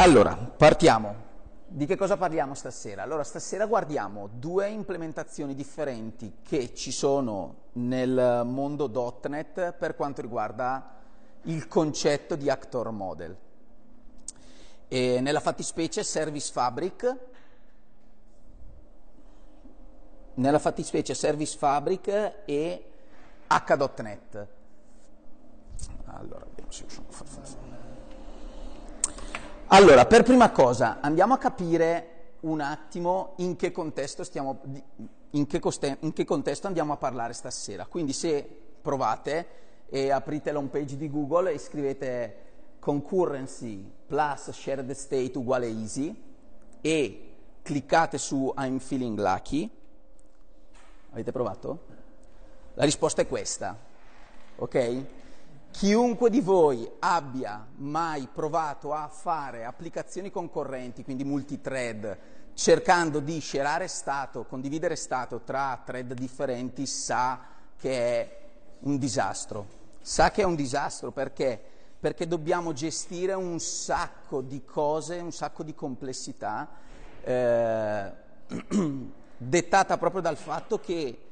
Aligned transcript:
Allora, 0.00 0.34
partiamo. 0.34 1.14
Di 1.66 1.84
che 1.84 1.94
cosa 1.94 2.16
parliamo 2.16 2.54
stasera? 2.54 3.02
Allora, 3.02 3.22
stasera 3.22 3.66
guardiamo 3.66 4.30
due 4.32 4.70
implementazioni 4.70 5.54
differenti 5.54 6.38
che 6.42 6.74
ci 6.74 6.90
sono 6.90 7.64
nel 7.72 8.40
mondo 8.46 9.20
.NET 9.28 9.72
per 9.74 9.96
quanto 9.96 10.22
riguarda 10.22 10.94
il 11.42 11.68
concetto 11.68 12.34
di 12.36 12.48
actor 12.48 12.90
model. 12.92 13.36
E 14.88 15.20
nella 15.20 15.40
fattispecie 15.40 16.02
Service 16.02 16.50
Fabric, 16.50 17.16
nella 20.36 20.58
fattispecie 20.58 21.12
Service 21.12 21.58
Fabric 21.58 22.42
e 22.46 22.90
H.NET. 23.48 24.46
Allora, 26.06 26.46
vediamo 26.46 26.70
se 26.70 26.80
riusciamo 26.84 27.06
a 27.06 27.12
funzionare. 27.12 27.59
Allora, 29.72 30.04
per 30.04 30.24
prima 30.24 30.50
cosa, 30.50 30.98
andiamo 31.00 31.34
a 31.34 31.38
capire 31.38 32.38
un 32.40 32.60
attimo 32.60 33.34
in 33.36 33.54
che 33.54 33.70
contesto, 33.70 34.24
stiamo, 34.24 34.60
in 35.30 35.46
che 35.46 35.60
coste, 35.60 35.98
in 36.00 36.12
che 36.12 36.24
contesto 36.24 36.66
andiamo 36.66 36.92
a 36.92 36.96
parlare 36.96 37.34
stasera. 37.34 37.86
Quindi 37.86 38.12
se 38.12 38.44
provate 38.82 39.46
e 39.88 40.10
aprite 40.10 40.50
l'home 40.50 40.70
page 40.70 40.96
di 40.96 41.08
Google 41.08 41.52
e 41.52 41.58
scrivete 41.58 42.36
concurrency 42.80 43.88
plus 44.08 44.50
shared 44.50 44.90
state 44.90 45.38
uguale 45.38 45.68
easy 45.68 46.20
e 46.80 47.32
cliccate 47.62 48.18
su 48.18 48.52
I'm 48.56 48.80
feeling 48.80 49.16
lucky, 49.16 49.70
avete 51.12 51.30
provato? 51.30 51.78
La 52.74 52.82
risposta 52.82 53.22
è 53.22 53.28
questa, 53.28 53.78
ok? 54.56 55.04
Chiunque 55.70 56.30
di 56.30 56.40
voi 56.40 56.90
abbia 56.98 57.66
mai 57.76 58.28
provato 58.30 58.92
a 58.92 59.08
fare 59.08 59.64
applicazioni 59.64 60.30
concorrenti, 60.30 61.04
quindi 61.04 61.24
multithread, 61.24 62.18
cercando 62.54 63.20
di 63.20 63.38
scerare 63.38 63.86
stato, 63.86 64.44
condividere 64.44 64.96
stato 64.96 65.40
tra 65.40 65.80
thread 65.82 66.12
differenti, 66.12 66.86
sa 66.86 67.40
che 67.78 67.90
è 67.98 68.40
un 68.80 68.98
disastro. 68.98 69.78
Sa 70.02 70.30
che 70.30 70.42
è 70.42 70.44
un 70.44 70.56
disastro 70.56 71.12
perché? 71.12 71.58
Perché 71.98 72.26
dobbiamo 72.26 72.72
gestire 72.72 73.32
un 73.32 73.58
sacco 73.60 74.42
di 74.42 74.64
cose, 74.64 75.18
un 75.18 75.32
sacco 75.32 75.62
di 75.62 75.74
complessità, 75.74 76.68
eh, 77.22 78.12
dettata 79.36 79.96
proprio 79.98 80.20
dal 80.20 80.36
fatto 80.36 80.78
che 80.78 81.29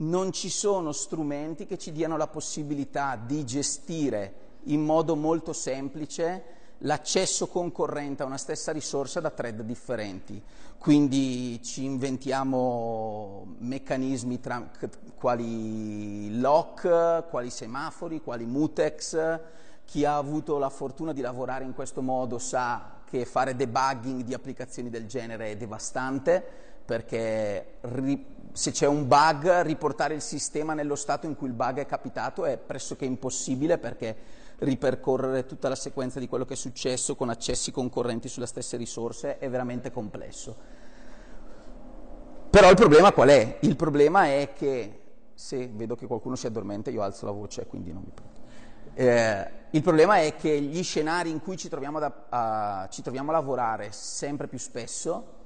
non 0.00 0.32
ci 0.32 0.48
sono 0.48 0.92
strumenti 0.92 1.66
che 1.66 1.78
ci 1.78 1.92
diano 1.92 2.16
la 2.16 2.26
possibilità 2.26 3.16
di 3.16 3.44
gestire 3.44 4.34
in 4.64 4.82
modo 4.82 5.16
molto 5.16 5.52
semplice 5.52 6.58
l'accesso 6.84 7.46
concorrente 7.46 8.22
a 8.22 8.26
una 8.26 8.38
stessa 8.38 8.72
risorsa 8.72 9.20
da 9.20 9.30
thread 9.30 9.62
differenti. 9.62 10.42
Quindi 10.78 11.62
ci 11.62 11.84
inventiamo 11.84 13.56
meccanismi 13.58 14.40
tra, 14.40 14.70
quali 15.14 16.38
lock, 16.40 17.28
quali 17.28 17.50
semafori, 17.50 18.22
quali 18.22 18.46
mutex. 18.46 19.40
Chi 19.84 20.04
ha 20.04 20.16
avuto 20.16 20.56
la 20.56 20.70
fortuna 20.70 21.12
di 21.12 21.20
lavorare 21.20 21.64
in 21.64 21.74
questo 21.74 22.00
modo 22.00 22.38
sa 22.38 23.00
che 23.04 23.26
fare 23.26 23.56
debugging 23.56 24.22
di 24.22 24.32
applicazioni 24.32 24.88
del 24.88 25.06
genere 25.06 25.50
è 25.50 25.56
devastante 25.56 26.42
perché 26.84 27.74
ri- 27.82 28.39
se 28.52 28.72
c'è 28.72 28.86
un 28.86 29.06
bug, 29.06 29.62
riportare 29.62 30.14
il 30.14 30.20
sistema 30.20 30.74
nello 30.74 30.96
stato 30.96 31.26
in 31.26 31.36
cui 31.36 31.46
il 31.48 31.54
bug 31.54 31.78
è 31.78 31.86
capitato 31.86 32.44
è 32.44 32.56
pressoché 32.58 33.04
impossibile 33.04 33.78
perché 33.78 34.16
ripercorrere 34.58 35.46
tutta 35.46 35.68
la 35.68 35.74
sequenza 35.74 36.18
di 36.18 36.28
quello 36.28 36.44
che 36.44 36.54
è 36.54 36.56
successo 36.56 37.14
con 37.14 37.30
accessi 37.30 37.70
concorrenti 37.70 38.28
sulle 38.28 38.46
stesse 38.46 38.76
risorse 38.76 39.38
è 39.38 39.48
veramente 39.48 39.90
complesso. 39.90 40.78
Però 42.50 42.68
il 42.68 42.76
problema 42.76 43.12
qual 43.12 43.28
è? 43.28 43.58
Il 43.60 43.76
problema 43.76 44.26
è 44.26 44.52
che, 44.52 45.00
se 45.34 45.68
vedo 45.72 45.94
che 45.94 46.06
qualcuno 46.06 46.34
si 46.34 46.46
addormenta, 46.46 46.90
io 46.90 47.02
alzo 47.02 47.26
la 47.26 47.30
voce, 47.30 47.64
quindi 47.66 47.92
non 47.92 48.02
mi 48.04 48.10
preoccupo. 48.12 48.38
Eh, 48.94 49.50
il 49.70 49.82
problema 49.82 50.18
è 50.18 50.34
che 50.34 50.60
gli 50.60 50.82
scenari 50.82 51.30
in 51.30 51.40
cui 51.40 51.56
ci 51.56 51.68
troviamo, 51.68 52.00
da, 52.00 52.26
a, 52.28 52.88
ci 52.90 53.02
troviamo 53.02 53.30
a 53.30 53.34
lavorare 53.34 53.92
sempre 53.92 54.48
più 54.48 54.58
spesso 54.58 55.38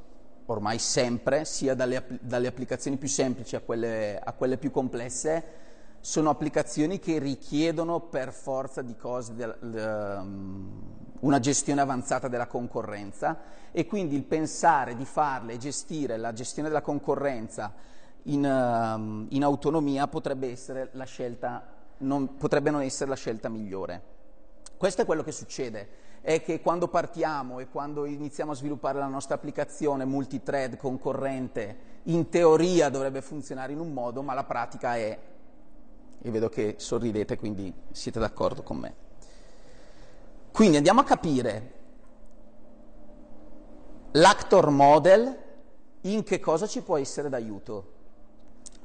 ormai 0.46 0.78
sempre, 0.78 1.44
sia 1.44 1.74
dalle, 1.74 2.04
dalle 2.20 2.46
applicazioni 2.46 2.96
più 2.96 3.08
semplici 3.08 3.56
a 3.56 3.60
quelle, 3.60 4.18
a 4.18 4.32
quelle, 4.32 4.58
più 4.58 4.70
complesse, 4.70 5.62
sono 6.00 6.30
applicazioni 6.30 6.98
che 6.98 7.18
richiedono 7.18 8.00
per 8.00 8.32
forza 8.32 8.82
di 8.82 8.94
cose 8.96 9.34
del, 9.34 9.56
um, 9.60 10.82
una 11.20 11.40
gestione 11.40 11.80
avanzata 11.80 12.28
della 12.28 12.46
concorrenza 12.46 13.38
e 13.72 13.86
quindi 13.86 14.14
il 14.14 14.24
pensare 14.24 14.96
di 14.96 15.06
farle 15.06 15.54
e 15.54 15.58
gestire 15.58 16.18
la 16.18 16.34
gestione 16.34 16.68
della 16.68 16.82
concorrenza 16.82 17.72
in, 18.24 18.44
um, 18.44 19.26
in 19.30 19.42
autonomia 19.42 20.06
potrebbe, 20.06 20.54
non, 21.98 22.36
potrebbe 22.36 22.70
non 22.70 22.82
essere 22.82 23.08
la 23.08 23.16
scelta 23.16 23.48
migliore. 23.48 24.12
Questo 24.76 25.02
è 25.02 25.04
quello 25.06 25.22
che 25.22 25.32
succede 25.32 26.02
è 26.24 26.40
che 26.40 26.62
quando 26.62 26.88
partiamo 26.88 27.58
e 27.58 27.68
quando 27.68 28.06
iniziamo 28.06 28.52
a 28.52 28.54
sviluppare 28.54 28.98
la 28.98 29.08
nostra 29.08 29.34
applicazione 29.34 30.06
multithread 30.06 30.78
concorrente, 30.78 31.76
in 32.04 32.30
teoria 32.30 32.88
dovrebbe 32.88 33.20
funzionare 33.20 33.74
in 33.74 33.78
un 33.78 33.92
modo, 33.92 34.22
ma 34.22 34.32
la 34.32 34.44
pratica 34.44 34.96
è, 34.96 35.18
e 36.22 36.30
vedo 36.30 36.48
che 36.48 36.76
sorridete, 36.78 37.36
quindi 37.36 37.70
siete 37.90 38.20
d'accordo 38.20 38.62
con 38.62 38.78
me. 38.78 38.94
Quindi 40.50 40.78
andiamo 40.78 41.00
a 41.00 41.04
capire 41.04 41.72
l'actor 44.12 44.70
model 44.70 45.38
in 46.02 46.22
che 46.22 46.40
cosa 46.40 46.66
ci 46.66 46.80
può 46.80 46.96
essere 46.96 47.28
d'aiuto. 47.28 47.92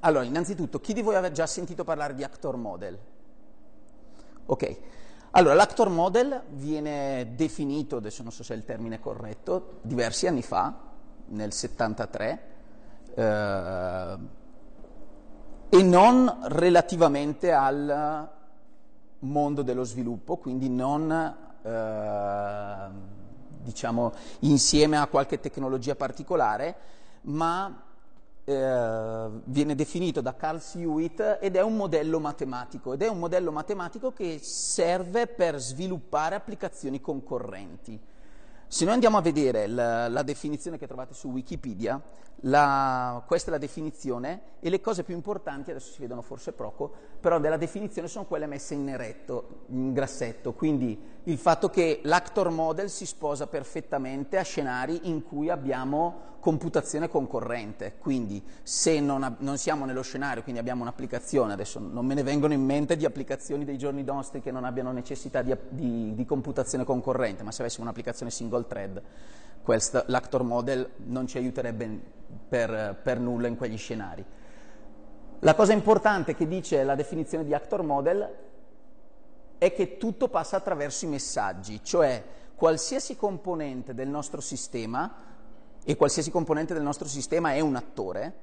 Allora, 0.01 0.25
innanzitutto, 0.25 0.81
chi 0.81 0.91
di 0.91 1.01
voi 1.01 1.15
aveva 1.15 1.33
già 1.33 1.47
sentito 1.47 1.85
parlare 1.85 2.15
di 2.15 2.23
actor 2.25 2.57
model? 2.57 2.99
Ok, 4.47 4.77
allora, 5.31 5.53
l'actor 5.53 5.89
model 5.89 6.41
viene 6.49 7.33
definito, 7.35 7.97
adesso 7.97 8.23
non 8.23 8.31
so 8.31 8.43
se 8.43 8.53
è 8.53 8.57
il 8.57 8.65
termine 8.65 8.99
corretto, 8.99 9.79
diversi 9.81 10.25
anni 10.27 10.41
fa, 10.41 10.73
nel 11.27 11.53
73, 11.53 12.41
eh, 13.13 14.17
e 15.69 15.83
non 15.83 16.39
relativamente 16.43 17.51
al 17.51 18.29
mondo 19.19 19.61
dello 19.61 19.83
sviluppo, 19.83 20.37
quindi 20.37 20.69
non 20.69 21.11
eh, 21.61 22.89
diciamo 23.61 24.13
insieme 24.39 24.97
a 24.97 25.07
qualche 25.07 25.39
tecnologia 25.39 25.95
particolare, 25.95 26.75
ma 27.21 27.83
eh, 28.49 29.29
viene 29.43 29.75
definito 29.75 30.21
da 30.21 30.35
Carl 30.35 30.59
Hewitt 30.73 31.37
ed 31.39 31.55
è 31.55 31.61
un 31.61 31.75
modello 31.75 32.19
matematico 32.19 32.93
ed 32.93 33.03
è 33.03 33.07
un 33.07 33.19
modello 33.19 33.51
matematico 33.51 34.11
che 34.11 34.39
serve 34.41 35.27
per 35.27 35.59
sviluppare 35.59 36.35
applicazioni 36.35 36.99
concorrenti. 36.99 37.99
Se 38.67 38.85
noi 38.85 38.95
andiamo 38.95 39.17
a 39.17 39.21
vedere 39.21 39.67
la, 39.67 40.07
la 40.07 40.23
definizione 40.23 40.77
che 40.77 40.87
trovate 40.87 41.13
su 41.13 41.29
Wikipedia, 41.29 42.01
la, 42.41 43.23
questa 43.25 43.49
è 43.49 43.51
la 43.51 43.57
definizione 43.57 44.41
e 44.59 44.69
le 44.69 44.81
cose 44.81 45.03
più 45.03 45.15
importanti, 45.15 45.71
adesso 45.71 45.91
si 45.91 46.01
vedono 46.01 46.21
forse 46.21 46.51
poco, 46.51 46.91
però 47.19 47.39
della 47.39 47.57
definizione 47.57 48.07
sono 48.07 48.25
quelle 48.25 48.45
messe 48.45 48.73
in 48.73 48.87
eretto, 48.87 49.63
in 49.67 49.93
grassetto, 49.93 50.53
quindi 50.53 50.99
il 51.23 51.37
fatto 51.37 51.69
che 51.69 51.99
l'actor 52.03 52.49
model 52.49 52.89
si 52.89 53.05
sposa 53.05 53.47
perfettamente 53.47 54.37
a 54.37 54.43
scenari 54.43 55.09
in 55.09 55.23
cui 55.23 55.49
abbiamo 55.49 56.27
computazione 56.39 57.09
concorrente, 57.09 57.95
quindi 57.99 58.41
se 58.63 59.01
non, 59.01 59.35
non, 59.39 59.57
siamo 59.57 59.83
nello 59.83 60.01
scenario, 60.01 60.41
quindi 60.41 60.61
abbiamo 60.61 60.83
un'applicazione, 60.83 61.51
adesso 61.51 61.79
non 61.79 62.05
me 62.05 62.13
ne 62.13 62.23
vengono 62.23 62.53
in 62.53 62.63
mente 62.63 62.95
di 62.95 63.03
applicazioni 63.03 63.65
dei 63.65 63.77
giorni 63.77 64.03
nostri 64.03 64.41
che 64.41 64.51
non 64.51 64.63
abbiano 64.63 64.93
necessità 64.93 65.41
di, 65.41 65.53
di, 65.67 66.13
di 66.15 66.25
computazione 66.25 66.85
concorrente, 66.85 67.43
ma 67.43 67.51
se 67.51 67.61
avessimo 67.61 67.83
un'applicazione 67.83 68.31
single 68.31 68.65
thread, 68.67 69.01
questo, 69.61 70.03
l'actor 70.07 70.43
model 70.43 70.89
non 71.05 71.27
ci 71.27 71.37
aiuterebbe 71.37 72.17
per, 72.47 72.99
per 73.01 73.19
nulla 73.19 73.47
in 73.47 73.57
quegli 73.57 73.77
scenari. 73.77 74.25
La 75.39 75.55
cosa 75.55 75.73
importante 75.73 76.35
che 76.35 76.47
dice 76.47 76.83
la 76.83 76.95
definizione 76.95 77.45
di 77.45 77.53
actor 77.53 77.81
model 77.81 78.29
è 79.57 79.73
che 79.73 79.97
tutto 79.97 80.27
passa 80.27 80.57
attraverso 80.57 81.05
i 81.05 81.09
messaggi, 81.09 81.83
cioè 81.83 82.23
qualsiasi 82.55 83.15
componente 83.15 83.93
del 83.93 84.09
nostro 84.09 84.41
sistema 84.41 85.27
e 85.83 85.95
qualsiasi 85.95 86.29
componente 86.29 86.73
del 86.73 86.83
nostro 86.83 87.07
sistema 87.07 87.53
è 87.53 87.61
un 87.61 87.75
attore, 87.75 88.33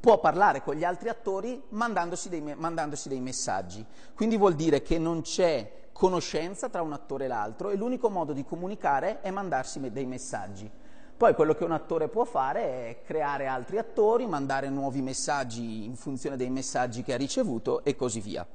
può 0.00 0.18
parlare 0.18 0.62
con 0.62 0.74
gli 0.74 0.84
altri 0.84 1.08
attori 1.08 1.62
mandandosi 1.70 2.28
dei, 2.28 2.40
mandandosi 2.40 3.08
dei 3.08 3.20
messaggi. 3.20 3.84
Quindi 4.14 4.36
vuol 4.36 4.54
dire 4.54 4.82
che 4.82 4.98
non 4.98 5.22
c'è 5.22 5.88
conoscenza 5.92 6.68
tra 6.68 6.82
un 6.82 6.92
attore 6.92 7.24
e 7.24 7.28
l'altro 7.28 7.70
e 7.70 7.76
l'unico 7.76 8.10
modo 8.10 8.32
di 8.32 8.44
comunicare 8.44 9.20
è 9.20 9.30
mandarsi 9.30 9.80
dei 9.90 10.06
messaggi. 10.06 10.70
Poi 11.16 11.34
quello 11.34 11.54
che 11.54 11.64
un 11.64 11.72
attore 11.72 12.08
può 12.08 12.24
fare 12.24 12.60
è 12.62 13.02
creare 13.02 13.46
altri 13.46 13.78
attori, 13.78 14.26
mandare 14.26 14.68
nuovi 14.68 15.00
messaggi 15.00 15.86
in 15.86 15.96
funzione 15.96 16.36
dei 16.36 16.50
messaggi 16.50 17.02
che 17.02 17.14
ha 17.14 17.16
ricevuto 17.16 17.82
e 17.84 17.96
così 17.96 18.20
via. 18.20 18.46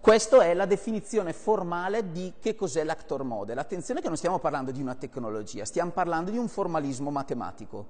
Questa 0.00 0.42
è 0.42 0.52
la 0.52 0.66
definizione 0.66 1.32
formale 1.32 2.10
di 2.10 2.34
che 2.38 2.54
cos'è 2.54 2.84
l'actor 2.84 3.22
model. 3.22 3.56
Attenzione 3.56 4.02
che 4.02 4.08
non 4.08 4.18
stiamo 4.18 4.38
parlando 4.38 4.70
di 4.70 4.82
una 4.82 4.94
tecnologia, 4.94 5.64
stiamo 5.64 5.92
parlando 5.92 6.30
di 6.30 6.36
un 6.36 6.48
formalismo 6.48 7.10
matematico. 7.10 7.86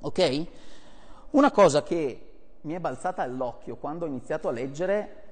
Ok? 0.00 0.46
Una 1.30 1.52
cosa 1.52 1.84
che 1.84 2.30
mi 2.62 2.74
è 2.74 2.80
balzata 2.80 3.22
all'occhio 3.22 3.76
quando 3.76 4.04
ho 4.04 4.08
iniziato 4.08 4.48
a 4.48 4.52
leggere, 4.52 5.27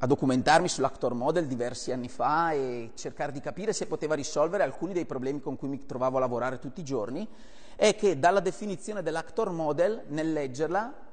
a 0.00 0.06
documentarmi 0.06 0.68
sull'actor 0.68 1.12
model 1.14 1.46
diversi 1.46 1.90
anni 1.90 2.08
fa 2.08 2.52
e 2.52 2.92
cercare 2.94 3.32
di 3.32 3.40
capire 3.40 3.72
se 3.72 3.86
poteva 3.86 4.14
risolvere 4.14 4.62
alcuni 4.62 4.92
dei 4.92 5.06
problemi 5.06 5.40
con 5.40 5.56
cui 5.56 5.68
mi 5.68 5.84
trovavo 5.86 6.18
a 6.18 6.20
lavorare 6.20 6.58
tutti 6.58 6.80
i 6.80 6.84
giorni, 6.84 7.26
è 7.74 7.94
che 7.96 8.18
dalla 8.18 8.40
definizione 8.40 9.02
dell'actor 9.02 9.50
model, 9.50 10.04
nel 10.08 10.32
leggerla, 10.32 11.06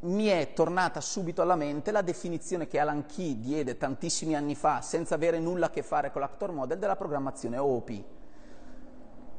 mi 0.00 0.26
è 0.26 0.52
tornata 0.52 1.00
subito 1.00 1.42
alla 1.42 1.56
mente 1.56 1.90
la 1.90 2.02
definizione 2.02 2.66
che 2.66 2.78
Alan 2.78 3.06
Key 3.06 3.40
diede 3.40 3.76
tantissimi 3.78 4.36
anni 4.36 4.54
fa, 4.54 4.80
senza 4.80 5.14
avere 5.14 5.40
nulla 5.40 5.66
a 5.66 5.70
che 5.70 5.82
fare 5.82 6.12
con 6.12 6.20
l'actor 6.20 6.52
model, 6.52 6.78
della 6.78 6.96
programmazione 6.96 7.56
OOP. 7.56 8.04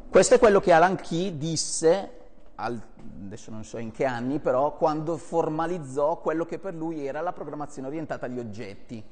Questo 0.10 0.33
è 0.36 0.39
quello 0.39 0.60
che 0.60 0.74
Alan 0.74 0.95
Key 0.95 1.38
disse 1.38 2.25
al, 2.56 2.81
adesso 3.25 3.52
non 3.52 3.63
so 3.63 3.78
in 3.78 3.92
che 3.92 4.06
anni, 4.06 4.40
però 4.40 4.75
quando 4.75 5.18
formalizzò 5.18 6.19
quello 6.19 6.46
che 6.46 6.60
per 6.60 6.74
lui 6.74 7.06
era 7.06 7.22
la 7.22 7.34
programmazione 7.34 7.88
orientata 7.88 8.25
agli 8.25 8.40
oggetti. 8.40 9.04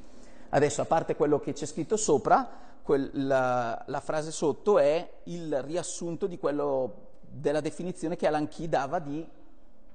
Adesso, 0.50 0.82
a 0.82 0.86
parte 0.86 1.16
quello 1.16 1.40
che 1.40 1.54
c'è 1.54 1.66
scritto 1.66 1.98
sopra, 1.98 2.48
quel, 2.84 3.10
la, 3.14 3.84
la, 3.88 4.00
frase 4.02 4.32
sotto 4.32 4.78
è 4.78 5.10
il 5.24 5.62
riassunto 5.64 6.28
di 6.28 6.38
quello, 6.38 7.12
della 7.22 7.62
definizione 7.62 8.16
che 8.16 8.28
Alan 8.28 8.48
Key 8.48 8.70
dava 8.70 9.00
di 9.00 9.26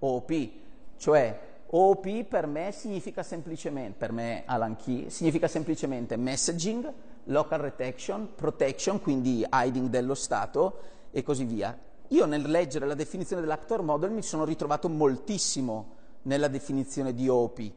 OOP, 0.00 0.50
cioè 0.96 1.40
OOP 1.70 2.24
per 2.24 2.46
me 2.46 2.72
significa 2.72 3.22
semplicemente, 3.22 3.96
per 3.98 4.10
me 4.10 4.42
Alan 4.46 4.76
Key, 4.76 5.10
significa 5.10 5.46
semplicemente 5.46 6.16
messaging, 6.16 6.92
local 7.24 7.60
retection, 7.60 8.34
protection, 8.34 9.00
quindi 9.00 9.46
hiding 9.50 9.88
dello 9.88 10.14
stato 10.14 10.80
e 11.10 11.22
così 11.22 11.44
via. 11.44 11.76
Io 12.08 12.24
nel 12.24 12.48
leggere 12.48 12.86
la 12.86 12.94
definizione 12.94 13.42
dell'actor 13.42 13.82
model 13.82 14.10
mi 14.10 14.22
sono 14.22 14.44
ritrovato 14.44 14.88
moltissimo 14.88 15.96
nella 16.22 16.48
definizione 16.48 17.12
di 17.12 17.28
OP 17.28 17.72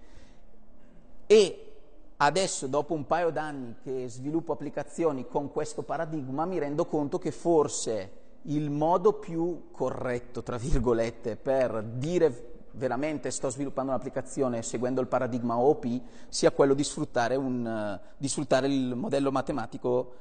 e 1.28 1.74
adesso 2.18 2.68
dopo 2.68 2.94
un 2.94 3.06
paio 3.06 3.30
d'anni 3.30 3.76
che 3.84 4.08
sviluppo 4.08 4.54
applicazioni 4.54 5.28
con 5.28 5.52
questo 5.52 5.82
paradigma 5.82 6.46
mi 6.46 6.60
rendo 6.60 6.86
conto 6.86 7.18
che 7.20 7.32
forse 7.32 8.20
il 8.44 8.70
modo 8.70 9.14
più 9.14 9.70
corretto, 9.72 10.42
tra 10.44 10.58
virgolette, 10.58 11.36
per 11.36 11.84
dire 11.84 12.50
veramente 12.72 13.32
sto 13.32 13.50
sviluppando 13.50 13.92
un'applicazione 13.92 14.62
seguendo 14.62 15.02
il 15.02 15.08
paradigma 15.08 15.58
OP 15.58 15.86
sia 16.30 16.52
quello 16.52 16.74
di 16.74 16.84
sfruttare, 16.84 17.36
un, 17.36 18.00
di 18.18 18.28
sfruttare 18.30 18.68
il 18.68 18.96
modello 18.96 19.32
matematico 19.32 20.14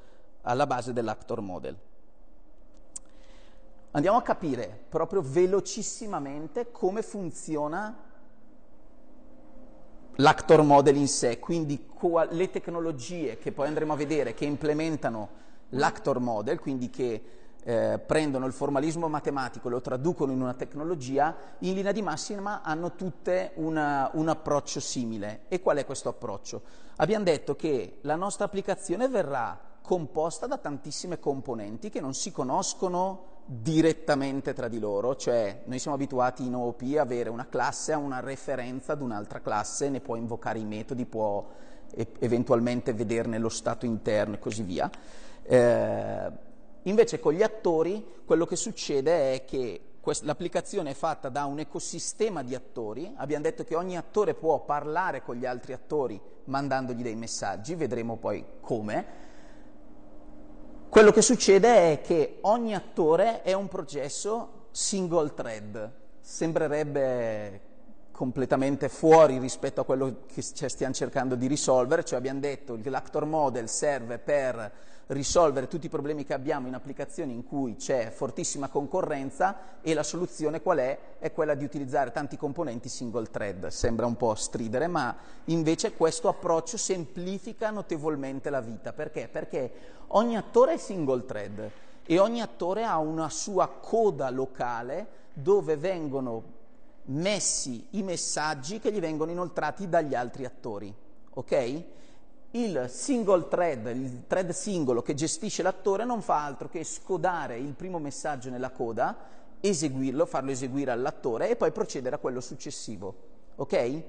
alla 0.42 0.66
base 0.66 0.92
dell'actor 0.92 1.40
model. 1.40 1.76
Andiamo 3.92 4.18
a 4.18 4.22
capire 4.22 4.84
proprio 4.88 5.20
velocissimamente 5.20 6.70
come 6.70 7.02
funziona 7.02 8.08
l'actor 10.14 10.62
model 10.62 10.94
in 10.94 11.08
sé, 11.08 11.40
quindi 11.40 11.88
le 12.30 12.50
tecnologie 12.50 13.38
che 13.38 13.50
poi 13.50 13.66
andremo 13.66 13.94
a 13.94 13.96
vedere 13.96 14.32
che 14.32 14.44
implementano 14.44 15.28
l'actor 15.70 16.20
model, 16.20 16.60
quindi 16.60 16.88
che 16.88 17.22
eh, 17.62 17.98
prendono 17.98 18.46
il 18.46 18.52
formalismo 18.52 19.08
matematico 19.08 19.66
e 19.66 19.70
lo 19.72 19.80
traducono 19.80 20.30
in 20.30 20.40
una 20.40 20.54
tecnologia, 20.54 21.34
in 21.58 21.74
linea 21.74 21.92
di 21.92 22.00
massima 22.00 22.62
hanno 22.62 22.94
tutte 22.94 23.52
una, 23.56 24.08
un 24.14 24.28
approccio 24.28 24.78
simile. 24.78 25.42
E 25.48 25.60
qual 25.60 25.78
è 25.78 25.84
questo 25.84 26.08
approccio? 26.08 26.62
Abbiamo 26.96 27.24
detto 27.24 27.56
che 27.56 27.98
la 28.02 28.14
nostra 28.14 28.44
applicazione 28.44 29.08
verrà 29.08 29.58
composta 29.82 30.46
da 30.46 30.58
tantissime 30.58 31.18
componenti 31.18 31.90
che 31.90 32.00
non 32.00 32.14
si 32.14 32.30
conoscono 32.30 33.38
direttamente 33.52 34.52
tra 34.52 34.68
di 34.68 34.78
loro, 34.78 35.16
cioè 35.16 35.62
noi 35.64 35.80
siamo 35.80 35.96
abituati 35.96 36.46
in 36.46 36.54
OOP 36.54 36.82
a 36.96 37.00
avere 37.00 37.30
una 37.30 37.48
classe 37.48 37.92
a 37.92 37.98
una 37.98 38.20
referenza 38.20 38.92
ad 38.92 39.02
un'altra 39.02 39.40
classe, 39.40 39.88
ne 39.88 40.00
può 40.00 40.14
invocare 40.14 40.60
i 40.60 40.64
metodi, 40.64 41.04
può 41.04 41.44
eventualmente 42.20 42.92
vederne 42.92 43.38
lo 43.38 43.48
stato 43.48 43.86
interno 43.86 44.36
e 44.36 44.38
così 44.38 44.62
via. 44.62 44.88
Eh, 45.42 46.30
invece 46.82 47.18
con 47.18 47.32
gli 47.32 47.42
attori 47.42 48.22
quello 48.24 48.46
che 48.46 48.54
succede 48.54 49.34
è 49.34 49.44
che 49.44 49.80
l'applicazione 50.22 50.90
è 50.90 50.94
fatta 50.94 51.28
da 51.28 51.44
un 51.46 51.58
ecosistema 51.58 52.44
di 52.44 52.54
attori, 52.54 53.12
abbiamo 53.16 53.42
detto 53.42 53.64
che 53.64 53.74
ogni 53.74 53.96
attore 53.96 54.34
può 54.34 54.64
parlare 54.64 55.22
con 55.22 55.34
gli 55.34 55.44
altri 55.44 55.72
attori 55.72 56.20
mandandogli 56.44 57.02
dei 57.02 57.16
messaggi, 57.16 57.74
vedremo 57.74 58.16
poi 58.16 58.44
come, 58.60 59.28
quello 60.90 61.12
che 61.12 61.22
succede 61.22 61.92
è 61.92 62.00
che 62.00 62.38
ogni 62.42 62.74
attore 62.74 63.42
è 63.42 63.52
un 63.52 63.68
processo 63.68 64.66
single 64.72 65.32
thread. 65.34 65.90
Sembrerebbe 66.20 67.60
completamente 68.10 68.88
fuori 68.88 69.38
rispetto 69.38 69.80
a 69.80 69.84
quello 69.84 70.24
che 70.26 70.42
stiamo 70.42 70.92
cercando 70.92 71.36
di 71.36 71.46
risolvere, 71.46 72.04
cioè 72.04 72.18
abbiamo 72.18 72.40
detto 72.40 72.78
che 72.82 72.90
l'actor 72.90 73.24
model 73.24 73.68
serve 73.68 74.18
per 74.18 74.72
risolvere 75.10 75.66
tutti 75.66 75.86
i 75.86 75.90
problemi 75.90 76.24
che 76.24 76.34
abbiamo 76.34 76.68
in 76.68 76.74
applicazioni 76.74 77.32
in 77.32 77.44
cui 77.44 77.74
c'è 77.74 78.10
fortissima 78.10 78.68
concorrenza 78.68 79.80
e 79.80 79.92
la 79.92 80.04
soluzione 80.04 80.62
qual 80.62 80.78
è? 80.78 80.98
È 81.18 81.32
quella 81.32 81.54
di 81.54 81.64
utilizzare 81.64 82.12
tanti 82.12 82.36
componenti 82.36 82.88
single 82.88 83.28
thread. 83.28 83.66
Sembra 83.68 84.06
un 84.06 84.16
po' 84.16 84.34
stridere, 84.36 84.86
ma 84.86 85.16
invece 85.46 85.94
questo 85.94 86.28
approccio 86.28 86.76
semplifica 86.76 87.70
notevolmente 87.70 88.50
la 88.50 88.60
vita. 88.60 88.92
Perché? 88.92 89.28
Perché 89.28 89.72
ogni 90.08 90.36
attore 90.36 90.74
è 90.74 90.76
single 90.76 91.24
thread 91.26 91.70
e 92.04 92.18
ogni 92.18 92.40
attore 92.40 92.84
ha 92.84 92.98
una 92.98 93.28
sua 93.28 93.68
coda 93.68 94.30
locale 94.30 95.18
dove 95.32 95.76
vengono 95.76 96.58
messi 97.06 97.84
i 97.90 98.02
messaggi 98.02 98.78
che 98.78 98.92
gli 98.92 99.00
vengono 99.00 99.32
inoltrati 99.32 99.88
dagli 99.88 100.14
altri 100.14 100.44
attori. 100.44 100.94
Ok? 101.34 101.84
Il 102.52 102.86
single 102.88 103.46
thread, 103.48 103.86
il 103.94 104.22
thread 104.26 104.50
singolo 104.50 105.02
che 105.02 105.14
gestisce 105.14 105.62
l'attore 105.62 106.04
non 106.04 106.20
fa 106.20 106.44
altro 106.44 106.68
che 106.68 106.82
scodare 106.82 107.58
il 107.58 107.74
primo 107.74 107.98
messaggio 107.98 108.50
nella 108.50 108.70
coda, 108.70 109.16
eseguirlo, 109.60 110.26
farlo 110.26 110.50
eseguire 110.50 110.90
all'attore 110.90 111.50
e 111.50 111.56
poi 111.56 111.70
procedere 111.70 112.16
a 112.16 112.18
quello 112.18 112.40
successivo. 112.40 113.14
Ok? 113.56 114.02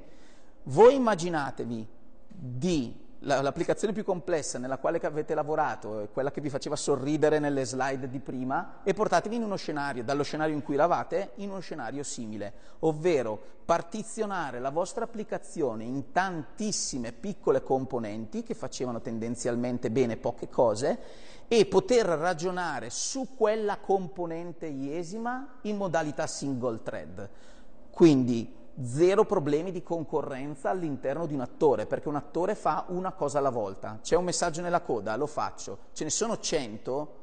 Voi 0.64 0.96
immaginatevi 0.96 1.88
di 2.28 3.10
l'applicazione 3.24 3.94
più 3.94 4.04
complessa 4.04 4.58
nella 4.58 4.78
quale 4.78 5.00
avete 5.00 5.34
lavorato, 5.34 6.10
quella 6.12 6.32
che 6.32 6.42
vi 6.42 6.50
faceva 6.50 6.76
sorridere 6.76 7.40
nelle 7.40 7.66
slide 7.66 8.10
di 8.10 8.20
prima, 8.20 8.80
e 8.84 8.94
portatevi 8.94 9.36
in 9.36 9.44
uno 9.44 9.56
scenario, 9.56 10.04
dallo 10.04 10.24
scenario 10.24 10.56
in 10.56 10.64
cui 10.64 10.76
lavate, 10.76 11.32
in 11.36 11.50
uno 11.50 11.60
scenario 11.60 12.04
simile, 12.04 12.54
ovvero 12.80 13.40
partizionare 13.64 14.60
la 14.60 14.72
vostra 14.72 15.04
applicazione 15.04 15.84
in 15.84 16.12
tantissime 16.12 17.12
piccole 17.12 17.62
componenti 17.62 18.44
che 18.44 18.56
facevano 18.56 19.02
tendenzialmente 19.02 19.92
bene 19.92 20.18
poche 20.18 20.50
cose 20.50 21.00
e 21.48 21.66
poter 21.66 22.06
ragionare 22.06 22.90
su 22.90 23.36
quella 23.36 23.78
componente 23.78 24.66
iesima 24.66 25.60
in 25.64 25.78
modalità 25.78 26.26
single 26.26 26.82
thread. 26.82 27.30
Quindi 27.92 28.61
zero 28.84 29.26
problemi 29.26 29.72
di 29.72 29.84
concorrenza 29.84 30.70
all'interno 30.70 31.26
di 31.26 31.34
un 31.34 31.42
attore, 31.42 31.86
perché 31.86 32.08
un 32.08 32.16
attore 32.16 32.56
fa 32.56 32.86
una 32.88 33.12
cosa 33.12 33.40
alla 33.40 33.50
volta. 33.50 34.00
C'è 34.02 34.16
un 34.16 34.24
messaggio 34.24 34.62
nella 34.62 34.82
coda, 34.82 35.16
lo 35.16 35.28
faccio. 35.28 35.78
Ce 35.94 36.04
ne 36.04 36.10
sono 36.10 36.40
cento, 36.40 37.16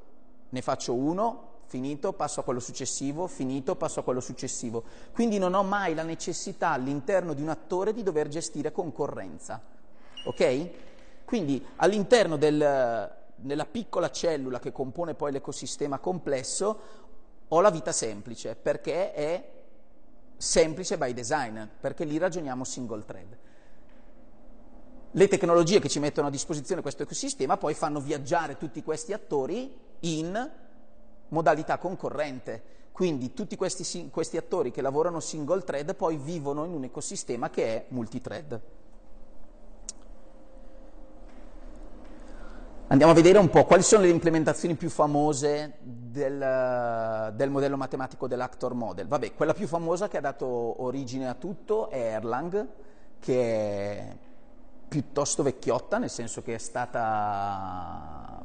ne 0.51 0.63
faccio 0.63 0.95
uno, 0.95 1.57
finito, 1.67 2.13
passo 2.13 2.41
a 2.41 2.43
quello 2.43 2.61
successivo, 2.61 3.27
finito, 3.27 3.77
passo 3.77 4.01
a 4.01 4.03
quello 4.03 4.21
successivo. 4.21 4.85
Quindi 5.13 5.39
non 5.39 5.55
ho 5.55 5.63
mai 5.63 5.95
la 5.95 6.03
necessità 6.03 6.71
all'interno 6.71 7.35
di 7.35 7.43
un 7.43 7.49
attore 7.49 7.93
di 7.93 8.03
dover 8.03 8.29
gestire 8.29 8.73
concorrenza. 8.73 9.61
Ok? 10.25 10.71
Quindi 11.25 11.65
all'interno 11.77 12.37
del, 12.37 13.11
della 13.35 13.67
piccola 13.67 14.11
cellula 14.11 14.59
che 14.59 14.73
compone 14.73 15.15
poi 15.15 15.33
l'ecosistema 15.33 15.99
complesso 15.99 16.81
ho 17.49 17.61
la 17.61 17.71
vita 17.71 17.93
semplice 17.93 18.57
perché 18.57 19.13
è 19.13 19.58
semplice 20.39 20.97
by 20.97 21.13
design, 21.13 21.61
perché 21.81 22.05
lì 22.05 22.17
ragioniamo 22.17 22.65
single 22.65 23.05
thread. 23.05 23.37
Le 25.11 25.29
tecnologie 25.29 25.81
che 25.81 25.89
ci 25.89 25.99
mettono 25.99 26.29
a 26.29 26.31
disposizione 26.31 26.81
questo 26.81 27.03
ecosistema 27.03 27.57
poi 27.57 27.75
fanno 27.75 28.01
viaggiare 28.01 28.57
tutti 28.57 28.83
questi 28.83 29.13
attori 29.13 29.77
in 30.01 30.51
modalità 31.29 31.79
concorrente. 31.79 32.77
Quindi 32.93 33.33
tutti 33.33 33.57
questi, 33.57 34.11
questi 34.11 34.37
attori 34.37 34.71
che 34.71 34.83
lavorano 34.83 35.21
single 35.21 35.63
thread 35.63 35.95
poi 35.95 36.17
vivono 36.17 36.65
in 36.65 36.73
un 36.73 36.85
ecosistema 36.85 37.51
che 37.51 37.65
è 37.65 37.85
multithread. 37.89 38.61
Andiamo 42.89 43.13
a 43.13 43.15
vedere 43.15 43.39
un 43.39 43.51
po' 43.51 43.65
quali 43.65 43.83
sono 43.83 44.03
le 44.03 44.09
implementazioni 44.09 44.75
più 44.75 44.89
famose 44.89 45.79
del, 46.19 47.33
del, 47.35 47.51
modello 47.51 47.77
matematico 47.77 48.27
dell'actor 48.27 48.75
model. 48.75 49.07
Vabbè, 49.07 49.35
quella 49.35 49.55
più 49.55 49.67
famosa 49.67 50.09
che 50.09 50.19
ha 50.19 50.21
dato 50.21 50.47
origine 50.83 51.29
a 51.29 51.35
tutto 51.35 51.89
è 51.89 51.99
Erlang, 51.99 52.67
che 53.21 53.41
è 53.41 54.17
piuttosto 54.89 55.43
vecchiotta, 55.43 55.99
nel 55.99 56.11
senso 56.11 56.43
che 56.43 56.55
è 56.55 56.59
stata, 56.59 58.43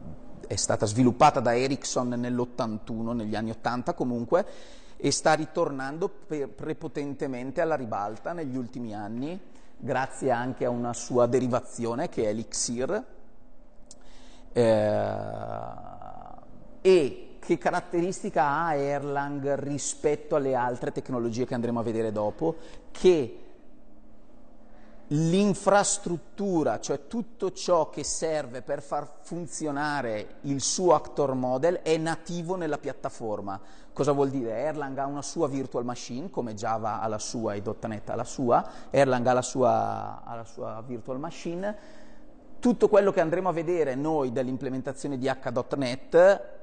è 0.48 0.56
stata 0.56 0.86
sviluppata 0.86 1.40
da 1.40 1.56
Ericsson 1.56 2.10
nell'81, 2.10 3.14
negli 3.14 3.36
anni 3.36 3.50
80 3.52 3.94
comunque, 3.94 4.46
e 4.96 5.12
sta 5.12 5.34
ritornando 5.34 6.08
prepotentemente 6.08 7.60
alla 7.60 7.76
ribalta 7.76 8.32
negli 8.34 8.56
ultimi 8.56 8.94
anni, 8.94 9.38
grazie 9.78 10.32
anche 10.32 10.66
a 10.66 10.70
una 10.70 10.94
sua 10.94 11.26
derivazione 11.26 12.08
che 12.08 12.30
è 12.30 12.34
l'Ixir. 12.34 13.04
Eh, 14.56 16.02
e 16.82 17.33
che 17.44 17.58
caratteristica 17.58 18.66
ha 18.66 18.74
Erlang 18.74 19.56
rispetto 19.56 20.36
alle 20.36 20.56
altre 20.56 20.92
tecnologie 20.92 21.46
che 21.46 21.54
andremo 21.54 21.80
a 21.80 21.84
vedere 21.84 22.12
dopo? 22.12 22.56
Che 22.90 23.38
l'infrastruttura, 25.08 26.80
cioè 26.80 27.08
tutto 27.08 27.52
ciò 27.52 27.90
che 27.90 28.04
serve 28.04 28.62
per 28.62 28.82
far 28.82 29.08
funzionare 29.22 30.36
il 30.42 30.62
suo 30.62 30.96
actor 30.96 31.34
model 31.34 31.82
è 31.82 31.98
nativo 31.98 32.56
nella 32.56 32.78
piattaforma. 32.78 33.60
Cosa 33.92 34.14
vuol 34.14 34.30
dire? 34.30 34.54
Erlang 34.54 34.98
ha 34.98 35.06
una 35.06 35.22
sua 35.22 35.48
virtual 35.48 35.84
machine, 35.84 36.30
come 36.30 36.56
Java 36.56 37.02
ha 37.02 37.08
la 37.08 37.20
sua 37.20 37.54
e 37.54 37.62
.NET 37.88 38.10
ha 38.10 38.16
la 38.16 38.24
sua, 38.24 38.70
Erlang 38.90 39.28
ha 39.28 39.34
la 39.34 39.42
sua, 39.42 40.24
ha 40.24 40.36
la 40.36 40.46
sua 40.46 40.82
virtual 40.86 41.20
machine. 41.20 41.76
Tutto 42.60 42.88
quello 42.88 43.12
che 43.12 43.20
andremo 43.20 43.50
a 43.50 43.52
vedere 43.52 43.94
noi 43.96 44.32
dell'implementazione 44.32 45.18
di 45.18 45.28
H.NET 45.28 46.62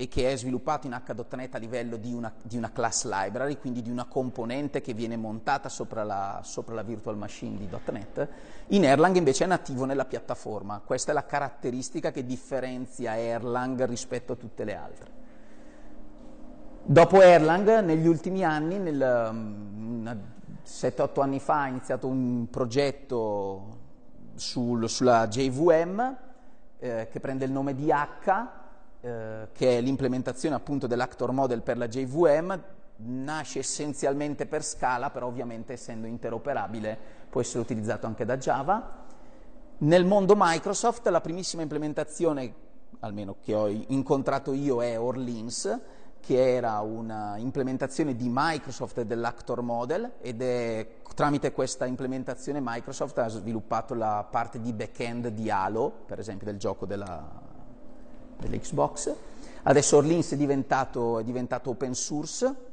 e 0.00 0.06
che 0.06 0.30
è 0.30 0.36
sviluppato 0.36 0.86
in 0.86 0.92
H.NET 0.92 1.56
a 1.56 1.58
livello 1.58 1.96
di 1.96 2.12
una, 2.12 2.32
di 2.40 2.56
una, 2.56 2.70
class 2.70 3.04
library, 3.04 3.58
quindi 3.58 3.82
di 3.82 3.90
una 3.90 4.04
componente 4.04 4.80
che 4.80 4.94
viene 4.94 5.16
montata 5.16 5.68
sopra 5.68 6.04
la, 6.04 6.40
sopra 6.44 6.76
la, 6.76 6.84
virtual 6.84 7.16
machine 7.16 7.58
di 7.58 7.68
.NET, 7.90 8.28
in 8.68 8.84
Erlang 8.84 9.16
invece 9.16 9.42
è 9.42 9.46
nativo 9.48 9.86
nella 9.86 10.04
piattaforma. 10.04 10.80
Questa 10.84 11.10
è 11.10 11.14
la 11.14 11.26
caratteristica 11.26 12.12
che 12.12 12.24
differenzia 12.24 13.18
Erlang 13.18 13.84
rispetto 13.86 14.34
a 14.34 14.36
tutte 14.36 14.62
le 14.62 14.76
altre. 14.76 15.10
Dopo 16.84 17.20
Erlang, 17.20 17.80
negli 17.80 18.06
ultimi 18.06 18.44
anni, 18.44 18.78
nel, 18.78 19.28
um, 19.30 20.16
7-8 20.64 21.20
anni 21.22 21.40
fa, 21.40 21.62
ha 21.62 21.66
iniziato 21.66 22.06
un 22.06 22.46
progetto 22.48 23.78
sul, 24.36 24.88
sulla 24.88 25.26
JVM 25.26 26.16
eh, 26.78 27.08
che 27.10 27.18
prende 27.18 27.44
il 27.44 27.50
nome 27.50 27.74
di 27.74 27.90
H, 27.90 28.57
eh, 29.00 29.48
che 29.52 29.78
è 29.78 29.80
l'implementazione 29.80 30.54
appunto 30.54 30.86
dell'actor 30.86 31.32
model 31.32 31.62
per 31.62 31.78
la 31.78 31.86
JVM, 31.86 32.60
nasce 32.96 33.60
essenzialmente 33.60 34.46
per 34.46 34.64
Scala, 34.64 35.10
però 35.10 35.26
ovviamente 35.26 35.74
essendo 35.74 36.06
interoperabile 36.06 36.98
può 37.30 37.40
essere 37.40 37.60
utilizzato 37.60 38.06
anche 38.06 38.24
da 38.24 38.36
Java. 38.36 39.06
Nel 39.78 40.04
mondo 40.04 40.34
Microsoft 40.36 41.06
la 41.06 41.20
primissima 41.20 41.62
implementazione, 41.62 42.52
almeno 43.00 43.36
che 43.40 43.54
ho 43.54 43.68
incontrato 43.68 44.52
io, 44.52 44.82
è 44.82 44.98
Orleans, 44.98 45.80
che 46.18 46.54
era 46.56 46.80
un'implementazione 46.80 48.16
di 48.16 48.28
Microsoft 48.28 49.02
dell'Actor 49.02 49.62
Model 49.62 50.14
ed 50.20 50.42
è 50.42 50.96
tramite 51.14 51.52
questa 51.52 51.86
implementazione 51.86 52.60
Microsoft 52.62 53.18
ha 53.18 53.28
sviluppato 53.28 53.94
la 53.94 54.26
parte 54.28 54.60
di 54.60 54.72
back-end 54.72 55.28
di 55.28 55.50
Halo, 55.50 55.92
per 56.06 56.18
esempio 56.18 56.46
del 56.46 56.58
gioco 56.58 56.86
della, 56.86 57.47
dell'Xbox. 58.38 59.14
Adesso 59.64 59.96
Orleans 59.96 60.32
è 60.32 60.36
diventato, 60.36 61.18
è 61.18 61.24
diventato 61.24 61.70
open 61.70 61.94
source 61.94 62.66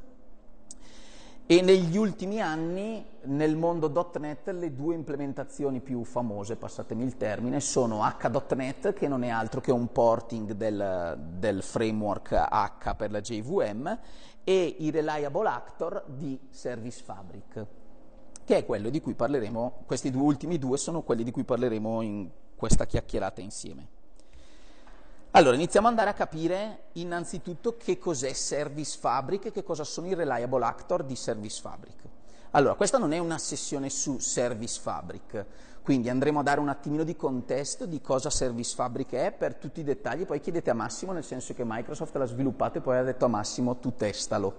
e 1.48 1.62
negli 1.62 1.96
ultimi 1.96 2.40
anni 2.40 3.06
nel 3.26 3.54
mondo 3.54 4.10
.NET 4.18 4.48
le 4.48 4.74
due 4.74 4.96
implementazioni 4.96 5.78
più 5.78 6.02
famose, 6.02 6.56
passatemi 6.56 7.04
il 7.04 7.16
termine, 7.16 7.60
sono 7.60 8.02
H.NET 8.02 8.92
che 8.92 9.06
non 9.06 9.22
è 9.22 9.28
altro 9.28 9.60
che 9.60 9.70
un 9.70 9.92
porting 9.92 10.54
del, 10.54 11.16
del 11.38 11.62
framework 11.62 12.32
H 12.32 12.94
per 12.96 13.12
la 13.12 13.20
JVM 13.20 13.98
e 14.42 14.76
i 14.78 14.90
Reliable 14.90 15.48
Actor 15.48 16.04
di 16.08 16.36
Service 16.50 17.00
Fabric, 17.04 17.66
che 18.44 18.56
è 18.56 18.66
quello 18.66 18.88
di 18.88 19.00
cui 19.00 19.14
parleremo, 19.14 19.84
questi 19.86 20.10
due 20.10 20.22
ultimi 20.22 20.58
due 20.58 20.76
sono 20.78 21.02
quelli 21.02 21.22
di 21.22 21.30
cui 21.30 21.44
parleremo 21.44 22.00
in 22.00 22.28
questa 22.56 22.86
chiacchierata 22.86 23.40
insieme. 23.40 23.95
Allora, 25.36 25.54
iniziamo 25.54 25.86
ad 25.88 25.92
andare 25.92 26.08
a 26.08 26.14
capire 26.14 26.84
innanzitutto 26.92 27.76
che 27.76 27.98
cos'è 27.98 28.32
Service 28.32 28.96
Fabric 28.98 29.44
e 29.44 29.52
che 29.52 29.62
cosa 29.62 29.84
sono 29.84 30.06
i 30.06 30.14
reliable 30.14 30.64
actor 30.64 31.04
di 31.04 31.14
Service 31.14 31.60
Fabric. 31.60 32.04
Allora, 32.52 32.72
questa 32.72 32.96
non 32.96 33.12
è 33.12 33.18
una 33.18 33.36
sessione 33.36 33.90
su 33.90 34.18
Service 34.18 34.80
Fabric, 34.80 35.44
quindi 35.82 36.08
andremo 36.08 36.40
a 36.40 36.42
dare 36.42 36.58
un 36.58 36.70
attimino 36.70 37.04
di 37.04 37.16
contesto 37.16 37.84
di 37.84 38.00
cosa 38.00 38.30
Service 38.30 38.74
Fabric 38.74 39.12
è 39.12 39.30
per 39.30 39.56
tutti 39.56 39.80
i 39.80 39.84
dettagli, 39.84 40.24
poi 40.24 40.40
chiedete 40.40 40.70
a 40.70 40.74
Massimo, 40.74 41.12
nel 41.12 41.22
senso 41.22 41.52
che 41.52 41.64
Microsoft 41.66 42.16
l'ha 42.16 42.24
sviluppato 42.24 42.78
e 42.78 42.80
poi 42.80 42.96
ha 42.96 43.02
detto 43.02 43.26
a 43.26 43.28
Massimo 43.28 43.76
tu 43.76 43.94
testalo. 43.94 44.54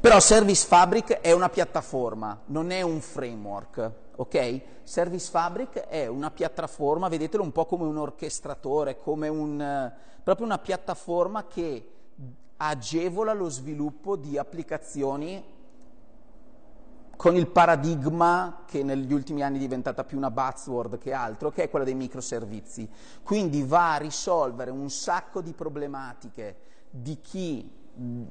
Però 0.00 0.18
Service 0.20 0.66
Fabric 0.66 1.20
è 1.20 1.32
una 1.32 1.50
piattaforma, 1.50 2.40
non 2.46 2.70
è 2.70 2.80
un 2.80 3.02
framework 3.02 3.90
ok? 4.16 4.60
Service 4.82 5.30
Fabric 5.30 5.78
è 5.80 6.06
una 6.06 6.30
piattaforma, 6.30 7.08
vedetelo 7.08 7.42
un 7.42 7.52
po' 7.52 7.66
come 7.66 7.84
un 7.84 7.96
orchestratore, 7.96 8.98
come 8.98 9.28
un, 9.28 9.92
proprio 10.22 10.46
una 10.46 10.58
piattaforma 10.58 11.46
che 11.46 11.90
agevola 12.58 13.32
lo 13.32 13.48
sviluppo 13.48 14.16
di 14.16 14.38
applicazioni 14.38 15.54
con 17.16 17.34
il 17.34 17.46
paradigma 17.46 18.64
che 18.66 18.82
negli 18.82 19.12
ultimi 19.12 19.42
anni 19.42 19.56
è 19.56 19.60
diventata 19.60 20.04
più 20.04 20.18
una 20.18 20.30
buzzword 20.30 20.98
che 20.98 21.12
altro, 21.12 21.50
che 21.50 21.64
è 21.64 21.70
quella 21.70 21.84
dei 21.84 21.94
microservizi. 21.94 22.88
Quindi 23.22 23.62
va 23.62 23.94
a 23.94 23.98
risolvere 23.98 24.70
un 24.70 24.90
sacco 24.90 25.40
di 25.40 25.52
problematiche 25.52 26.56
di 26.90 27.20
chi 27.22 27.72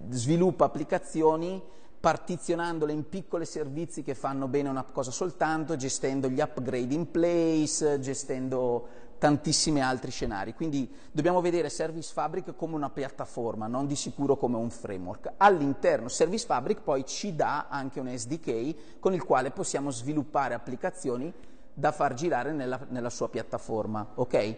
sviluppa 0.09 0.65
applicazioni 0.65 1.61
partizionandole 2.05 2.91
in 2.93 3.09
piccoli 3.09 3.45
servizi 3.45 4.03
che 4.03 4.13
fanno 4.13 4.47
bene 4.47 4.69
una 4.69 4.83
cosa 4.83 5.09
soltanto, 5.09 5.75
gestendo 5.75 6.29
gli 6.29 6.39
upgrade 6.39 6.93
in 6.93 7.09
place, 7.09 7.99
gestendo 7.99 8.87
tantissimi 9.17 9.81
altri 9.81 10.11
scenari. 10.11 10.53
Quindi 10.53 10.87
dobbiamo 11.11 11.41
vedere 11.41 11.67
Service 11.67 12.13
Fabric 12.13 12.55
come 12.55 12.75
una 12.75 12.91
piattaforma, 12.91 13.65
non 13.65 13.87
di 13.87 13.95
sicuro 13.95 14.37
come 14.37 14.55
un 14.55 14.69
framework. 14.69 15.31
All'interno 15.37 16.07
Service 16.07 16.45
Fabric 16.45 16.81
poi 16.81 17.07
ci 17.07 17.35
dà 17.35 17.69
anche 17.69 17.99
un 17.99 18.15
SDK 18.15 18.99
con 18.99 19.15
il 19.15 19.23
quale 19.23 19.49
possiamo 19.49 19.89
sviluppare 19.89 20.53
applicazioni 20.53 21.33
da 21.77 21.91
far 21.91 22.13
girare 22.13 22.53
nella, 22.53 22.79
nella 22.87 23.09
sua 23.09 23.29
piattaforma. 23.29 24.13
Okay? 24.15 24.57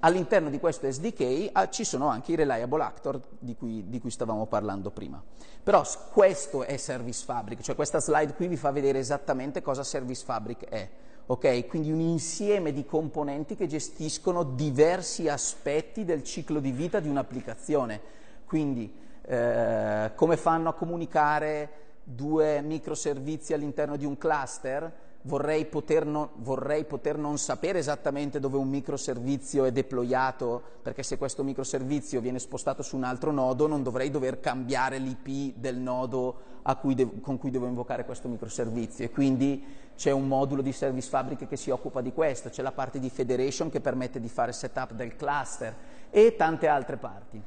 All'interno 0.00 0.50
di 0.50 0.60
questo 0.60 0.90
SDK 0.90 1.48
ah, 1.52 1.68
ci 1.70 1.82
sono 1.82 2.08
anche 2.08 2.32
i 2.32 2.34
reliable 2.36 2.82
actor 2.82 3.18
di 3.38 3.56
cui, 3.56 3.88
di 3.88 3.98
cui, 3.98 4.10
stavamo 4.10 4.46
parlando 4.46 4.90
prima. 4.90 5.20
Però 5.62 5.82
questo 6.12 6.64
è 6.64 6.76
Service 6.76 7.24
Fabric, 7.24 7.62
cioè 7.62 7.74
questa 7.74 8.00
slide 8.00 8.34
qui 8.34 8.46
vi 8.48 8.56
fa 8.56 8.70
vedere 8.70 8.98
esattamente 8.98 9.62
cosa 9.62 9.82
Service 9.82 10.24
Fabric 10.24 10.66
è. 10.66 10.88
Okay? 11.26 11.66
Quindi 11.66 11.90
un 11.90 12.00
insieme 12.00 12.72
di 12.72 12.84
componenti 12.84 13.56
che 13.56 13.66
gestiscono 13.66 14.42
diversi 14.42 15.28
aspetti 15.28 16.04
del 16.04 16.22
ciclo 16.22 16.60
di 16.60 16.70
vita 16.70 17.00
di 17.00 17.08
un'applicazione. 17.08 18.00
Quindi 18.44 18.94
eh, 19.22 20.12
come 20.14 20.36
fanno 20.36 20.68
a 20.68 20.74
comunicare 20.74 21.70
due 22.02 22.60
microservizi 22.60 23.54
all'interno 23.54 23.96
di 23.96 24.04
un 24.04 24.16
cluster? 24.18 25.06
Vorrei 25.22 25.66
poter, 25.66 26.06
non, 26.06 26.28
vorrei 26.36 26.84
poter, 26.84 27.18
non, 27.18 27.38
sapere 27.38 27.78
esattamente 27.78 28.40
dove 28.40 28.56
un 28.56 28.68
microservizio 28.68 29.64
è 29.64 29.72
deployato, 29.72 30.62
perché 30.82 31.02
se 31.02 31.18
questo 31.18 31.42
microservizio 31.42 32.20
viene 32.20 32.38
spostato 32.38 32.82
su 32.82 32.96
un 32.96 33.04
altro 33.04 33.30
nodo 33.30 33.66
non 33.66 33.82
dovrei 33.82 34.10
dover 34.10 34.40
cambiare 34.40 34.98
l'IP 34.98 35.56
del 35.56 35.76
nodo 35.76 36.56
cui 36.80 36.94
de- 36.94 37.20
con 37.20 37.38
cui 37.38 37.50
devo 37.50 37.66
invocare 37.66 38.04
questo 38.04 38.28
microservizio 38.28 39.04
e 39.04 39.10
quindi 39.10 39.64
c'è 39.96 40.10
un 40.10 40.28
modulo 40.28 40.60
di 40.62 40.72
Service 40.72 41.08
Fabric 41.08 41.48
che 41.48 41.56
si 41.56 41.70
occupa 41.70 42.00
di 42.00 42.12
questo, 42.12 42.50
c'è 42.50 42.62
la 42.62 42.72
parte 42.72 42.98
di 42.98 43.08
Federation 43.10 43.70
che 43.70 43.80
permette 43.80 44.20
di 44.20 44.28
fare 44.28 44.52
setup 44.52 44.92
del 44.92 45.16
cluster 45.16 45.74
e 46.10 46.36
tante 46.36 46.68
altre 46.68 46.96
parti. 46.96 47.42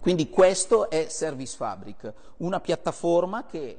Quindi 0.00 0.30
questo 0.30 0.90
è 0.90 1.06
Service 1.08 1.56
Fabric, 1.56 2.12
una 2.38 2.60
piattaforma 2.60 3.46
che 3.46 3.78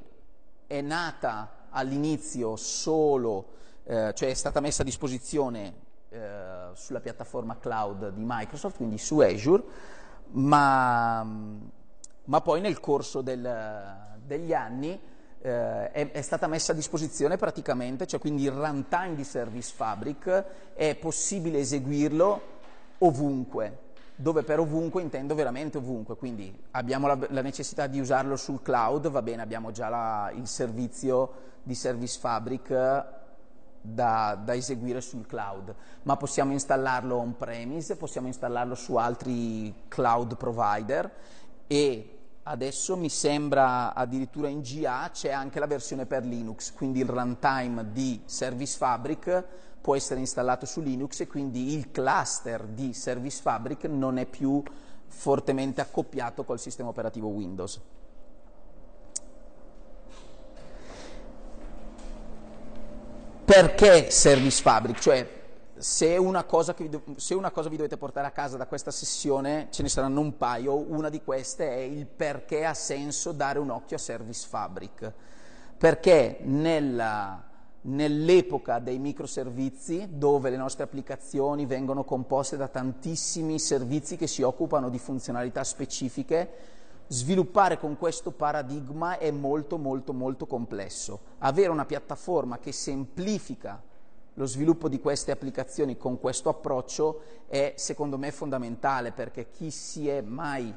è 0.66 0.80
nata 0.80 1.59
all'inizio 1.70 2.56
solo, 2.56 3.46
eh, 3.84 4.12
cioè 4.14 4.30
è 4.30 4.34
stata 4.34 4.60
messa 4.60 4.82
a 4.82 4.84
disposizione 4.84 5.74
eh, 6.10 6.70
sulla 6.74 7.00
piattaforma 7.00 7.58
cloud 7.58 8.10
di 8.10 8.22
Microsoft, 8.24 8.76
quindi 8.76 8.98
su 8.98 9.20
Azure, 9.20 9.62
ma, 10.32 11.24
ma 12.24 12.40
poi 12.40 12.60
nel 12.60 12.80
corso 12.80 13.20
del, 13.20 14.18
degli 14.24 14.52
anni 14.52 14.98
eh, 15.42 15.90
è, 15.90 16.10
è, 16.10 16.22
stata 16.22 16.46
messa 16.46 16.72
a 16.72 16.74
disposizione 16.74 17.36
praticamente, 17.36 18.06
cioè 18.06 18.20
quindi 18.20 18.42
il 18.42 18.50
runtime 18.50 19.14
di 19.14 19.24
Service 19.24 19.72
Fabric 19.74 20.44
è 20.74 20.94
possibile 20.96 21.60
eseguirlo 21.60 22.40
ovunque, 22.98 23.78
dove 24.16 24.42
per 24.42 24.58
ovunque 24.58 25.02
intendo 25.02 25.34
veramente 25.34 25.78
ovunque, 25.78 26.16
quindi 26.16 26.54
abbiamo 26.72 27.06
la, 27.06 27.18
la 27.30 27.40
necessità 27.40 27.86
di 27.86 28.00
usarlo 28.00 28.36
sul 28.36 28.60
cloud, 28.62 29.08
va 29.08 29.22
bene, 29.22 29.42
abbiamo 29.42 29.70
già 29.70 29.88
la, 29.88 30.30
il 30.34 30.46
servizio 30.46 31.48
di 31.62 31.74
Service 31.74 32.18
Fabric 32.18 32.68
da, 33.80 34.38
da, 34.42 34.54
eseguire 34.54 35.00
sul 35.00 35.26
cloud, 35.26 35.74
ma 36.02 36.16
possiamo 36.16 36.52
installarlo 36.52 37.16
on-premise, 37.16 37.96
possiamo 37.96 38.26
installarlo 38.26 38.74
su 38.74 38.96
altri 38.96 39.74
cloud 39.88 40.36
provider. 40.36 41.10
E 41.66 42.18
adesso 42.44 42.96
mi 42.96 43.08
sembra 43.08 43.94
addirittura 43.94 44.48
in 44.48 44.60
GA 44.60 45.10
c'è 45.12 45.30
anche 45.30 45.58
la 45.58 45.66
versione 45.66 46.06
per 46.06 46.24
Linux, 46.24 46.72
quindi 46.72 47.00
il 47.00 47.08
runtime 47.08 47.92
di 47.92 48.22
Service 48.24 48.76
Fabric 48.76 49.44
può 49.80 49.96
essere 49.96 50.20
installato 50.20 50.66
su 50.66 50.80
Linux 50.80 51.20
e 51.20 51.26
quindi 51.26 51.74
il 51.74 51.90
cluster 51.90 52.66
di 52.66 52.92
Service 52.92 53.40
Fabric 53.40 53.84
non 53.84 54.18
è 54.18 54.26
più 54.26 54.62
fortemente 55.06 55.80
accoppiato 55.80 56.44
col 56.44 56.60
sistema 56.60 56.90
operativo 56.90 57.28
Windows. 57.28 57.80
Perché 63.50 64.12
Service 64.12 64.62
Fabric? 64.62 65.00
Cioè, 65.00 65.28
se 65.76 66.16
una, 66.16 66.46
vi, 66.76 67.00
se 67.16 67.34
una, 67.34 67.50
cosa 67.50 67.68
vi 67.68 67.74
dovete 67.74 67.96
portare 67.96 68.28
a 68.28 68.30
casa 68.30 68.56
da 68.56 68.66
questa 68.66 68.92
sessione, 68.92 69.66
ce 69.70 69.82
ne 69.82 69.88
saranno 69.88 70.20
un 70.20 70.36
paio, 70.36 70.76
una 70.76 71.08
di 71.08 71.20
queste 71.20 71.68
è 71.68 71.80
il 71.80 72.06
perché 72.06 72.64
ha 72.64 72.74
senso 72.74 73.32
dare 73.32 73.58
un 73.58 73.70
occhio 73.70 73.96
a 73.96 73.98
Service 73.98 74.46
Fabric. 74.48 75.12
Perché 75.76 76.38
nella, 76.42 77.42
nell'epoca 77.80 78.78
dei 78.78 79.00
microservizi, 79.00 80.10
dove 80.12 80.48
le 80.50 80.56
nostre 80.56 80.84
applicazioni 80.84 81.66
vengono 81.66 82.04
composte 82.04 82.56
da 82.56 82.68
tantissimi 82.68 83.58
servizi 83.58 84.16
che 84.16 84.28
si 84.28 84.42
occupano 84.42 84.88
di 84.88 84.98
funzionalità 85.00 85.64
specifiche, 85.64 86.78
sviluppare 87.12 87.76
con 87.76 87.98
questo 87.98 88.30
paradigma 88.30 89.18
è 89.18 89.32
molto 89.32 89.78
molto 89.78 90.12
molto 90.12 90.46
complesso. 90.46 91.20
Avere 91.38 91.70
una 91.70 91.84
piattaforma 91.84 92.60
che 92.60 92.70
semplifica 92.70 93.82
lo 94.34 94.46
sviluppo 94.46 94.88
di 94.88 95.00
queste 95.00 95.32
applicazioni 95.32 95.96
con 95.96 96.20
questo 96.20 96.48
approccio 96.48 97.22
è 97.48 97.74
secondo 97.76 98.16
me 98.16 98.30
fondamentale 98.30 99.10
perché 99.10 99.50
chi 99.50 99.72
si 99.72 100.08
è 100.08 100.20
mai 100.20 100.72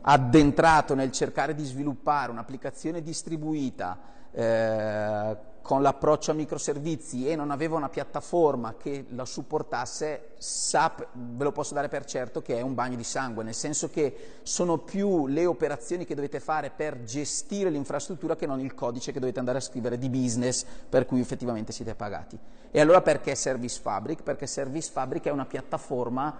addentrato 0.00 0.94
nel 0.94 1.12
cercare 1.12 1.54
di 1.54 1.64
sviluppare 1.64 2.30
un'applicazione 2.30 3.02
distribuita 3.02 3.98
eh, 4.30 5.36
con 5.68 5.82
l'approccio 5.82 6.30
a 6.30 6.34
microservizi 6.34 7.28
e 7.28 7.36
non 7.36 7.50
aveva 7.50 7.76
una 7.76 7.90
piattaforma 7.90 8.76
che 8.78 9.04
la 9.10 9.26
supportasse, 9.26 10.30
sa, 10.38 10.94
ve 11.12 11.44
lo 11.44 11.52
posso 11.52 11.74
dare 11.74 11.88
per 11.88 12.06
certo 12.06 12.40
che 12.40 12.56
è 12.56 12.62
un 12.62 12.72
bagno 12.72 12.96
di 12.96 13.04
sangue, 13.04 13.44
nel 13.44 13.52
senso 13.52 13.90
che 13.90 14.38
sono 14.44 14.78
più 14.78 15.26
le 15.26 15.44
operazioni 15.44 16.06
che 16.06 16.14
dovete 16.14 16.40
fare 16.40 16.70
per 16.70 17.02
gestire 17.02 17.68
l'infrastruttura 17.68 18.34
che 18.34 18.46
non 18.46 18.60
il 18.60 18.72
codice 18.72 19.12
che 19.12 19.20
dovete 19.20 19.40
andare 19.40 19.58
a 19.58 19.60
scrivere 19.60 19.98
di 19.98 20.08
business 20.08 20.64
per 20.88 21.04
cui 21.04 21.20
effettivamente 21.20 21.70
siete 21.70 21.94
pagati. 21.94 22.38
E 22.70 22.80
allora 22.80 23.02
perché 23.02 23.34
Service 23.34 23.78
Fabric? 23.78 24.22
Perché 24.22 24.46
Service 24.46 24.90
Fabric 24.90 25.26
è 25.26 25.30
una 25.30 25.44
piattaforma, 25.44 26.34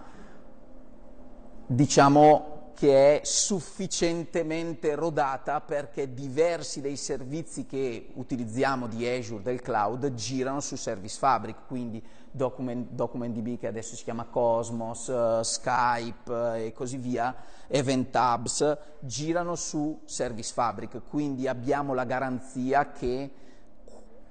diciamo, 1.67 2.58
che 2.79 3.19
è 3.19 3.25
sufficientemente 3.25 4.95
rodata 4.95 5.61
perché 5.61 6.15
diversi 6.15 6.81
dei 6.81 6.95
servizi 6.95 7.67
che 7.67 8.11
utilizziamo 8.15 8.87
di 8.87 9.05
Azure, 9.05 9.43
del 9.43 9.61
cloud, 9.61 10.15
girano 10.15 10.61
su 10.61 10.77
Service 10.77 11.19
Fabric, 11.19 11.67
quindi 11.67 12.01
Document, 12.31 12.91
DocumentDB 12.91 13.59
che 13.59 13.67
adesso 13.67 13.97
si 13.97 14.05
chiama 14.05 14.27
Cosmos, 14.27 15.09
uh, 15.09 15.43
Skype 15.43 16.31
uh, 16.33 16.55
e 16.55 16.73
così 16.73 16.99
via, 16.99 17.35
Event 17.67 18.15
Hubs, 18.15 18.79
girano 19.01 19.57
su 19.57 20.03
Service 20.05 20.53
Fabric, 20.53 21.01
quindi 21.09 21.49
abbiamo 21.49 21.95
la 21.95 22.05
garanzia 22.05 22.93
che 22.93 23.31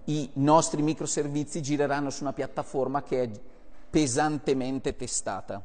i 0.06 0.30
nostri 0.36 0.82
microservizi 0.82 1.62
gireranno 1.62 2.10
su 2.10 2.24
una 2.24 2.32
piattaforma 2.32 3.04
che 3.04 3.24
è 3.24 3.30
pesantemente 3.89 4.95
testata. 4.95 5.62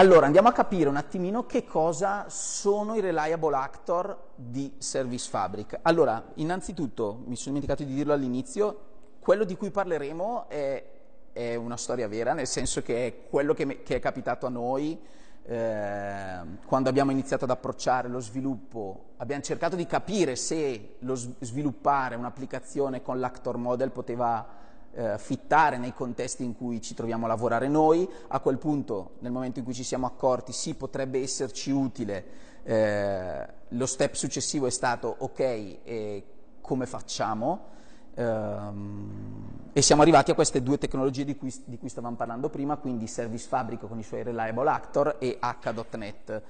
Allora, 0.00 0.24
andiamo 0.24 0.48
a 0.48 0.52
capire 0.52 0.88
un 0.88 0.96
attimino 0.96 1.44
che 1.44 1.66
cosa 1.66 2.24
sono 2.30 2.94
i 2.94 3.00
reliable 3.00 3.54
actor 3.54 4.18
di 4.34 4.72
Service 4.78 5.28
Fabric. 5.28 5.78
Allora, 5.82 6.24
innanzitutto, 6.36 7.20
mi 7.26 7.36
sono 7.36 7.56
dimenticato 7.56 7.82
di 7.84 7.94
dirlo 7.94 8.14
all'inizio, 8.14 8.78
quello 9.18 9.44
di 9.44 9.58
cui 9.58 9.70
parleremo 9.70 10.48
è, 10.48 10.84
è 11.34 11.54
una 11.54 11.76
storia 11.76 12.08
vera, 12.08 12.32
nel 12.32 12.46
senso 12.46 12.80
che 12.80 13.06
è 13.06 13.28
quello 13.28 13.52
che, 13.52 13.82
che 13.82 13.96
è 13.96 13.98
capitato 13.98 14.46
a 14.46 14.48
noi 14.48 14.98
eh, 15.44 16.38
quando 16.64 16.88
abbiamo 16.88 17.10
iniziato 17.10 17.44
ad 17.44 17.50
approcciare 17.50 18.08
lo 18.08 18.20
sviluppo. 18.20 19.10
Abbiamo 19.18 19.42
cercato 19.42 19.76
di 19.76 19.84
capire 19.84 20.34
se 20.34 20.94
lo 21.00 21.14
sviluppare 21.14 22.14
un'applicazione 22.14 23.02
con 23.02 23.20
l'actor 23.20 23.58
model 23.58 23.90
poteva 23.90 24.48
eh, 24.92 25.18
fittare 25.18 25.78
nei 25.78 25.92
contesti 25.94 26.44
in 26.44 26.56
cui 26.56 26.80
ci 26.80 26.94
troviamo 26.94 27.26
a 27.26 27.28
lavorare 27.28 27.68
noi, 27.68 28.08
a 28.28 28.40
quel 28.40 28.58
punto 28.58 29.12
nel 29.20 29.32
momento 29.32 29.58
in 29.58 29.64
cui 29.64 29.74
ci 29.74 29.84
siamo 29.84 30.06
accorti 30.06 30.52
sì 30.52 30.74
potrebbe 30.74 31.20
esserci 31.20 31.70
utile, 31.70 32.24
eh, 32.62 33.46
lo 33.68 33.86
step 33.86 34.14
successivo 34.14 34.66
è 34.66 34.70
stato 34.70 35.14
ok 35.18 36.22
come 36.60 36.86
facciamo? 36.86 37.68
Um, 38.14 39.70
e 39.72 39.82
siamo 39.82 40.02
arrivati 40.02 40.30
a 40.30 40.34
queste 40.34 40.62
due 40.62 40.78
tecnologie 40.78 41.24
di 41.24 41.36
cui, 41.36 41.52
di 41.64 41.78
cui 41.78 41.88
stavamo 41.88 42.16
parlando 42.16 42.48
prima, 42.48 42.76
quindi 42.76 43.06
Service 43.06 43.46
Fabric 43.46 43.86
con 43.86 43.98
i 43.98 44.02
suoi 44.02 44.22
Reliable 44.22 44.68
Actor 44.68 45.16
e 45.18 45.38
H.NET 45.40 46.42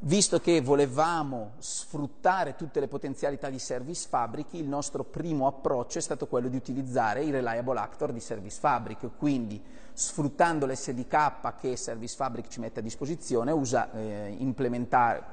Visto 0.00 0.40
che 0.40 0.60
volevamo 0.60 1.52
sfruttare 1.56 2.54
tutte 2.54 2.80
le 2.80 2.86
potenzialità 2.86 3.48
di 3.48 3.58
Service 3.58 4.06
Fabric, 4.06 4.52
il 4.52 4.68
nostro 4.68 5.04
primo 5.04 5.46
approccio 5.46 5.98
è 5.98 6.02
stato 6.02 6.26
quello 6.26 6.48
di 6.48 6.56
utilizzare 6.56 7.24
i 7.24 7.30
Reliable 7.30 7.80
Actor 7.80 8.12
di 8.12 8.20
Service 8.20 8.60
Fabric, 8.60 9.08
quindi 9.16 9.60
sfruttando 9.94 10.66
l'SDK 10.66 11.54
che 11.58 11.76
Service 11.76 12.14
Fabric 12.14 12.48
ci 12.48 12.60
mette 12.60 12.80
a 12.80 12.82
disposizione, 12.82 13.52
usa, 13.52 13.90
eh, 13.92 14.36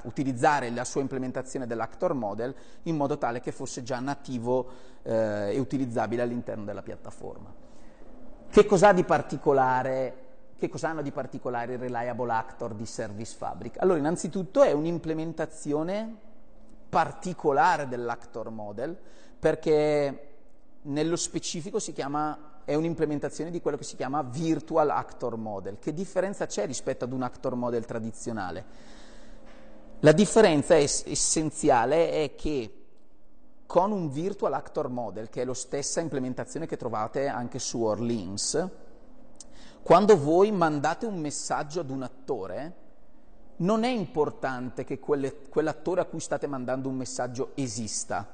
utilizzare 0.04 0.70
la 0.70 0.84
sua 0.84 1.02
implementazione 1.02 1.66
dell'Actor 1.66 2.14
Model 2.14 2.54
in 2.84 2.96
modo 2.96 3.18
tale 3.18 3.40
che 3.40 3.52
fosse 3.52 3.82
già 3.82 4.00
nativo 4.00 4.66
eh, 5.02 5.52
e 5.52 5.58
utilizzabile 5.58 6.22
all'interno 6.22 6.64
della 6.64 6.82
piattaforma. 6.82 7.52
Che 8.50 8.64
cos'ha 8.64 8.92
di 8.94 9.04
particolare 9.04 10.23
che 10.56 10.68
cosa 10.68 10.88
hanno 10.88 11.02
di 11.02 11.10
particolare 11.10 11.74
il 11.74 11.78
Reliable 11.78 12.32
Actor 12.32 12.74
di 12.74 12.86
Service 12.86 13.34
Fabric? 13.36 13.80
Allora, 13.80 13.98
innanzitutto 13.98 14.62
è 14.62 14.72
un'implementazione 14.72 16.16
particolare 16.88 17.88
dell'Actor 17.88 18.50
Model, 18.50 18.96
perché 19.38 20.28
nello 20.82 21.16
specifico 21.16 21.78
chiama, 21.78 22.60
è 22.64 22.74
un'implementazione 22.74 23.50
di 23.50 23.60
quello 23.60 23.76
che 23.76 23.84
si 23.84 23.96
chiama 23.96 24.22
Virtual 24.22 24.88
Actor 24.90 25.36
Model. 25.36 25.78
Che 25.78 25.92
differenza 25.92 26.46
c'è 26.46 26.66
rispetto 26.66 27.04
ad 27.04 27.12
un 27.12 27.22
Actor 27.22 27.56
Model 27.56 27.84
tradizionale? 27.84 28.64
La 30.00 30.12
differenza 30.12 30.76
es- 30.76 31.04
essenziale 31.06 32.10
è 32.10 32.34
che 32.34 32.84
con 33.66 33.90
un 33.90 34.08
Virtual 34.08 34.52
Actor 34.52 34.88
Model, 34.88 35.28
che 35.28 35.42
è 35.42 35.44
la 35.44 35.54
stessa 35.54 36.00
implementazione 36.00 36.66
che 36.66 36.76
trovate 36.76 37.26
anche 37.26 37.58
su 37.58 37.82
Orleans, 37.82 38.70
quando 39.84 40.18
voi 40.18 40.50
mandate 40.50 41.04
un 41.04 41.18
messaggio 41.18 41.80
ad 41.80 41.90
un 41.90 42.02
attore, 42.02 42.74
non 43.56 43.84
è 43.84 43.90
importante 43.90 44.82
che 44.82 44.98
quelle, 44.98 45.42
quell'attore 45.50 46.00
a 46.00 46.06
cui 46.06 46.20
state 46.20 46.46
mandando 46.46 46.88
un 46.88 46.96
messaggio 46.96 47.50
esista, 47.54 48.26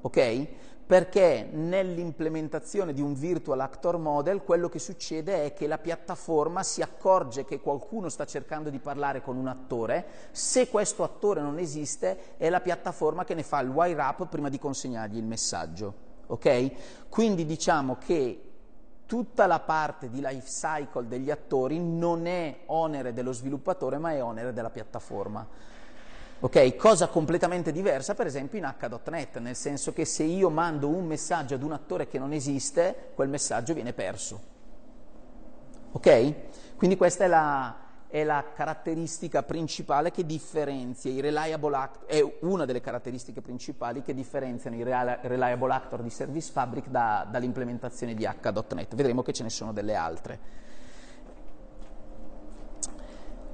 ok? 0.00 0.48
Perché 0.84 1.48
nell'implementazione 1.52 2.92
di 2.92 3.00
un 3.00 3.14
virtual 3.14 3.60
actor 3.60 3.96
model 3.96 4.42
quello 4.42 4.68
che 4.68 4.80
succede 4.80 5.44
è 5.44 5.52
che 5.54 5.68
la 5.68 5.78
piattaforma 5.78 6.64
si 6.64 6.82
accorge 6.82 7.44
che 7.44 7.60
qualcuno 7.60 8.08
sta 8.08 8.24
cercando 8.24 8.68
di 8.68 8.80
parlare 8.80 9.22
con 9.22 9.36
un 9.36 9.46
attore, 9.46 10.04
se 10.32 10.68
questo 10.68 11.04
attore 11.04 11.40
non 11.40 11.60
esiste 11.60 12.36
è 12.38 12.50
la 12.50 12.60
piattaforma 12.60 13.24
che 13.24 13.34
ne 13.34 13.44
fa 13.44 13.60
il 13.60 13.68
wire 13.68 14.00
up 14.02 14.26
prima 14.26 14.48
di 14.48 14.58
consegnargli 14.58 15.18
il 15.18 15.26
messaggio, 15.26 15.94
ok? 16.26 17.08
Quindi 17.08 17.46
diciamo 17.46 17.98
che 17.98 18.47
tutta 19.08 19.46
la 19.46 19.58
parte 19.58 20.10
di 20.10 20.20
life 20.20 20.46
cycle 20.46 21.08
degli 21.08 21.30
attori 21.30 21.80
non 21.80 22.26
è 22.26 22.58
onere 22.66 23.14
dello 23.14 23.32
sviluppatore 23.32 23.96
ma 23.96 24.12
è 24.12 24.22
onere 24.22 24.52
della 24.52 24.68
piattaforma. 24.68 25.46
Ok, 26.40 26.76
cosa 26.76 27.08
completamente 27.08 27.72
diversa 27.72 28.14
per 28.14 28.26
esempio 28.26 28.58
in 28.58 28.64
H.NET, 28.66 29.38
nel 29.38 29.56
senso 29.56 29.94
che 29.94 30.04
se 30.04 30.24
io 30.24 30.50
mando 30.50 30.88
un 30.88 31.06
messaggio 31.06 31.54
ad 31.54 31.62
un 31.62 31.72
attore 31.72 32.06
che 32.06 32.18
non 32.18 32.32
esiste, 32.32 33.12
quel 33.14 33.30
messaggio 33.30 33.72
viene 33.72 33.94
perso. 33.94 34.40
Ok? 35.92 36.76
Quindi 36.76 36.98
questa 36.98 37.24
è 37.24 37.28
la, 37.28 37.87
è 38.08 38.24
la 38.24 38.44
caratteristica 38.54 39.42
principale 39.42 40.10
che 40.10 40.24
differenzia 40.24 41.10
i 41.10 41.20
reliable 41.20 41.76
actor, 41.76 42.06
è 42.06 42.36
una 42.40 42.64
delle 42.64 42.80
caratteristiche 42.80 43.40
principali 43.40 44.02
che 44.02 44.14
differenziano 44.14 44.76
i 44.76 44.82
reliable 44.82 45.72
actor 45.72 46.02
di 46.02 46.10
Service 46.10 46.50
Fabric 46.50 46.88
da, 46.88 47.26
dall'implementazione 47.30 48.14
di 48.14 48.26
H.NET. 48.26 48.94
Vedremo 48.94 49.22
che 49.22 49.32
ce 49.32 49.42
ne 49.42 49.50
sono 49.50 49.72
delle 49.72 49.94
altre. 49.94 50.66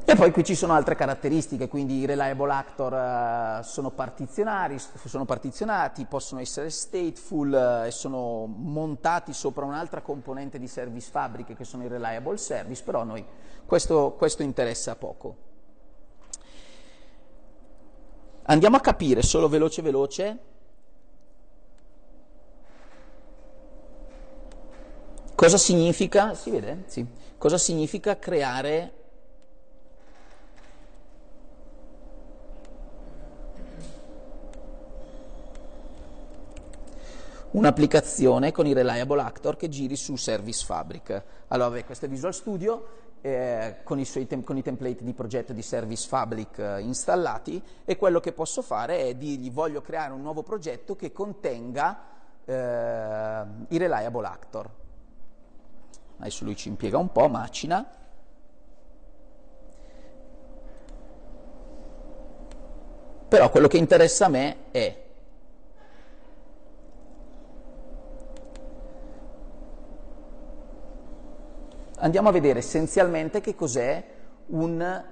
E 0.07 0.17
poi 0.17 0.33
qui 0.33 0.45
ci 0.45 0.55
sono 0.55 0.75
altre 0.75 0.97
caratteristiche, 0.97 1.67
quindi 1.67 2.01
i 2.01 2.05
reliable 2.05 2.53
actor 2.53 2.93
uh, 2.93 3.63
sono 3.63 3.91
sono 3.91 5.25
partizionati, 5.25 6.05
possono 6.05 6.43
essere 6.43 6.69
stateful 6.69 7.51
uh, 7.51 7.87
e 7.87 7.91
sono 7.91 8.45
montati 8.45 9.33
sopra 9.33 9.65
un'altra 9.65 10.03
componente 10.03 10.59
di 10.59 10.69
service 10.69 11.11
fabric 11.11 11.57
che 11.57 11.65
sono 11.65 11.85
i 11.85 11.89
reliable 11.89 12.37
service, 12.37 12.83
però 12.83 13.01
a 13.01 13.05
noi 13.05 13.25
questo, 13.65 14.15
questo 14.19 14.43
interessa 14.43 14.95
poco. 14.95 15.37
Andiamo 18.43 18.77
a 18.77 18.81
capire 18.81 19.23
solo 19.23 19.49
veloce 19.49 19.81
veloce 19.81 20.39
cosa 25.35 25.57
significa, 25.57 26.35
si 26.35 26.51
vede? 26.51 26.83
Sì. 26.89 27.07
Cosa 27.39 27.57
significa 27.57 28.19
creare 28.19 29.04
un'applicazione 37.55 38.53
con 38.53 38.67
i 38.67 38.73
Reliable 38.73 39.21
Actor 39.23 39.57
che 39.57 39.69
giri 39.69 39.97
su 39.97 40.17
Service 40.17 40.65
Fabric. 40.65 41.23
Allora, 41.49 41.71
beh, 41.71 41.85
questo 41.85 42.07
è 42.07 42.09
Visual 42.09 42.35
Studio 42.35 42.87
eh, 43.21 43.77
con, 43.85 43.99
i 43.99 44.07
tem- 44.27 44.43
con, 44.43 44.57
i 44.57 44.63
template 44.63 45.05
di 45.05 45.13
progetto 45.13 45.53
di 45.53 45.63
Service 45.63 46.07
Fabric 46.09 46.59
eh, 46.59 46.81
installati 46.81 47.63
e 47.85 47.97
quello 47.97 48.21
che 48.21 48.33
posso 48.33 48.61
fare 48.61 48.99
è 48.99 49.15
dirgli 49.15 49.51
voglio 49.51 49.81
creare 49.81 50.13
un 50.13 50.21
nuovo 50.21 50.43
progetto 50.43 50.97
che 50.97 51.13
contenga 51.13 52.01
eh, 52.45 53.43
i 53.69 53.77
Reliable 53.79 54.27
Actor. 54.27 54.71
Adesso 56.19 56.45
lui 56.45 56.57
ci 56.57 56.69
impiega 56.69 56.99
un 56.99 57.13
po', 57.13 57.29
macina. 57.29 57.87
Però 63.29 63.51
quello 63.51 63.69
che 63.69 63.79
interessa 63.79 64.27
a 64.27 64.29
me 64.29 64.57
è 64.71 65.04
andiamo 71.99 72.29
a 72.29 72.33
vedere 72.33 72.59
essenzialmente 72.59 73.41
che 73.41 73.55
cos'è 73.55 74.05
un 74.47 75.05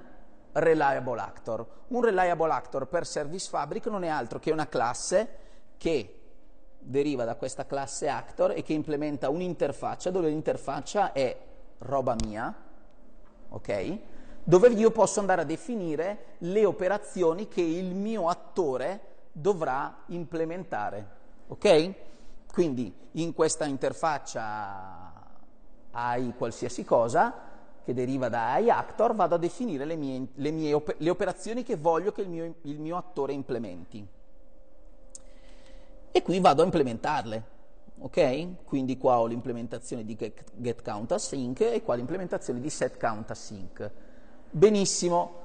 reliable 0.53 1.21
actor. 1.21 1.65
Un 1.89 2.03
reliable 2.03 2.51
actor 2.51 2.87
per 2.87 3.05
Service 3.05 3.49
Fabric 3.49 3.87
non 3.87 4.03
è 4.03 4.07
altro 4.07 4.39
che 4.39 4.51
una 4.51 4.67
classe 4.67 5.41
che 5.77 6.19
deriva 6.79 7.23
da 7.23 7.35
questa 7.35 7.65
classe 7.65 8.09
actor 8.09 8.51
e 8.51 8.61
che 8.61 8.73
implementa 8.73 9.29
un'interfaccia 9.29 10.11
dove 10.11 10.29
l'interfaccia 10.29 11.13
è 11.13 11.35
roba 11.79 12.15
mia, 12.23 12.53
ok? 13.49 13.97
Dove 14.43 14.67
io 14.69 14.91
posso 14.91 15.19
andare 15.19 15.41
a 15.41 15.45
definire 15.45 16.35
le 16.39 16.65
operazioni 16.65 17.47
che 17.47 17.61
il 17.61 17.95
mio 17.95 18.27
attore 18.27 19.11
dovrà 19.31 20.03
implementare, 20.07 21.07
ok? 21.47 21.93
Quindi 22.51 22.93
in 23.11 23.33
questa 23.33 23.65
interfaccia 23.65 25.22
AI 25.93 26.33
qualsiasi 26.35 26.83
cosa 26.83 27.51
che 27.83 27.93
deriva 27.93 28.29
da 28.29 28.53
AI 28.53 28.69
actor, 28.69 29.13
vado 29.13 29.35
a 29.35 29.37
definire 29.37 29.85
le, 29.85 29.95
mie, 29.95 30.27
le, 30.35 30.51
mie 30.51 30.81
le 30.97 31.09
operazioni 31.09 31.63
che 31.63 31.75
voglio 31.75 32.11
che 32.11 32.21
il 32.21 32.29
mio, 32.29 32.55
il 32.61 32.79
mio, 32.79 32.95
attore 32.95 33.33
implementi. 33.33 34.05
E 36.11 36.21
qui 36.21 36.39
vado 36.39 36.61
a 36.61 36.65
implementarle. 36.65 37.51
Ok? 37.99 38.63
Quindi 38.63 38.97
qua 38.97 39.19
ho 39.19 39.25
l'implementazione 39.25 40.05
di 40.05 40.15
get, 40.15 40.43
get 40.55 40.81
count 40.81 41.11
async 41.11 41.59
e 41.61 41.81
qua 41.83 41.95
l'implementazione 41.95 42.59
di 42.59 42.69
set 42.69 42.97
count 42.97 43.29
async. 43.31 43.91
Benissimo, 44.49 45.41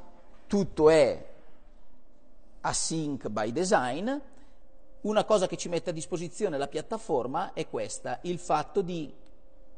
tutto 0.46 0.90
è 0.90 1.26
async 2.60 3.28
by 3.28 3.52
design. 3.52 4.10
Una 5.00 5.24
cosa 5.24 5.46
che 5.46 5.56
ci 5.56 5.68
mette 5.68 5.90
a 5.90 5.92
disposizione 5.92 6.58
la 6.58 6.68
piattaforma 6.68 7.52
è 7.52 7.68
questa, 7.68 8.18
il 8.22 8.38
fatto 8.38 8.80
di 8.82 9.12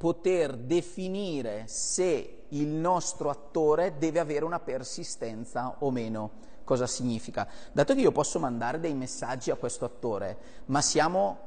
poter 0.00 0.56
definire 0.56 1.64
se 1.66 2.44
il 2.48 2.68
nostro 2.68 3.28
attore 3.28 3.98
deve 3.98 4.18
avere 4.18 4.46
una 4.46 4.58
persistenza 4.58 5.76
o 5.80 5.90
meno. 5.90 6.30
Cosa 6.64 6.86
significa? 6.86 7.46
Dato 7.70 7.92
che 7.92 8.00
io 8.00 8.10
posso 8.10 8.38
mandare 8.38 8.80
dei 8.80 8.94
messaggi 8.94 9.50
a 9.50 9.56
questo 9.56 9.84
attore, 9.84 10.38
ma 10.66 10.80
siamo, 10.80 11.38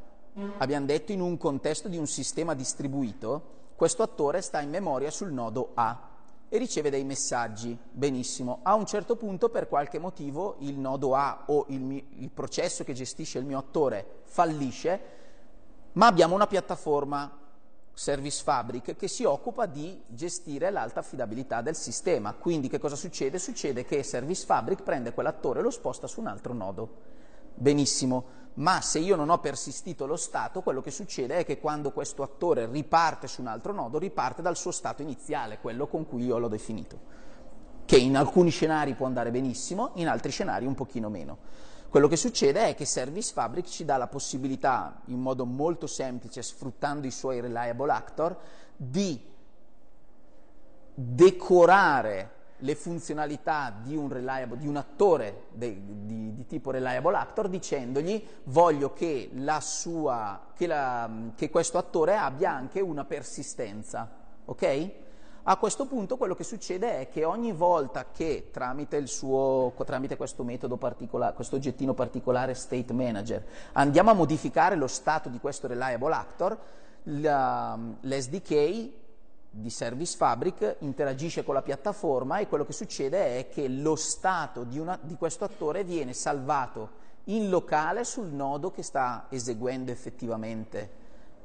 abbiamo 0.60 0.86
detto, 0.86 1.12
in 1.12 1.22
un 1.22 1.36
contesto 1.36 1.88
di 1.88 1.98
un 1.98 2.06
sistema 2.06 2.54
distribuito, 2.54 3.72
questo 3.76 4.04
attore 4.04 4.42
sta 4.42 4.62
in 4.62 4.70
memoria 4.70 5.10
sul 5.10 5.32
nodo 5.32 5.72
A 5.74 6.10
e 6.48 6.58
riceve 6.60 6.92
dei 6.92 7.06
messaggi. 7.06 7.76
Benissimo. 7.90 8.60
A 8.62 8.76
un 8.76 8.86
certo 8.86 9.16
punto, 9.16 9.50
per 9.50 9.68
qualche 9.68 9.98
motivo, 9.98 10.58
il 10.60 10.78
nodo 10.78 11.16
A 11.16 11.46
o 11.48 11.66
il, 11.70 11.82
mio, 11.82 12.04
il 12.18 12.30
processo 12.30 12.84
che 12.84 12.94
gestisce 12.94 13.40
il 13.40 13.46
mio 13.46 13.58
attore 13.58 14.22
fallisce, 14.26 15.02
ma 15.94 16.06
abbiamo 16.06 16.36
una 16.36 16.46
piattaforma 16.46 17.42
Service 17.96 18.42
Fabric 18.42 18.96
che 18.96 19.08
si 19.08 19.24
occupa 19.24 19.68
di 19.68 20.02
gestire 20.08 20.72
l'alta 20.72 21.02
affidabilità 21.02 21.62
del 21.62 21.76
sistema. 21.76 22.34
Quindi 22.34 22.68
che 22.68 22.80
cosa 22.80 22.96
succede? 22.96 23.38
Succede 23.38 23.86
che 23.86 24.02
Service 24.02 24.46
Fabric 24.46 24.82
prende 24.82 25.14
quell'attore 25.14 25.60
e 25.60 25.64
lo 25.64 25.70
sposta 25.70 26.08
su 26.08 26.20
un 26.20 26.28
altro 26.28 26.54
nodo. 26.54 27.12
Benissimo, 27.54 28.42
ma 28.56 28.82
se 28.82 29.00
io 29.00 29.16
non 29.16 29.30
ho 29.30 29.40
persistito 29.40 30.08
lo 30.08 30.16
stato, 30.16 30.62
quello 30.62 30.82
che 30.82 30.90
succede 30.90 31.38
è 31.38 31.46
che 31.46 31.60
quando 31.60 31.92
questo 31.92 32.24
attore 32.24 32.68
riparte 32.68 33.28
su 33.28 33.42
un 33.42 33.48
altro 33.48 33.74
nodo, 33.74 34.00
riparte 34.00 34.42
dal 34.42 34.58
suo 34.58 34.72
stato 34.72 35.02
iniziale, 35.02 35.60
quello 35.60 35.88
con 35.88 36.08
cui 36.08 36.26
io 36.26 36.40
l'ho 36.40 36.48
definito, 36.48 37.00
che 37.86 37.98
in 37.98 38.18
alcuni 38.18 38.50
scenari 38.50 38.96
può 38.96 39.06
andare 39.06 39.30
benissimo, 39.30 39.92
in 39.96 40.08
altri 40.08 40.32
scenari 40.32 40.66
un 40.66 40.74
pochino 40.74 41.10
meno. 41.10 41.38
Quello 41.94 42.08
che 42.08 42.18
succede 42.18 42.70
è 42.70 42.74
che 42.74 42.86
Service 42.86 43.32
Fabric 43.34 43.68
ci 43.68 43.86
dà 43.86 43.98
la 43.98 44.08
possibilità, 44.08 45.02
in 45.10 45.20
modo 45.20 45.46
molto 45.46 45.86
semplice, 45.86 46.42
sfruttando 46.42 47.06
i 47.06 47.12
suoi 47.12 47.40
reliable 47.40 47.92
actor, 47.92 48.36
di 48.76 49.24
decorare 50.92 52.32
le 52.58 52.74
funzionalità 52.74 53.72
di 53.80 53.96
un, 53.96 54.10
reliable, 54.10 54.58
di 54.58 54.66
un 54.66 54.78
attore 54.78 55.44
de, 55.52 55.82
di, 55.86 56.34
di, 56.34 56.46
tipo 56.48 56.72
reliable 56.72 57.16
actor 57.16 57.48
dicendogli 57.48 58.26
voglio 58.46 58.92
che, 58.94 59.30
sua, 59.60 60.48
che, 60.56 60.66
la, 60.66 61.08
che 61.36 61.52
questo 61.52 61.78
attore 61.78 62.16
abbia 62.16 62.52
anche 62.52 62.82
una 62.82 63.06
persistenza, 63.06 64.10
ok? 64.46 64.92
A 65.46 65.58
questo 65.58 65.86
punto 65.86 66.16
quello 66.16 66.36
che 66.36 66.46
succede 66.46 67.02
è 67.02 67.10
che 67.10 67.26
ogni 67.26 67.52
volta 67.52 68.06
che 68.14 68.48
tramite, 68.50 69.06
suo, 69.08 69.74
tramite 69.86 70.16
questo 70.16 70.46
metodo 70.46 70.78
particolare, 70.78 71.34
questo 71.34 71.58
oggettino 71.58 71.94
particolare 71.94 72.54
state 72.54 72.94
manager, 72.94 73.46
andiamo 73.74 74.12
a 74.12 74.14
modificare 74.14 74.78
lo 74.78 74.88
stato 74.88 75.28
di 75.28 75.40
questo 75.40 75.68
reliable 75.68 76.14
actor, 76.14 76.58
la, 77.04 77.78
l'SDK 78.00 78.90
di 79.50 79.70
Service 79.70 80.16
Fabric 80.16 80.78
interagisce 80.80 81.44
con 81.44 81.56
la 81.56 81.62
piattaforma 81.62 82.38
e 82.38 82.48
quello 82.48 82.66
che 82.66 82.72
succede 82.72 83.40
è 83.40 83.50
che 83.50 83.68
lo 83.68 83.98
stato 83.98 84.64
di, 84.64 84.80
una, 84.80 84.98
di 85.02 85.16
questo 85.16 85.44
attore 85.44 85.84
viene 85.84 86.14
salvato 86.14 87.02
in 87.26 87.50
locale 87.50 88.06
sul 88.06 88.28
nodo 88.28 88.72
che 88.72 88.82
sta 88.82 89.26
eseguendo 89.28 89.92
effettivamente 89.92 91.02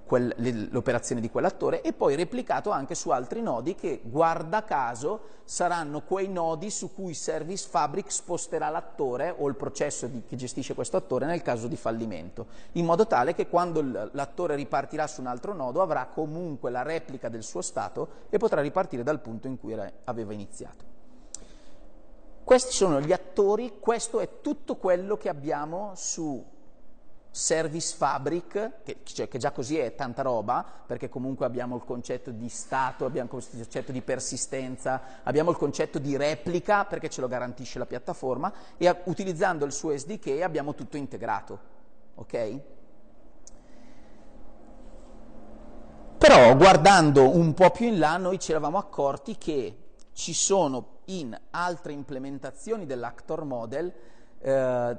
quel, 0.09 0.69
l'operazione 0.71 1.21
di 1.21 1.31
quell'attore 1.31 1.83
e 1.83 1.93
poi 1.93 2.17
replicato 2.17 2.71
anche 2.71 2.95
su 2.95 3.11
altri 3.11 3.43
nodi 3.43 3.75
che, 3.75 4.01
guarda 4.03 4.65
caso, 4.65 5.37
saranno 5.45 6.01
quei 6.01 6.29
nodi 6.29 6.71
su 6.71 6.95
cui 6.95 7.13
Service 7.13 7.69
Fabric 7.69 8.11
sposterà 8.11 8.71
l'attore 8.71 9.35
o 9.37 9.47
il 9.49 9.55
processo 9.55 10.07
di, 10.07 10.23
che 10.27 10.37
gestisce 10.37 10.75
questo 10.75 10.97
attore 10.97 11.27
nel 11.27 11.43
caso 11.43 11.69
di 11.69 11.77
fallimento, 11.77 12.47
in 12.73 12.87
modo 12.87 13.07
tale 13.07 13.35
che 13.35 13.49
quando 13.49 13.83
l'attore 14.13 14.57
ripartirà 14.57 15.07
su 15.07 15.21
un 15.21 15.27
altro 15.27 15.53
nodo 15.53 15.83
avrà 15.83 16.07
comunque 16.07 16.71
la 16.71 16.83
replica 16.83 17.29
del 17.29 17.43
suo 17.43 17.61
stato 17.61 18.09
e 18.31 18.39
potrà 18.39 18.63
ripartire 18.63 19.03
dal 19.03 19.21
punto 19.21 19.47
in 19.47 19.59
cui 19.61 19.73
era, 19.73 19.91
aveva 20.05 20.33
iniziato. 20.33 20.97
Questi 22.43 22.73
sono 22.73 23.03
gli 23.03 23.13
attori, 23.13 23.75
questo 23.79 24.21
è 24.21 24.41
tutto 24.41 24.77
quello 24.77 25.19
che 25.19 25.29
abbiamo 25.29 25.93
su 25.95 26.43
service 27.39 27.95
fabric, 27.97 28.83
che, 28.83 28.97
cioè, 29.05 29.29
che, 29.29 29.39
già 29.39 29.53
così 29.53 29.79
è 29.79 29.95
tanta 29.95 30.23
roba, 30.23 30.67
perché 30.85 31.09
comunque 31.09 31.47
abbiamo 31.47 31.77
il 31.77 31.85
concetto 31.85 32.33
di 32.33 32.49
stato, 32.49 33.05
abbiamo 33.05 33.31
il 33.33 33.47
concetto 33.47 33.93
di 33.93 34.03
persistenza, 34.03 35.01
abbiamo 35.23 35.51
il 35.51 35.57
concetto 35.57 36.01
di 36.01 36.17
replica, 36.17 36.85
perché 36.85 37.09
ce 37.09 37.21
lo 37.21 37.29
garantisce 37.29 37.79
la 37.79 37.87
piattaforma, 37.87 38.53
e 38.77 38.89
a, 38.89 38.99
utilizzando 39.05 39.65
il 39.65 39.71
suo 39.71 39.97
SDK 39.97 40.43
abbiamo 40.43 40.75
tutto 40.75 40.97
integrato. 40.97 41.61
Ok? 42.17 42.61
Però 46.19 46.57
guardando 46.57 47.37
un 47.37 47.55
po' 47.55 47.71
più 47.71 47.87
in 47.87 48.01
là 48.01 48.17
noi 48.17 48.41
ci 48.41 48.51
eravamo 48.51 48.79
accorti 48.79 49.39
che 49.39 49.77
ci 50.13 50.35
sono 50.35 50.97
in 51.05 51.39
altre 51.51 51.93
implementazioni 51.93 52.85
dell'actor 52.85 53.45
model 53.45 53.93
eh, 54.41 54.97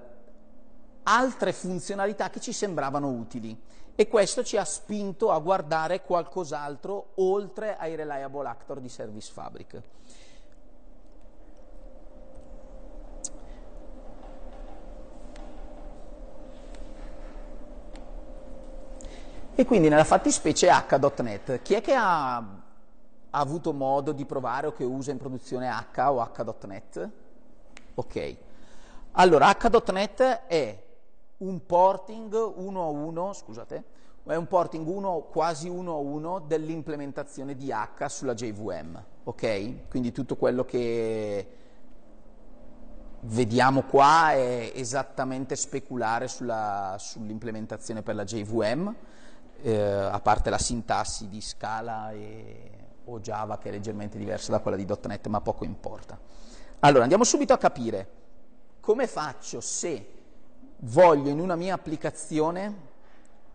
altre 1.10 1.54
funzionalità 1.54 2.30
che 2.30 2.40
ci 2.40 2.54
sembravano 2.54 3.10
utili 3.10 3.60
e 3.96 4.08
questo 4.08 4.44
ci 4.44 4.58
ha 4.58 4.64
spinto 4.64 5.32
a 5.32 5.40
guardare 5.40 6.04
qualcos'altro 6.04 7.12
oltre 7.16 7.76
ai 7.76 7.96
reliable 7.96 8.48
actor 8.48 8.80
di 8.80 8.88
Service 8.88 9.32
Fabric. 9.32 9.82
E 19.56 19.66
quindi 19.66 19.90
nella 19.90 20.06
fattispecie 20.06 20.70
H.NET, 20.70 21.62
chi 21.62 21.74
è 21.74 21.82
che 21.82 21.94
ha, 21.94 22.38
ha 22.38 22.46
avuto 23.32 23.74
modo 23.74 24.14
di 24.14 24.24
provare 24.24 24.68
o 24.68 24.72
che 24.72 24.86
usa 24.86 25.12
in 25.12 25.18
produzione 25.18 25.68
H 25.68 26.10
o 26.10 26.22
H.NET? 26.22 27.10
Ok. 27.96 28.38
Allora, 29.14 29.50
H.NET 29.50 30.22
è 30.48 30.88
un 31.40 31.66
porting 31.66 32.34
1 32.56 32.82
a 32.82 32.88
1, 32.88 33.34
scusate, 33.34 33.84
è 34.24 34.36
un 34.36 34.48
porting 34.48 34.88
uno, 34.88 35.28
quasi 35.32 35.70
uno 35.70 35.94
a 35.94 35.98
uno 35.98 36.40
dell'implementazione 36.40 37.56
di 37.56 37.72
H 37.72 38.06
sulla 38.08 38.34
JVM, 38.34 39.04
ok? 39.24 39.88
Quindi 39.90 40.12
tutto 40.12 40.36
quello 40.36 40.66
che 40.66 41.48
vediamo 43.22 43.84
qua 43.84 44.32
è 44.32 44.72
esattamente 44.76 45.56
speculare 45.56 46.28
sulla, 46.28 46.96
sull'implementazione 47.00 48.02
per 48.02 48.16
la 48.16 48.24
JVM, 48.24 48.96
eh, 49.62 49.82
a 49.82 50.20
parte 50.20 50.50
la 50.50 50.58
sintassi 50.58 51.28
di 51.28 51.42
Scala 51.42 52.12
e, 52.12 52.72
o 53.06 53.20
Java 53.20 53.58
che 53.58 53.70
è 53.70 53.72
leggermente 53.72 54.18
diversa 54.18 54.52
da 54.52 54.60
quella 54.60 54.78
di 54.78 54.86
.NET, 54.86 55.28
ma 55.28 55.42
poco 55.42 55.64
importa. 55.64 56.20
Allora, 56.82 57.04
andiamo 57.04 57.24
subito 57.24 57.54
a 57.54 57.58
capire 57.58 58.18
come 58.80 59.08
faccio 59.08 59.60
se 59.60 60.18
voglio 60.80 61.30
in 61.30 61.40
una 61.40 61.56
mia 61.56 61.74
applicazione 61.74 62.88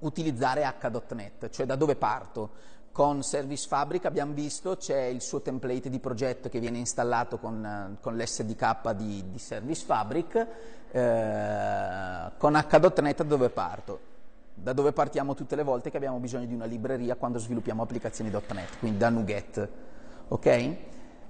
utilizzare 0.01 0.65
H.NET, 0.65 1.51
cioè 1.51 1.67
da 1.67 1.77
dove 1.77 1.97
parto. 1.97 2.73
Con 2.93 3.25
Service 3.25 3.67
Fabric 3.67 4.05
abbiamo 4.05 4.35
visto 4.35 4.77
c'è 4.77 5.03
il 5.07 5.21
suo 5.21 5.41
template 5.41 5.91
di 5.91 5.99
progetto 5.99 6.49
che 6.49 6.61
viene 6.61 6.79
installato 6.79 7.39
con, 7.39 7.97
con 8.01 8.17
l'SDK 8.17 8.93
di, 8.93 9.25
di, 9.33 9.39
Service 9.41 9.85
Fabric, 9.85 10.47
eh, 10.93 12.31
con 12.39 12.55
H.NET 12.55 13.17
da 13.17 13.25
dove 13.25 13.51
parto? 13.51 14.13
Da 14.55 14.73
dove 14.73 14.93
partiamo 14.93 15.35
tutte 15.35 15.57
le 15.57 15.65
volte 15.65 15.91
che 15.91 15.97
abbiamo 15.97 16.19
bisogno 16.19 16.47
di 16.47 16.55
una 16.55 16.67
libreria 16.67 17.17
quando 17.17 17.39
sviluppiamo 17.39 17.83
applicazioni 17.83 18.31
.NET, 18.31 18.79
quindi 18.79 18.99
da 18.99 19.09
NuGet. 19.09 19.69
Ok? 20.29 20.77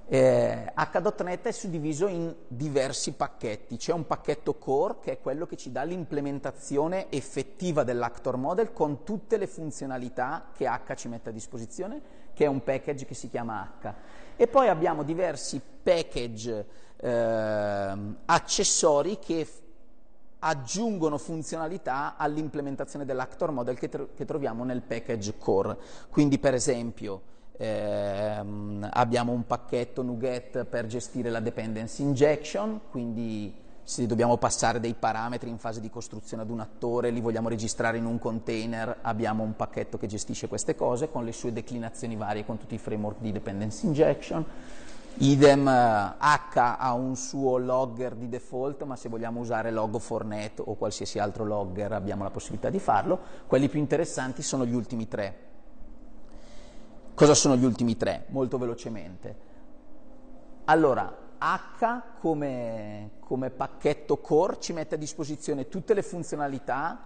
Eh, 0.07 0.71
H.NET 0.75 1.47
è 1.47 1.51
suddiviso 1.51 2.07
in 2.07 2.35
diversi 2.47 3.13
pacchetti. 3.13 3.77
C'è 3.77 3.93
un 3.93 4.07
pacchetto 4.07 4.55
core 4.55 4.97
che 5.01 5.13
è 5.13 5.21
quello 5.21 5.47
che 5.47 5.57
ci 5.57 5.73
dà 5.73 5.83
l'implementazione 5.83 7.11
effettiva 7.11 7.85
dell'actor 7.85 8.37
model 8.37 8.73
con 8.73 9.03
tutte 9.03 9.39
le 9.39 9.47
funzionalità 9.47 10.51
che 10.55 10.67
H 10.67 10.95
ci 10.95 11.09
mette 11.09 11.31
a 11.31 11.33
disposizione, 11.33 12.01
che 12.35 12.45
è 12.45 12.49
un 12.49 12.63
package 12.63 13.07
che 13.07 13.15
si 13.15 13.31
chiama 13.31 13.77
H. 13.81 13.93
E 14.37 14.47
poi 14.47 14.69
abbiamo 14.69 15.05
diversi 15.05 15.61
package 15.83 16.67
eh, 16.97 17.97
accessori 18.27 19.19
che 19.19 19.49
aggiungono 20.41 21.17
funzionalità 21.17 22.17
all'implementazione 22.19 23.07
dell'actor 23.07 23.51
model 23.51 23.79
che, 23.79 23.89
tro- 23.89 24.09
che 24.15 24.27
troviamo 24.27 24.65
nel 24.65 24.83
package 24.83 25.39
core. 25.39 25.79
Quindi 26.11 26.39
per 26.39 26.53
esempio 26.53 27.33
ehm, 27.57 28.89
abbiamo 28.93 29.33
un 29.33 29.47
pacchetto 29.47 30.03
NuGet 30.03 30.65
per 30.65 30.87
gestire 30.87 31.31
la 31.31 31.41
dependency 31.41 32.03
injection, 32.03 32.81
quindi 32.91 33.63
se 33.87 34.07
dobbiamo 34.07 34.39
passare 34.39 34.81
dei 34.81 34.95
parametri 34.95 35.51
in 35.51 35.59
fase 35.59 35.81
di 35.81 35.91
costruzione 35.91 36.43
ad 36.43 36.49
un 36.49 36.61
attore, 36.61 37.11
li 37.11 37.21
vogliamo 37.21 37.51
registrare 37.51 37.99
in 37.99 38.07
un 38.07 38.19
container, 38.19 38.99
abbiamo 39.03 39.43
un 39.43 39.55
pacchetto 39.55 39.99
che 39.99 40.07
gestisce 40.07 40.49
queste 40.49 40.75
cose 40.75 41.11
con 41.11 41.25
le 41.25 41.33
sue 41.33 41.53
declinazioni 41.53 42.17
varie 42.17 42.47
con 42.47 42.57
tutti 42.57 42.75
i 42.75 42.79
framework 42.79 43.21
di 43.21 43.31
dependency 43.31 43.87
injection. 43.87 44.45
Idem 45.19 45.69
H 45.69 46.77
ha 46.79 46.93
un 46.95 47.15
suo 47.15 47.59
logger 47.59 48.15
di 48.15 48.29
default, 48.29 48.83
ma 48.83 48.97
se 48.97 49.09
vogliamo 49.09 49.39
usare 49.39 49.71
Log4net 49.71 50.63
o 50.65 50.75
qualsiasi 50.75 51.21
altro 51.21 51.45
logger 51.45 51.93
abbiamo 51.93 52.25
la 52.25 52.31
possibilità 52.31 52.69
di 52.69 52.81
farlo. 52.81 53.21
Quelli 53.47 53.69
più 53.69 53.79
interessanti 53.79 54.43
sono 54.43 54.67
gli 54.67 54.75
ultimi 54.75 55.07
tre. 55.07 55.44
Cosa 57.15 57.35
sono 57.35 57.57
gli 57.57 57.65
ultimi 57.65 57.97
tre? 57.97 58.25
Molto 58.29 58.59
velocemente. 58.59 59.37
Allora, 60.65 61.17
H 61.39 62.03
come, 62.19 63.13
come 63.21 63.51
pacchetto 63.51 64.19
core 64.19 64.59
ci 64.59 64.73
mette 64.73 64.97
a 64.97 64.99
disposizione 64.99 65.69
tutte 65.69 65.95
le 65.95 66.03
funzionalità 66.03 67.01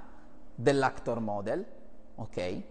dell'actor 0.54 1.20
model, 1.20 1.66
ok? 2.14 2.62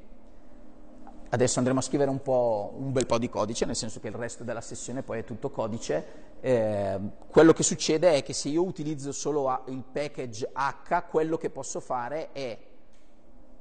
Adesso 1.30 1.60
andremo 1.60 1.80
a 1.80 1.84
scrivere 1.84 2.10
un, 2.10 2.21
un, 2.26 2.91
bel 2.91 3.06
po' 3.06 3.19
di 3.19 3.30
codice, 3.30 3.65
nel 3.65 3.76
senso 3.76 4.00
che 4.00 4.08
il 4.08 4.15
resto 4.15 4.43
della 4.43 4.62
sessione 4.62 5.04
poi 5.04 5.19
è 5.19 5.23
tutto 5.23 5.52
codice. 5.52 6.06
Eh, 6.39 7.00
quello 7.30 7.54
che 7.54 7.63
succede 7.63 8.15
è 8.15 8.23
che 8.23 8.34
se 8.34 8.50
io 8.50 8.63
utilizzo 8.63 9.12
solo 9.12 9.63
il 9.67 9.84
package 9.84 10.50
H, 10.54 11.04
quello 11.08 11.38
che 11.38 11.52
posso 11.52 11.82
fare 11.82 12.32
è 12.32 12.58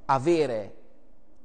avere 0.07 0.85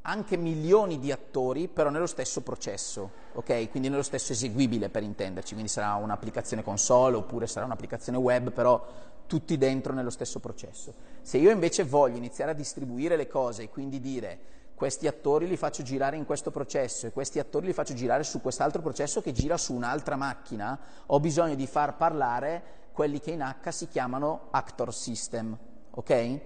anche 0.04 0.36
milioni 0.36 0.98
di 0.98 1.12
attori, 1.12 1.68
però 1.68 1.90
nello 1.90 2.08
stesso 2.08 2.42
processo, 2.42 3.12
ok? 3.34 3.70
Quindi 3.70 3.90
nello 3.90 4.02
stesso 4.02 4.32
eseguibile 4.32 4.90
per 4.90 5.04
intenderci, 5.04 5.54
quindi 5.54 5.70
sarà 5.70 5.94
un'applicazione 5.96 6.64
console 6.64 7.18
oppure 7.18 7.46
sarà 7.46 7.66
un'applicazione 7.66 8.18
web, 8.18 8.52
però 8.52 8.84
tutti 9.28 9.58
dentro 9.58 9.94
nello 9.94 10.10
stesso 10.10 10.40
processo. 10.40 10.94
Se 11.22 11.38
io 11.38 11.52
invece 11.52 11.84
voglio 11.84 12.18
iniziare 12.18 12.52
a 12.52 12.56
distribuire 12.56 13.16
le 13.16 13.28
cose 13.28 13.64
e 13.64 13.70
quindi 13.70 14.00
dire 14.00 14.40
questi 14.74 15.06
attori 15.06 15.48
li 15.48 15.58
faccio 15.58 15.84
girare 15.84 16.18
in 16.18 16.26
questo 16.26 16.50
processo 16.50 17.06
e 17.06 17.12
questi 17.12 17.38
attori 17.38 17.68
li 17.68 17.74
faccio 17.74 17.94
girare 17.94 18.24
su 18.24 18.42
quest'altro 18.42 18.82
processo 18.82 19.22
che 19.22 19.32
gira 19.32 19.56
su 19.56 19.74
un'altra 19.74 20.16
macchina, 20.16 20.78
ho 21.06 21.20
bisogno 21.20 21.54
di 21.54 21.68
far 21.68 21.96
parlare 21.96 22.80
quelli 22.92 23.20
che 23.20 23.32
in 23.32 23.42
H 23.42 23.70
si 23.70 23.88
chiamano 23.88 24.48
actor 24.50 24.92
system, 24.92 25.56
ok? 25.92 26.40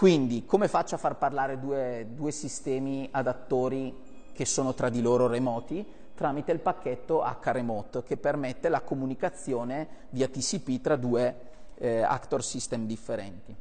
Quindi 0.00 0.46
come 0.46 0.66
faccio 0.66 0.94
a 0.94 0.98
far 0.98 1.18
parlare 1.18 1.60
due, 1.60 2.06
due 2.14 2.30
sistemi 2.30 3.06
ad 3.12 3.26
attori 3.26 3.94
che 4.32 4.46
sono 4.46 4.72
tra 4.72 4.88
di 4.88 5.02
loro 5.02 5.26
remoti? 5.26 5.86
Tramite 6.14 6.52
il 6.52 6.60
pacchetto 6.60 7.22
H-Remote 7.22 8.02
che 8.04 8.16
permette 8.16 8.70
la 8.70 8.80
comunicazione 8.80 10.06
via 10.08 10.26
TCP 10.26 10.80
tra 10.80 10.96
due 10.96 11.40
eh, 11.74 12.00
actor 12.00 12.42
system 12.42 12.86
differenti. 12.86 13.54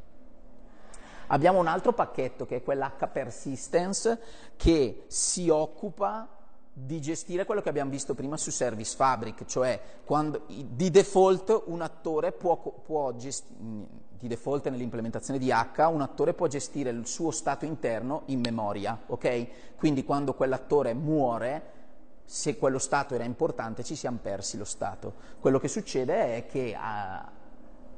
Abbiamo 1.27 1.59
un 1.59 1.67
altro 1.67 1.91
pacchetto 1.91 2.45
che 2.45 2.55
è 2.55 2.63
quell'H-Persistence 2.63 4.19
che 4.55 5.03
si 5.07 5.49
occupa 5.49 6.25
di 6.71 7.01
gestire 7.01 7.43
quello 7.43 7.61
che 7.61 7.67
abbiamo 7.67 7.91
visto 7.91 8.15
prima 8.15 8.37
su 8.37 8.49
Service 8.49 8.95
Fabric, 8.95 9.43
cioè 9.43 9.77
quando, 10.05 10.45
di 10.47 10.89
default 10.89 11.63
un 11.65 11.81
attore 11.81 12.31
può, 12.31 12.55
può 12.55 13.13
gestire 13.17 14.07
di 14.19 14.27
default 14.27 14.67
nell'implementazione 14.69 15.39
di 15.39 15.49
H, 15.49 15.87
un 15.89 16.01
attore 16.01 16.33
può 16.33 16.47
gestire 16.47 16.89
il 16.89 17.07
suo 17.07 17.31
stato 17.31 17.63
interno 17.63 18.23
in 18.25 18.41
memoria, 18.41 18.99
ok? 19.07 19.75
Quindi 19.77 20.03
quando 20.03 20.33
quell'attore 20.33 20.93
muore, 20.93 21.77
se 22.25 22.57
quello 22.57 22.79
stato 22.79 23.15
era 23.15 23.23
importante, 23.23 23.83
ci 23.83 23.95
siamo 23.95 24.19
persi 24.21 24.57
lo 24.57 24.65
stato. 24.65 25.13
Quello 25.39 25.57
che 25.57 25.69
succede 25.69 26.35
è 26.35 26.45
che, 26.47 26.75
ah, 26.77 27.31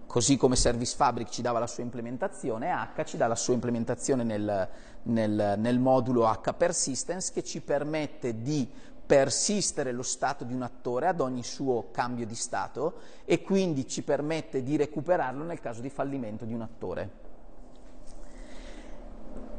così 0.06 0.38
come 0.38 0.56
Service 0.56 0.96
Fabric 0.96 1.30
ci 1.30 1.42
dava 1.42 1.58
la 1.58 1.68
sua 1.68 1.82
implementazione, 1.82 2.72
H 2.72 3.04
ci 3.04 3.18
dà 3.18 3.26
la 3.26 3.36
sua 3.36 3.56
implementazione 3.56 4.24
nel, 4.24 4.70
nel, 5.04 5.56
nel 5.58 5.80
modulo 5.80 6.28
H 6.28 6.54
Persistence 6.54 7.32
che 7.34 7.44
ci 7.44 7.62
permette 7.62 8.44
di 8.44 8.70
persistere 9.12 9.92
lo 9.92 10.04
stato 10.04 10.46
di 10.46 10.54
un 10.54 10.62
attore 10.62 11.08
ad 11.08 11.20
ogni 11.20 11.44
suo 11.44 11.90
cambio 11.92 12.26
di 12.26 12.34
stato 12.34 12.94
e 13.26 13.42
quindi 13.42 13.86
ci 13.86 14.04
permette 14.04 14.64
di 14.64 14.78
recuperarlo 14.78 15.44
nel 15.44 15.60
caso 15.60 15.82
di 15.82 15.90
fallimento 15.90 16.46
di 16.46 16.54
un 16.54 16.62
attore. 16.62 17.10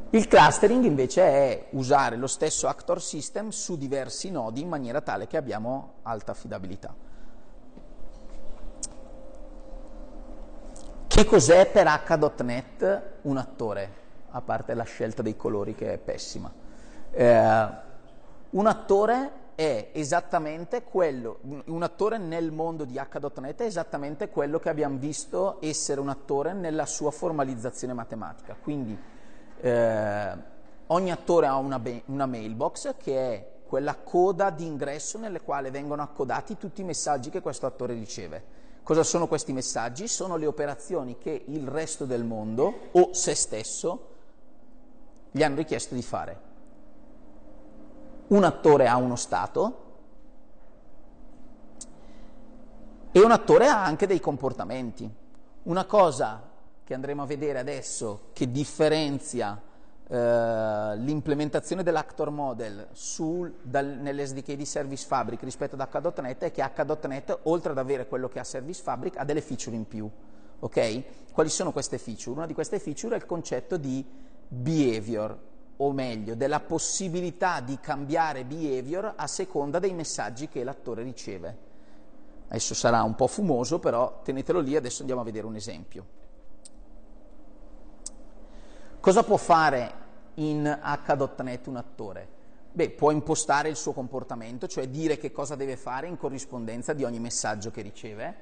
Il 0.09 0.27
clustering 0.27 0.85
invece 0.85 1.23
è 1.23 1.67
usare 1.73 2.17
lo 2.17 2.29
stesso 2.29 2.67
actor 2.67 3.03
system 3.03 3.51
su 3.51 3.77
diversi 3.77 4.31
nodi 4.31 4.63
in 4.63 4.69
maniera 4.69 5.03
tale 5.03 5.27
che 5.27 5.37
abbiamo 5.37 5.97
alta 6.01 6.33
affidabilità. 6.33 6.95
Che 11.09 11.25
cos'è 11.27 11.71
per 11.71 11.89
H.NET 11.89 13.03
un 13.23 13.37
attore? 13.37 13.91
A 14.31 14.41
parte 14.41 14.73
la 14.73 14.85
scelta 14.85 15.21
dei 15.21 15.37
colori 15.37 15.75
che 15.75 15.93
è 15.93 15.99
pessima. 15.99 16.51
Eh, 17.11 17.69
un 18.49 18.67
attore 18.67 19.41
è 19.55 19.91
esattamente 19.93 20.83
quello, 20.83 21.41
un 21.67 21.83
attore 21.83 22.19
nel 22.19 22.51
mondo 22.51 22.85
di 22.85 22.99
H.NET 22.99 23.63
è 23.63 23.65
esattamente 23.65 24.29
quello 24.29 24.59
che 24.59 24.69
abbiamo 24.69 24.99
visto 24.99 25.59
essere 25.61 26.01
un 26.01 26.09
attore 26.09 26.53
nella 26.53 26.87
sua 26.87 27.11
formalizzazione 27.11 27.93
matematica. 27.93 28.57
Quindi 28.61 28.99
eh, 29.61 30.33
ogni 30.87 31.11
attore 31.11 31.47
ha 31.47 31.57
una, 31.57 31.81
una 32.07 32.27
mailbox 32.27 32.95
che 32.97 33.19
è 33.19 33.51
quella 33.67 33.97
coda 33.97 34.51
di 34.51 34.67
ingresso 34.67 35.19
nelle 35.19 35.41
quali 35.41 35.71
vengono 35.71 36.03
accodati 36.03 36.57
tutti 36.57 36.81
i 36.81 36.85
messaggi 36.85 37.31
che 37.31 37.41
questo 37.41 37.67
attore 37.67 37.95
riceve. 37.95 38.61
Cosa 38.83 39.03
sono 39.03 39.29
questi 39.29 39.53
messaggi? 39.53 40.09
Sono 40.09 40.37
le 40.37 40.47
operazioni 40.47 41.17
che 41.19 41.45
il 41.47 41.69
resto 41.69 42.05
del 42.05 42.25
mondo 42.25 42.89
o 42.93 43.13
se 43.13 43.35
stesso 43.35 44.09
gli 45.31 45.43
hanno 45.43 45.57
richiesto 45.57 45.95
di 45.95 46.03
fare 46.03 46.51
un 48.33 48.45
attore 48.45 48.89
ha 48.89 48.97
uno 48.97 49.17
stato 49.17 49.81
e 53.13 53.21
un 53.21 53.31
attore 53.31 53.69
ha 53.69 53.85
anche 53.85 54.07
dei 54.07 54.21
comportamenti. 54.21 55.11
Una 55.65 55.85
cosa 55.85 56.51
che 56.83 56.95
andremo 56.95 57.23
a 57.23 57.27
vedere 57.27 57.59
adesso 57.59 58.31
che 58.33 58.51
differenzia 58.51 59.61
eh, 60.09 60.97
l'implementazione 60.97 61.83
dell'actor 61.83 62.31
model 62.31 62.89
sul, 62.93 63.55
dal, 63.61 63.87
nell'SDK 63.87 64.53
di 64.55 64.65
Service 64.65 65.07
Fabric 65.07 65.43
rispetto 65.43 65.77
ad 65.77 65.87
H.NET 65.87 66.45
è 66.45 66.51
che 66.51 66.63
H.NET, 66.63 67.41
oltre 67.45 67.73
ad 67.73 67.79
avere 67.79 68.09
quello 68.09 68.29
che 68.29 68.39
ha 68.39 68.45
Service 68.45 68.83
Fabric, 68.83 69.19
ha 69.19 69.25
delle 69.25 69.43
feature 69.43 69.77
in 69.77 69.87
più. 69.87 70.11
Okay? 70.61 71.05
Quali 71.33 71.51
sono 71.51 71.71
queste 71.71 71.99
feature? 71.99 72.37
Una 72.37 72.47
di 72.47 72.55
queste 72.55 72.79
feature 72.79 73.15
è 73.15 73.19
il 73.19 73.27
concetto 73.27 73.77
di 73.77 74.05
behavior, 74.49 75.39
o 75.85 75.93
meglio, 75.93 76.35
della 76.35 76.61
possibilità 76.61 77.61
di 77.61 77.79
cambiare 77.81 78.45
behavior 78.45 79.15
a 79.17 79.27
seconda 79.27 79.79
dei 79.79 79.93
messaggi 79.93 80.49
che 80.49 80.63
l'attore 80.63 81.03
riceve. 81.03 81.71
Adesso 82.49 82.75
sarà 82.75 83.03
un 83.03 83.15
po' 83.15 83.27
fumoso, 83.27 83.79
però 83.79 84.21
tenetelo 84.23 84.61
lì, 84.61 84.77
adesso 84.77 85.01
andiamo 85.01 85.23
a 85.23 85.25
vedere 85.25 85.47
un 85.47 85.57
esempio. 85.57 86.07
Cosa 89.01 89.25
può 89.25 89.37
fare 89.37 89.93
in 90.35 90.65
H.NET 90.65 91.67
un 91.67 91.77
attore? 91.77 92.29
Beh, 92.73 92.91
può 92.91 93.11
impostare 93.11 93.69
il 93.69 93.77
suo 93.77 93.93
comportamento, 93.93 94.69
cioè 94.69 94.89
dire 94.89 95.19
che 95.19 95.33
cosa 95.33 95.57
deve 95.57 95.77
fare 95.77 96.07
in 96.07 96.17
corrispondenza 96.17 96.93
di 96.93 97.03
ogni 97.03 97.19
messaggio 97.19 97.71
che 97.71 97.83
riceve, 97.83 98.35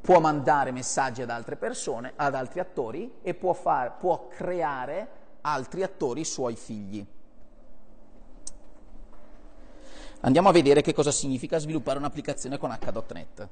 può 0.00 0.18
mandare 0.18 0.70
messaggi 0.70 1.20
ad 1.20 1.30
altre 1.30 1.56
persone, 1.56 2.14
ad 2.16 2.34
altri 2.34 2.60
attori 2.60 3.16
e 3.20 3.34
può, 3.34 3.52
far, 3.52 3.98
può 3.98 4.28
creare 4.28 5.18
altri 5.42 5.82
attori 5.82 6.24
suoi 6.24 6.56
figli. 6.56 7.04
Andiamo 10.22 10.48
a 10.48 10.52
vedere 10.52 10.82
che 10.82 10.92
cosa 10.92 11.10
significa 11.10 11.58
sviluppare 11.58 11.98
un'applicazione 11.98 12.58
con 12.58 12.70
H.NET. 12.70 13.48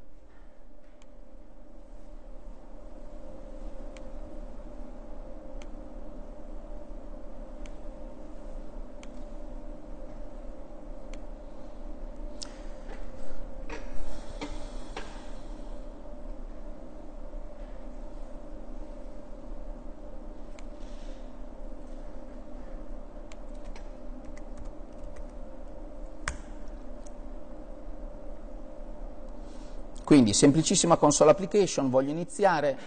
Quindi 30.09 30.33
semplicissima 30.33 30.97
console 30.97 31.33
application, 31.33 31.91
voglio 31.91 32.11
iniziare, 32.11 32.79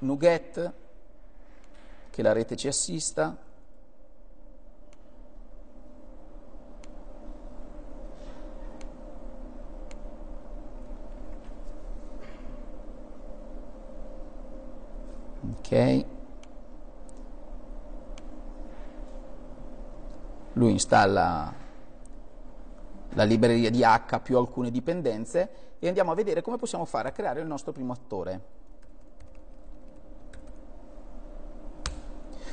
NuGet, 0.00 0.72
che 2.10 2.22
la 2.22 2.32
rete 2.32 2.56
ci 2.56 2.66
assista. 2.66 3.36
Ok. 15.58 16.04
Lui 20.54 20.72
installa 20.72 21.65
la 23.16 23.24
libreria 23.24 23.70
di 23.70 23.82
H 23.82 24.20
più 24.20 24.36
alcune 24.36 24.70
dipendenze 24.70 25.48
e 25.78 25.88
andiamo 25.88 26.12
a 26.12 26.14
vedere 26.14 26.42
come 26.42 26.58
possiamo 26.58 26.84
fare 26.84 27.08
a 27.08 27.12
creare 27.12 27.40
il 27.40 27.46
nostro 27.46 27.72
primo 27.72 27.92
attore. 27.92 28.54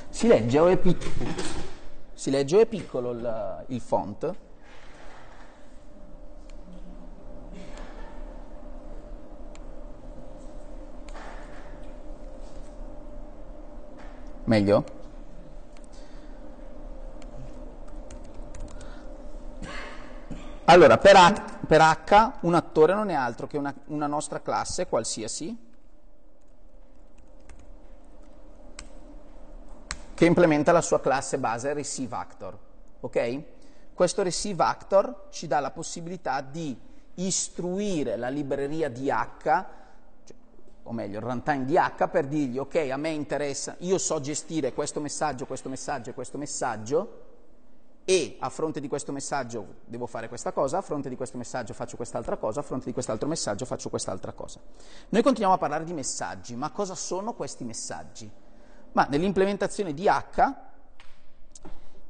Si 0.07 0.27
legge 0.27 0.59
o 0.59 0.67
è, 0.67 0.77
pic- 0.77 1.09
si 2.13 2.29
legge 2.31 2.55
o 2.55 2.59
è 2.61 2.65
piccolo 2.65 3.11
il, 3.11 3.65
il 3.67 3.81
font? 3.81 4.35
Meglio? 14.45 15.02
Allora, 20.73 20.97
per 20.97 21.15
H, 21.15 21.67
per 21.67 21.81
H 21.81 22.39
un 22.41 22.55
attore 22.55 22.95
non 22.95 23.11
è 23.11 23.13
altro 23.13 23.45
che 23.45 23.59
una, 23.59 23.71
una 23.89 24.07
nostra 24.07 24.41
classe 24.41 24.87
qualsiasi 24.87 25.55
che 30.15 30.25
implementa 30.25 30.71
la 30.71 30.81
sua 30.81 30.99
classe 30.99 31.37
base 31.37 31.73
receiveActor. 31.73 32.57
Ok? 33.01 33.41
Questo 33.93 34.23
receiveActor 34.23 35.27
ci 35.29 35.45
dà 35.45 35.59
la 35.59 35.69
possibilità 35.69 36.41
di 36.41 36.75
istruire 37.15 38.17
la 38.17 38.29
libreria 38.29 38.89
di 38.89 39.11
H, 39.11 39.37
cioè, 39.43 40.35
o 40.81 40.91
meglio 40.91 41.19
il 41.19 41.23
runtime 41.23 41.65
di 41.65 41.75
H, 41.75 42.07
per 42.07 42.25
dirgli 42.25 42.57
ok, 42.57 42.89
a 42.91 42.97
me 42.97 43.09
interessa, 43.09 43.75
io 43.81 43.99
so 43.99 44.19
gestire 44.19 44.73
questo 44.73 44.99
messaggio, 44.99 45.45
questo 45.45 45.69
messaggio 45.69 46.09
e 46.09 46.13
questo 46.15 46.39
messaggio, 46.39 47.22
e 48.05 48.35
a 48.39 48.49
fronte 48.49 48.81
di 48.81 48.87
questo 48.87 49.11
messaggio 49.11 49.75
devo 49.85 50.05
fare 50.07 50.27
questa 50.27 50.51
cosa, 50.51 50.79
a 50.79 50.81
fronte 50.81 51.09
di 51.09 51.15
questo 51.15 51.37
messaggio 51.37 51.73
faccio 51.73 51.95
quest'altra 51.95 52.37
cosa, 52.37 52.59
a 52.59 52.63
fronte 52.63 52.85
di 52.85 52.93
quest'altro 52.93 53.27
messaggio 53.27 53.65
faccio 53.65 53.89
quest'altra 53.89 54.33
cosa. 54.33 54.59
Noi 55.09 55.21
continuiamo 55.21 55.55
a 55.55 55.57
parlare 55.57 55.85
di 55.85 55.93
messaggi, 55.93 56.55
ma 56.55 56.69
cosa 56.71 56.95
sono 56.95 57.33
questi 57.33 57.63
messaggi? 57.63 58.29
Ma 58.91 59.07
nell'implementazione 59.09 59.93
di 59.93 60.07
H 60.07 60.53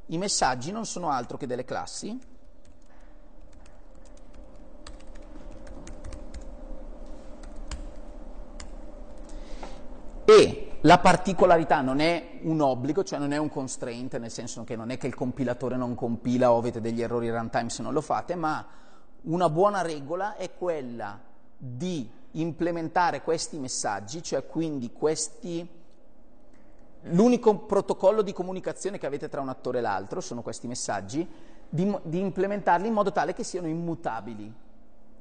i 0.06 0.18
messaggi 0.18 0.70
non 0.70 0.84
sono 0.84 1.10
altro 1.10 1.38
che 1.38 1.46
delle 1.46 1.64
classi 1.64 2.18
e 10.24 10.73
la 10.84 10.98
particolarità 10.98 11.80
non 11.80 12.00
è 12.00 12.40
un 12.42 12.60
obbligo, 12.60 13.04
cioè 13.04 13.18
non 13.18 13.32
è 13.32 13.38
un 13.38 13.48
constraint, 13.48 14.18
nel 14.18 14.30
senso 14.30 14.64
che 14.64 14.76
non 14.76 14.90
è 14.90 14.98
che 14.98 15.06
il 15.06 15.14
compilatore 15.14 15.76
non 15.76 15.94
compila 15.94 16.52
o 16.52 16.58
avete 16.58 16.82
degli 16.82 17.00
errori 17.00 17.30
runtime 17.30 17.70
se 17.70 17.82
non 17.82 17.94
lo 17.94 18.02
fate, 18.02 18.34
ma 18.34 18.66
una 19.22 19.48
buona 19.48 19.80
regola 19.80 20.36
è 20.36 20.52
quella 20.54 21.18
di 21.56 22.06
implementare 22.32 23.22
questi 23.22 23.58
messaggi, 23.58 24.22
cioè 24.22 24.46
quindi 24.46 24.92
questi 24.92 25.66
l'unico 27.08 27.56
protocollo 27.60 28.20
di 28.20 28.34
comunicazione 28.34 28.98
che 28.98 29.06
avete 29.06 29.30
tra 29.30 29.40
un 29.40 29.48
attore 29.48 29.78
e 29.78 29.82
l'altro 29.82 30.20
sono 30.20 30.42
questi 30.42 30.66
messaggi, 30.66 31.26
di, 31.66 31.96
di, 32.02 32.18
implementarli 32.18 32.86
in 32.86 32.92
modo 32.92 33.10
tale 33.10 33.32
che 33.32 33.42
siano 33.42 33.68
immutabili. 33.68 34.52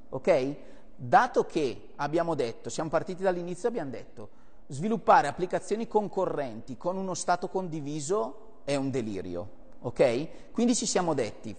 Ok? 0.10 0.56
Dato 0.96 1.46
che 1.46 1.92
abbiamo 1.96 2.36
detto, 2.36 2.70
siamo 2.70 2.90
partiti 2.90 3.24
dall'inizio 3.24 3.70
abbiamo 3.70 3.90
detto, 3.90 4.42
sviluppare 4.68 5.28
applicazioni 5.28 5.88
concorrenti 5.88 6.78
con 6.78 6.98
uno 6.98 7.14
stato 7.14 7.50
condiviso 7.50 8.62
è 8.64 8.76
un 8.76 8.90
delirio, 8.90 9.50
ok? 9.82 10.52
Quindi 10.52 10.76
ci 10.76 10.86
siamo 10.86 11.14
detti, 11.14 11.56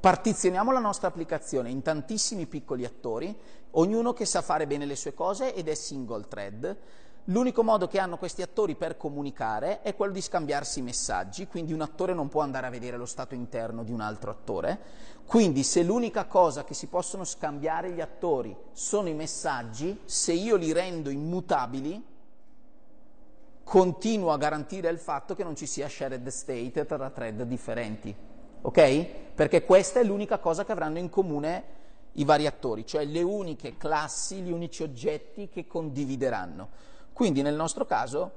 partizioniamo 0.00 0.72
la 0.72 0.80
nostra 0.80 1.08
applicazione 1.08 1.70
in 1.70 1.82
tantissimi 1.82 2.46
piccoli 2.46 2.84
attori, 2.84 3.36
ognuno 3.72 4.12
che 4.12 4.24
sa 4.24 4.42
fare 4.42 4.66
bene 4.66 4.86
le 4.86 4.96
sue 4.96 5.14
cose 5.14 5.54
ed 5.54 5.68
è 5.68 5.74
single 5.74 6.26
thread, 6.28 6.76
L'unico 7.28 7.62
modo 7.62 7.86
che 7.86 7.98
hanno 7.98 8.18
questi 8.18 8.42
attori 8.42 8.74
per 8.74 8.98
comunicare 8.98 9.80
è 9.80 9.94
quello 9.94 10.12
di 10.12 10.20
scambiarsi 10.20 10.82
messaggi, 10.82 11.46
quindi 11.46 11.72
un 11.72 11.80
attore 11.80 12.12
non 12.12 12.28
può 12.28 12.42
andare 12.42 12.66
a 12.66 12.70
vedere 12.70 12.98
lo 12.98 13.06
stato 13.06 13.34
interno 13.34 13.82
di 13.82 13.92
un 13.92 14.02
altro 14.02 14.30
attore. 14.30 14.78
Quindi 15.24 15.62
se 15.62 15.82
l'unica 15.82 16.26
cosa 16.26 16.64
che 16.64 16.74
si 16.74 16.86
possono 16.86 17.24
scambiare 17.24 17.92
gli 17.92 18.02
attori 18.02 18.54
sono 18.72 19.08
i 19.08 19.14
messaggi, 19.14 20.02
se 20.04 20.34
io 20.34 20.56
li 20.56 20.70
rendo 20.72 21.08
immutabili, 21.08 22.04
continuo 23.64 24.30
a 24.30 24.36
garantire 24.36 24.90
il 24.90 24.98
fatto 24.98 25.34
che 25.34 25.44
non 25.44 25.56
ci 25.56 25.64
sia 25.64 25.88
shared 25.88 26.28
state 26.28 26.84
tra 26.84 27.08
thread 27.08 27.42
differenti. 27.44 28.14
Ok? 28.60 29.06
Perché 29.34 29.64
questa 29.64 29.98
è 29.98 30.04
l'unica 30.04 30.36
cosa 30.38 30.66
che 30.66 30.72
avranno 30.72 30.98
in 30.98 31.08
comune 31.08 31.64
i 32.12 32.24
vari 32.24 32.46
attori, 32.46 32.84
cioè 32.84 33.06
le 33.06 33.22
uniche 33.22 33.78
classi, 33.78 34.42
gli 34.42 34.52
unici 34.52 34.82
oggetti 34.82 35.48
che 35.48 35.66
condivideranno. 35.66 36.92
Quindi 37.14 37.42
nel 37.42 37.54
nostro 37.54 37.86
caso 37.86 38.32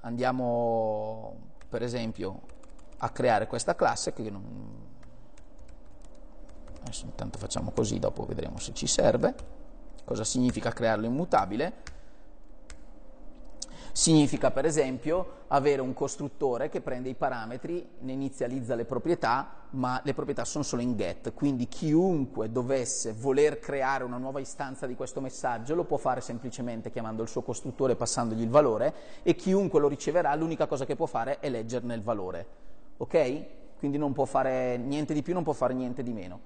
andiamo 0.00 1.36
per 1.68 1.82
esempio 1.82 2.40
a 2.98 3.08
creare 3.10 3.46
questa 3.46 3.76
classe 3.76 4.12
che 4.12 4.28
non... 4.30 4.42
adesso 6.80 7.04
intanto 7.04 7.38
facciamo 7.38 7.70
così, 7.70 8.00
dopo 8.00 8.26
vedremo 8.26 8.58
se 8.58 8.74
ci 8.74 8.88
serve. 8.88 9.34
Cosa 10.04 10.24
significa 10.24 10.70
crearlo 10.70 11.06
immutabile? 11.06 11.72
Significa 13.96 14.50
per 14.50 14.64
esempio 14.64 15.42
avere 15.46 15.80
un 15.80 15.94
costruttore 15.94 16.68
che 16.68 16.80
prende 16.80 17.10
i 17.10 17.14
parametri, 17.14 17.90
ne 18.00 18.10
inizializza 18.10 18.74
le 18.74 18.86
proprietà, 18.86 19.68
ma 19.70 20.00
le 20.02 20.12
proprietà 20.12 20.44
sono 20.44 20.64
solo 20.64 20.82
in 20.82 20.96
get, 20.96 21.32
quindi 21.32 21.68
chiunque 21.68 22.50
dovesse 22.50 23.12
voler 23.12 23.60
creare 23.60 24.02
una 24.02 24.16
nuova 24.16 24.40
istanza 24.40 24.88
di 24.88 24.96
questo 24.96 25.20
messaggio 25.20 25.76
lo 25.76 25.84
può 25.84 25.96
fare 25.96 26.20
semplicemente 26.20 26.90
chiamando 26.90 27.22
il 27.22 27.28
suo 27.28 27.42
costruttore 27.42 27.92
e 27.92 27.96
passandogli 27.96 28.42
il 28.42 28.48
valore 28.48 28.94
e 29.22 29.36
chiunque 29.36 29.78
lo 29.78 29.86
riceverà 29.86 30.34
l'unica 30.34 30.66
cosa 30.66 30.84
che 30.84 30.96
può 30.96 31.06
fare 31.06 31.38
è 31.38 31.48
leggerne 31.48 31.94
il 31.94 32.02
valore. 32.02 32.46
Ok? 32.96 33.44
Quindi 33.78 33.96
non 33.96 34.12
può 34.12 34.24
fare 34.24 34.76
niente 34.76 35.14
di 35.14 35.22
più, 35.22 35.34
non 35.34 35.44
può 35.44 35.52
fare 35.52 35.72
niente 35.72 36.02
di 36.02 36.12
meno. 36.12 36.40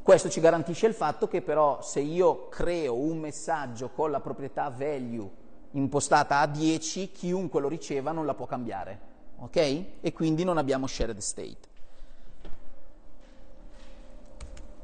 Questo 0.00 0.28
ci 0.28 0.38
garantisce 0.38 0.86
il 0.86 0.94
fatto 0.94 1.26
che 1.26 1.42
però 1.42 1.82
se 1.82 1.98
io 1.98 2.48
creo 2.48 2.94
un 2.94 3.18
messaggio 3.18 3.88
con 3.88 4.12
la 4.12 4.20
proprietà 4.20 4.68
value 4.68 5.46
impostata 5.72 6.40
a 6.40 6.46
10, 6.46 7.10
chiunque 7.10 7.60
lo 7.60 7.68
riceva 7.68 8.12
non 8.12 8.26
la 8.26 8.34
può 8.34 8.46
cambiare, 8.46 9.00
ok? 9.38 9.56
E 10.00 10.12
quindi 10.12 10.44
non 10.44 10.58
abbiamo 10.58 10.86
shared 10.86 11.18
state. 11.18 11.66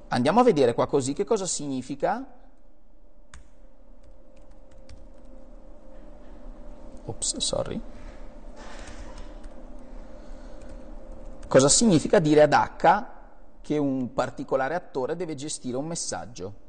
Andiamo 0.08 0.40
a 0.40 0.44
vedere 0.44 0.74
qua 0.74 0.86
così 0.86 1.12
che 1.12 1.24
cosa 1.24 1.46
significa. 1.46 2.24
Ops, 7.06 7.36
sorry. 7.38 7.80
Cosa 11.48 11.68
significa 11.68 12.18
dire 12.18 12.42
ad 12.42 12.52
H 12.52 13.06
che 13.60 13.78
un 13.78 14.12
particolare 14.12 14.74
attore 14.74 15.16
deve 15.16 15.34
gestire 15.34 15.76
un 15.76 15.86
messaggio? 15.86 16.62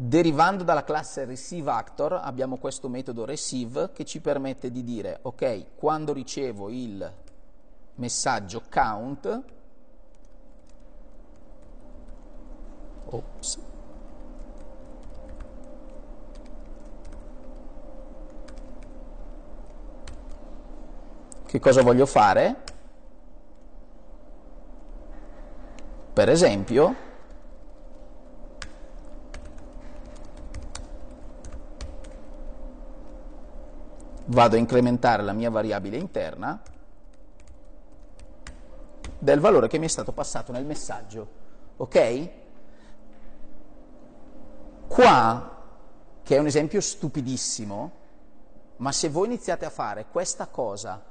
Derivando 0.00 0.62
dalla 0.62 0.84
classe 0.84 1.24
receiveActor 1.24 2.20
abbiamo 2.22 2.56
questo 2.58 2.88
metodo 2.88 3.24
receive 3.24 3.90
che 3.90 4.04
ci 4.04 4.20
permette 4.20 4.70
di 4.70 4.84
dire 4.84 5.18
ok, 5.22 5.74
quando 5.74 6.12
ricevo 6.12 6.70
il 6.70 7.12
messaggio 7.96 8.62
count 8.70 9.42
ops, 13.06 13.58
che 21.44 21.58
cosa 21.58 21.82
voglio 21.82 22.06
fare? 22.06 22.56
Per 26.12 26.28
esempio, 26.28 27.07
vado 34.28 34.56
a 34.56 34.58
incrementare 34.58 35.22
la 35.22 35.32
mia 35.32 35.50
variabile 35.50 35.96
interna 35.96 36.60
del 39.18 39.40
valore 39.40 39.68
che 39.68 39.78
mi 39.78 39.86
è 39.86 39.88
stato 39.88 40.12
passato 40.12 40.52
nel 40.52 40.64
messaggio. 40.64 41.36
Ok? 41.76 42.28
Qua, 44.86 45.56
che 46.22 46.36
è 46.36 46.38
un 46.38 46.46
esempio 46.46 46.80
stupidissimo, 46.80 47.92
ma 48.76 48.92
se 48.92 49.08
voi 49.08 49.26
iniziate 49.26 49.64
a 49.64 49.70
fare 49.70 50.06
questa 50.10 50.46
cosa 50.46 51.04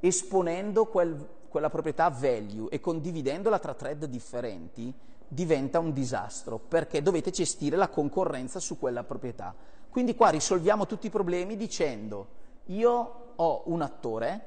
esponendo 0.00 0.86
quel, 0.86 1.28
quella 1.48 1.70
proprietà 1.70 2.08
value 2.08 2.68
e 2.70 2.80
condividendola 2.80 3.58
tra 3.58 3.74
thread 3.74 4.04
differenti, 4.04 4.92
diventa 5.26 5.78
un 5.78 5.92
disastro, 5.92 6.58
perché 6.58 7.02
dovete 7.02 7.30
gestire 7.30 7.76
la 7.76 7.88
concorrenza 7.88 8.60
su 8.60 8.78
quella 8.78 9.02
proprietà. 9.02 9.54
Quindi 9.94 10.16
qua 10.16 10.30
risolviamo 10.30 10.86
tutti 10.86 11.06
i 11.06 11.10
problemi 11.10 11.56
dicendo 11.56 12.26
io 12.64 13.32
ho 13.36 13.62
un 13.66 13.80
attore 13.80 14.46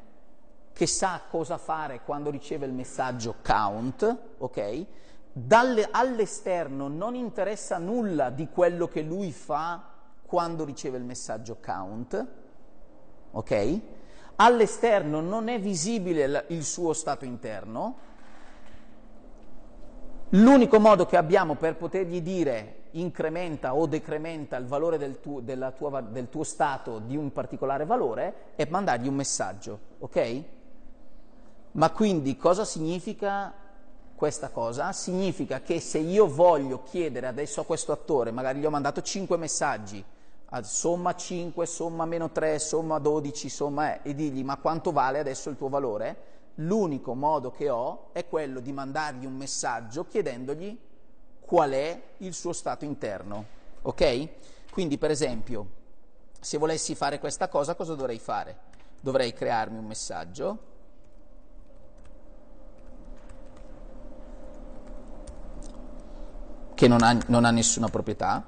che 0.73 0.85
sa 0.85 1.21
cosa 1.29 1.57
fare 1.57 2.01
quando 2.03 2.29
riceve 2.29 2.65
il 2.65 2.73
messaggio 2.73 3.35
count, 3.41 4.17
ok? 4.39 4.85
Dalle, 5.31 5.87
all'esterno 5.89 6.89
non 6.89 7.15
interessa 7.15 7.77
nulla 7.77 8.29
di 8.29 8.49
quello 8.49 8.89
che 8.89 9.01
lui 9.01 9.31
fa 9.31 9.81
quando 10.25 10.65
riceve 10.65 10.97
il 10.97 11.05
messaggio 11.05 11.59
count, 11.63 12.27
ok? 13.31 13.79
All'esterno 14.35 15.21
non 15.21 15.47
è 15.47 15.61
visibile 15.61 16.43
il 16.49 16.65
suo 16.65 16.91
stato 16.91 17.23
interno, 17.23 17.99
L'unico 20.31 20.77
modo 20.81 21.05
che 21.05 21.15
abbiamo 21.15 21.55
per 21.55 21.77
potergli 21.77 22.19
dire 22.19 22.76
incrementa 22.99 23.75
o 23.75 23.85
decrementa 23.85 24.57
il 24.57 24.65
valore 24.65 24.97
del 24.97 25.19
tuo, 25.19 25.41
tua, 25.75 26.01
del 26.01 26.29
tuo, 26.29 26.43
stato 26.43 26.99
di 26.99 27.15
un 27.15 27.31
particolare 27.31 27.85
valore 27.85 28.53
è 28.55 28.67
mandargli 28.69 29.07
un 29.07 29.15
messaggio, 29.15 29.79
ok? 29.99 30.43
Ma 31.71 31.91
quindi 31.91 32.37
cosa 32.37 32.65
significa 32.65 33.53
questa 34.15 34.49
cosa? 34.49 34.91
Significa 34.91 35.61
che 35.61 35.79
se 35.79 35.99
io 35.99 36.27
voglio 36.27 36.83
chiedere 36.83 37.27
adesso 37.27 37.61
a 37.61 37.65
questo 37.65 37.91
attore, 37.91 38.31
magari 38.31 38.59
gli 38.59 38.65
ho 38.65 38.69
mandato 38.69 39.01
5 39.01 39.37
messaggi, 39.37 40.03
somma 40.61 41.15
5, 41.15 41.65
somma 41.65 42.05
meno 42.05 42.31
3, 42.31 42.59
somma 42.59 42.99
12, 42.99 43.49
somma 43.49 43.93
è, 43.93 43.99
e 44.03 44.15
dirgli 44.15 44.43
ma 44.43 44.57
quanto 44.57 44.91
vale 44.91 45.19
adesso 45.19 45.49
il 45.49 45.57
tuo 45.57 45.69
valore? 45.69 46.35
l'unico 46.57 47.13
modo 47.13 47.51
che 47.51 47.69
ho 47.69 48.09
è 48.13 48.27
quello 48.27 48.59
di 48.59 48.71
mandargli 48.71 49.25
un 49.25 49.35
messaggio 49.35 50.05
chiedendogli 50.05 50.77
qual 51.47 51.71
è 51.71 52.01
il 52.17 52.33
suo 52.33 52.51
stato 52.51 52.83
interno. 52.83 53.45
Ok? 53.83 54.27
Quindi, 54.69 54.97
per 54.97 55.11
esempio, 55.11 55.67
se 56.41 56.57
volessi 56.57 56.93
fare 56.93 57.19
questa 57.19 57.47
cosa, 57.47 57.73
cosa 57.73 57.95
dovrei 57.95 58.19
fare? 58.19 58.57
Dovrei 58.99 59.31
crearmi 59.31 59.77
un 59.77 59.85
messaggio. 59.85 60.75
che 66.75 66.87
non 66.87 67.01
ha, 67.01 67.17
non 67.25 67.43
ha 67.43 67.49
nessuna 67.49 67.87
proprietà, 67.87 68.45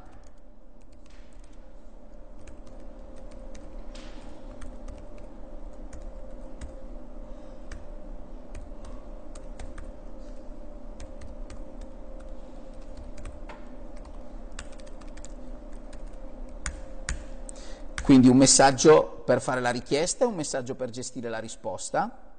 Quindi 18.10 18.28
un 18.28 18.38
messaggio 18.38 19.22
per 19.24 19.39
fare 19.39 19.62
la 19.62 19.70
richiesta 19.70 20.24
e 20.24 20.28
un 20.28 20.34
messaggio 20.34 20.74
per 20.74 20.89
gestire 20.89 21.30
la 21.30 21.38
risposta 21.38 22.34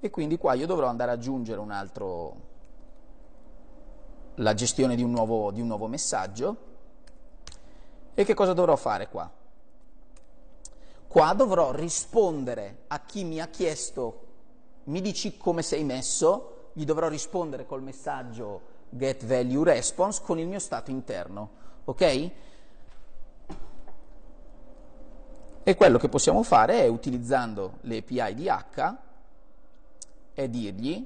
e 0.00 0.10
quindi 0.10 0.36
qua 0.36 0.54
io 0.54 0.66
dovrò 0.66 0.88
andare 0.88 1.12
ad 1.12 1.18
aggiungere 1.18 1.60
un 1.60 1.70
altro, 1.70 2.36
la 4.34 4.52
gestione 4.54 4.96
di 4.96 5.04
un, 5.04 5.12
nuovo, 5.12 5.52
di 5.52 5.60
un 5.60 5.68
nuovo 5.68 5.86
messaggio 5.86 6.56
e 8.14 8.24
che 8.24 8.34
cosa 8.34 8.52
dovrò 8.52 8.74
fare 8.74 9.08
qua? 9.08 9.30
Qua 11.06 11.32
dovrò 11.34 11.70
rispondere 11.70 12.78
a 12.88 12.98
chi 12.98 13.22
mi 13.22 13.40
ha 13.40 13.46
chiesto 13.46 14.26
mi 14.86 15.00
dici 15.00 15.36
come 15.36 15.62
sei 15.62 15.84
messo, 15.84 16.70
gli 16.72 16.84
dovrò 16.84 17.06
rispondere 17.06 17.64
col 17.64 17.80
messaggio 17.80 18.60
get 18.88 19.24
value 19.24 19.72
response 19.72 20.20
con 20.24 20.40
il 20.40 20.48
mio 20.48 20.58
stato 20.58 20.90
interno, 20.90 21.50
ok? 21.84 22.30
E 25.68 25.74
quello 25.74 25.98
che 25.98 26.08
possiamo 26.08 26.44
fare 26.44 26.82
è, 26.82 26.86
utilizzando 26.86 27.78
le 27.80 27.96
API 27.96 28.34
di 28.34 28.48
H, 28.48 28.94
è 30.32 30.46
dirgli 30.46 31.04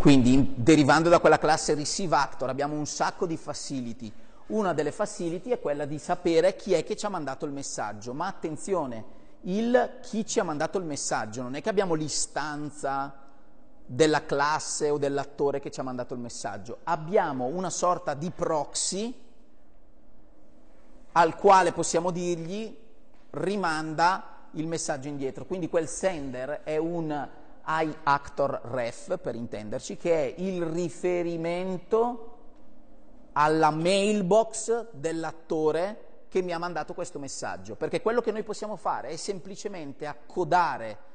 Quindi, 0.00 0.54
derivando 0.56 1.10
da 1.10 1.18
quella 1.18 1.36
classe 1.36 1.74
ReceiveActor, 1.74 2.48
abbiamo 2.48 2.76
un 2.76 2.86
sacco 2.86 3.26
di 3.26 3.36
facility. 3.36 4.10
Una 4.46 4.72
delle 4.72 4.90
facility 4.90 5.50
è 5.50 5.60
quella 5.60 5.84
di 5.84 5.98
sapere 5.98 6.56
chi 6.56 6.72
è 6.72 6.82
che 6.82 6.96
ci 6.96 7.04
ha 7.04 7.10
mandato 7.10 7.44
il 7.44 7.52
messaggio. 7.52 8.14
Ma 8.14 8.26
attenzione, 8.26 9.04
il 9.42 9.98
chi 10.00 10.24
ci 10.24 10.40
ha 10.40 10.44
mandato 10.44 10.78
il 10.78 10.84
messaggio 10.84 11.42
non 11.42 11.56
è 11.56 11.60
che 11.60 11.68
abbiamo 11.68 11.92
l'istanza 11.92 13.27
della 13.90 14.26
classe 14.26 14.90
o 14.90 14.98
dell'attore 14.98 15.60
che 15.60 15.70
ci 15.70 15.80
ha 15.80 15.82
mandato 15.82 16.12
il 16.12 16.20
messaggio. 16.20 16.80
Abbiamo 16.84 17.46
una 17.46 17.70
sorta 17.70 18.12
di 18.12 18.30
proxy 18.30 19.18
al 21.12 21.36
quale 21.36 21.72
possiamo 21.72 22.10
dirgli 22.10 22.76
rimanda 23.30 24.46
il 24.52 24.66
messaggio 24.66 25.08
indietro. 25.08 25.46
Quindi 25.46 25.70
quel 25.70 25.88
sender 25.88 26.60
è 26.64 26.76
un 26.76 27.28
iActor 27.64 28.60
ref, 28.64 29.18
per 29.18 29.34
intenderci, 29.34 29.96
che 29.96 30.34
è 30.34 30.40
il 30.40 30.62
riferimento 30.62 32.36
alla 33.32 33.70
mailbox 33.70 34.88
dell'attore 34.92 36.04
che 36.28 36.42
mi 36.42 36.52
ha 36.52 36.58
mandato 36.58 36.92
questo 36.92 37.18
messaggio. 37.18 37.74
Perché 37.74 38.02
quello 38.02 38.20
che 38.20 38.32
noi 38.32 38.42
possiamo 38.42 38.76
fare 38.76 39.08
è 39.08 39.16
semplicemente 39.16 40.06
accodare 40.06 41.06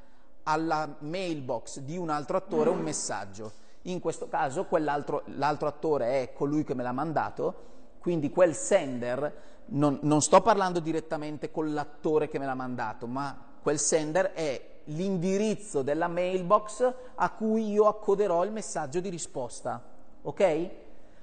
alla 0.44 0.96
mailbox 1.00 1.80
di 1.80 1.96
un 1.96 2.10
altro 2.10 2.36
attore 2.36 2.70
un 2.70 2.80
messaggio. 2.80 3.52
In 3.82 4.00
questo 4.00 4.28
caso 4.28 4.66
l'altro 4.70 5.66
attore 5.66 6.22
è 6.22 6.32
colui 6.32 6.64
che 6.64 6.74
me 6.74 6.82
l'ha 6.82 6.92
mandato, 6.92 7.72
quindi 7.98 8.30
quel 8.30 8.54
sender, 8.54 9.42
non, 9.66 9.98
non 10.02 10.22
sto 10.22 10.40
parlando 10.40 10.80
direttamente 10.80 11.50
con 11.50 11.72
l'attore 11.74 12.28
che 12.28 12.38
me 12.38 12.46
l'ha 12.46 12.54
mandato, 12.54 13.06
ma 13.06 13.36
quel 13.60 13.78
sender 13.78 14.32
è 14.32 14.72
l'indirizzo 14.84 15.82
della 15.82 16.08
mailbox 16.08 16.92
a 17.14 17.30
cui 17.30 17.70
io 17.70 17.86
accoderò 17.86 18.44
il 18.44 18.52
messaggio 18.52 19.00
di 19.00 19.08
risposta. 19.08 19.82
Ok? 20.22 20.70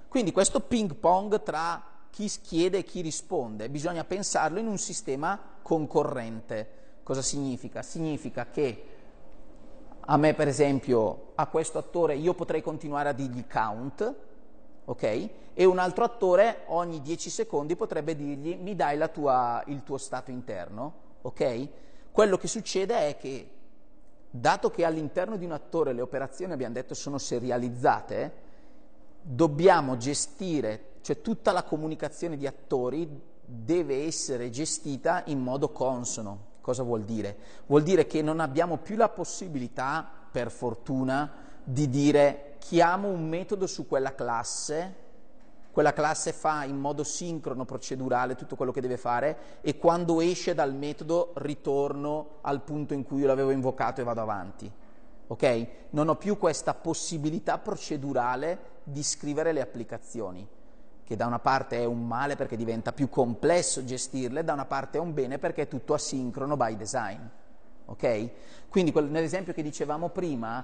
Quindi 0.08 0.32
questo 0.32 0.60
ping 0.60 0.96
pong 0.96 1.42
tra 1.44 1.84
chi 2.10 2.30
chiede 2.42 2.80
e 2.80 2.84
chi 2.84 3.02
risponde, 3.02 3.70
bisogna 3.70 4.04
pensarlo 4.04 4.60
in 4.60 4.68
un 4.68 4.78
sistema 4.78 5.40
concorrente. 5.62 6.80
Cosa 7.04 7.22
significa? 7.22 7.82
Significa 7.82 8.48
che 8.52 8.91
a 10.12 10.18
me, 10.18 10.34
per 10.34 10.50
esempio, 10.50 11.32
a 11.36 11.48
questo 11.48 11.78
attore 11.78 12.16
io 12.16 12.34
potrei 12.34 12.62
continuare 12.62 13.08
a 13.08 13.14
dirgli 13.14 13.48
count, 13.48 14.16
ok? 14.84 15.30
E 15.54 15.64
un 15.64 15.78
altro 15.78 16.04
attore 16.04 16.64
ogni 16.68 17.02
10 17.02 17.30
secondi 17.30 17.78
potrebbe 17.78 18.14
dirgli 18.14 18.58
mi 18.58 18.76
dai 18.76 19.00
tua, 19.14 19.64
il 19.68 19.84
tuo 19.84 19.98
stato 19.98 20.30
interno, 20.30 20.94
ok? 21.22 21.68
Quello 22.12 22.36
che 22.36 22.50
succede 22.50 23.08
è 23.08 23.16
che, 23.16 23.50
dato 24.30 24.70
che 24.70 24.84
all'interno 24.84 25.38
di 25.38 25.46
un 25.46 25.54
attore 25.54 25.94
le 25.94 26.02
operazioni, 26.02 26.52
abbiamo 26.52 26.74
detto, 26.74 26.94
sono 26.94 27.18
serializzate, 27.18 28.34
dobbiamo 29.22 29.96
gestire, 29.96 30.96
cioè 31.00 31.22
tutta 31.22 31.54
la 31.54 31.64
comunicazione 31.64 32.36
di 32.36 32.46
attori 32.46 33.10
deve 33.46 34.04
essere 34.04 34.50
gestita 34.50 35.24
in 35.28 35.40
modo 35.40 35.70
consono. 35.70 36.50
Cosa 36.62 36.84
vuol 36.84 37.04
dire? 37.04 37.38
Vuol 37.66 37.84
dire 37.84 38.06
che 38.06 38.22
non 38.22 38.40
abbiamo 38.40 38.78
più 38.78 38.96
la 38.96 39.10
possibilità, 39.10 40.08
per 40.32 40.50
fortuna, 40.52 41.30
di 41.64 41.90
dire 41.90 42.56
chiamo 42.60 43.10
un 43.10 43.28
metodo 43.28 43.68
su 43.68 43.88
quella 43.88 44.16
classe 44.16 45.02
quella 45.72 45.94
classe 45.94 46.34
fa 46.34 46.66
in 46.66 46.78
modo 46.78 47.04
sincrono, 47.04 47.64
procedurale, 47.64 48.36
tutto 48.36 48.58
quello 48.58 48.74
che 48.74 48.82
deve 48.82 48.98
fare 48.98 49.60
e 49.62 49.78
quando 49.78 50.20
esce 50.20 50.54
dal 50.54 50.76
metodo 50.76 51.32
ritorno 51.36 52.40
al 52.42 52.62
punto 52.62 52.94
in 52.94 53.04
cui 53.04 53.22
io 53.22 53.28
l'avevo 53.28 53.52
invocato 53.52 54.02
e 54.02 54.04
vado 54.04 54.20
avanti. 54.20 54.70
Ok? 55.28 55.68
Non 55.92 56.10
ho 56.10 56.16
più 56.16 56.38
questa 56.38 56.74
possibilità 56.74 57.58
procedurale 57.58 58.80
di 58.84 59.02
scrivere 59.02 59.54
le 59.54 59.62
applicazioni, 59.62 60.46
che 61.12 61.18
da 61.18 61.26
una 61.26 61.40
parte 61.40 61.78
è 61.78 61.84
un 61.84 62.08
male 62.08 62.38
perché 62.38 62.56
diventa 62.56 62.94
più 62.94 63.10
complesso 63.10 63.84
gestirle, 63.84 64.46
da 64.46 64.54
una 64.54 64.64
parte 64.64 64.98
è 64.98 65.02
un 65.02 65.14
bene 65.14 65.40
perché 65.40 65.64
è 65.64 65.68
tutto 65.68 65.94
asincrono 65.94 66.56
by 66.56 66.78
design. 66.78 67.20
Ok? 67.88 68.30
Quindi 68.70 68.94
nell'esempio 68.94 69.52
che 69.52 69.62
dicevamo 69.62 70.08
prima, 70.08 70.64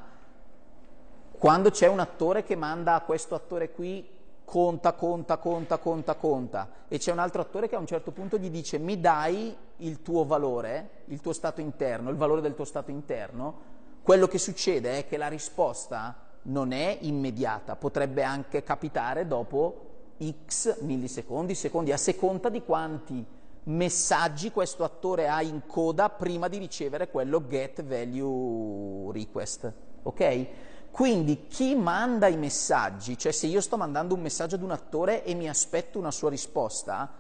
quando 1.38 1.70
c'è 1.70 1.88
un 1.88 2.00
attore 2.00 2.43
che 2.43 2.56
manda 2.56 2.95
a 2.95 3.02
questo 3.02 3.36
attore 3.36 3.72
qui 3.72 4.08
conta, 4.45 4.93
conta, 4.93 5.36
conta, 5.36 5.80
conta, 5.80 6.16
conta, 6.16 6.70
e 6.88 6.98
c'è 6.98 7.12
un 7.12 7.20
altro 7.20 7.41
attore 7.41 7.68
che 7.68 7.76
a 7.76 7.80
un 7.80 7.86
certo 7.86 8.12
punto 8.12 8.38
gli 8.38 8.50
dice 8.50 8.78
mi 8.78 9.02
dai 9.02 9.54
il 9.76 10.02
tuo 10.02 10.24
valore, 10.24 11.02
il 11.08 11.20
tuo 11.20 11.34
stato 11.34 11.60
interno, 11.60 12.10
il 12.10 12.16
valore 12.16 12.39
del 12.39 12.56
tuo 12.56 12.64
stato 12.64 12.89
interno, 12.89 13.76
quello 14.02 14.28
che 14.28 14.38
succede 14.38 15.00
è 15.00 15.08
che 15.08 15.18
la 15.18 15.28
risposta 15.28 16.16
non 16.43 16.72
è 16.72 17.00
immediata, 17.02 17.76
potrebbe 17.76 18.24
anche 18.24 18.64
capitare 18.64 19.28
dopo 19.28 19.87
x 20.22 20.82
millisecondi, 20.82 21.55
secondi, 21.55 21.91
a 21.91 21.97
seconda 21.97 22.49
di 22.49 22.63
quanti 22.63 23.26
messaggi 23.63 24.51
questo 24.51 24.84
attore 24.84 25.28
ha 25.28 25.41
in 25.41 25.65
coda 25.65 26.09
prima 26.09 26.47
di 26.47 26.57
ricevere 26.57 27.09
quello 27.09 27.45
get 27.47 27.84
value 27.84 29.11
request. 29.11 29.72
Ok? 30.03 30.47
Quindi 30.89 31.47
chi 31.47 31.76
manda 31.76 32.28
i 32.28 32.38
messaggi, 32.38 33.18
cioè 33.18 33.32
se 33.32 33.45
io 33.47 33.61
sto 33.61 33.78
mandando 33.78 34.15
un 34.15 34.22
messaggio 34.22 34.55
ad 34.55 34.63
un 34.63 34.72
attore 34.72 35.24
e 35.24 35.36
mi 35.36 35.47
aspetto 35.47 35.99
una 35.99 36.11
sua 36.11 36.30
risposta, 36.30 37.11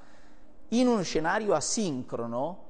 in 0.69 0.87
uno 0.87 1.03
scenario 1.03 1.53
asincrono, 1.53 2.65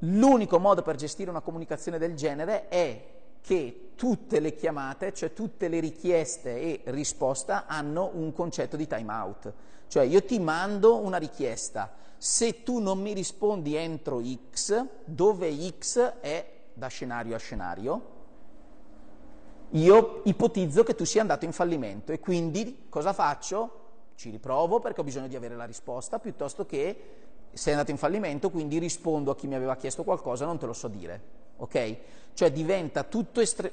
l'unico 0.00 0.58
modo 0.58 0.82
per 0.82 0.96
gestire 0.96 1.30
una 1.30 1.40
comunicazione 1.40 1.98
del 1.98 2.14
genere 2.14 2.68
è 2.68 3.19
che 3.40 3.90
tutte 3.94 4.40
le 4.40 4.54
chiamate, 4.54 5.12
cioè 5.12 5.32
tutte 5.32 5.68
le 5.68 5.78
richieste 5.78 6.58
e 6.58 6.80
risposta 6.86 7.66
hanno 7.66 8.10
un 8.14 8.32
concetto 8.32 8.76
di 8.76 8.86
timeout. 8.86 9.52
Cioè 9.88 10.04
io 10.04 10.24
ti 10.24 10.38
mando 10.38 10.96
una 10.96 11.16
richiesta, 11.16 11.92
se 12.16 12.62
tu 12.62 12.78
non 12.78 13.00
mi 13.00 13.12
rispondi 13.12 13.74
entro 13.74 14.22
X, 14.22 14.86
dove 15.04 15.54
X 15.78 15.98
è 16.20 16.50
da 16.72 16.86
scenario 16.86 17.34
a 17.34 17.38
scenario, 17.38 18.18
io 19.70 20.22
ipotizzo 20.24 20.82
che 20.82 20.94
tu 20.94 21.04
sia 21.04 21.20
andato 21.20 21.44
in 21.44 21.52
fallimento 21.52 22.12
e 22.12 22.20
quindi 22.20 22.86
cosa 22.88 23.12
faccio? 23.12 23.78
Ci 24.14 24.30
riprovo 24.30 24.80
perché 24.80 25.00
ho 25.00 25.04
bisogno 25.04 25.28
di 25.28 25.36
avere 25.36 25.56
la 25.56 25.64
risposta, 25.64 26.18
piuttosto 26.18 26.66
che 26.66 27.04
sei 27.52 27.72
andato 27.72 27.90
in 27.90 27.96
fallimento, 27.96 28.50
quindi 28.50 28.78
rispondo 28.78 29.30
a 29.30 29.36
chi 29.36 29.46
mi 29.46 29.54
aveva 29.54 29.76
chiesto 29.76 30.04
qualcosa, 30.04 30.44
non 30.44 30.58
te 30.58 30.66
lo 30.66 30.72
so 30.72 30.88
dire. 30.88 31.39
Ok? 31.60 31.96
Cioè 32.34 32.52
diventa 32.52 33.04
tutto 33.04 33.40
estre- 33.40 33.72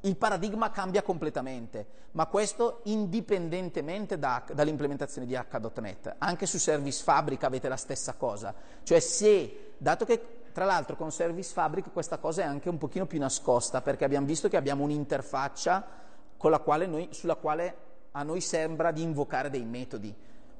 il 0.00 0.16
paradigma 0.16 0.70
cambia 0.70 1.02
completamente, 1.02 1.86
ma 2.12 2.26
questo 2.26 2.80
indipendentemente 2.84 4.18
da, 4.18 4.42
dall'implementazione 4.52 5.26
di 5.26 5.34
H.NET. 5.34 6.16
Anche 6.18 6.46
su 6.46 6.58
Service 6.58 7.02
Fabric 7.02 7.42
avete 7.44 7.68
la 7.68 7.76
stessa 7.76 8.14
cosa. 8.14 8.54
Cioè 8.82 9.00
se, 9.00 9.74
dato 9.78 10.04
che 10.04 10.42
tra 10.52 10.64
l'altro 10.64 10.96
con 10.96 11.10
Service 11.10 11.52
Fabric 11.52 11.92
questa 11.92 12.18
cosa 12.18 12.42
è 12.42 12.44
anche 12.44 12.68
un 12.68 12.78
pochino 12.78 13.06
più 13.06 13.18
nascosta 13.18 13.80
perché 13.80 14.04
abbiamo 14.04 14.26
visto 14.26 14.48
che 14.48 14.56
abbiamo 14.56 14.84
un'interfaccia 14.84 16.02
quale 16.36 16.86
noi, 16.86 17.08
sulla 17.10 17.36
quale 17.36 17.76
a 18.12 18.22
noi 18.22 18.40
sembra 18.40 18.92
di 18.92 19.02
invocare 19.02 19.48
dei 19.50 19.64
metodi, 19.64 20.14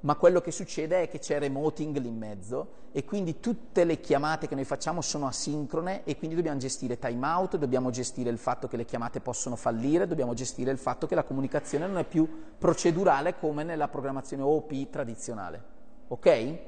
ma 0.04 0.16
quello 0.16 0.40
che 0.40 0.50
succede 0.50 1.02
è 1.02 1.08
che 1.08 1.18
c'è 1.18 1.38
remoting 1.38 1.98
lì 1.98 2.08
in 2.08 2.16
mezzo 2.16 2.82
e 2.92 3.04
quindi 3.04 3.40
tutte 3.40 3.84
le 3.84 4.00
chiamate 4.00 4.46
che 4.46 4.54
noi 4.54 4.64
facciamo 4.64 5.00
sono 5.00 5.26
asincrone 5.26 6.04
e 6.04 6.16
quindi 6.16 6.36
dobbiamo 6.36 6.58
gestire 6.58 6.98
timeout, 6.98 7.56
dobbiamo 7.56 7.90
gestire 7.90 8.30
il 8.30 8.38
fatto 8.38 8.68
che 8.68 8.76
le 8.76 8.84
chiamate 8.84 9.20
possono 9.20 9.56
fallire, 9.56 10.06
dobbiamo 10.06 10.34
gestire 10.34 10.70
il 10.70 10.78
fatto 10.78 11.06
che 11.06 11.14
la 11.14 11.24
comunicazione 11.24 11.86
non 11.86 11.98
è 11.98 12.04
più 12.04 12.28
procedurale 12.58 13.38
come 13.38 13.64
nella 13.64 13.88
programmazione 13.88 14.42
OP 14.42 14.90
tradizionale. 14.90 15.62
Ok? 16.08 16.58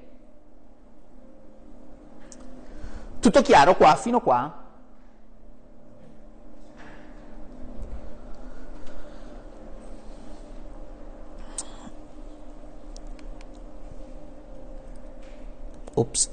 Tutto 3.20 3.42
chiaro 3.42 3.76
qua, 3.76 3.94
fino 3.96 4.20
qua? 4.20 4.65
Ops. 15.98 16.30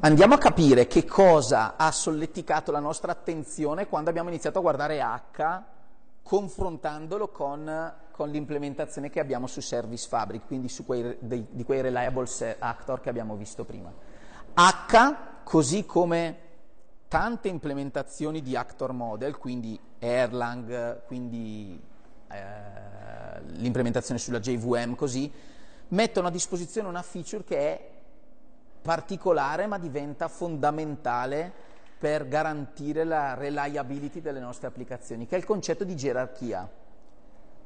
Andiamo 0.00 0.34
a 0.34 0.38
capire 0.38 0.86
che 0.86 1.04
cosa 1.04 1.74
ha 1.76 1.90
solleticato 1.90 2.70
la 2.70 2.78
nostra 2.78 3.10
attenzione 3.12 3.88
quando 3.88 4.08
abbiamo 4.08 4.28
iniziato 4.28 4.58
a 4.58 4.62
guardare 4.62 5.00
H 5.00 5.62
confrontandolo 6.22 7.28
con, 7.28 7.92
con, 8.12 8.30
l'implementazione 8.30 9.10
che 9.10 9.20
abbiamo 9.20 9.46
su 9.46 9.60
Service 9.60 10.06
Fabric, 10.08 10.46
quindi 10.46 10.68
su 10.68 10.84
quei, 10.84 11.16
dei, 11.20 11.46
di 11.50 11.64
quei 11.64 11.80
reliable 11.80 12.28
actor 12.58 13.00
che 13.00 13.08
abbiamo 13.08 13.36
visto 13.36 13.64
prima. 13.64 13.92
H, 14.54 15.16
così 15.42 15.84
come 15.84 16.45
tante 17.08 17.48
implementazioni 17.48 18.42
di 18.42 18.56
actor 18.56 18.92
model, 18.92 19.36
quindi 19.38 19.78
Erlang, 19.98 21.04
quindi 21.06 21.80
eh, 22.30 23.40
l'implementazione 23.52 24.18
sulla 24.18 24.40
JVM, 24.40 24.94
così, 24.94 25.32
mettono 25.88 26.28
a 26.28 26.30
disposizione 26.30 26.88
una 26.88 27.02
feature 27.02 27.44
che 27.44 27.58
è 27.58 27.90
particolare 28.82 29.66
ma 29.66 29.78
diventa 29.78 30.28
fondamentale 30.28 31.52
per 31.98 32.28
garantire 32.28 33.04
la 33.04 33.34
reliability 33.34 34.20
delle 34.20 34.40
nostre 34.40 34.66
applicazioni, 34.66 35.26
che 35.26 35.34
è 35.34 35.38
il 35.38 35.44
concetto 35.44 35.84
di 35.84 35.96
gerarchia. 35.96 36.68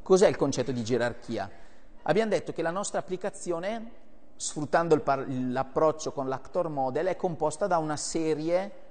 Cos'è 0.02 0.28
il 0.28 0.36
concetto 0.36 0.72
di 0.72 0.84
gerarchia? 0.84 1.50
Abbiamo 2.02 2.30
detto 2.30 2.52
che 2.52 2.62
la 2.62 2.70
nostra 2.70 3.00
applicazione, 3.00 3.90
sfruttando 4.36 4.98
par- 5.00 5.26
l'approccio 5.28 6.12
con 6.12 6.28
l'actor 6.28 6.68
model, 6.68 7.06
è 7.06 7.16
composta 7.16 7.66
da 7.66 7.78
una 7.78 7.96
serie 7.96 8.88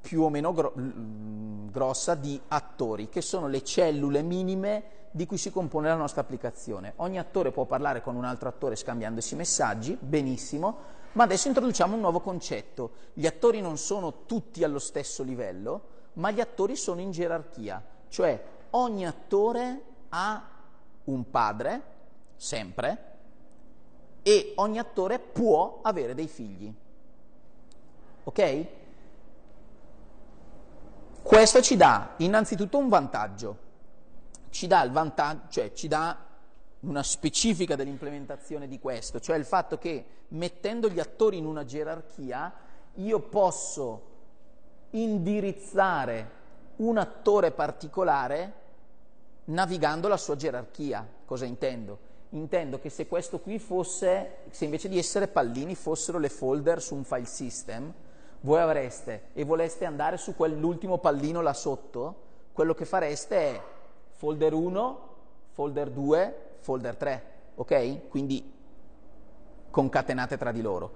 più 0.00 0.22
o 0.22 0.28
meno 0.28 0.52
gro- 0.52 0.72
grossa 0.74 2.14
di 2.14 2.40
attori, 2.48 3.08
che 3.08 3.20
sono 3.20 3.48
le 3.48 3.62
cellule 3.62 4.22
minime 4.22 4.96
di 5.10 5.26
cui 5.26 5.38
si 5.38 5.50
compone 5.50 5.88
la 5.88 5.94
nostra 5.94 6.20
applicazione. 6.20 6.92
Ogni 6.96 7.18
attore 7.18 7.50
può 7.50 7.64
parlare 7.64 8.02
con 8.02 8.16
un 8.16 8.24
altro 8.24 8.48
attore 8.48 8.76
scambiandosi 8.76 9.34
messaggi, 9.34 9.96
benissimo, 10.00 10.96
ma 11.12 11.24
adesso 11.24 11.48
introduciamo 11.48 11.94
un 11.94 12.00
nuovo 12.00 12.20
concetto. 12.20 12.90
Gli 13.14 13.26
attori 13.26 13.60
non 13.60 13.76
sono 13.78 14.24
tutti 14.26 14.62
allo 14.64 14.78
stesso 14.78 15.22
livello, 15.22 15.96
ma 16.14 16.30
gli 16.30 16.40
attori 16.40 16.76
sono 16.76 17.00
in 17.00 17.10
gerarchia, 17.10 17.82
cioè 18.08 18.42
ogni 18.70 19.06
attore 19.06 19.82
ha 20.10 20.48
un 21.04 21.30
padre, 21.30 21.82
sempre, 22.36 23.04
e 24.22 24.52
ogni 24.56 24.78
attore 24.78 25.18
può 25.18 25.80
avere 25.82 26.14
dei 26.14 26.28
figli. 26.28 26.72
Ok? 28.24 28.66
Questo 31.28 31.60
ci 31.60 31.76
dà 31.76 32.14
innanzitutto 32.16 32.78
un 32.78 32.88
vantaggio, 32.88 33.58
ci 34.48 34.66
dà 34.66 34.88
vantaggio, 34.88 35.50
cioè 35.50 35.72
ci 35.74 35.86
dà 35.86 36.16
una 36.80 37.02
specifica 37.02 37.76
dell'implementazione 37.76 38.66
di 38.66 38.78
questo, 38.78 39.20
cioè 39.20 39.36
il 39.36 39.44
fatto 39.44 39.76
che 39.76 40.06
mettendo 40.28 40.88
gli 40.88 40.98
attori 40.98 41.36
in 41.36 41.44
una 41.44 41.66
gerarchia 41.66 42.50
io 42.94 43.20
posso 43.20 44.02
indirizzare 44.92 46.30
un 46.76 46.96
attore 46.96 47.50
particolare 47.50 48.52
navigando 49.44 50.08
la 50.08 50.16
sua 50.16 50.34
gerarchia. 50.34 51.06
Cosa 51.26 51.44
intendo? 51.44 51.98
Intendo 52.30 52.80
che 52.80 52.88
se 52.88 53.06
questo 53.06 53.40
qui 53.40 53.58
fosse, 53.58 54.44
se 54.48 54.64
invece 54.64 54.88
di 54.88 54.96
essere 54.96 55.28
pallini 55.28 55.74
fossero 55.74 56.18
le 56.18 56.30
folder 56.30 56.80
su 56.80 56.94
un 56.94 57.04
file 57.04 57.26
system, 57.26 57.92
voi 58.40 58.60
avreste 58.60 59.28
e 59.32 59.44
voleste 59.44 59.84
andare 59.84 60.16
su 60.16 60.34
quell'ultimo 60.36 60.98
pallino 60.98 61.40
là 61.40 61.52
sotto, 61.52 62.26
quello 62.52 62.74
che 62.74 62.84
fareste 62.84 63.36
è 63.36 63.62
folder 64.10 64.52
1, 64.52 65.08
folder 65.50 65.90
2, 65.90 66.34
folder 66.60 66.96
3, 66.96 67.24
ok? 67.56 68.08
Quindi 68.08 68.52
concatenate 69.70 70.36
tra 70.36 70.52
di 70.52 70.60
loro. 70.60 70.92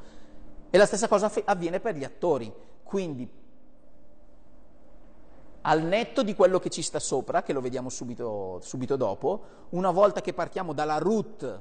E 0.71 0.79
la 0.79 0.87
stessa 0.87 1.09
cosa 1.09 1.31
avviene 1.45 1.81
per 1.81 1.97
gli 1.97 2.05
attori, 2.05 2.53
quindi 2.83 3.31
al 5.63 5.83
netto 5.83 6.23
di 6.23 6.35
quello 6.35 6.59
che 6.59 6.71
ci 6.71 6.83
sta 6.83 6.99
sopra, 6.99 7.43
che 7.43 7.53
lo 7.53 7.61
vediamo 7.61 7.89
subito, 7.89 8.59
subito 8.63 8.97
dopo, 8.97 9.45
una 9.71 9.91
volta 9.91 10.21
che 10.21 10.33
partiamo 10.33 10.73
dalla 10.73 10.99
root 10.99 11.61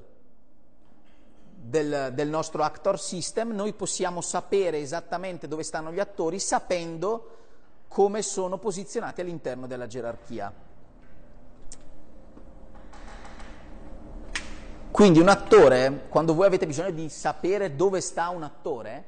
del, 1.64 2.12
del, 2.14 2.28
nostro 2.28 2.64
actor 2.64 3.00
system, 3.00 3.52
noi 3.52 3.74
possiamo 3.74 4.22
sapere 4.22 4.80
esattamente 4.80 5.48
dove 5.48 5.64
stanno 5.64 5.92
gli 5.92 6.00
attori 6.00 6.40
sapendo 6.40 7.38
come 7.88 8.22
sono 8.22 8.58
posizionati 8.58 9.22
all'interno 9.22 9.68
della 9.68 9.86
gerarchia. 9.86 10.52
Quindi 14.90 15.20
un 15.20 15.30
attore, 15.30 16.08
quando 16.10 16.34
voi 16.34 16.48
avete 16.48 16.66
bisogno 16.66 16.92
di 16.92 17.10
sapere 17.10 17.76
dove 17.76 18.02
sta 18.02 18.30
un 18.30 18.44
attore, 18.44 19.06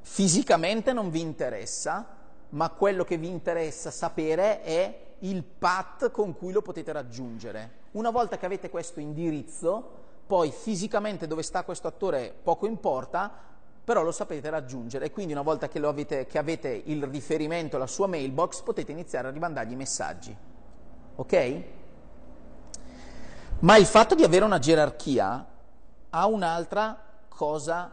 fisicamente 0.00 0.92
non 0.92 1.10
vi 1.10 1.20
interessa, 1.20 2.06
ma 2.50 2.70
quello 2.70 3.04
che 3.04 3.16
vi 3.16 3.28
interessa 3.28 3.90
sapere 3.90 4.62
è 4.62 4.98
il 5.20 5.44
path 5.44 6.10
con 6.10 6.36
cui 6.36 6.52
lo 6.52 6.62
potete 6.62 6.90
raggiungere. 6.92 7.80
Una 7.92 8.10
volta 8.10 8.36
che 8.36 8.46
avete 8.46 8.68
questo 8.68 8.98
indirizzo, 8.98 10.00
poi 10.26 10.50
fisicamente 10.50 11.26
dove 11.26 11.42
sta 11.42 11.62
questo 11.62 11.88
attore 11.88 12.34
poco 12.42 12.66
importa, 12.66 13.30
però 13.84 14.02
lo 14.02 14.12
sapete 14.12 14.48
raggiungere 14.48 15.06
e 15.06 15.10
quindi 15.10 15.32
una 15.32 15.42
volta 15.42 15.68
che, 15.68 15.78
avete, 15.78 16.26
che 16.26 16.38
avete 16.38 16.82
il 16.86 17.04
riferimento 17.04 17.76
alla 17.76 17.86
sua 17.86 18.06
mailbox 18.06 18.62
potete 18.62 18.92
iniziare 18.92 19.28
a 19.28 19.30
rimandargli 19.30 19.74
messaggi. 19.74 20.36
Ok? 21.16 21.62
Ma 23.60 23.76
il 23.76 23.86
fatto 23.86 24.14
di 24.14 24.24
avere 24.24 24.44
una 24.44 24.58
gerarchia 24.58 25.46
ha 26.10 26.26
un'altra 26.26 27.00
cosa 27.28 27.90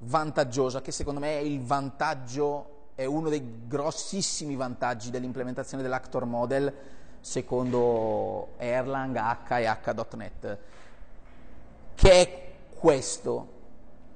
vantaggiosa, 0.00 0.80
che 0.80 0.92
secondo 0.92 1.20
me 1.20 1.38
è 1.38 1.42
il 1.42 1.60
vantaggio, 1.60 2.90
è 2.94 3.04
uno 3.04 3.28
dei 3.28 3.66
grossissimi 3.66 4.56
vantaggi 4.56 5.10
dell'implementazione 5.10 5.82
dell'actor 5.82 6.24
model 6.24 6.72
secondo 7.20 8.54
Erlang, 8.58 9.16
H 9.16 9.58
e 9.58 9.66
H.NET, 9.66 10.58
che 11.98 12.10
è 12.12 12.52
questo. 12.78 13.56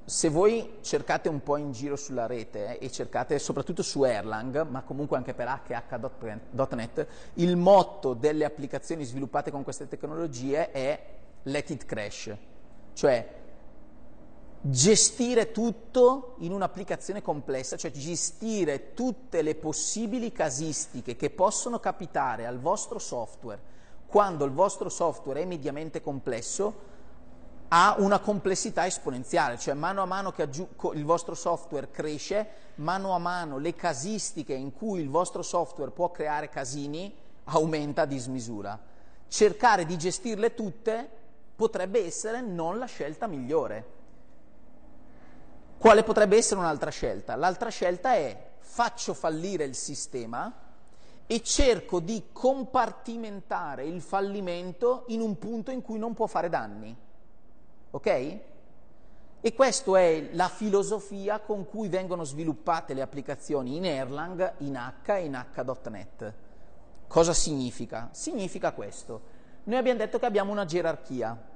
Se 0.04 0.28
voi 0.28 0.78
cercate 0.82 1.28
un 1.28 1.42
po' 1.42 1.56
in 1.56 1.72
giro 1.72 1.96
sulla 1.96 2.26
rete 2.26 2.78
eh, 2.78 2.86
e 2.86 2.90
cercate 2.92 3.40
soprattutto 3.40 3.82
su 3.82 4.04
Erlang, 4.04 4.68
ma 4.68 4.82
comunque 4.82 5.16
anche 5.16 5.34
per 5.34 5.48
HH.NET, 5.48 7.06
il 7.34 7.56
motto 7.56 8.14
delle 8.14 8.44
applicazioni 8.44 9.02
sviluppate 9.02 9.50
con 9.50 9.64
queste 9.64 9.88
tecnologie 9.88 10.70
è 10.70 11.06
let 11.44 11.70
it 11.70 11.84
crash, 11.84 12.36
cioè 12.92 13.40
gestire 14.60 15.50
tutto 15.50 16.36
in 16.38 16.52
un'applicazione 16.52 17.20
complessa, 17.20 17.76
cioè 17.76 17.90
gestire 17.90 18.94
tutte 18.94 19.42
le 19.42 19.56
possibili 19.56 20.30
casistiche 20.30 21.16
che 21.16 21.30
possono 21.30 21.80
capitare 21.80 22.46
al 22.46 22.60
vostro 22.60 23.00
software 23.00 23.70
quando 24.12 24.44
il 24.44 24.52
vostro 24.52 24.90
software 24.90 25.40
è 25.40 25.46
mediamente 25.46 26.02
complesso 26.02 26.91
ha 27.74 27.94
una 27.98 28.18
complessità 28.18 28.84
esponenziale, 28.84 29.56
cioè 29.56 29.72
mano 29.72 30.02
a 30.02 30.04
mano 30.04 30.30
che 30.30 30.42
il 30.42 31.04
vostro 31.06 31.34
software 31.34 31.90
cresce, 31.90 32.46
mano 32.74 33.14
a 33.14 33.18
mano 33.18 33.56
le 33.56 33.74
casistiche 33.74 34.52
in 34.52 34.74
cui 34.74 35.00
il 35.00 35.08
vostro 35.08 35.42
software 35.42 35.90
può 35.90 36.10
creare 36.10 36.50
casini 36.50 37.14
aumenta 37.44 38.02
a 38.02 38.04
dismisura. 38.04 38.78
Cercare 39.26 39.86
di 39.86 39.96
gestirle 39.96 40.52
tutte 40.52 41.08
potrebbe 41.56 42.04
essere 42.04 42.42
non 42.42 42.78
la 42.78 42.84
scelta 42.84 43.26
migliore. 43.26 43.86
Quale 45.78 46.02
potrebbe 46.02 46.36
essere 46.36 46.60
un'altra 46.60 46.90
scelta? 46.90 47.36
L'altra 47.36 47.70
scelta 47.70 48.12
è 48.12 48.50
faccio 48.58 49.14
fallire 49.14 49.64
il 49.64 49.74
sistema 49.74 50.52
e 51.26 51.42
cerco 51.42 52.00
di 52.00 52.24
compartimentare 52.32 53.86
il 53.86 54.02
fallimento 54.02 55.04
in 55.06 55.22
un 55.22 55.38
punto 55.38 55.70
in 55.70 55.80
cui 55.80 55.98
non 55.98 56.12
può 56.12 56.26
fare 56.26 56.50
danni. 56.50 56.94
Ok? 57.93 58.38
E 59.45 59.55
questa 59.55 59.99
è 59.99 60.28
la 60.32 60.49
filosofia 60.49 61.40
con 61.40 61.66
cui 61.68 61.88
vengono 61.88 62.22
sviluppate 62.24 62.95
le 62.95 63.03
applicazioni 63.03 63.76
in 63.76 63.84
Erlang, 63.84 64.55
in 64.59 64.76
H 64.76 65.12
e 65.14 65.24
in 65.24 65.34
H.NET. 65.34 66.34
Cosa 67.09 67.32
significa? 67.32 68.09
Significa 68.12 68.72
questo. 68.72 69.20
Noi 69.64 69.78
abbiamo 69.78 69.99
detto 69.99 70.18
che 70.18 70.26
abbiamo 70.26 70.53
una 70.53 70.64
gerarchia. 70.64 71.51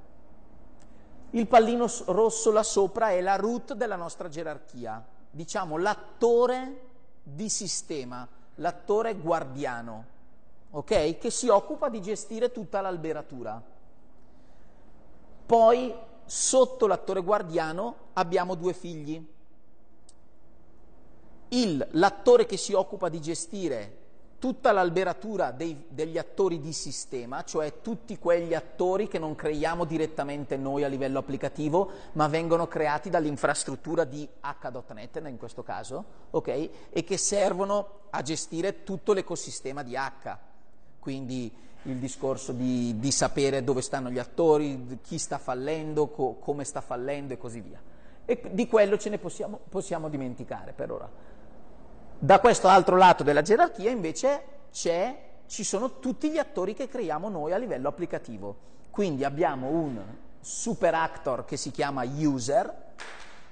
Il 1.31 1.47
pallino 1.47 1.87
rosso 2.07 2.51
là 2.51 2.63
sopra 2.63 3.11
è 3.11 3.21
la 3.21 3.37
root 3.37 3.75
della 3.75 3.97
nostra 3.97 4.29
gerarchia, 4.29 5.05
diciamo 5.31 5.77
l'attore 5.77 6.81
di 7.23 7.49
sistema, 7.49 8.27
l'attore 8.57 9.15
guardiano, 9.15 10.05
ok? 10.71 11.19
Che 11.19 11.31
si 11.31 11.49
occupa 11.49 11.89
di 11.89 12.01
gestire 12.03 12.53
tutta 12.53 12.81
l'alberatura. 12.81 13.63
Poi 15.47 15.95
sotto 16.27 16.87
l'attore 16.87 17.23
guardiano 17.23 17.95
abbiamo 18.15 18.55
due 18.55 18.73
figli. 18.73 19.25
Il, 21.49 21.87
l'attore 21.93 22.45
che 22.45 22.57
si 22.57 22.73
occupa 22.73 23.09
di 23.09 23.21
gestire 23.21 24.05
tutta 24.39 24.73
l'alberatura 24.73 25.51
dei, 25.51 25.87
degli 25.89 26.19
attori 26.19 26.61
di 26.61 26.73
sistema, 26.73 27.43
cioè 27.45 27.81
tutti 27.81 28.19
quegli 28.19 28.55
attori 28.55 29.09
che 29.09 29.19
non 29.19 29.35
creiamo 29.35 29.85
direttamente 29.85 30.57
noi 30.57 30.85
a 30.85 30.89
livello 30.89 31.19
applicativo, 31.19 31.91
ma 32.13 32.29
vengono 32.29 32.67
creati 32.67 33.09
dall'infrastruttura 33.09 34.05
di 34.05 34.29
H.NET 34.41 35.23
in 35.27 35.39
questo 35.39 35.63
caso, 35.63 36.05
ok? 36.31 36.71
E 36.91 37.05
che 37.05 37.17
servono 37.17 38.01
a 38.11 38.23
gestire 38.23 38.83
tutto 38.83 39.13
l'ecosistema 39.13 39.83
di 39.83 39.97
H. 39.97 40.39
Quindi 40.99 41.53
il 41.87 41.97
discorso 41.97 42.53
di, 42.53 42.99
di, 42.99 43.11
sapere 43.11 43.63
dove 43.65 43.81
stanno 43.81 44.11
gli 44.11 44.19
attori, 44.19 44.99
chi 45.03 45.19
sta 45.19 45.39
fallendo, 45.39 46.09
co, 46.09 46.35
come 46.35 46.65
sta 46.65 46.81
fallendo 46.81 47.33
e 47.33 47.39
così 47.39 47.61
via. 47.61 47.81
E 48.25 48.41
di 48.51 48.67
quello 48.67 48.99
ce 48.99 49.09
ne 49.09 49.19
possiamo, 49.19 49.61
possiamo 49.69 50.09
dimenticare 50.09 50.73
per 50.73 50.91
ora. 50.91 51.09
Da 52.19 52.41
questo 52.41 52.69
altro 52.69 52.97
lato 52.97 53.23
della 53.23 53.43
gerarchia 53.43 53.91
invece 53.91 54.43
ci 54.71 55.65
sono 55.65 55.99
tutti 55.99 56.31
gli 56.31 56.39
attori 56.39 56.75
che 56.75 56.89
creiamo 56.89 57.29
noi 57.29 57.53
a 57.53 57.57
livello 57.57 57.89
applicativo. 57.89 58.57
Quindi 58.91 59.25
abbiamo 59.25 59.69
un 59.69 60.03
super 60.41 60.95
actor 60.95 61.45
che 61.45 61.57
si 61.57 61.71
chiama 61.71 62.05
user, 62.05 62.85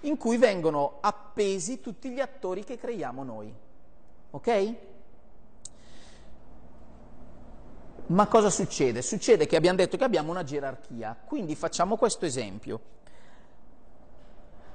in 0.01 0.17
cui 0.17 0.37
vengono 0.39 0.99
appesi 1.01 1.81
tutti 1.81 2.11
gli 2.11 2.21
attori 2.21 2.65
che 2.65 2.79
creiamo 2.79 3.23
noi. 3.23 3.55
Ok? 4.31 4.75
Ma 8.07 8.27
cosa 8.27 8.51
succede? 8.51 9.01
Succede 9.01 9.47
che 9.47 9.57
abbiamo 9.57 9.79
detto 9.79 9.97
che 9.97 10.05
abbiamo 10.05 10.31
una 10.31 10.45
gerarchia, 10.45 11.17
quindi 11.25 11.55
facciamo 11.55 11.97
questo 11.97 12.27
esempio. 12.27 12.81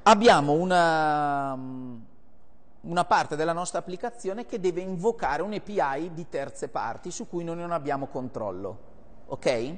Abbiamo 0.04 0.54
una, 0.54 1.56
una 2.82 3.06
parte 3.06 3.36
della 3.36 3.54
nostra 3.54 3.80
applicazione 3.80 4.48
che 4.48 4.60
deve 4.60 4.82
invocare 4.82 5.44
un 5.44 5.54
API 5.54 6.12
di 6.14 6.28
terze 6.28 6.70
parti 6.70 7.12
su 7.12 7.28
cui 7.28 7.44
noi 7.44 7.58
non 7.58 7.72
abbiamo 7.72 8.08
controllo. 8.08 8.88
Ok? 9.28 9.76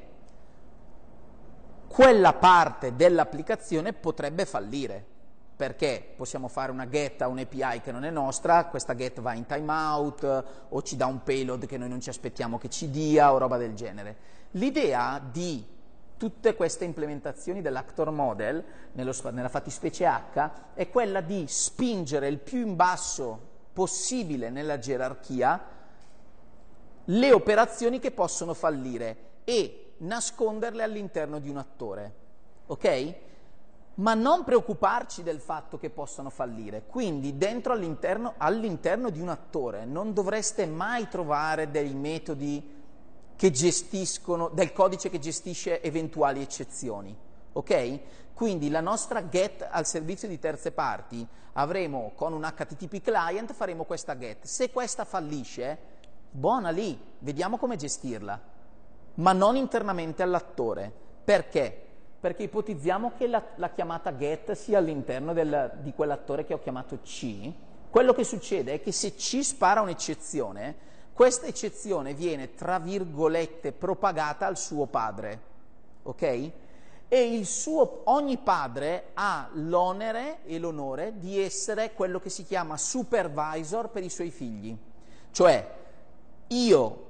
Quella 1.88 2.34
parte 2.34 2.95
dell'applicazione 2.95 3.91
potrebbe 3.91 4.45
fallire 4.45 5.11
perché 5.62 6.14
possiamo 6.16 6.47
fare 6.47 6.72
una 6.72 6.89
get 6.89 7.22
a 7.22 7.28
un 7.28 7.38
API 7.38 7.82
che 7.82 7.91
non 7.91 8.03
è 8.03 8.09
nostra, 8.09 8.66
questa 8.66 8.95
get 8.95 9.22
va 9.22 9.36
in 9.36 9.45
timeout 9.45 10.45
o 10.70 10.82
ci 10.82 10.95
dà 10.95 11.05
un 11.05 11.22
payload 11.22 11.68
che 11.68 11.78
noi 11.78 11.88
non 11.88 12.01
ci 12.01 12.09
aspettiamo 12.09 12.57
che 12.57 12.68
ci 12.68 12.89
dia 12.89 13.32
o 13.32 13.38
roba 13.38 13.57
del 13.57 13.76
genere. 13.76 14.18
L'idea 14.53 15.22
di 15.24 15.64
tutte 16.18 16.55
queste 16.55 16.86
implementazioni 16.86 17.62
dell'actor 17.62 18.09
model, 18.09 18.64
nello, 18.93 19.14
nella 19.30 19.49
fattispecie 19.49 20.07
H, 20.07 20.49
è 20.74 20.89
quella 20.89 21.22
di 21.22 21.45
spingere 21.47 22.28
il 22.28 22.39
più 22.39 22.66
in 22.66 22.76
basso 22.76 23.49
possibile 23.72 24.49
nella 24.49 24.80
gerarchia 24.80 25.64
le 27.05 27.32
operazioni 27.32 27.99
che 27.99 28.09
possono 28.09 28.55
fallire 28.55 29.18
e 29.43 29.93
nasconderle 29.97 30.82
all'interno 30.82 31.38
di 31.38 31.49
un 31.49 31.57
attore. 31.57 32.14
Ok? 32.66 33.30
Ma 34.02 34.14
non 34.14 34.43
preoccuparci 34.43 35.24
del 35.24 35.39
fatto 35.39 35.78
che 35.78 35.89
possano 35.89 36.30
fallire. 36.30 36.84
Quindi, 36.86 37.38
dentro 37.38 37.74
all'interno, 37.74 38.34
all'interno 38.38 39.10
di 39.10 39.20
un 39.20 39.30
attore 39.30 39.86
non 39.86 40.14
dovreste 40.14 40.66
mai 40.66 41.08
trovare 41.08 41.72
dei 41.72 41.93
metodi 41.93 42.80
che 43.36 43.52
gestiscono, 43.52 44.49
del 44.49 44.74
codice 44.74 45.10
che 45.10 45.20
gestisce 45.20 45.82
eventuali 45.82 46.41
eccezioni. 46.41 47.16
Ok? 47.54 47.99
Quindi 48.34 48.70
la 48.70 48.82
nostra 48.82 49.28
get 49.28 49.68
al 49.70 49.86
servizio 49.86 50.28
di 50.28 50.39
terze 50.39 50.72
parti 50.72 51.28
avremo 51.54 52.12
con 52.16 52.34
un 52.34 52.41
HTTP 52.41 53.02
client 53.02 53.54
faremo 53.54 53.84
questa 53.84 54.16
get. 54.16 54.45
Se 54.45 54.72
questa 54.72 55.06
fallisce, 55.06 55.78
buona 56.32 56.70
lì, 56.70 56.99
vediamo 57.20 57.58
come 57.58 57.76
gestirla 57.76 58.49
ma 59.16 59.34
non 59.34 59.56
internamente 59.56 60.24
all'attore. 60.24 60.91
Perché? 61.24 61.88
Perché 62.22 62.43
ipotizziamo 62.43 63.13
che 63.17 63.26
la, 63.26 63.43
la 63.55 63.72
chiamata 63.72 64.15
get 64.15 64.51
sia 64.51 64.78
all'interno 64.78 65.34
del, 65.34 65.80
di 65.82 65.91
quell'attore 65.91 66.45
che 66.45 66.53
ho 66.53 66.59
chiamato 66.59 66.99
C. 67.03 67.51
Quello 67.89 68.13
che 68.13 68.24
succede 68.24 68.74
è 68.74 68.82
che 68.82 68.91
se 68.91 69.15
C 69.15 69.41
spara 69.41 69.82
un'eccezione, 69.82 70.76
questa 71.13 71.47
eccezione 71.47 72.13
viene, 72.13 72.53
tra 72.53 72.78
virgolette, 72.78 73.72
propagata 73.72 74.45
al 74.45 74.55
suo 74.55 74.86
padre. 74.86 75.41
Ok? 76.03 76.51
E 77.07 77.43
suo, 77.43 78.01
ogni 78.05 78.38
padre 78.38 79.09
ha 79.15 79.49
l'onere 79.53 80.45
e 80.45 80.59
l'onore 80.59 81.17
di 81.17 81.41
essere 81.41 81.91
quello 81.93 82.19
che 82.19 82.30
si 82.30 82.45
chiama 82.45 82.78
supervisor 82.78 83.89
per 83.89 84.03
i 84.03 84.09
suoi 84.09 84.30
figli. 84.30 84.78
Cioè, 85.32 85.69
io, 86.47 87.05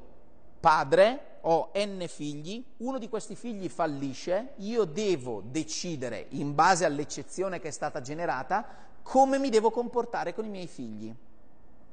padre, 0.59 1.30
ho 1.41 1.71
n 1.75 2.05
figli, 2.07 2.63
uno 2.77 2.97
di 2.97 3.09
questi 3.09 3.35
figli 3.35 3.69
fallisce, 3.69 4.53
io 4.57 4.85
devo 4.85 5.41
decidere, 5.45 6.27
in 6.29 6.53
base 6.53 6.85
all'eccezione 6.85 7.59
che 7.59 7.69
è 7.69 7.71
stata 7.71 8.01
generata, 8.01 8.65
come 9.01 9.39
mi 9.39 9.49
devo 9.49 9.71
comportare 9.71 10.33
con 10.33 10.45
i 10.45 10.49
miei 10.49 10.67
figli. 10.67 11.13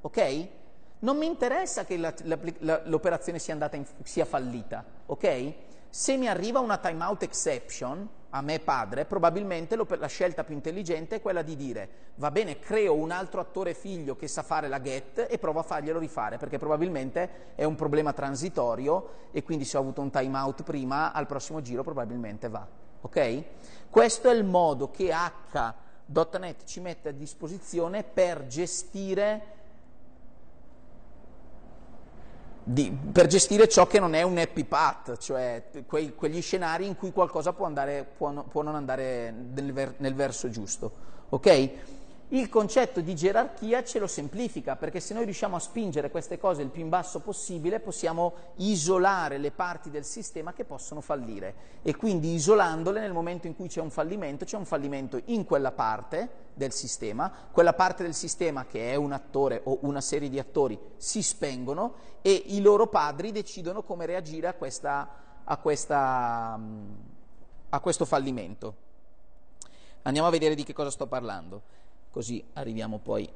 Ok? 0.01 0.49
Non 1.01 1.17
mi 1.17 1.27
interessa 1.27 1.85
che 1.85 1.97
la, 1.97 2.13
la, 2.23 2.83
l'operazione 2.85 3.39
sia, 3.39 3.55
in, 3.73 3.87
sia 4.03 4.25
fallita, 4.25 4.85
ok? 5.07 5.53
Se 5.89 6.17
mi 6.17 6.29
arriva 6.29 6.59
una 6.59 6.79
timeout 6.79 7.23
exception, 7.23 8.09
a 8.31 8.43
me 8.43 8.59
padre, 8.59 9.05
probabilmente 9.07 9.77
la 9.77 10.07
scelta 10.07 10.45
più 10.45 10.55
intelligente 10.55 11.17
è 11.17 11.21
quella 11.21 11.43
di 11.43 11.57
dire 11.57 11.89
va 12.17 12.31
bene, 12.31 12.59
creo 12.59 12.95
un 12.95 13.11
altro 13.11 13.41
attore 13.41 13.75
figlio 13.75 14.17
che 14.17 14.29
sa 14.29 14.43
fare 14.43 14.69
la 14.69 14.81
get 14.81 15.27
e 15.31 15.39
provo 15.39 15.61
a 15.61 15.63
farglielo 15.63 15.99
rifare, 15.99 16.37
perché 16.37 16.59
probabilmente 16.59 17.53
è 17.55 17.65
un 17.65 17.75
problema 17.75 18.13
transitorio 18.13 19.29
e 19.31 19.43
quindi 19.43 19.65
se 19.65 19.77
ho 19.77 19.81
avuto 19.81 20.01
un 20.01 20.11
timeout 20.11 20.63
prima, 20.63 21.13
al 21.13 21.27
prossimo 21.27 21.61
giro 21.61 21.83
probabilmente 21.83 22.49
va. 22.49 22.67
Ok? 23.01 23.43
Questo 23.89 24.29
è 24.29 24.35
il 24.35 24.45
modo 24.45 24.91
che 24.91 25.13
H.NET 25.13 26.65
ci 26.65 26.81
mette 26.81 27.11
a 27.11 27.13
disposizione 27.13 28.03
per 28.03 28.47
gestire 28.47 29.57
di, 32.71 32.91
per 32.91 33.27
gestire 33.27 33.67
ciò 33.67 33.87
che 33.87 33.99
non 33.99 34.13
è 34.13 34.23
un 34.23 34.37
happy 34.37 34.65
path, 34.65 35.17
cioè 35.17 35.71
quei, 35.87 36.15
quegli 36.15 36.43
scenari 36.43 36.87
in 36.87 36.97
cui 36.97 37.13
qualcosa 37.13 37.55
può, 37.55 37.65
andare, 37.65 38.07
può, 38.17 38.31
può 38.45 38.61
non 38.61 38.75
andare 38.75 39.35
nel, 39.55 39.73
ver, 39.73 39.95
nel 39.99 40.15
verso 40.15 40.51
giusto. 40.51 40.93
Ok? 41.31 41.71
Il 42.31 42.51
concetto 42.51 43.01
di 43.01 43.15
gerarchia 43.15 43.83
ce 43.83 43.99
lo 43.99 44.07
semplifica, 44.07 44.77
perché 44.77 45.01
se 45.01 45.15
noi 45.15 45.25
riusciamo 45.25 45.57
a 45.57 45.61
spingere 45.61 46.11
queste 46.11 46.39
cose 46.39 46.61
il 46.61 46.69
più 46.69 46.83
in 46.83 46.91
basso 46.91 47.21
possibile, 47.21 47.81
possiamo 47.81 48.35
isolare 48.57 49.39
le 49.39 49.51
parti 49.51 49.89
del 49.89 50.05
sistema 50.05 50.53
che 50.53 50.67
possono 50.67 51.01
fallire. 51.01 51.79
E 51.81 51.97
quindi 51.97 52.35
isolandole 52.35 53.01
nel 53.01 53.15
momento 53.15 53.47
in 53.47 53.57
cui 53.57 53.69
c'è 53.69 53.81
un 53.81 53.89
fallimento, 53.89 54.45
c'è 54.45 54.59
un 54.59 54.67
fallimento 54.67 55.23
in 55.27 55.47
quella 55.47 55.73
parte 55.73 56.47
del 56.53 56.73
sistema, 56.73 57.33
quella 57.51 57.73
parte 57.73 58.03
del 58.03 58.15
sistema 58.15 58.67
che 58.67 58.93
è 58.93 58.95
un 58.95 59.13
attore 59.13 59.63
o 59.65 59.79
una 59.83 60.03
serie 60.03 60.29
di 60.29 60.39
attori 60.39 60.79
si 60.99 61.23
spengono 61.23 61.95
e 62.21 62.33
i 62.49 62.61
loro 62.61 62.89
padri 62.89 63.33
decidono 63.33 63.83
come 63.83 64.05
reagire 64.05 64.49
a, 64.49 64.53
questa, 64.53 65.09
a, 65.45 65.57
questa, 65.57 66.61
a 67.71 67.81
questo 67.81 68.05
fallimento. 68.05 68.87
Andiamo 70.03 70.29
a 70.29 70.31
vedere 70.31 70.55
di 70.55 70.65
che 70.65 70.75
cosa 70.75 70.91
sto 70.91 71.07
parlando 71.07 71.77
così 72.11 72.45
arriviamo 72.55 72.99
poi 72.99 73.31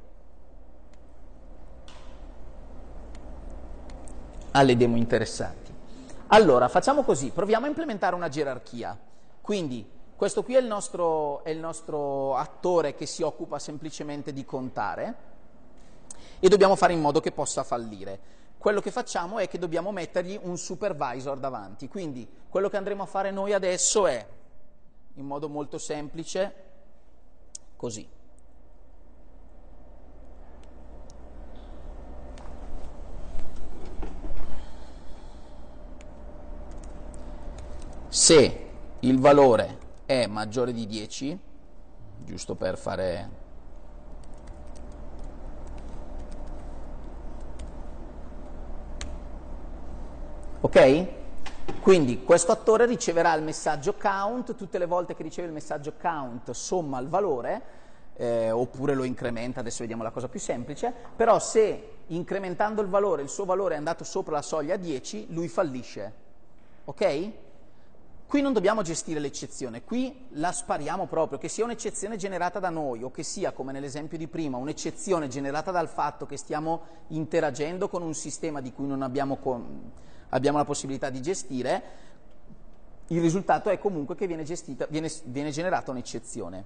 alle 4.51 4.77
demo 4.77 4.97
interessanti. 4.97 5.71
Allora, 6.27 6.67
facciamo 6.67 7.03
così, 7.03 7.29
proviamo 7.29 7.65
a 7.65 7.69
implementare 7.69 8.15
una 8.15 8.29
gerarchia. 8.29 8.97
Quindi, 9.41 9.87
questo 10.15 10.43
qui 10.43 10.55
è 10.55 10.59
il, 10.59 10.65
nostro, 10.65 11.43
è 11.43 11.49
il 11.49 11.59
nostro 11.59 12.35
attore 12.35 12.95
che 12.95 13.05
si 13.05 13.21
occupa 13.23 13.59
semplicemente 13.59 14.31
di 14.31 14.45
contare 14.45 15.31
e 16.39 16.47
dobbiamo 16.47 16.75
fare 16.75 16.93
in 16.93 17.01
modo 17.01 17.19
che 17.19 17.31
possa 17.31 17.63
fallire. 17.63 18.31
Quello 18.57 18.79
che 18.79 18.91
facciamo 18.91 19.39
è 19.39 19.47
che 19.47 19.59
dobbiamo 19.59 19.91
mettergli 19.91 20.39
un 20.41 20.57
supervisor 20.57 21.37
davanti. 21.37 21.87
Quindi, 21.87 22.27
quello 22.47 22.69
che 22.69 22.77
andremo 22.77 23.03
a 23.03 23.07
fare 23.07 23.31
noi 23.31 23.53
adesso 23.53 24.07
è, 24.07 24.25
in 25.15 25.25
modo 25.25 25.49
molto 25.49 25.77
semplice, 25.77 26.53
così. 27.75 28.12
Se 38.13 38.69
il 38.99 39.19
valore 39.19 39.77
è 40.05 40.27
maggiore 40.27 40.71
di 40.71 40.85
10, 40.85 41.35
giusto 42.23 42.53
per 42.53 42.77
fare 42.77 43.29
Ok? 50.61 51.07
Quindi 51.81 52.23
questo 52.23 52.51
attore 52.51 52.85
riceverà 52.85 53.33
il 53.33 53.41
messaggio 53.41 53.95
count, 53.95 54.55
tutte 54.55 54.77
le 54.77 54.85
volte 54.85 55.15
che 55.15 55.23
riceve 55.23 55.47
il 55.47 55.53
messaggio 55.53 55.93
count 55.99 56.51
somma 56.51 56.99
il 56.99 57.07
valore, 57.07 57.61
eh, 58.13 58.51
oppure 58.51 58.93
lo 58.93 59.05
incrementa, 59.05 59.59
adesso 59.59 59.79
vediamo 59.79 60.03
la 60.03 60.11
cosa 60.11 60.29
più 60.29 60.39
semplice, 60.39 60.93
però 61.15 61.39
se 61.39 61.95
incrementando 62.09 62.83
il 62.83 62.89
valore, 62.89 63.23
il 63.23 63.29
suo 63.29 63.45
valore 63.45 63.73
è 63.73 63.77
andato 63.77 64.03
sopra 64.03 64.33
la 64.33 64.43
soglia 64.43 64.75
10, 64.75 65.33
lui 65.33 65.47
fallisce. 65.47 66.13
Ok? 66.85 67.31
Qui 68.33 68.41
non 68.41 68.51
dobbiamo 68.51 68.81
gestire 68.81 69.19
l'eccezione, 69.19 69.83
qui 69.83 70.25
la 70.29 70.51
spariamo 70.51 71.05
proprio, 71.05 71.37
che 71.37 71.47
sia 71.47 71.65
un'eccezione 71.65 72.17
generata 72.17 72.57
da 72.57 72.71
noi 72.71 73.03
o 73.03 73.11
che 73.11 73.21
sia, 73.21 73.51
come 73.51 73.71
nell'esempio 73.71 74.17
di 74.17 74.27
prima, 74.27 74.57
un'eccezione 74.57 75.27
generata 75.27 75.69
dal 75.69 75.87
fatto 75.87 76.25
che 76.25 76.35
stiamo 76.35 76.81
interagendo 77.09 77.87
con 77.89 78.01
un 78.01 78.15
sistema 78.15 78.59
di 78.59 78.73
cui 78.73 78.87
non 78.87 79.03
abbiamo, 79.03 79.37
abbiamo 80.29 80.57
la 80.57 80.65
possibilità 80.65 81.11
di 81.11 81.21
gestire, 81.21 81.83
il 83.09 83.21
risultato 83.21 83.69
è 83.69 83.77
comunque 83.77 84.15
che 84.15 84.25
viene, 84.25 84.41
gestita, 84.41 84.87
viene, 84.89 85.11
viene 85.25 85.51
generata 85.51 85.91
un'eccezione. 85.91 86.65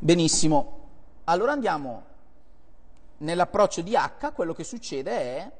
Benissimo, 0.00 0.78
allora 1.26 1.52
andiamo 1.52 2.02
nell'approccio 3.18 3.82
di 3.82 3.94
H, 3.94 4.32
quello 4.32 4.52
che 4.52 4.64
succede 4.64 5.12
è 5.12 5.52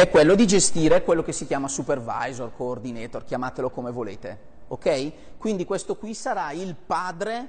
è 0.00 0.10
quello 0.10 0.36
di 0.36 0.46
gestire 0.46 1.02
quello 1.02 1.24
che 1.24 1.32
si 1.32 1.44
chiama 1.44 1.66
supervisor, 1.66 2.52
coordinator, 2.54 3.24
chiamatelo 3.24 3.68
come 3.68 3.90
volete. 3.90 4.38
Ok? 4.68 5.38
Quindi 5.38 5.64
questo 5.64 5.96
qui 5.96 6.14
sarà 6.14 6.52
il 6.52 6.76
padre 6.76 7.48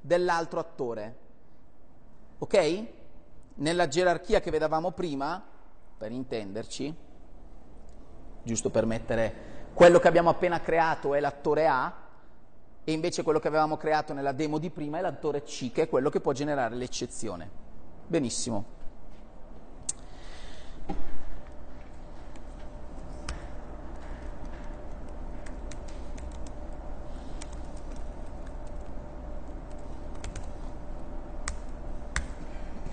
dell'altro 0.00 0.60
attore. 0.60 1.16
Ok? 2.38 2.84
Nella 3.56 3.86
gerarchia 3.86 4.40
che 4.40 4.50
vedevamo 4.50 4.92
prima, 4.92 5.44
per 5.98 6.10
intenderci, 6.10 6.94
giusto 8.42 8.70
per 8.70 8.86
mettere 8.86 9.34
quello 9.74 9.98
che 9.98 10.08
abbiamo 10.08 10.30
appena 10.30 10.62
creato 10.62 11.12
è 11.12 11.20
l'attore 11.20 11.66
A 11.66 11.94
e 12.82 12.92
invece 12.92 13.22
quello 13.22 13.40
che 13.40 13.48
avevamo 13.48 13.76
creato 13.76 14.14
nella 14.14 14.32
demo 14.32 14.56
di 14.56 14.70
prima 14.70 14.96
è 14.96 15.00
l'attore 15.02 15.42
C, 15.42 15.70
che 15.70 15.82
è 15.82 15.88
quello 15.90 16.08
che 16.08 16.20
può 16.20 16.32
generare 16.32 16.76
l'eccezione. 16.76 17.50
Benissimo. 18.06 18.73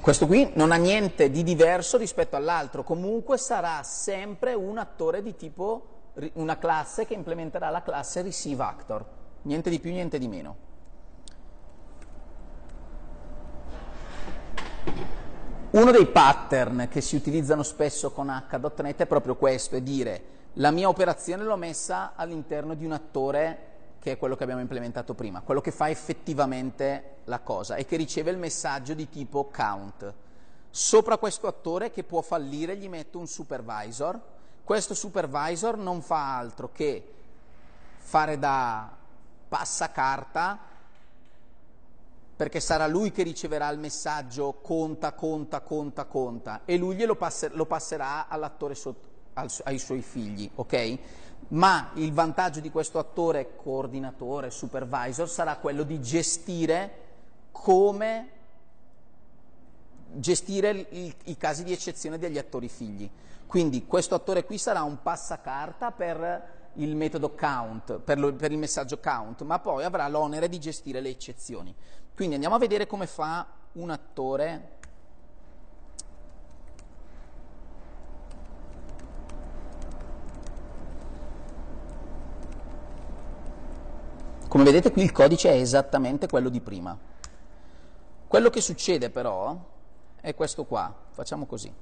Questo 0.02 0.26
qui 0.26 0.52
non 0.56 0.72
ha 0.72 0.78
niente 0.78 1.30
di 1.30 1.44
diverso 1.44 1.96
rispetto 1.96 2.36
all'altro, 2.36 2.84
comunque 2.84 3.38
sarà 3.38 3.84
sempre 3.84 4.56
un 4.56 4.80
attore 4.80 5.22
di 5.22 5.36
tipo, 5.36 6.12
una 6.34 6.58
classe 6.58 7.06
che 7.06 7.14
implementerà 7.14 7.70
la 7.70 7.84
classe 7.84 8.24
receive 8.24 8.64
actor, 8.64 9.06
niente 9.44 9.70
di 9.70 9.80
più, 9.80 9.92
niente 9.92 10.18
di 10.18 10.28
meno. 10.28 10.56
Uno 15.70 15.92
dei 15.92 16.08
pattern 16.08 16.88
che 16.90 17.00
si 17.00 17.16
utilizzano 17.16 17.62
spesso 17.62 18.12
con 18.12 18.28
H.NET 18.28 19.02
è 19.02 19.06
proprio 19.06 19.36
questo, 19.36 19.76
è 19.76 19.82
dire 19.82 20.24
la 20.54 20.72
mia 20.72 20.90
operazione 20.90 21.44
l'ho 21.44 21.56
messa 21.56 22.14
all'interno 22.16 22.74
di 22.74 22.86
un 22.86 22.94
attore 22.94 23.71
che 24.02 24.14
è 24.14 24.18
quello 24.18 24.36
che 24.36 24.42
abbiamo 24.42 24.62
implementato 24.62 25.14
prima, 25.14 25.42
quello 25.42 25.62
che 25.62 25.70
fa 25.70 25.88
effettivamente 25.88 27.18
la 27.26 27.40
cosa 27.40 27.76
e 27.76 27.86
che 27.86 27.98
riceve 27.98 28.32
il 28.32 28.38
messaggio 28.40 28.96
di 28.96 29.08
tipo 29.08 29.52
count. 29.56 30.12
Sopra 30.72 31.20
questo 31.20 31.46
attore 31.46 31.92
che 31.92 32.04
può 32.04 32.22
fallire 32.22 32.76
gli 32.76 32.90
metto 32.90 33.20
un 33.20 33.28
supervisor, 33.28 34.20
questo 34.64 34.96
supervisor 34.96 35.78
non 35.78 36.02
fa 36.02 36.36
altro 36.36 36.72
che 36.72 37.14
fare 37.98 38.40
da 38.40 38.90
passacarta 39.48 40.58
perché 42.36 42.60
sarà 42.60 42.88
lui 42.88 43.12
che 43.12 43.22
riceverà 43.22 43.70
il 43.70 43.78
messaggio 43.78 44.54
conta, 44.64 45.14
conta, 45.14 45.62
conta, 45.62 46.06
conta 46.06 46.62
e 46.66 46.76
lui 46.76 46.96
glielo 46.96 47.16
passer- 47.16 47.54
lo 47.54 47.68
passerà 47.68 48.28
all'attore 48.28 48.74
sotto, 48.74 49.10
ai 49.34 49.78
suoi 49.78 50.02
figli, 50.02 50.50
ok? 50.56 51.00
Ma 51.52 51.92
il 51.96 52.14
vantaggio 52.14 52.60
di 52.60 52.70
questo 52.70 53.00
attore 53.00 53.56
coordinatore, 53.56 54.52
supervisor, 54.52 55.30
sarà 55.30 55.58
quello 55.58 55.84
di 55.84 56.00
gestire 56.02 57.00
come 57.52 58.30
gestire 60.14 60.88
il, 60.90 61.16
i 61.26 61.38
casi 61.38 61.64
di 61.64 61.72
eccezione 61.72 62.18
degli 62.18 62.38
attori 62.38 62.70
figli. 62.70 63.10
Quindi 63.48 63.86
questo 63.86 64.16
attore 64.16 64.46
qui 64.46 64.58
sarà 64.58 64.84
un 64.84 65.02
passacarta 65.02 65.92
per 65.92 66.60
il 66.76 66.96
metodo 66.96 67.36
count, 67.36 68.00
per, 68.00 68.18
lo, 68.18 68.34
per 68.34 68.52
il 68.52 68.58
messaggio 68.58 69.00
count, 69.00 69.42
ma 69.42 69.60
poi 69.60 69.84
avrà 69.84 70.08
l'onere 70.08 70.48
di 70.48 70.60
gestire 70.60 71.02
le 71.02 71.10
eccezioni. 71.10 71.76
Quindi 72.16 72.36
andiamo 72.36 72.56
a 72.56 72.60
vedere 72.60 72.88
come 72.88 73.08
fa 73.08 73.46
un 73.74 73.90
attore 73.90 74.80
Come 84.52 84.66
vedete 84.66 84.92
qui 84.92 85.04
il 85.04 85.14
codice 85.14 85.50
è 85.50 85.56
esattamente 85.56 86.28
quello 86.28 86.50
di 86.50 86.60
prima. 86.60 86.98
Quello 88.28 88.50
che 88.50 88.60
succede 88.60 89.10
però 89.10 89.58
è 90.20 90.36
questo 90.36 90.66
qua, 90.66 90.94
facciamo 91.12 91.46
così, 91.46 91.74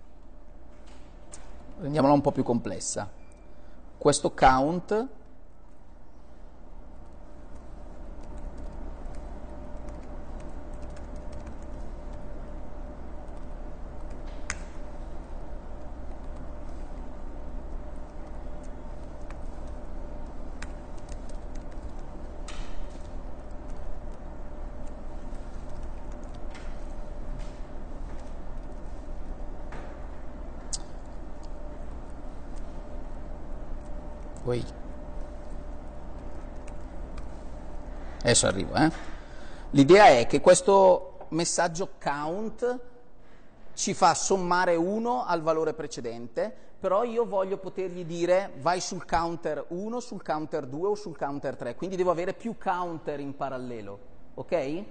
rendiamola 1.80 2.14
un 2.14 2.22
po' 2.22 2.32
più 2.32 2.44
complessa. 2.44 3.10
Questo 3.98 4.32
count 4.36 5.08
Poi... 34.50 34.66
Adesso 38.30 38.46
arrivo, 38.46 38.76
eh. 38.76 38.92
L'idea 39.72 40.10
è 40.10 40.28
che 40.28 40.40
questo 40.40 41.26
messaggio 41.30 41.94
count 42.00 42.80
ci 43.74 43.96
fa 43.96 44.14
sommare 44.14 44.76
1 44.76 45.26
al 45.26 45.42
valore 45.42 45.74
precedente, 45.74 46.56
però 46.80 47.04
io 47.04 47.26
voglio 47.26 47.58
potergli 47.58 48.06
dire 48.06 48.52
vai 48.60 48.82
sul 48.82 49.04
counter 49.04 49.66
1, 49.70 50.00
sul 50.00 50.22
counter 50.22 50.68
2 50.68 50.90
o 50.90 50.94
sul 50.94 51.18
counter 51.18 51.56
3, 51.56 51.74
quindi 51.74 51.96
devo 51.96 52.12
avere 52.12 52.34
più 52.34 52.56
counter 52.56 53.20
in 53.20 53.36
parallelo, 53.36 54.00
ok? 54.36 54.84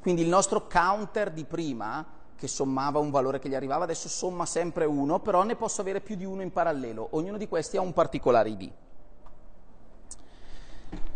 Quindi 0.00 0.22
il 0.22 0.28
nostro 0.28 0.66
counter 0.66 1.30
di 1.30 1.44
prima, 1.44 2.04
che 2.34 2.48
sommava 2.48 2.98
un 2.98 3.12
valore 3.12 3.38
che 3.38 3.48
gli 3.48 3.54
arrivava, 3.54 3.84
adesso 3.84 4.08
somma 4.08 4.46
sempre 4.46 4.84
1, 4.84 5.20
però 5.20 5.44
ne 5.44 5.54
posso 5.54 5.80
avere 5.80 6.00
più 6.00 6.16
di 6.16 6.24
uno 6.24 6.42
in 6.42 6.50
parallelo, 6.50 7.06
ognuno 7.12 7.36
di 7.36 7.46
questi 7.46 7.76
ha 7.76 7.82
un 7.82 7.92
particolare 7.92 8.48
ID. 8.48 8.72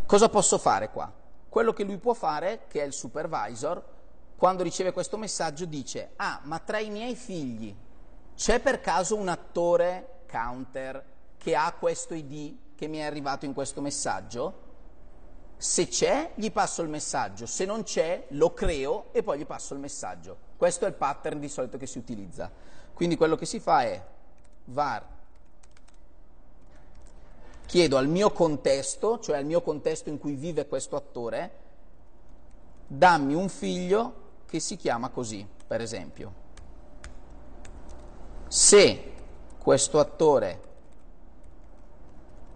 Cosa 0.07 0.29
posso 0.29 0.57
fare 0.59 0.89
qua? 0.89 1.19
Quello 1.53 1.75
che 1.75 1.85
lui 1.85 1.99
può 1.99 2.15
fare, 2.15 2.63
che 2.67 2.81
è 2.81 2.87
il 2.87 2.95
supervisor, 2.95 3.85
quando 4.37 4.63
riceve 4.63 4.91
questo 4.91 5.19
messaggio 5.19 5.67
dice, 5.67 6.13
ah, 6.17 6.41
ma 6.45 6.59
tra 6.61 6.79
i 6.79 6.89
miei 6.89 7.15
figli 7.15 7.77
c'è 8.35 8.59
per 8.59 8.81
caso 8.81 9.17
un 9.17 9.29
attore 9.29 10.23
counter 10.31 11.05
che 11.37 11.55
ha 11.55 11.71
questo 11.79 12.15
ID 12.15 12.75
che 12.75 12.87
mi 12.87 12.97
è 12.97 13.03
arrivato 13.03 13.45
in 13.45 13.53
questo 13.53 13.83
messaggio? 13.83 14.61
Se 15.59 15.89
c'è, 15.89 16.33
gli 16.37 16.51
passo 16.51 16.81
il 16.81 16.89
messaggio, 16.89 17.45
se 17.45 17.67
non 17.67 17.83
c'è, 17.83 18.29
lo 18.29 18.55
creo 18.55 19.13
e 19.13 19.23
poi 19.23 19.41
gli 19.41 19.45
passo 19.45 19.75
il 19.75 19.81
messaggio. 19.81 20.39
Questo 20.57 20.87
è 20.87 20.89
il 20.89 20.95
pattern 20.95 21.39
di 21.39 21.51
solito 21.51 21.77
che 21.77 21.87
si 21.87 21.99
utilizza. 21.99 22.51
Quindi 22.95 23.19
quello 23.19 23.37
che 23.37 23.45
si 23.45 23.61
fa 23.61 23.83
è 23.83 24.03
var 24.65 25.07
chiedo 27.73 27.97
al 27.97 28.07
mio 28.07 28.31
contesto, 28.33 29.19
cioè 29.19 29.39
al 29.39 29.47
mio 29.47 29.63
contesto 29.63 30.11
in 30.11 30.19
cui 30.19 30.35
vive 30.35 30.67
questo 30.67 30.95
attore, 30.95 31.51
dammi 32.87 33.33
un 33.33 33.49
figlio 33.49 34.15
che 34.45 34.61
si 34.61 34.77
chiama 34.77 35.09
così, 35.09 35.49
per 35.67 35.81
esempio. 35.81 36.35
Se 38.47 39.13
questo 39.57 39.99
attore 39.99 40.61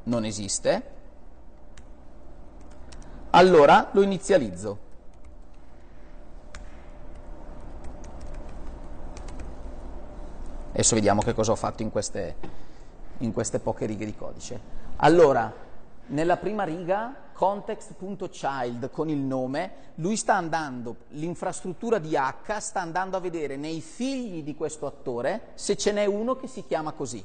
non 0.02 0.26
esiste, 0.26 0.82
allora 3.30 3.88
lo 3.92 4.02
inizializzo. 4.02 4.78
Adesso 10.72 10.94
vediamo 10.94 11.22
che 11.22 11.32
cosa 11.32 11.52
ho 11.52 11.56
fatto 11.56 11.80
in 11.80 11.90
queste, 11.90 12.36
in 13.20 13.32
queste 13.32 13.60
poche 13.60 13.86
righe 13.86 14.04
di 14.04 14.14
codice. 14.14 14.84
Allora, 14.98 15.52
nella 16.06 16.38
prima 16.38 16.64
riga, 16.64 17.14
context.child 17.34 18.88
con 18.90 19.10
il 19.10 19.18
nome, 19.18 19.92
lui 19.96 20.16
sta 20.16 20.36
andando, 20.36 20.96
l'infrastruttura 21.08 21.98
di 21.98 22.16
H 22.16 22.56
sta 22.58 22.80
andando 22.80 23.18
a 23.18 23.20
vedere 23.20 23.56
nei 23.56 23.82
figli 23.82 24.42
di 24.42 24.54
questo 24.54 24.86
attore 24.86 25.48
se 25.52 25.76
ce 25.76 25.92
n'è 25.92 26.06
uno 26.06 26.36
che 26.36 26.46
si 26.46 26.64
chiama 26.64 26.92
così. 26.92 27.22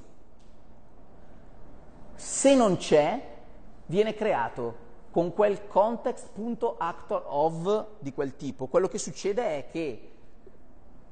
Se 2.14 2.56
non 2.56 2.76
c'è, 2.76 3.38
viene 3.86 4.16
creato 4.16 4.90
con 5.12 5.34
quel 5.34 5.66
context.actorOf 5.68 7.86
di 8.00 8.14
quel 8.14 8.36
tipo. 8.36 8.68
Quello 8.68 8.90
che 8.90 8.98
succede 8.98 9.58
è 9.58 9.68
che 9.72 10.12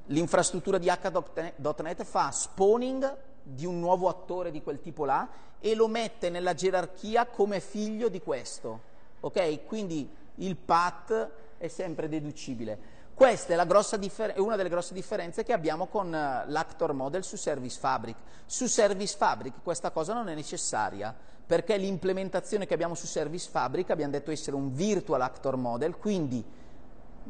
l'infrastruttura 0.08 0.78
di 0.78 0.90
H.NET 0.90 2.04
fa 2.04 2.32
spawning 2.32 3.28
di 3.54 3.66
un 3.66 3.80
nuovo 3.80 4.08
attore 4.08 4.52
di 4.52 4.62
quel 4.62 4.80
tipo 4.82 5.06
là 5.06 5.28
e 5.60 5.76
lo 5.76 5.88
mette 5.88 6.30
nella 6.30 6.54
gerarchia 6.54 7.26
come 7.26 7.60
figlio 7.60 8.10
di 8.10 8.22
questo. 8.22 8.88
Ok? 9.22 9.66
Quindi 9.66 10.10
il 10.36 10.56
path 10.56 11.30
è 11.58 11.68
sempre 11.68 12.08
deducibile. 12.08 12.98
Questa 13.14 13.54
è, 13.54 14.00
differ- 14.00 14.40
una 14.40 14.56
delle 14.56 14.70
grosse 14.70 14.94
differenze 14.94 15.44
che 15.44 15.52
abbiamo 15.52 15.88
con 15.88 16.08
uh, 16.08 16.50
l'actor 16.50 16.94
model 16.94 17.22
su 17.24 17.36
Service 17.36 17.78
Fabric. 17.78 18.16
Su 18.46 18.68
Service 18.68 19.18
Fabric 19.18 19.56
questa 19.62 19.92
cosa 19.92 20.14
non 20.14 20.30
è 20.30 20.36
necessaria, 20.36 21.14
perché 21.46 21.76
l'implementazione 21.76 22.66
che 22.66 22.74
abbiamo 22.74 22.96
su 22.96 23.08
Service 23.08 23.50
Fabric 23.50 23.90
abbiamo 23.90 24.14
detto 24.14 24.32
essere 24.32 24.56
un 24.56 24.72
virtual 24.72 25.22
actor 25.22 25.58
model, 25.58 25.98
quindi 25.98 26.42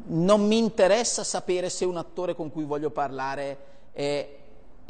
non 0.06 0.46
mi 0.46 0.58
interessa 0.58 1.24
sapere 1.24 1.68
se 1.68 1.84
un 1.84 1.96
attore 1.96 2.36
con 2.36 2.52
cui 2.52 2.64
voglio 2.64 2.90
parlare 2.90 3.58
è, 3.92 4.39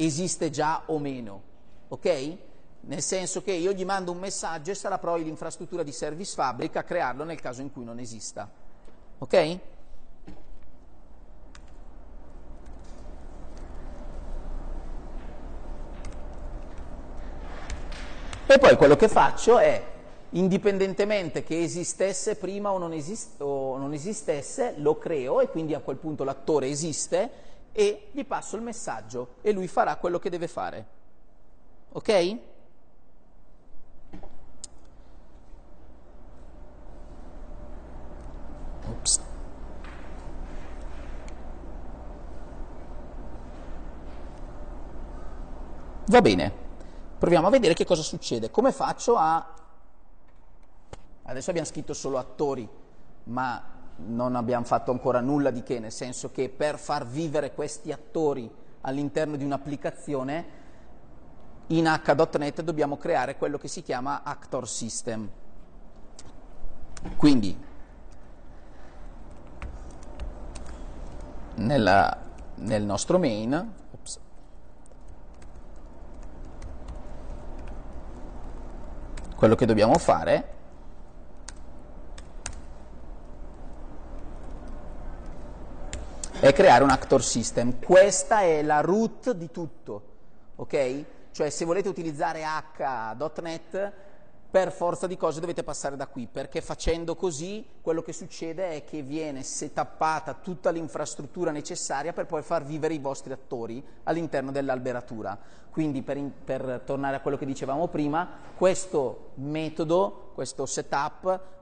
esiste 0.05 0.49
già 0.49 0.83
o 0.87 0.99
meno, 0.99 1.41
ok? 1.89 2.37
nel 2.81 3.01
senso 3.01 3.41
che 3.41 3.51
io 3.51 3.73
gli 3.73 3.85
mando 3.85 4.11
un 4.11 4.17
messaggio 4.17 4.71
e 4.71 4.75
sarà 4.75 4.97
poi 4.97 5.23
l'infrastruttura 5.23 5.83
di 5.83 5.91
Service 5.91 6.33
Fabric 6.33 6.77
a 6.77 6.83
crearlo 6.83 7.23
nel 7.23 7.39
caso 7.39 7.61
in 7.61 7.71
cui 7.71 7.83
non 7.83 7.99
esista. 7.99 8.49
Ok? 9.19 9.33
E 18.47 18.57
poi 18.59 18.75
quello 18.75 18.97
che 18.97 19.07
faccio 19.07 19.59
è, 19.59 19.81
indipendentemente 20.31 21.43
che 21.43 21.61
esistesse 21.61 22.35
prima 22.35 22.71
o 22.71 22.77
non, 22.77 22.91
esist- 22.91 23.39
o 23.41 23.77
non 23.77 23.93
esistesse, 23.93 24.73
lo 24.77 24.97
creo 24.97 25.39
e 25.39 25.47
quindi 25.47 25.73
a 25.73 25.79
quel 25.79 25.97
punto 25.97 26.23
l'attore 26.23 26.67
esiste 26.67 27.49
e 27.71 28.09
gli 28.11 28.25
passo 28.25 28.55
il 28.55 28.61
messaggio 28.61 29.35
e 29.41 29.51
lui 29.51 29.67
farà 29.67 29.95
quello 29.95 30.19
che 30.19 30.29
deve 30.29 30.47
fare. 30.47 30.85
Ok? 31.93 32.37
Ops. 38.89 39.19
Va 46.05 46.21
bene, 46.21 46.51
proviamo 47.17 47.47
a 47.47 47.49
vedere 47.49 47.73
che 47.73 47.85
cosa 47.85 48.01
succede. 48.01 48.51
Come 48.51 48.73
faccio 48.73 49.15
a... 49.15 49.53
Adesso 51.23 51.49
abbiamo 51.49 51.67
scritto 51.67 51.93
solo 51.93 52.17
attori, 52.17 52.67
ma 53.25 53.63
non 53.97 54.35
abbiamo 54.35 54.65
fatto 54.65 54.91
ancora 54.91 55.19
nulla 55.19 55.51
di 55.51 55.63
che, 55.63 55.79
nel 55.79 55.91
senso 55.91 56.31
che 56.31 56.49
per 56.49 56.77
far 56.77 57.05
vivere 57.05 57.53
questi 57.53 57.91
attori 57.91 58.49
all'interno 58.81 59.35
di 59.35 59.43
un'applicazione, 59.43 60.59
in 61.67 61.85
H.NET 61.87 62.61
dobbiamo 62.61 62.97
creare 62.97 63.37
quello 63.37 63.57
che 63.57 63.67
si 63.67 63.81
chiama 63.81 64.23
Actor 64.23 64.67
System. 64.67 65.29
Quindi, 67.15 67.57
nella, 71.55 72.17
nel 72.55 72.83
nostro 72.83 73.17
main, 73.19 73.73
ops, 73.91 74.19
quello 79.35 79.55
che 79.55 79.65
dobbiamo 79.65 79.97
fare 79.97 80.59
è 86.41 86.53
creare 86.53 86.83
un 86.83 86.89
actor 86.89 87.23
system. 87.23 87.77
Questa 87.79 88.41
è 88.41 88.63
la 88.63 88.81
root 88.81 89.31
di 89.33 89.51
tutto, 89.51 90.01
ok? 90.55 91.05
Cioè 91.29 91.51
se 91.51 91.65
volete 91.65 91.87
utilizzare 91.87 92.41
H.NET 92.43 93.91
per 94.49 94.71
forza 94.71 95.05
di 95.05 95.17
cose 95.17 95.39
dovete 95.39 95.61
passare 95.61 95.95
da 95.95 96.07
qui, 96.07 96.27
perché 96.29 96.59
facendo 96.61 97.15
così 97.15 97.63
quello 97.79 98.01
che 98.01 98.11
succede 98.11 98.71
è 98.71 98.83
che 98.83 99.03
viene 99.03 99.43
setappata 99.43 100.33
tutta 100.33 100.71
l'infrastruttura 100.71 101.51
necessaria 101.51 102.11
per 102.11 102.25
poi 102.25 102.41
far 102.41 102.65
vivere 102.65 102.95
i 102.95 102.99
vostri 102.99 103.33
attori 103.33 103.85
all'interno 104.05 104.51
dell'alberatura. 104.51 105.37
Quindi 105.69 106.01
per, 106.01 106.17
in, 106.17 106.31
per 106.43 106.81
tornare 106.83 107.17
a 107.17 107.19
quello 107.19 107.37
che 107.37 107.45
dicevamo 107.45 107.87
prima, 107.87 108.27
questo 108.57 109.33
metodo, 109.35 110.31
questo 110.33 110.65
setup 110.65 111.59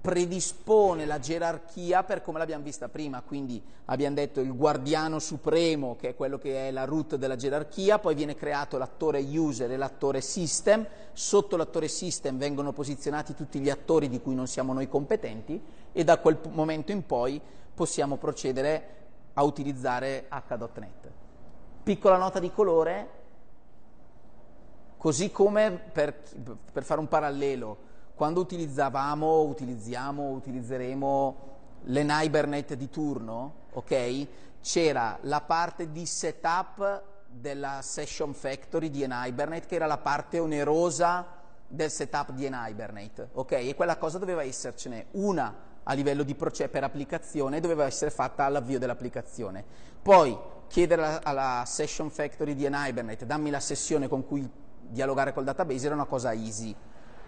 predispone 0.00 1.04
la 1.04 1.18
gerarchia 1.18 2.02
per 2.04 2.22
come 2.22 2.38
l'abbiamo 2.38 2.64
vista 2.64 2.88
prima, 2.88 3.20
quindi 3.20 3.62
abbiamo 3.86 4.14
detto 4.14 4.40
il 4.40 4.54
guardiano 4.56 5.18
supremo 5.18 5.96
che 5.96 6.10
è 6.10 6.14
quello 6.14 6.38
che 6.38 6.68
è 6.68 6.70
la 6.70 6.84
root 6.84 7.16
della 7.16 7.36
gerarchia, 7.36 7.98
poi 7.98 8.14
viene 8.14 8.34
creato 8.34 8.78
l'attore 8.78 9.20
user 9.20 9.70
e 9.70 9.76
l'attore 9.76 10.22
system, 10.22 10.86
sotto 11.12 11.56
l'attore 11.56 11.88
system 11.88 12.38
vengono 12.38 12.72
posizionati 12.72 13.34
tutti 13.34 13.58
gli 13.58 13.68
attori 13.68 14.08
di 14.08 14.20
cui 14.20 14.34
non 14.34 14.46
siamo 14.46 14.72
noi 14.72 14.88
competenti 14.88 15.60
e 15.92 16.04
da 16.04 16.18
quel 16.18 16.38
momento 16.50 16.92
in 16.92 17.04
poi 17.04 17.40
possiamo 17.74 18.16
procedere 18.16 18.96
a 19.34 19.42
utilizzare 19.42 20.26
H.NET. 20.28 21.10
Piccola 21.82 22.16
nota 22.16 22.38
di 22.38 22.50
colore, 22.50 23.08
così 24.96 25.30
come 25.30 25.72
per, 25.92 26.14
per 26.72 26.84
fare 26.84 27.00
un 27.00 27.08
parallelo, 27.08 27.88
quando 28.20 28.40
utilizzavamo, 28.40 29.40
utilizziamo, 29.44 30.28
utilizzeremo 30.32 31.36
l'Enhibernate 31.84 32.76
di 32.76 32.90
turno, 32.90 33.54
ok? 33.72 34.26
C'era 34.60 35.16
la 35.22 35.40
parte 35.40 35.90
di 35.90 36.04
setup 36.04 37.02
della 37.26 37.80
session 37.80 38.34
factory 38.34 38.90
di 38.90 39.02
Enhibernate 39.02 39.66
che 39.66 39.76
era 39.76 39.86
la 39.86 39.96
parte 39.96 40.38
onerosa 40.38 41.28
del 41.66 41.90
setup 41.90 42.32
di 42.32 42.44
Enhibernate, 42.44 43.30
ok? 43.32 43.52
E 43.52 43.74
quella 43.74 43.96
cosa 43.96 44.18
doveva 44.18 44.42
essercene 44.42 45.06
una 45.12 45.56
a 45.82 45.94
livello 45.94 46.22
di 46.22 46.34
processo 46.34 46.68
per 46.68 46.84
applicazione 46.84 47.58
doveva 47.58 47.86
essere 47.86 48.10
fatta 48.10 48.44
all'avvio 48.44 48.78
dell'applicazione. 48.78 49.64
Poi 50.02 50.38
chiedere 50.68 51.20
alla 51.22 51.62
session 51.66 52.10
factory 52.10 52.54
di 52.54 52.66
Enhibernate 52.66 53.24
dammi 53.24 53.48
la 53.48 53.60
sessione 53.60 54.08
con 54.08 54.26
cui 54.26 54.46
dialogare 54.90 55.32
col 55.32 55.44
database 55.44 55.86
era 55.86 55.94
una 55.94 56.04
cosa 56.04 56.34
easy 56.34 56.76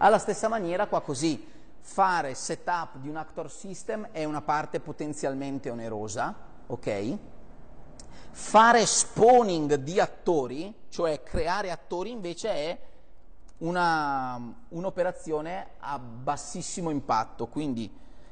alla 0.02 0.18
stessa 0.18 0.48
maniera 0.48 0.88
qua 0.88 1.00
così, 1.00 1.48
fare 1.78 2.34
setup 2.34 2.96
di 2.96 3.08
un 3.08 3.16
actor 3.16 3.48
system 3.48 4.08
è 4.10 4.24
una 4.24 4.42
parte 4.42 4.80
potenzialmente 4.80 5.70
onerosa, 5.70 6.34
ok? 6.66 7.18
Fare 8.32 8.84
spawning 8.84 9.74
di 9.74 10.00
attori, 10.00 10.74
cioè 10.88 11.22
creare 11.22 11.70
attori 11.70 12.10
invece 12.10 12.48
è 12.50 12.78
una, 13.58 14.40
un'operazione 14.70 15.68
a 15.78 16.00
bassissimo 16.00 16.90
impatto, 16.90 17.46
quindi 17.46 17.88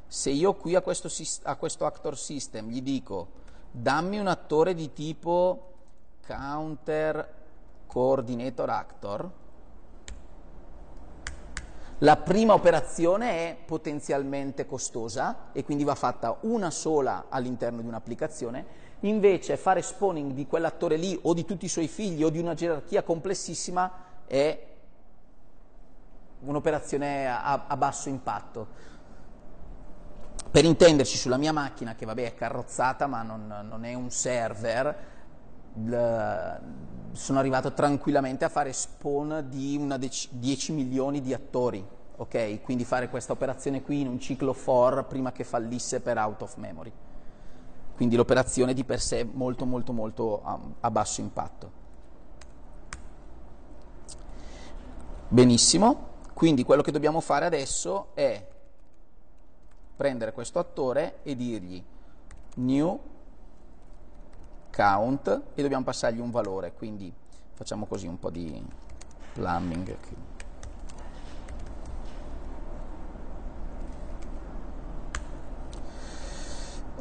se 0.09 0.31
io 0.31 0.55
qui 0.55 0.75
a 0.75 0.81
questo, 0.81 1.09
a 1.45 1.55
questo 1.55 1.87
actor 1.87 2.19
system 2.19 2.69
gli 2.69 2.83
dico 2.83 3.39
dammi 3.71 4.19
un 4.19 4.27
attore 4.27 4.75
di 4.75 4.93
tipo 4.93 5.75
counter 6.27 7.39
coordinator 7.87 8.71
actor, 8.71 9.31
la 12.03 12.17
prima 12.17 12.55
operazione 12.55 13.31
è 13.31 13.57
potenzialmente 13.63 14.65
costosa 14.65 15.51
e 15.53 15.65
quindi 15.65 15.85
va 15.85 15.95
fatta 15.95 16.39
una 16.43 16.71
sola 16.71 17.27
all'interno 17.29 17.83
di 17.83 17.89
un'applicazione, 17.89 18.89
invece 19.01 19.59
fare 19.59 19.83
spawning 19.83 20.33
di 20.33 20.47
quell'attore 20.47 20.97
lì 20.97 21.19
o 21.23 21.35
di 21.35 21.45
tutti 21.45 21.67
i 21.67 21.69
suoi 21.69 21.89
figli 21.89 22.23
o 22.23 22.31
di 22.31 22.39
una 22.39 22.55
gerarchia 22.55 23.03
complessissima 23.03 23.93
è 24.27 24.67
un'operazione 26.41 27.29
a, 27.29 27.67
a 27.67 27.77
basso 27.77 28.09
impatto. 28.09 28.89
Per 30.51 30.65
intenderci 30.65 31.19
sulla 31.19 31.37
mia 31.37 31.53
macchina, 31.53 31.95
che 31.95 32.07
vabbè 32.07 32.25
è 32.25 32.35
carrozzata 32.35 33.07
ma 33.07 33.23
non, 33.23 33.67
non 33.69 33.85
è 33.85 33.93
un 33.93 34.11
server, 34.11 35.20
sono 35.73 37.39
arrivato 37.39 37.73
tranquillamente 37.73 38.45
a 38.45 38.49
fare 38.49 38.73
spawn 38.73 39.47
di 39.49 39.77
una 39.79 39.97
dec- 39.97 40.29
10 40.31 40.73
milioni 40.73 41.21
di 41.21 41.33
attori, 41.33 41.85
ok? 42.17 42.63
Quindi 42.63 42.85
fare 42.85 43.09
questa 43.09 43.33
operazione 43.33 43.83
qui 43.83 44.01
in 44.01 44.09
un 44.09 44.19
ciclo 44.19 44.53
for 44.53 45.05
prima 45.07 45.33
che 45.33 45.45
fallisse 45.45 46.01
per 46.01 46.19
out 46.19 46.43
of 46.43 46.57
memory. 46.57 46.93
Quindi 47.95 48.17
l'operazione 48.17 48.73
di 48.73 48.85
per 48.85 49.01
sé 49.01 49.25
molto 49.31 49.67
molto 49.67 49.93
molto 49.93 50.43
a, 50.43 50.59
a 50.81 50.91
basso 50.91 51.21
impatto. 51.21 51.79
Benissimo, 55.29 56.09
quindi 56.33 56.65
quello 56.65 56.83
che 56.83 56.91
dobbiamo 56.91 57.21
fare 57.21 57.45
adesso 57.45 58.09
è 58.15 58.45
prendere 59.95 60.33
questo 60.33 60.59
attore 60.59 61.19
e 61.23 61.37
dirgli 61.37 61.85
new 62.57 62.99
count 64.71 65.43
e 65.55 65.63
dobbiamo 65.63 65.85
passargli 65.85 66.21
un 66.21 66.31
valore, 66.31 66.73
quindi 66.73 67.13
facciamo 67.55 67.87
così 67.87 68.07
un 68.07 68.19
po' 68.19 68.31
di 68.31 68.65
plumbing. 69.33 69.97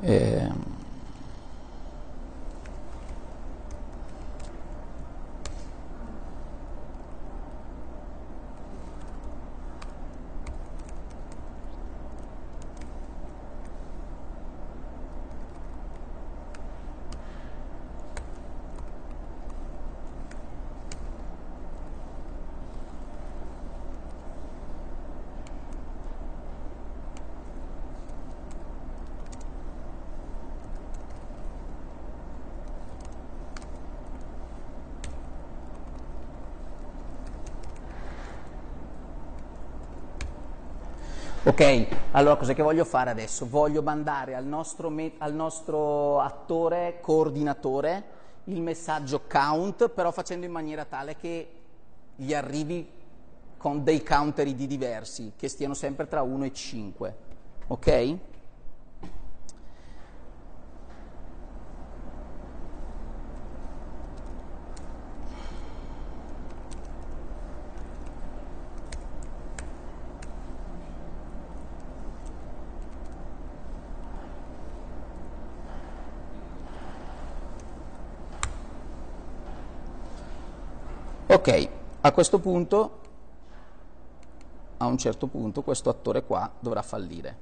Eh, 0.01 0.51
Ok, 41.49 41.87
allora 42.11 42.35
cosa 42.35 42.53
che 42.53 42.61
voglio 42.61 42.85
fare 42.85 43.09
adesso? 43.09 43.47
Voglio 43.49 43.81
mandare 43.81 44.35
al 44.35 44.45
nostro, 44.45 44.93
al 45.17 45.33
nostro, 45.33 46.19
attore 46.19 46.99
coordinatore 47.01 48.03
il 48.43 48.61
messaggio 48.61 49.21
count, 49.27 49.89
però 49.89 50.11
facendo 50.11 50.45
in 50.45 50.51
maniera 50.51 50.85
tale 50.85 51.15
che 51.15 51.49
gli 52.15 52.35
arrivi 52.35 52.87
con 53.57 53.83
dei 53.83 54.03
counter 54.03 54.45
ID 54.45 54.65
diversi, 54.65 55.31
che 55.35 55.47
stiano 55.47 55.73
sempre 55.73 56.07
tra 56.07 56.21
1 56.21 56.45
e 56.45 56.53
5. 56.53 57.15
Ok? 57.65 58.17
Ok, 81.39 81.69
a 82.01 82.11
questo 82.11 82.39
punto, 82.39 82.99
a 84.75 84.85
un 84.87 84.97
certo 84.97 85.27
punto, 85.27 85.61
questo 85.61 85.89
attore 85.89 86.25
qua 86.25 86.51
dovrà 86.59 86.81
fallire. 86.81 87.37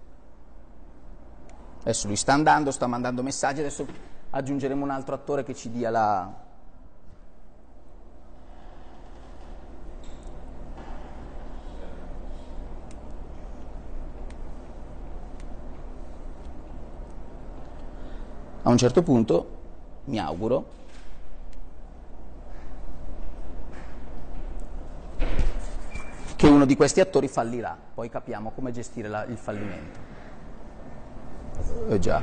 Adesso 1.79 2.05
lui 2.05 2.15
sta 2.15 2.33
andando, 2.33 2.69
sta 2.69 2.85
mandando 2.85 3.23
messaggi, 3.23 3.61
adesso 3.61 3.87
aggiungeremo 4.29 4.83
un 4.83 4.91
altro 4.91 5.15
attore 5.15 5.43
che 5.43 5.55
ci 5.55 5.71
dia 5.71 5.89
la... 5.89 6.31
A 18.61 18.69
un 18.69 18.77
certo 18.77 19.01
punto, 19.01 19.49
mi 20.03 20.19
auguro, 20.19 20.65
uno 26.57 26.65
di 26.65 26.75
questi 26.75 26.99
attori 26.99 27.27
fallirà, 27.27 27.77
poi 27.93 28.09
capiamo 28.09 28.49
come 28.49 28.71
gestire 28.71 29.07
la, 29.07 29.23
il 29.25 29.37
fallimento. 29.37 29.99
Eh 31.87 31.99
già. 31.99 32.21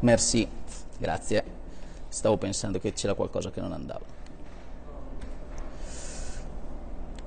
Merci, 0.00 0.46
grazie. 0.98 1.42
Stavo 2.08 2.36
pensando 2.36 2.78
che 2.78 2.92
c'era 2.92 3.14
qualcosa 3.14 3.50
che 3.50 3.60
non 3.62 3.72
andava. 3.72 4.04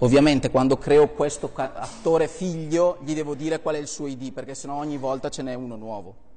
Ovviamente 0.01 0.49
quando 0.49 0.77
creo 0.77 1.09
questo 1.09 1.51
attore 1.53 2.29
figlio 2.29 2.99
gli 3.01 3.13
devo 3.13 3.35
dire 3.35 3.59
qual 3.59 3.75
è 3.75 3.79
il 3.79 3.87
suo 3.87 4.07
ID, 4.07 4.31
perché 4.31 4.55
sennò 4.55 4.75
ogni 4.75 4.97
volta 4.97 5.29
ce 5.29 5.41
n'è 5.41 5.53
uno 5.53 5.75
nuovo. 5.75 6.27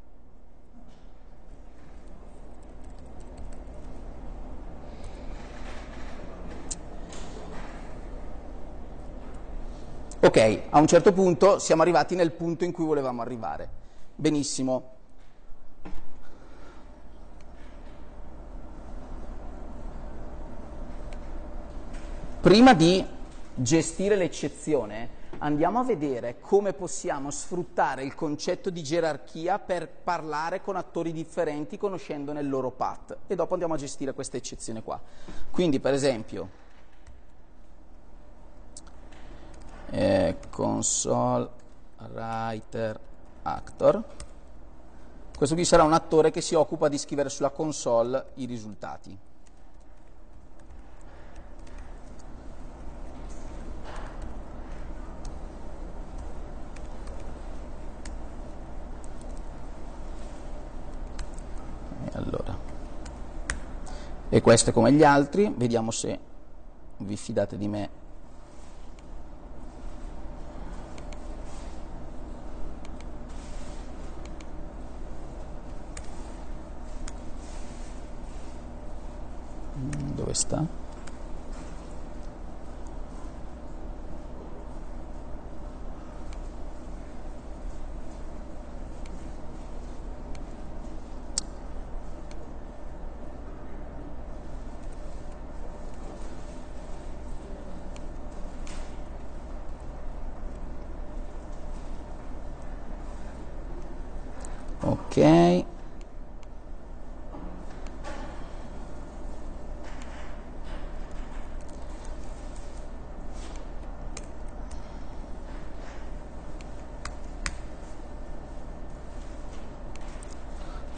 Ok, 10.25 10.61
a 10.71 10.79
un 10.79 10.87
certo 10.87 11.13
punto 11.13 11.59
siamo 11.59 11.83
arrivati 11.83 12.15
nel 12.17 12.33
punto 12.33 12.65
in 12.65 12.73
cui 12.73 12.85
volevamo 12.85 13.23
arrivare. 13.23 13.69
Benissimo. 14.15 14.91
Prima 22.41 22.75
di 22.75 23.05
gestire 23.55 24.17
l'eccezione, 24.17 25.21
andiamo 25.39 25.79
a 25.79 25.85
vedere 25.85 26.39
come 26.41 26.73
possiamo 26.73 27.31
sfruttare 27.31 28.05
il 28.05 28.15
concetto 28.15 28.71
di 28.71 28.83
gerarchia 28.83 29.59
per 29.59 29.89
parlare 29.89 30.63
con 30.63 30.77
attori 30.77 31.13
differenti 31.13 31.79
conoscendone 31.79 32.41
il 32.41 32.49
loro 32.49 32.71
path 32.71 33.19
e 33.27 33.35
dopo 33.35 33.53
andiamo 33.53 33.75
a 33.75 33.79
gestire 33.79 34.13
questa 34.13 34.37
eccezione 34.37 34.83
qua. 34.83 35.01
Quindi, 35.51 35.81
per 35.81 35.95
esempio, 35.95 36.61
eh, 39.91 40.37
console 40.51 41.49
writer 42.13 42.99
actor. 43.43 44.03
Questo 45.37 45.55
qui 45.55 45.65
sarà 45.65 45.83
un 45.83 45.93
attore 45.93 46.31
che 46.31 46.41
si 46.41 46.55
occupa 46.55 46.89
di 46.89 46.99
scrivere 46.99 47.29
sulla 47.29 47.51
console 47.51 48.27
i 48.35 48.45
risultati. 48.45 49.19
E 62.05 62.11
allora. 62.13 62.57
E 64.35 64.41
questo 64.41 64.70
è 64.70 64.72
come 64.72 64.91
gli 64.93 65.05
altri, 65.05 65.53
vediamo 65.55 65.91
se 65.91 66.18
vi 66.97 67.18
fidate 67.18 67.59
di 67.59 67.68
me. 67.68 67.91
Questa 80.16 80.61
ok 80.61 80.82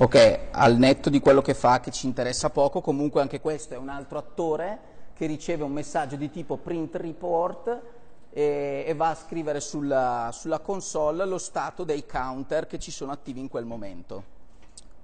Ok, 0.05 0.39
al 0.51 0.77
netto 0.77 1.09
di 1.09 1.19
quello 1.19 1.41
che 1.41 1.55
fa 1.55 1.81
che 1.81 1.91
ci 1.91 2.05
interessa 2.05 2.51
poco, 2.51 2.83
comunque 2.83 3.23
anche 3.23 3.41
questo 3.41 3.73
è 3.73 3.79
un 3.79 3.89
altro 3.89 4.19
attore 4.19 4.79
che 5.15 5.25
riceve 5.25 5.63
un 5.63 5.73
messaggio 5.73 6.17
di 6.17 6.31
tipo 6.31 6.59
print 6.59 6.97
report 6.97 7.81
e, 8.29 8.85
e 8.87 8.95
va 8.95 9.09
a 9.09 9.15
scrivere 9.15 9.61
sulla, 9.61 10.29
sulla 10.31 10.59
console 10.59 11.25
lo 11.25 11.39
stato 11.39 11.85
dei 11.85 12.05
counter 12.05 12.67
che 12.67 12.79
ci 12.79 12.91
sono 12.91 13.13
attivi 13.13 13.41
in 13.41 13.49
quel 13.49 13.65
momento. 13.65 14.25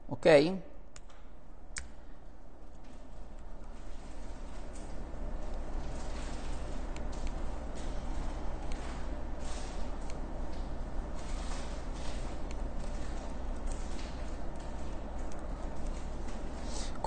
Ok? 0.08 0.52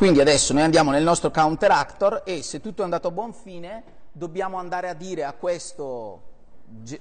Quindi 0.04 0.20
adesso 0.20 0.52
noi 0.52 0.64
andiamo 0.64 0.92
nel 0.92 1.02
nostro 1.02 1.32
counter 1.32 1.72
actor 1.72 2.24
e 2.26 2.44
se 2.44 2.60
tutto 2.60 2.82
è 2.82 2.84
andato 2.84 3.08
a 3.08 3.12
buon 3.12 3.32
fine 3.32 3.84
dobbiamo 4.12 4.58
andare 4.58 4.90
a 4.90 4.94
dire 4.94 5.24
a 5.24 5.32
questo 5.32 6.22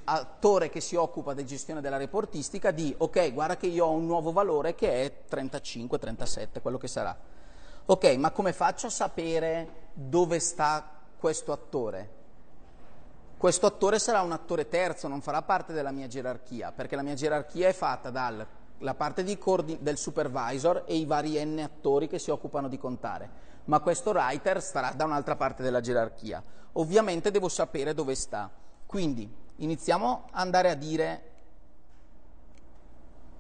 attore 0.05 0.71
che 0.71 0.81
si 0.81 0.95
occupa 0.95 1.35
di 1.35 1.45
gestione 1.45 1.81
della 1.81 1.97
reportistica 1.97 2.71
di 2.71 2.95
ok 2.97 3.33
guarda 3.33 3.57
che 3.57 3.67
io 3.67 3.87
ho 3.87 3.91
un 3.91 4.07
nuovo 4.07 4.31
valore 4.31 4.77
che 4.77 5.05
è 5.05 5.13
35, 5.27 5.99
37, 5.99 6.61
quello 6.61 6.79
che 6.79 6.87
sarà. 6.87 7.19
Ok, 7.87 8.05
ma 8.19 8.31
come 8.31 8.53
faccio 8.53 8.87
a 8.87 8.91
sapere 8.91 9.89
dove 9.93 10.39
sta 10.39 10.89
questo 11.19 11.51
attore? 11.51 12.09
Questo 13.37 13.67
attore 13.67 13.99
sarà 13.99 14.21
un 14.21 14.31
attore 14.31 14.69
terzo, 14.69 15.09
non 15.09 15.23
farà 15.23 15.43
parte 15.43 15.73
della 15.73 15.91
mia 15.91 16.07
gerarchia, 16.07 16.71
perché 16.71 16.95
la 16.95 17.03
mia 17.03 17.15
gerarchia 17.15 17.67
è 17.67 17.73
fatta 17.73 18.11
dal 18.11 18.47
la 18.83 18.95
parte 18.95 19.25
del 19.25 19.97
supervisor 19.97 20.85
e 20.87 20.97
i 20.97 21.05
vari 21.05 21.43
n 21.45 21.61
attori 21.61 22.09
che 22.09 22.19
si 22.19 22.31
occupano 22.31 22.69
di 22.69 22.79
contare, 22.79 23.31
ma 23.65 23.81
questo 23.81 24.11
writer 24.11 24.61
starà 24.61 24.93
da 24.93 25.05
un'altra 25.05 25.37
parte 25.37 25.63
della 25.63 25.81
gerarchia. 25.81 26.43
Ovviamente 26.73 27.31
devo 27.31 27.49
sapere 27.49 27.95
dove 27.95 28.15
sta. 28.15 28.51
Quindi 28.87 29.31
iniziamo 29.57 30.25
ad 30.27 30.39
andare 30.39 30.71
a 30.71 30.75
dire 30.75 31.31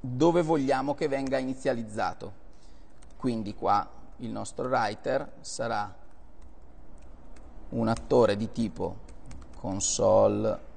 dove 0.00 0.42
vogliamo 0.42 0.94
che 0.94 1.08
venga 1.08 1.38
inizializzato. 1.38 2.40
Quindi 3.16 3.54
qua 3.54 3.88
il 4.18 4.30
nostro 4.30 4.68
writer 4.68 5.32
sarà 5.40 5.92
un 7.70 7.88
attore 7.88 8.36
di 8.36 8.52
tipo 8.52 8.96
console 9.56 10.70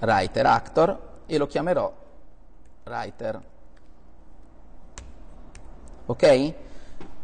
writer 0.00 0.46
actor 0.46 1.12
e 1.26 1.38
lo 1.38 1.46
chiamerò 1.46 1.92
writer. 2.84 3.42
Ok? 6.06 6.54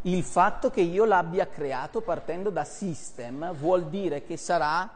Il 0.03 0.23
fatto 0.23 0.71
che 0.71 0.81
io 0.81 1.05
l'abbia 1.05 1.47
creato 1.47 2.01
partendo 2.01 2.49
da 2.51 2.65
system 2.65 3.53
vuol 3.55 3.89
dire 3.89 4.25
che 4.25 4.39
sarà 4.39 4.91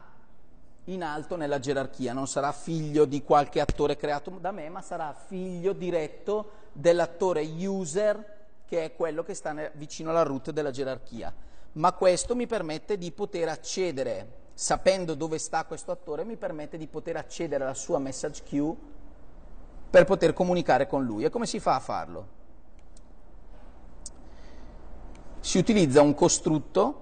in 0.85 1.02
alto 1.02 1.36
nella 1.36 1.59
gerarchia, 1.59 2.12
non 2.12 2.26
sarà 2.26 2.52
figlio 2.52 3.05
di 3.05 3.22
qualche 3.22 3.60
attore 3.60 3.97
creato 3.97 4.31
da 4.40 4.51
me, 4.51 4.68
ma 4.68 4.81
sarà 4.81 5.14
figlio 5.14 5.72
diretto 5.72 6.51
dell'attore 6.72 7.43
user 7.43 8.32
che 8.66 8.85
è 8.85 8.94
quello 8.94 9.22
che 9.22 9.35
sta 9.35 9.55
vicino 9.74 10.10
alla 10.10 10.22
root 10.22 10.51
della 10.51 10.70
gerarchia. 10.70 11.32
Ma 11.72 11.93
questo 11.93 12.35
mi 12.35 12.47
permette 12.47 12.97
di 12.97 13.10
poter 13.12 13.48
accedere 13.48 14.43
sapendo 14.55 15.14
dove 15.14 15.39
sta 15.39 15.64
questo 15.64 15.90
attore, 15.90 16.24
mi 16.24 16.36
permette 16.36 16.78
di 16.78 16.86
poter 16.86 17.16
accedere 17.16 17.64
alla 17.64 17.74
sua 17.74 17.98
message 17.98 18.43
queue 18.48 18.76
per 19.94 20.06
poter 20.06 20.32
comunicare 20.32 20.88
con 20.88 21.04
lui. 21.04 21.22
E 21.22 21.30
come 21.30 21.46
si 21.46 21.60
fa 21.60 21.76
a 21.76 21.78
farlo? 21.78 22.28
Si 25.38 25.56
utilizza 25.56 26.02
un 26.02 26.14
costrutto 26.14 27.00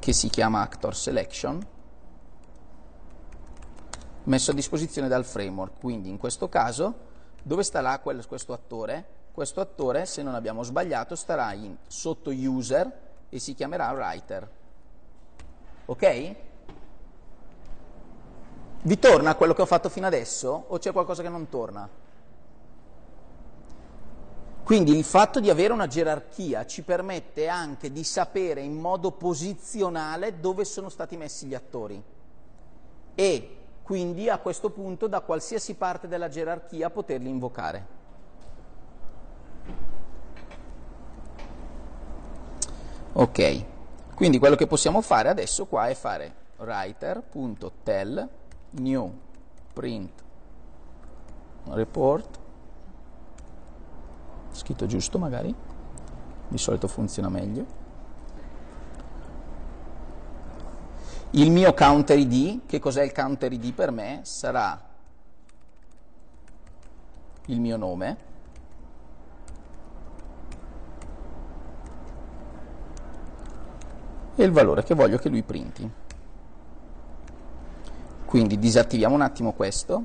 che 0.00 0.12
si 0.12 0.28
chiama 0.28 0.60
Actor 0.60 0.96
Selection, 0.96 1.64
messo 4.24 4.50
a 4.50 4.54
disposizione 4.54 5.06
dal 5.06 5.24
framework. 5.24 5.78
Quindi 5.78 6.08
in 6.08 6.18
questo 6.18 6.48
caso, 6.48 6.94
dove 7.40 7.62
starà 7.62 8.00
questo 8.00 8.52
attore? 8.52 9.06
Questo 9.30 9.60
attore, 9.60 10.04
se 10.06 10.24
non 10.24 10.34
abbiamo 10.34 10.64
sbagliato, 10.64 11.14
starà 11.14 11.52
in, 11.52 11.76
sotto 11.86 12.30
user 12.30 13.00
e 13.28 13.38
si 13.38 13.54
chiamerà 13.54 13.92
writer. 13.92 14.50
Ok? 15.84 16.36
Vi 18.86 18.98
torna 18.98 19.34
quello 19.34 19.54
che 19.54 19.62
ho 19.62 19.66
fatto 19.66 19.88
fino 19.88 20.06
adesso 20.06 20.64
o 20.66 20.76
c'è 20.76 20.92
qualcosa 20.92 21.22
che 21.22 21.30
non 21.30 21.48
torna? 21.48 21.88
Quindi 24.62 24.94
il 24.94 25.04
fatto 25.04 25.40
di 25.40 25.48
avere 25.48 25.72
una 25.72 25.86
gerarchia 25.86 26.66
ci 26.66 26.82
permette 26.82 27.48
anche 27.48 27.90
di 27.90 28.04
sapere 28.04 28.60
in 28.60 28.74
modo 28.74 29.12
posizionale 29.12 30.38
dove 30.38 30.66
sono 30.66 30.90
stati 30.90 31.16
messi 31.16 31.46
gli 31.46 31.54
attori 31.54 32.02
e 33.14 33.56
quindi 33.82 34.28
a 34.28 34.36
questo 34.36 34.68
punto 34.68 35.06
da 35.06 35.20
qualsiasi 35.20 35.76
parte 35.76 36.06
della 36.06 36.28
gerarchia 36.28 36.90
poterli 36.90 37.30
invocare. 37.30 37.86
Ok, 43.14 43.64
quindi 44.14 44.38
quello 44.38 44.56
che 44.56 44.66
possiamo 44.66 45.00
fare 45.00 45.30
adesso 45.30 45.64
qua 45.64 45.86
è 45.86 45.94
fare 45.94 46.34
writer.tell 46.58 48.42
new 48.74 49.12
print 49.72 50.10
report. 51.64 52.38
Scritto 54.50 54.86
giusto 54.86 55.18
magari. 55.18 55.54
Di 56.48 56.58
solito 56.58 56.86
funziona 56.86 57.28
meglio. 57.28 57.82
Il 61.30 61.50
mio 61.50 61.74
counter 61.74 62.18
id 62.18 62.66
che 62.66 62.78
cos'è 62.78 63.02
il 63.02 63.12
counter 63.12 63.52
id 63.52 63.72
per 63.72 63.90
me? 63.90 64.20
Sarà 64.22 64.80
il 67.46 67.60
mio 67.60 67.76
nome. 67.76 68.32
E 74.36 74.44
il 74.44 74.50
valore 74.50 74.82
che 74.82 74.94
voglio 74.94 75.16
che 75.18 75.28
lui 75.28 75.42
printi. 75.42 76.02
Quindi 78.34 78.58
disattiviamo 78.58 79.14
un 79.14 79.20
attimo 79.20 79.52
questo 79.52 80.04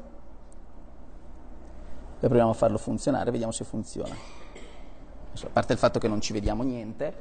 e 2.19 2.27
proviamo 2.27 2.51
a 2.51 2.53
farlo 2.53 2.77
funzionare, 2.77 3.31
vediamo 3.31 3.51
se 3.51 3.63
funziona. 3.63 4.13
A 4.13 5.49
parte 5.51 5.73
il 5.73 5.79
fatto 5.79 5.97
che 5.97 6.07
non 6.07 6.21
ci 6.21 6.31
vediamo 6.31 6.61
niente 6.61 7.13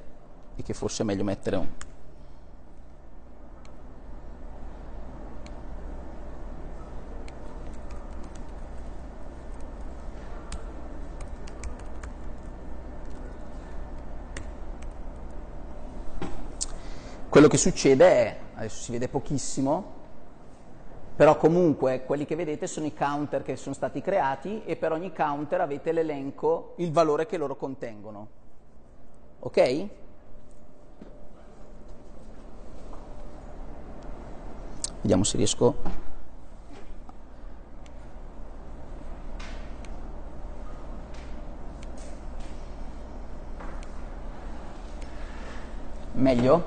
e 0.55 0.62
che 0.62 0.74
forse 0.74 1.05
è 1.05 1.06
meglio 1.06 1.24
mettere 1.24 1.56
un, 1.56 1.66
Quello 17.30 17.48
che 17.48 17.56
succede 17.56 18.06
è, 18.06 18.39
adesso 18.56 18.82
si 18.82 18.93
vede 18.93 19.09
pochissimo, 19.09 19.98
però 21.19 21.36
comunque 21.36 22.05
quelli 22.05 22.24
che 22.24 22.36
vedete 22.36 22.69
sono 22.69 22.86
i 22.86 22.95
counter 22.95 23.43
che 23.43 23.57
sono 23.57 23.74
stati 23.74 24.01
creati 24.01 24.62
e 24.65 24.77
per 24.77 24.93
ogni 24.93 25.12
counter 25.12 25.61
avete 25.61 25.90
l'elenco, 25.90 26.74
il 26.77 26.93
valore 26.93 27.27
che 27.27 27.36
loro 27.36 27.57
contengono. 27.57 28.28
Ok? 29.40 29.86
Vediamo 35.01 35.24
se 35.24 35.36
riesco 35.39 35.74
Meglio? 46.12 46.65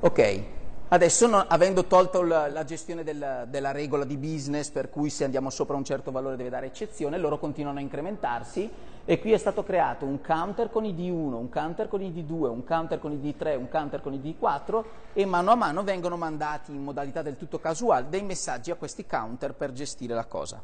Ok, 0.00 0.53
adesso 0.94 1.26
no, 1.26 1.44
avendo 1.48 1.86
tolto 1.86 2.22
la, 2.22 2.48
la 2.48 2.62
gestione 2.62 3.02
del, 3.02 3.46
della 3.48 3.72
regola 3.72 4.04
di 4.04 4.16
business 4.16 4.70
per 4.70 4.90
cui 4.90 5.10
se 5.10 5.24
andiamo 5.24 5.50
sopra 5.50 5.74
un 5.74 5.82
certo 5.82 6.12
valore 6.12 6.36
deve 6.36 6.50
dare 6.50 6.66
eccezione, 6.66 7.18
loro 7.18 7.40
continuano 7.40 7.78
a 7.78 7.82
incrementarsi 7.82 8.70
e 9.04 9.18
qui 9.18 9.32
è 9.32 9.36
stato 9.36 9.64
creato 9.64 10.04
un 10.04 10.20
counter 10.20 10.70
con 10.70 10.84
id 10.84 10.98
1, 11.00 11.36
un 11.36 11.48
counter 11.48 11.88
con 11.88 12.00
id 12.00 12.24
2, 12.24 12.48
un 12.48 12.62
counter 12.62 13.00
con 13.00 13.10
id 13.10 13.36
3, 13.36 13.56
un 13.56 13.68
counter 13.68 14.00
con 14.00 14.14
id 14.14 14.38
4 14.38 14.86
e 15.14 15.26
mano 15.26 15.50
a 15.50 15.56
mano 15.56 15.82
vengono 15.82 16.16
mandati 16.16 16.70
in 16.70 16.84
modalità 16.84 17.22
del 17.22 17.36
tutto 17.36 17.58
casuale 17.58 18.08
dei 18.08 18.22
messaggi 18.22 18.70
a 18.70 18.76
questi 18.76 19.04
counter 19.04 19.52
per 19.52 19.72
gestire 19.72 20.14
la 20.14 20.26
cosa. 20.26 20.62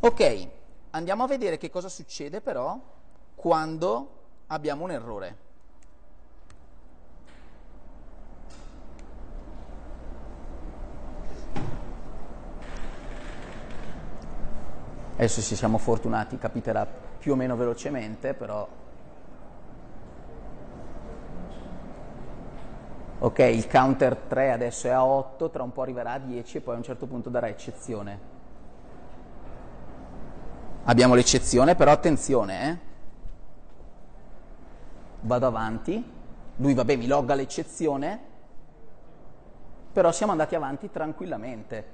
Ok, 0.00 0.48
andiamo 0.90 1.22
a 1.22 1.28
vedere 1.28 1.56
che 1.56 1.70
cosa 1.70 1.88
succede 1.88 2.40
però 2.40 2.76
quando 3.36 4.10
abbiamo 4.48 4.82
un 4.82 4.90
errore. 4.90 5.50
Adesso 15.14 15.40
se 15.40 15.56
siamo 15.56 15.78
fortunati 15.78 16.38
capiterà 16.38 16.86
più 17.18 17.32
o 17.32 17.36
meno 17.36 17.56
velocemente, 17.56 18.34
però... 18.34 18.66
Ok, 23.18 23.38
il 23.38 23.68
counter 23.68 24.16
3 24.16 24.50
adesso 24.50 24.88
è 24.88 24.90
a 24.90 25.04
8, 25.04 25.50
tra 25.50 25.62
un 25.62 25.72
po' 25.72 25.82
arriverà 25.82 26.12
a 26.12 26.18
10 26.18 26.56
e 26.56 26.60
poi 26.60 26.74
a 26.74 26.78
un 26.78 26.82
certo 26.82 27.06
punto 27.06 27.30
darà 27.30 27.46
eccezione. 27.46 28.30
Abbiamo 30.84 31.14
l'eccezione, 31.14 31.76
però 31.76 31.92
attenzione, 31.92 32.68
eh? 32.68 32.78
Vado 35.20 35.46
avanti, 35.46 36.04
lui 36.56 36.74
vabbè 36.74 36.96
mi 36.96 37.06
logga 37.06 37.34
l'eccezione, 37.34 38.20
però 39.92 40.10
siamo 40.10 40.32
andati 40.32 40.56
avanti 40.56 40.90
tranquillamente. 40.90 41.86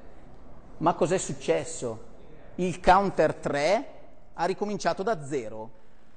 Ma 0.78 0.94
cos'è 0.94 1.18
successo? 1.18 2.07
Il 2.58 2.80
counter 2.80 3.34
3 3.34 3.88
ha 4.34 4.44
ricominciato 4.44 5.02
da 5.02 5.24
zero. 5.24 5.70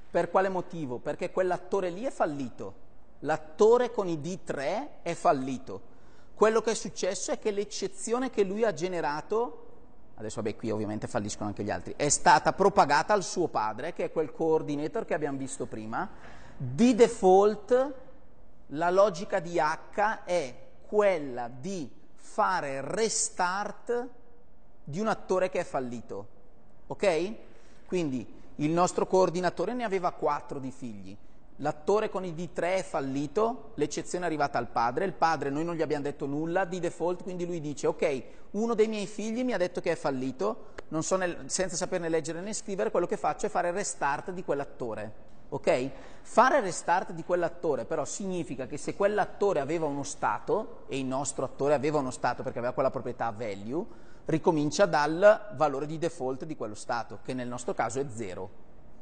Per 0.09 0.30
quale 0.30 0.49
motivo? 0.49 0.97
Perché 0.97 1.31
quell'attore 1.31 1.89
lì 1.89 2.03
è 2.03 2.11
fallito. 2.11 2.89
L'attore 3.19 3.91
con 3.91 4.07
i 4.07 4.18
D3 4.18 4.88
è 5.03 5.13
fallito. 5.13 5.89
Quello 6.34 6.61
che 6.61 6.72
è 6.72 6.76
successo 6.76 7.31
è 7.31 7.39
che 7.39 7.51
l'eccezione 7.51 8.31
che 8.31 8.43
lui 8.43 8.63
ha 8.63 8.73
generato, 8.73 9.68
adesso 10.15 10.41
vabbè 10.41 10.55
qui 10.55 10.72
ovviamente 10.72 11.07
falliscono 11.07 11.49
anche 11.49 11.63
gli 11.63 11.69
altri, 11.69 11.93
è 11.95 12.09
stata 12.09 12.53
propagata 12.53 13.13
al 13.13 13.23
suo 13.23 13.47
padre, 13.47 13.93
che 13.93 14.05
è 14.05 14.11
quel 14.11 14.31
coordinator 14.31 15.05
che 15.05 15.13
abbiamo 15.13 15.38
visto 15.38 15.68
prima. 15.68 16.09
Di 16.57 16.95
default 16.95 17.93
la 18.68 18.89
logica 18.89 19.39
di 19.39 19.59
H 19.59 20.23
è 20.23 20.55
quella 20.88 21.47
di 21.47 21.89
fare 22.15 22.81
restart 22.81 24.09
di 24.84 24.99
un 24.99 25.07
attore 25.07 25.49
che 25.49 25.59
è 25.59 25.63
fallito. 25.63 26.30
Ok? 26.91 27.34
Quindi 27.85 28.26
il 28.55 28.69
nostro 28.69 29.07
coordinatore 29.07 29.73
ne 29.73 29.85
aveva 29.85 30.11
quattro 30.11 30.59
di 30.59 30.72
figli. 30.72 31.15
L'attore 31.57 32.09
con 32.09 32.26
i 32.26 32.34
D3 32.34 32.77
è 32.77 32.84
fallito, 32.84 33.72
l'eccezione 33.76 34.26
è 34.26 34.27
arrivata 34.27 34.57
al 34.57 34.68
padre, 34.68 35.05
il 35.05 35.13
padre 35.13 35.49
noi 35.49 35.63
non 35.63 35.76
gli 35.76 35.81
abbiamo 35.81 36.03
detto 36.03 36.26
nulla 36.26 36.65
di 36.65 36.80
default, 36.80 37.23
quindi 37.23 37.45
lui 37.45 37.61
dice 37.61 37.88
ok, 37.88 38.23
uno 38.51 38.73
dei 38.73 38.88
miei 38.88 39.07
figli 39.07 39.43
mi 39.43 39.53
ha 39.53 39.57
detto 39.57 39.80
che 39.80 39.91
è 39.91 39.95
fallito, 39.95 40.73
nel, 40.89 41.43
senza 41.45 41.76
saperne 41.77 42.09
leggere 42.09 42.41
né 42.41 42.51
scrivere, 42.51 42.91
quello 42.91 43.05
che 43.05 43.15
faccio 43.15 43.45
è 43.45 43.49
fare 43.49 43.72
restart 43.72 44.31
di 44.31 44.43
quell'attore. 44.43 45.30
Ok? 45.49 45.89
Fare 46.23 46.59
restart 46.59 47.11
di 47.11 47.23
quell'attore 47.23 47.85
però 47.85 48.03
significa 48.03 48.68
che 48.68 48.77
se 48.77 48.95
quell'attore 48.95 49.59
aveva 49.61 49.85
uno 49.85 50.03
stato, 50.03 50.84
e 50.88 50.97
il 50.99 51.05
nostro 51.05 51.45
attore 51.45 51.73
aveva 51.73 51.99
uno 51.99 52.11
stato 52.11 52.43
perché 52.43 52.57
aveva 52.57 52.73
quella 52.73 52.91
proprietà 52.91 53.31
value, 53.31 53.85
ricomincia 54.31 54.85
dal 54.85 55.51
valore 55.55 55.85
di 55.85 55.97
default 55.97 56.45
di 56.45 56.55
quello 56.55 56.73
stato, 56.73 57.19
che 57.23 57.33
nel 57.33 57.47
nostro 57.47 57.73
caso 57.73 57.99
è 57.99 58.05
0. 58.07 58.49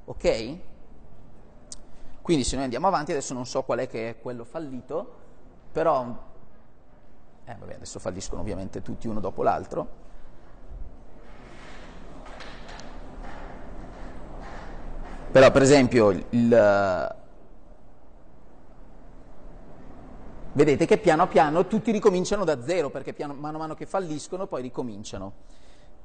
Ok? 0.05 0.57
Quindi 2.21 2.43
se 2.43 2.55
noi 2.55 2.65
andiamo 2.65 2.87
avanti, 2.87 3.11
adesso 3.11 3.33
non 3.33 3.45
so 3.45 3.63
qual 3.63 3.79
è 3.79 3.87
che 3.87 4.09
è 4.09 4.19
quello 4.19 4.43
fallito, 4.43 5.15
però... 5.71 6.27
Eh, 7.45 7.55
vabbè, 7.57 7.75
adesso 7.75 7.99
falliscono 7.99 8.41
ovviamente 8.41 8.81
tutti 8.81 9.07
uno 9.07 9.19
dopo 9.19 9.41
l'altro. 9.41 10.07
Però 15.31 15.51
per 15.51 15.61
esempio 15.61 16.09
il, 16.09 17.17
Vedete 20.59 20.85
che 20.85 20.97
piano 20.97 21.29
piano 21.29 21.67
tutti 21.67 21.89
ricominciano 21.89 22.43
da 22.43 22.61
zero, 22.61 22.89
perché 22.89 23.13
piano, 23.13 23.33
mano 23.33 23.55
a 23.55 23.59
mano 23.61 23.75
che 23.75 23.85
falliscono 23.85 24.45
poi 24.45 24.61
ricominciano. 24.61 25.31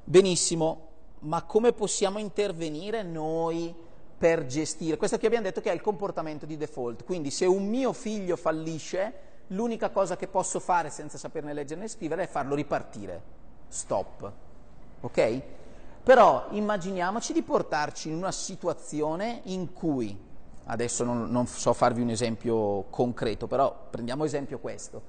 Benissimo, 0.04 0.90
ma 1.22 1.42
come 1.42 1.72
possiamo 1.72 2.20
intervenire 2.20 3.02
noi 3.02 3.74
per 4.16 4.46
gestire? 4.46 4.96
Questo 4.96 5.18
qui 5.18 5.26
abbiamo 5.26 5.44
detto 5.44 5.60
che 5.60 5.72
è 5.72 5.74
il 5.74 5.80
comportamento 5.80 6.46
di 6.46 6.56
default, 6.56 7.02
quindi 7.02 7.32
se 7.32 7.46
un 7.46 7.66
mio 7.66 7.92
figlio 7.92 8.36
fallisce, 8.36 9.14
l'unica 9.48 9.90
cosa 9.90 10.14
che 10.14 10.28
posso 10.28 10.60
fare 10.60 10.88
senza 10.88 11.18
saperne 11.18 11.52
leggere 11.52 11.80
né 11.80 11.88
scrivere 11.88 12.22
è 12.22 12.28
farlo 12.28 12.54
ripartire. 12.54 13.20
Stop. 13.66 14.32
Ok? 15.00 15.42
Però 16.04 16.46
immaginiamoci 16.50 17.32
di 17.32 17.42
portarci 17.42 18.08
in 18.08 18.14
una 18.14 18.30
situazione 18.30 19.40
in 19.46 19.72
cui, 19.72 20.16
adesso 20.66 21.04
non, 21.04 21.30
non 21.30 21.46
so 21.46 21.72
farvi 21.72 22.00
un 22.00 22.10
esempio 22.10 22.86
concreto, 22.90 23.46
però 23.46 23.88
prendiamo 23.90 24.24
esempio 24.24 24.58
questo, 24.58 25.02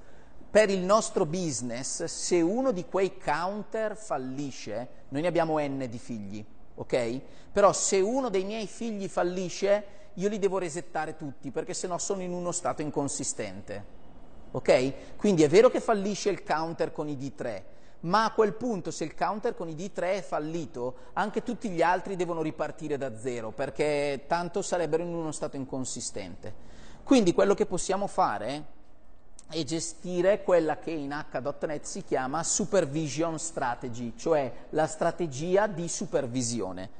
per 0.50 0.70
il 0.70 0.80
nostro 0.80 1.26
business, 1.26 2.04
se 2.04 2.40
uno 2.40 2.72
di 2.72 2.86
quei 2.86 3.18
counter 3.18 3.96
fallisce, 3.96 4.88
noi 5.08 5.22
ne 5.22 5.28
abbiamo 5.28 5.58
n 5.58 5.86
di 5.88 5.98
figli, 5.98 6.44
ok? 6.74 7.20
Però 7.52 7.72
se 7.72 8.00
uno 8.00 8.28
dei 8.28 8.44
miei 8.44 8.66
figli 8.66 9.08
fallisce, 9.08 9.84
io 10.14 10.28
li 10.28 10.38
devo 10.38 10.58
resettare 10.58 11.16
tutti, 11.16 11.50
perché 11.50 11.74
sennò 11.74 11.98
sono 11.98 12.22
in 12.22 12.32
uno 12.32 12.52
stato 12.52 12.80
inconsistente, 12.80 13.84
ok? 14.52 15.16
Quindi 15.16 15.42
è 15.42 15.48
vero 15.48 15.68
che 15.68 15.80
fallisce 15.80 16.30
il 16.30 16.42
counter 16.42 16.92
con 16.92 17.08
i 17.08 17.16
D3, 17.16 17.62
ma 18.00 18.24
a 18.24 18.32
quel 18.32 18.54
punto 18.54 18.90
se 18.90 19.04
il 19.04 19.14
counter 19.14 19.54
con 19.54 19.68
i 19.68 19.74
D3 19.74 20.16
è 20.16 20.22
fallito, 20.22 20.96
anche 21.14 21.42
tutti 21.42 21.70
gli 21.70 21.82
altri 21.82 22.16
devono 22.16 22.42
ripartire 22.42 22.96
da 22.96 23.18
zero, 23.18 23.50
perché 23.50 24.24
tanto 24.26 24.62
sarebbero 24.62 25.02
in 25.02 25.14
uno 25.14 25.32
stato 25.32 25.56
inconsistente. 25.56 26.64
Quindi 27.02 27.32
quello 27.32 27.54
che 27.54 27.66
possiamo 27.66 28.06
fare 28.06 28.74
è 29.48 29.62
gestire 29.62 30.42
quella 30.42 30.78
che 30.78 30.90
in 30.90 31.12
H.NET 31.12 31.84
si 31.84 32.02
chiama 32.02 32.42
supervision 32.42 33.38
strategy, 33.38 34.14
cioè 34.16 34.52
la 34.70 34.86
strategia 34.86 35.66
di 35.66 35.88
supervisione. 35.88 36.90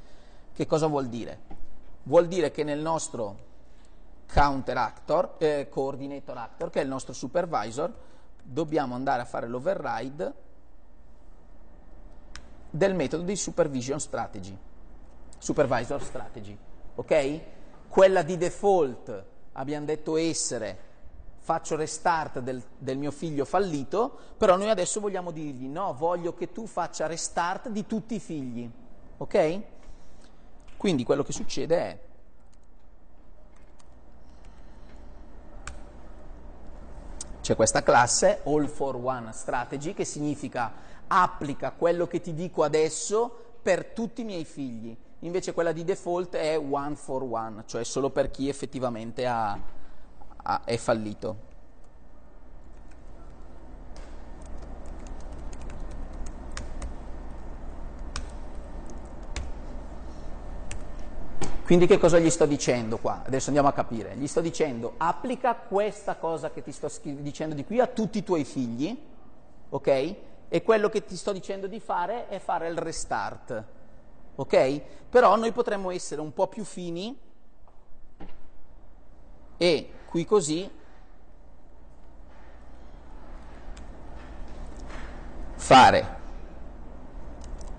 Che 0.53 0.65
cosa 0.65 0.87
vuol 0.87 1.07
dire? 1.07 1.39
Vuol 2.03 2.27
dire 2.27 2.51
che 2.51 2.63
nel 2.63 2.79
nostro 2.79 3.45
counter 4.31 4.77
actor, 4.77 5.35
eh, 5.37 5.67
coordinator 5.69 6.37
actor, 6.37 6.69
che 6.69 6.79
è 6.79 6.83
il 6.83 6.89
nostro 6.89 7.13
supervisor, 7.13 7.93
dobbiamo 8.41 8.95
andare 8.95 9.21
a 9.21 9.25
fare 9.25 9.47
l'override 9.47 10.45
del 12.69 12.93
metodo 12.95 13.23
di 13.23 13.35
supervision 13.35 13.99
strategy, 13.99 14.57
supervisor 15.37 16.01
strategy, 16.01 16.57
ok? 16.95 17.39
Quella 17.87 18.21
di 18.21 18.37
default 18.37 19.25
abbiamo 19.53 19.85
detto 19.85 20.17
essere 20.17 20.85
faccio 21.39 21.77
restart 21.77 22.39
del, 22.39 22.61
del, 22.77 22.97
mio 22.97 23.11
figlio 23.11 23.45
fallito, 23.45 24.17
però 24.35 24.57
noi 24.57 24.69
adesso 24.69 24.99
vogliamo 24.99 25.31
dirgli 25.31 25.67
no, 25.67 25.93
voglio 25.93 26.33
che 26.33 26.51
tu 26.51 26.67
faccia 26.67 27.07
restart 27.07 27.69
di 27.69 27.85
tutti 27.85 28.15
i 28.15 28.19
figli, 28.19 28.69
ok? 29.17 29.61
Quindi 30.75 31.05
quello 31.05 31.23
che 31.23 31.31
succede 31.31 31.77
è 31.77 31.99
c'è 37.39 37.55
questa 37.55 37.81
classe 37.81 38.41
all 38.43 38.67
for 38.67 38.97
one 38.97 39.31
strategy 39.31 39.93
che 39.93 40.03
significa 40.03 40.69
applica 41.07 41.71
quello 41.71 42.07
che 42.07 42.19
ti 42.19 42.33
dico 42.33 42.63
adesso 42.63 43.45
per 43.61 43.85
tutti 43.85 44.21
i 44.21 44.25
miei 44.25 44.45
figli. 44.45 44.95
Invece 45.21 45.53
quella 45.53 45.71
di 45.71 45.83
default 45.83 46.35
è 46.35 46.59
one 46.59 46.95
for 46.95 47.23
one, 47.23 47.63
cioè 47.65 47.83
solo 47.83 48.09
per 48.09 48.29
chi 48.29 48.49
effettivamente 48.49 49.25
ha, 49.25 49.59
ha, 50.43 50.61
è 50.63 50.77
fallito. 50.77 51.45
Quindi 61.67 61.85
che 61.85 61.97
cosa 61.97 62.17
gli 62.17 62.29
sto 62.29 62.45
dicendo 62.45 62.97
qua? 62.97 63.23
Adesso 63.25 63.47
andiamo 63.47 63.67
a 63.67 63.73
capire. 63.73 64.15
Gli 64.15 64.27
sto 64.27 64.39
dicendo 64.39 64.93
applica 64.95 65.53
questa 65.53 66.15
cosa 66.15 66.49
che 66.49 66.61
ti 66.61 66.71
sto 66.71 66.89
dicendo 67.01 67.55
di 67.55 67.65
qui 67.65 67.81
a 67.81 67.87
tutti 67.87 68.19
i 68.19 68.23
tuoi 68.23 68.45
figli, 68.45 68.97
ok? 69.67 70.15
E 70.49 70.63
quello 70.63 70.89
che 70.89 71.03
ti 71.03 71.15
sto 71.15 71.31
dicendo 71.31 71.67
di 71.67 71.79
fare 71.79 72.27
è 72.27 72.39
fare 72.39 72.67
il 72.67 72.77
restart. 72.77 73.63
Ok? 74.35 74.81
Però 75.09 75.35
noi 75.35 75.51
potremmo 75.51 75.91
essere 75.91 76.21
un 76.21 76.33
po' 76.33 76.47
più 76.47 76.63
fini 76.63 77.17
e 79.57 79.91
qui 80.07 80.23
così 80.23 80.69
fare 85.55 86.15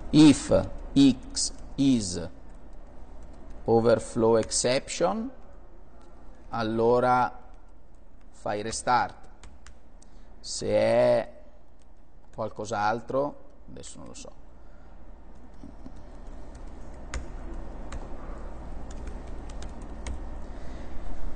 if 0.09 0.69
x 0.93 1.53
is 1.75 2.29
overflow 3.63 4.35
exception 4.35 5.31
allora 6.49 7.39
fai 8.31 8.61
restart 8.61 9.15
se 10.39 10.67
è 10.67 11.38
qualcos'altro, 12.39 13.35
adesso 13.69 13.97
non 13.97 14.07
lo 14.07 14.13
so. 14.13 14.31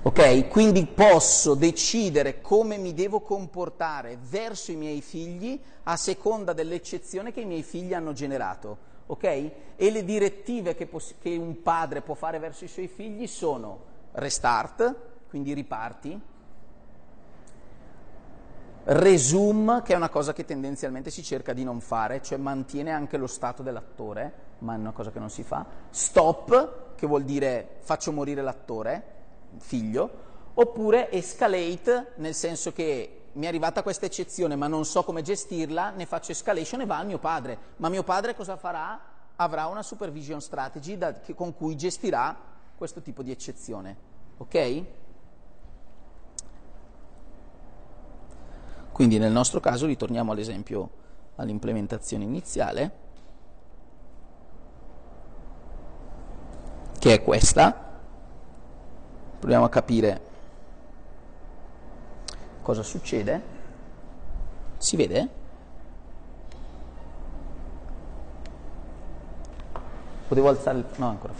Ok, 0.03 0.47
quindi 0.47 0.85
posso 0.85 1.55
decidere 1.55 2.39
come 2.39 2.77
mi 2.77 2.93
devo 2.93 3.19
comportare 3.19 4.17
verso 4.29 4.71
i 4.71 4.75
miei 4.75 5.01
figli 5.01 5.59
a 5.83 5.97
seconda 5.97 6.53
dell'eccezione 6.53 7.33
che 7.33 7.41
i 7.41 7.45
miei 7.45 7.63
figli 7.63 7.93
hanno 7.93 8.13
generato. 8.13 8.91
Ok? 9.07 9.23
E 9.23 9.91
le 9.91 10.05
direttive 10.05 10.73
che, 10.75 10.85
poss- 10.87 11.15
che 11.19 11.35
un 11.35 11.61
padre 11.61 12.01
può 12.01 12.15
fare 12.15 12.39
verso 12.39 12.63
i 12.63 12.69
suoi 12.69 12.87
figli 12.87 13.27
sono 13.27 13.91
restart, 14.13 14.95
quindi 15.27 15.53
riparti, 15.53 16.21
Resume, 18.85 19.81
che 19.81 19.93
è 19.93 19.95
una 19.95 20.09
cosa 20.09 20.33
che 20.33 20.43
tendenzialmente 20.43 21.09
si 21.09 21.23
cerca 21.23 21.53
di 21.53 21.63
non 21.63 21.79
fare, 21.79 22.21
cioè 22.21 22.37
mantiene 22.37 22.91
anche 22.91 23.15
lo 23.15 23.27
stato 23.27 23.63
dell'attore, 23.63 24.33
ma 24.59 24.73
è 24.73 24.77
una 24.77 24.91
cosa 24.91 25.09
che 25.09 25.19
non 25.19 25.29
si 25.29 25.43
fa. 25.43 25.65
Stop, 25.89 26.95
che 26.95 27.07
vuol 27.07 27.23
dire 27.23 27.77
faccio 27.79 28.11
morire 28.11 28.41
l'attore, 28.41 29.03
figlio, 29.57 30.09
oppure 30.55 31.09
escalate, 31.11 32.13
nel 32.15 32.33
senso 32.33 32.73
che 32.73 33.19
mi 33.33 33.45
è 33.45 33.47
arrivata 33.47 33.81
questa 33.83 34.05
eccezione 34.05 34.55
ma 34.55 34.67
non 34.67 34.85
so 34.85 35.03
come 35.03 35.21
gestirla, 35.21 35.91
ne 35.91 36.05
faccio 36.05 36.31
escalation 36.31 36.81
e 36.81 36.85
va 36.85 36.97
al 36.97 37.05
mio 37.05 37.19
padre. 37.19 37.57
Ma 37.77 37.87
mio 37.89 38.03
padre 38.03 38.35
cosa 38.35 38.57
farà? 38.57 38.99
Avrà 39.37 39.67
una 39.67 39.81
supervision 39.81 40.41
strategy 40.41 40.97
da, 40.97 41.13
che, 41.13 41.33
con 41.33 41.55
cui 41.55 41.75
gestirà 41.75 42.35
questo 42.75 43.01
tipo 43.01 43.23
di 43.23 43.31
eccezione. 43.31 44.11
Ok? 44.37 44.83
Quindi 48.93 49.17
nel 49.17 49.31
nostro 49.31 49.59
caso 49.59 49.87
ritorniamo 49.87 50.31
all'esempio 50.31 50.89
all'implementazione 51.35 52.23
iniziale, 52.23 52.91
che 56.99 57.13
è 57.13 57.23
questa. 57.23 57.91
Proviamo 59.39 59.65
a 59.65 59.69
capire 59.69 60.21
cosa 62.61 62.83
succede. 62.83 63.41
Si 64.77 64.95
vede? 64.95 65.29
Potevo 70.27 70.49
alzare 70.49 70.77
il... 70.77 70.85
no, 70.97 71.07
ancora 71.07 71.33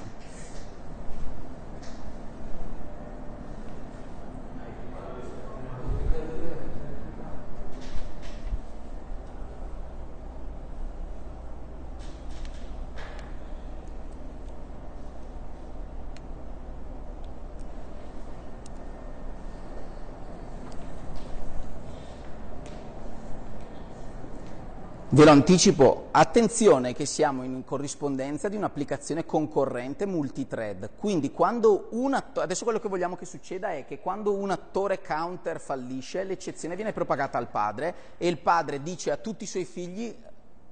Ve 25.14 25.26
lo 25.26 25.30
anticipo, 25.30 26.07
attenzione 26.10 26.95
che 26.95 27.06
siamo 27.06 27.44
in 27.44 27.64
corrispondenza 27.64 28.49
di 28.49 28.56
un'applicazione 28.56 29.27
concorrente 29.27 30.07
multithread, 30.07 30.90
quindi 30.98 31.31
quando 31.31 31.90
un 31.91 32.15
attore, 32.15 32.45
adesso 32.45 32.64
quello 32.64 32.80
che 32.80 32.90
vogliamo 32.90 33.15
che 33.15 33.26
succeda 33.26 33.73
è 33.73 33.85
che 33.85 33.99
quando 33.99 34.34
un 34.34 34.49
attore 34.49 35.03
counter 35.03 35.60
fallisce, 35.60 36.23
l'eccezione 36.23 36.76
viene 36.76 36.94
propagata 36.94 37.38
al 37.38 37.48
padre 37.48 37.94
e 38.18 38.27
il 38.27 38.40
padre 38.40 38.81
dice 38.81 39.11
a 39.11 39.18
tutti 39.18 39.44
i 39.44 39.48
suoi 39.48 39.65
figli 39.65 40.11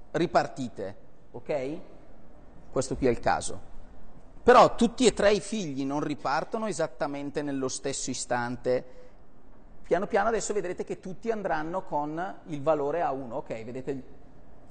ripartite, 0.09 0.95
ok? 1.33 1.77
Questo 2.71 2.95
qui 2.95 3.05
è 3.05 3.11
il 3.11 3.19
caso. 3.19 3.59
Però 4.41 4.73
tutti 4.73 5.05
e 5.05 5.13
tre 5.13 5.33
i 5.33 5.39
figli 5.39 5.85
non 5.85 5.99
ripartono 5.99 6.65
esattamente 6.65 7.43
nello 7.43 7.67
stesso 7.67 8.09
istante 8.09 8.85
piano 9.83 10.07
piano 10.07 10.29
adesso 10.29 10.53
vedrete 10.53 10.85
che 10.85 11.01
tutti 11.01 11.29
andranno 11.31 11.83
con 11.83 12.39
il 12.45 12.61
valore 12.63 13.01
a 13.01 13.11
1, 13.11 13.35
ok? 13.35 13.63
Vedete? 13.65 14.19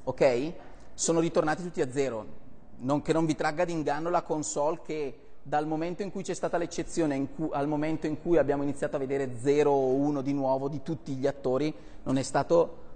Ok? 0.04 0.52
Sono 0.94 1.20
ritornati 1.20 1.62
tutti 1.62 1.80
a 1.80 1.90
0. 1.90 2.38
Non, 2.78 3.02
che 3.02 3.12
non 3.12 3.26
vi 3.26 3.34
tragga 3.34 3.64
d'inganno 3.64 4.10
la 4.10 4.22
console 4.22 4.80
che 4.82 5.18
dal 5.42 5.66
momento 5.66 6.02
in 6.02 6.10
cui 6.10 6.22
c'è 6.22 6.34
stata 6.34 6.58
l'eccezione 6.58 7.28
al 7.50 7.66
momento 7.66 8.06
in 8.06 8.20
cui 8.20 8.36
abbiamo 8.36 8.62
iniziato 8.62 8.96
a 8.96 8.98
vedere 8.98 9.38
0 9.38 9.70
o 9.70 9.94
1 9.94 10.20
di 10.22 10.32
nuovo 10.32 10.68
di 10.68 10.82
tutti 10.82 11.14
gli 11.14 11.26
attori 11.26 11.74
non 12.02 12.18
è 12.18 12.22
stato 12.22 12.88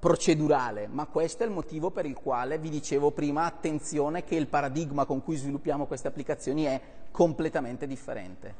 procedurale, 0.00 0.86
ma 0.86 1.06
questo 1.06 1.44
è 1.44 1.46
il 1.46 1.52
motivo 1.52 1.90
per 1.90 2.04
il 2.04 2.14
quale 2.14 2.58
vi 2.58 2.68
dicevo 2.68 3.10
prima 3.10 3.46
attenzione 3.46 4.22
che 4.22 4.34
il 4.34 4.48
paradigma 4.48 5.06
con 5.06 5.22
cui 5.22 5.36
sviluppiamo 5.36 5.86
queste 5.86 6.08
applicazioni 6.08 6.64
è 6.64 6.80
completamente 7.10 7.86
differente. 7.86 8.54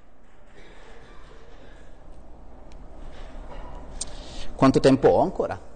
Quanto 4.55 4.81
tempo 4.81 5.09
ho 5.09 5.21
ancora? 5.21 5.74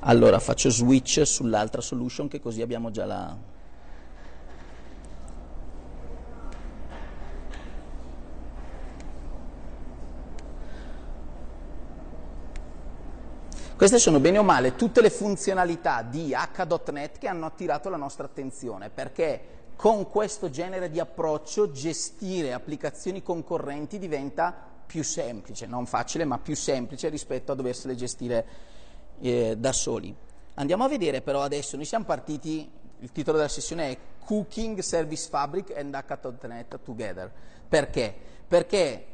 Allora 0.00 0.38
faccio 0.38 0.70
switch 0.70 1.26
sull'altra 1.26 1.82
solution 1.82 2.26
che 2.26 2.40
così 2.40 2.62
abbiamo 2.62 2.90
già 2.90 3.04
la, 3.04 3.36
Queste 13.80 13.98
sono 13.98 14.20
bene 14.20 14.36
o 14.36 14.42
male 14.42 14.76
tutte 14.76 15.00
le 15.00 15.08
funzionalità 15.08 16.02
di 16.02 16.34
H.NET 16.34 17.16
che 17.16 17.28
hanno 17.28 17.46
attirato 17.46 17.88
la 17.88 17.96
nostra 17.96 18.26
attenzione, 18.26 18.90
perché 18.90 19.40
con 19.74 20.06
questo 20.10 20.50
genere 20.50 20.90
di 20.90 21.00
approccio 21.00 21.72
gestire 21.72 22.52
applicazioni 22.52 23.22
concorrenti 23.22 23.98
diventa 23.98 24.54
più 24.84 25.02
semplice, 25.02 25.64
non 25.64 25.86
facile 25.86 26.26
ma 26.26 26.36
più 26.36 26.54
semplice 26.54 27.08
rispetto 27.08 27.52
a 27.52 27.54
doversele 27.54 27.94
gestire 27.94 28.46
eh, 29.20 29.56
da 29.56 29.72
soli. 29.72 30.14
Andiamo 30.54 30.84
a 30.84 30.88
vedere 30.88 31.22
però 31.22 31.42
adesso, 31.42 31.76
noi 31.76 31.84
siamo 31.84 32.04
partiti, 32.04 32.70
il 32.98 33.12
titolo 33.12 33.36
della 33.36 33.48
sessione 33.48 33.90
è 33.90 33.98
Cooking 34.24 34.80
Service 34.80 35.28
Fabric 35.28 35.76
and 35.76 35.94
H.NET 35.94 36.80
Together. 36.82 37.30
Perché? 37.68 38.14
Perché 38.46 39.06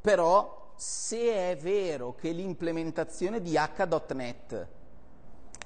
però 0.00 0.72
se 0.76 1.50
è 1.50 1.56
vero 1.56 2.14
che 2.14 2.30
l'implementazione 2.30 3.40
di 3.40 3.56
H.NET 3.56 4.66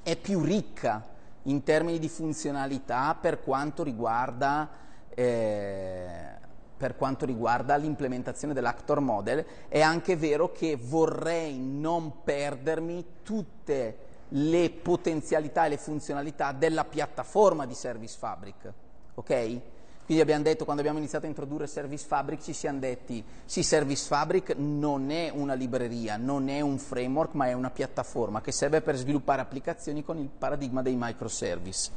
è 0.03 0.17
più 0.17 0.41
ricca 0.43 1.07
in 1.45 1.63
termini 1.63 1.99
di 1.99 2.09
funzionalità 2.09 3.17
per 3.21 3.43
quanto 3.43 3.83
riguarda, 3.83 4.69
eh, 5.09 6.40
per 6.81 6.97
quanto 6.97 7.27
riguarda 7.27 7.77
l'implementazione 7.77 8.55
dell'Actor 8.55 9.01
Model, 9.01 9.45
è 9.69 9.83
anche 9.83 10.17
vero 10.17 10.51
che 10.51 10.79
vorrei 10.81 11.59
non 11.59 12.23
perdermi 12.25 13.05
tutte 13.23 13.99
le 14.29 14.71
potenzialità 14.71 15.67
e 15.67 15.69
le 15.69 15.77
funzionalità 15.77 16.53
della 16.53 16.87
piattaforma 16.87 17.67
di 17.67 17.75
Service 17.75 18.17
Fabric. 18.19 18.73
Okay? 19.13 19.61
Quindi 20.07 20.23
abbiamo 20.23 20.43
detto, 20.43 20.65
quando 20.65 20.81
abbiamo 20.81 20.99
iniziato 20.99 21.27
a 21.27 21.29
introdurre 21.29 21.67
Service 21.67 22.07
Fabric, 22.07 22.41
ci 22.41 22.55
siamo 22.55 22.79
detti, 22.79 23.23
sì, 23.45 23.63
Service 23.63 24.07
Fabric 24.07 24.55
non 24.57 25.11
è 25.11 25.31
una 25.35 25.53
libreria, 25.53 26.17
non 26.17 26.49
è 26.49 26.63
un 26.63 26.79
framework, 26.79 27.35
ma 27.35 27.49
è 27.49 27.53
una 27.53 27.69
piattaforma 27.71 28.41
che 28.41 28.53
serve 28.53 28.81
per 28.81 28.97
sviluppare 28.97 29.43
applicazioni 29.43 30.03
con 30.03 30.17
il 30.17 30.31
paradigma 30.31 30.81
dei 30.81 30.97
microservice. 30.99 31.91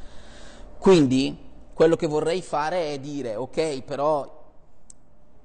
Quindi, 0.77 1.38
quello 1.73 1.95
che 1.95 2.05
vorrei 2.05 2.41
fare 2.41 2.91
è 2.91 2.99
dire, 2.99 3.38
ok, 3.38 3.81
però 3.84 4.43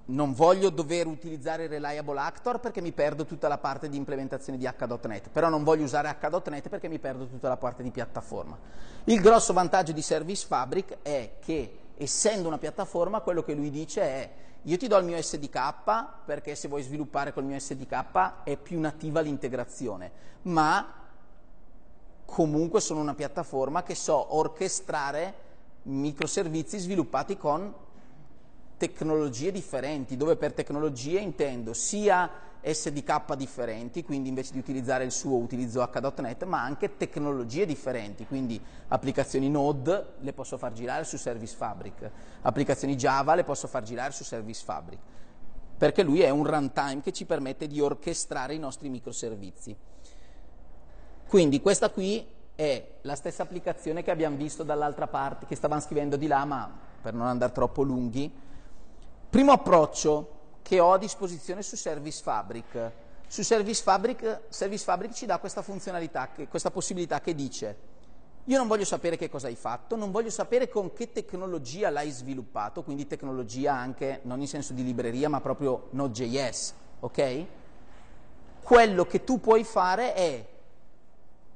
non 0.09 0.33
voglio 0.33 0.71
dover 0.71 1.07
utilizzare 1.07 1.65
il 1.65 1.69
Reliable 1.69 2.19
Actor 2.21 2.61
perché 2.61 2.81
mi 2.81 2.93
perdo 2.93 3.27
tutta 3.27 3.49
la 3.49 3.59
parte 3.59 3.89
di 3.89 3.97
implementazione 3.97 4.59
di 4.59 4.67
H.NET, 4.67 5.29
però 5.31 5.49
non 5.49 5.65
voglio 5.65 5.85
usare 5.85 6.09
H.NET 6.09 6.69
perché 6.69 6.89
mi 6.89 6.99
perdo 6.99 7.27
tutta 7.27 7.49
la 7.49 7.57
parte 7.57 7.83
di 7.83 7.91
piattaforma. 7.91 8.57
Il 9.05 9.21
grosso 9.21 9.53
vantaggio 9.53 9.93
di 9.93 10.03
Service 10.03 10.47
Fabric 10.47 10.99
è 11.03 11.33
che 11.41 11.79
essendo 11.97 12.49
una 12.49 12.59
piattaforma, 12.59 13.21
quello 13.21 13.43
che 13.43 13.55
lui 13.55 13.71
dice 13.71 14.01
è 14.01 14.31
io 14.63 14.77
ti 14.77 14.89
do 14.89 14.97
il 14.97 15.05
mio 15.05 15.21
SDK 15.21 16.25
perché 16.25 16.55
se 16.55 16.69
vuoi 16.69 16.83
sviluppare 16.83 17.33
col 17.33 17.45
mio 17.45 17.59
SDK 17.59 18.45
è 18.45 18.57
più 18.57 18.81
nativa 18.81 19.21
l'integrazione, 19.21 20.11
ma 20.43 20.95
comunque 22.25 22.81
sono 22.81 23.01
una 23.01 23.15
piattaforma 23.15 23.83
che 23.83 23.95
so 23.95 24.37
orchestrare 24.37 25.47
microservizi 25.83 26.79
sviluppati 26.79 27.37
con 27.37 27.73
tecnologie 28.79 29.53
differenti, 29.53 30.17
dove 30.17 30.37
per 30.37 30.55
tecnologie 30.55 31.19
intendo 31.19 31.75
sia 31.75 32.31
SDK 32.63 33.35
differenti, 33.35 34.03
quindi 34.03 34.29
invece 34.29 34.53
di 34.53 34.59
utilizzare 34.59 35.05
il 35.05 35.13
suo 35.13 35.37
utilizzo 35.37 35.83
H.NET, 35.83 36.45
ma 36.45 36.63
anche 36.63 36.97
tecnologie 36.97 37.67
differenti, 37.67 38.27
quindi 38.27 38.61
applicazioni 38.89 39.51
Node 39.51 40.15
le 40.21 40.33
posso 40.33 40.57
far 40.57 40.73
girare 40.73 41.05
su 41.05 41.17
Service 41.17 41.55
Fabric, 41.55 42.11
applicazioni 42.43 42.97
Java 42.97 43.35
le 43.35 43.45
posso 43.45 43.69
far 43.69 43.83
girare 43.83 44.13
su 44.13 44.25
Service 44.25 44.65
Fabric, 44.65 44.99
perché 45.77 46.03
lui 46.03 46.21
è 46.21 46.31
un 46.31 46.45
runtime 46.45 47.01
che 47.03 47.13
ci 47.13 47.27
permette 47.27 47.67
di 47.67 47.81
orchestrare 47.81 48.55
i 48.55 48.59
nostri 48.59 48.89
microservizi. 48.89 49.77
Quindi 51.29 51.61
questa 51.61 51.91
qui 51.91 52.27
è 52.55 52.85
la 53.03 53.15
stessa 53.15 53.45
applicazione 53.45 54.03
che 54.03 54.11
abbiamo 54.11 54.37
visto 54.37 54.65
dall'altra 54.65 55.07
parte, 55.07 55.47
che 55.47 55.55
stavamo 55.55 55.81
scrivendo 55.81 56.17
di 56.17 56.27
là, 56.27 56.45
ma 56.45 56.69
per 57.01 57.15
non 57.15 57.27
andare 57.29 57.53
troppo 57.53 57.83
lunghi. 57.83 58.47
Primo 59.31 59.53
approccio, 59.53 60.37
che 60.63 60.81
ho 60.81 60.95
a 60.95 60.99
disposizione 60.99 61.63
su 61.63 61.77
Service 61.77 62.23
Fabric. 62.23 62.93
Su 63.27 63.43
Service 63.43 63.83
Fabric, 63.83 64.41
Service 64.49 64.85
Fabric 64.85 65.13
ci 65.13 65.27
dà 65.27 65.39
questa 65.39 65.61
funzionalità, 65.61 66.31
che, 66.35 66.49
questa 66.49 66.71
possibilità 66.71 67.21
che 67.21 67.35
dice 67.35 67.77
io 68.45 68.57
non 68.57 68.67
voglio 68.67 68.87
sapere 68.87 69.19
che 69.19 69.29
cosa 69.29 69.49
hai 69.49 69.57
fatto, 69.57 69.95
non 69.95 70.11
voglio 70.11 70.31
sapere 70.31 70.71
con 70.71 70.95
che 70.95 71.13
tecnologia 71.13 71.91
l'hai 71.91 72.11
sviluppato, 72.11 72.83
quindi 72.83 73.07
tecnologia 73.07 73.75
anche 73.75 74.21
non 74.23 74.41
in 74.41 74.49
senso 74.49 74.73
di 74.73 74.83
libreria, 74.83 75.29
ma 75.29 75.43
proprio 75.43 75.89
Node.js, 75.91 76.75
ok? 77.01 77.45
Quello 78.63 79.05
che 79.05 79.25
tu 79.25 79.39
puoi 79.39 79.65
fare 79.65 80.15
è 80.15 80.49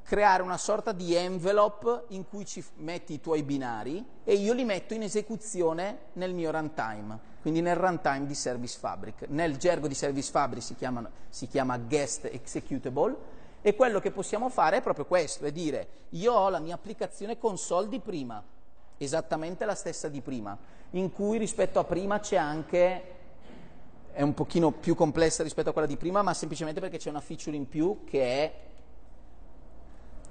creare 0.03 0.43
una 0.43 0.59
sorta 0.59 0.93
di 0.93 1.15
envelope 1.15 2.05
in 2.09 2.29
cui 2.29 2.45
ci 2.45 2.63
metti 2.77 3.15
i 3.15 3.21
tuoi 3.23 3.43
binari 3.43 4.05
e 4.23 4.35
io 4.35 4.53
li 4.53 4.65
metto 4.65 4.93
in 4.93 5.01
esecuzione 5.01 5.99
nel 6.13 6.35
mio 6.35 6.51
runtime 6.51 7.32
quindi 7.43 7.61
nel 7.61 7.75
runtime 7.75 8.25
di 8.25 8.37
Service 8.37 8.79
Fabric. 8.79 9.27
Nel 9.29 9.57
gergo 9.57 9.89
di 9.89 9.95
Service 9.95 10.31
Fabric 10.31 10.63
si, 10.63 10.77
chiamano, 10.77 11.11
si 11.29 11.49
chiama 11.49 11.77
guest 11.77 12.29
executable 12.31 13.41
e 13.61 13.75
quello 13.75 13.99
che 13.99 14.13
possiamo 14.13 14.49
fare 14.49 14.79
è 14.79 14.81
proprio 14.83 15.05
questo, 15.05 15.45
è 15.45 15.53
dire 15.53 15.89
io 16.11 16.33
ho 16.33 16.49
la 16.49 16.61
mia 16.61 16.77
applicazione 16.77 17.39
console 17.39 17.89
di 17.89 17.99
prima, 17.99 18.43
esattamente 18.97 19.65
la 19.65 19.75
stessa 19.75 20.09
di 20.09 20.21
prima, 20.21 20.57
in 20.91 21.13
cui 21.13 21.37
rispetto 21.37 21.81
a 21.81 21.85
prima 21.85 22.21
c'è 22.21 22.37
anche, 22.37 23.03
è 24.13 24.23
un 24.23 24.35
pochino 24.35 24.71
più 24.71 24.95
complessa 24.95 25.43
rispetto 25.43 25.71
a 25.71 25.73
quella 25.73 25.89
di 25.89 25.97
prima, 25.97 26.23
ma 26.23 26.35
semplicemente 26.35 26.79
perché 26.79 26.99
c'è 26.99 27.11
una 27.11 27.21
feature 27.21 27.57
in 27.57 27.69
più 27.69 28.05
che 28.05 28.23
è 28.23 28.55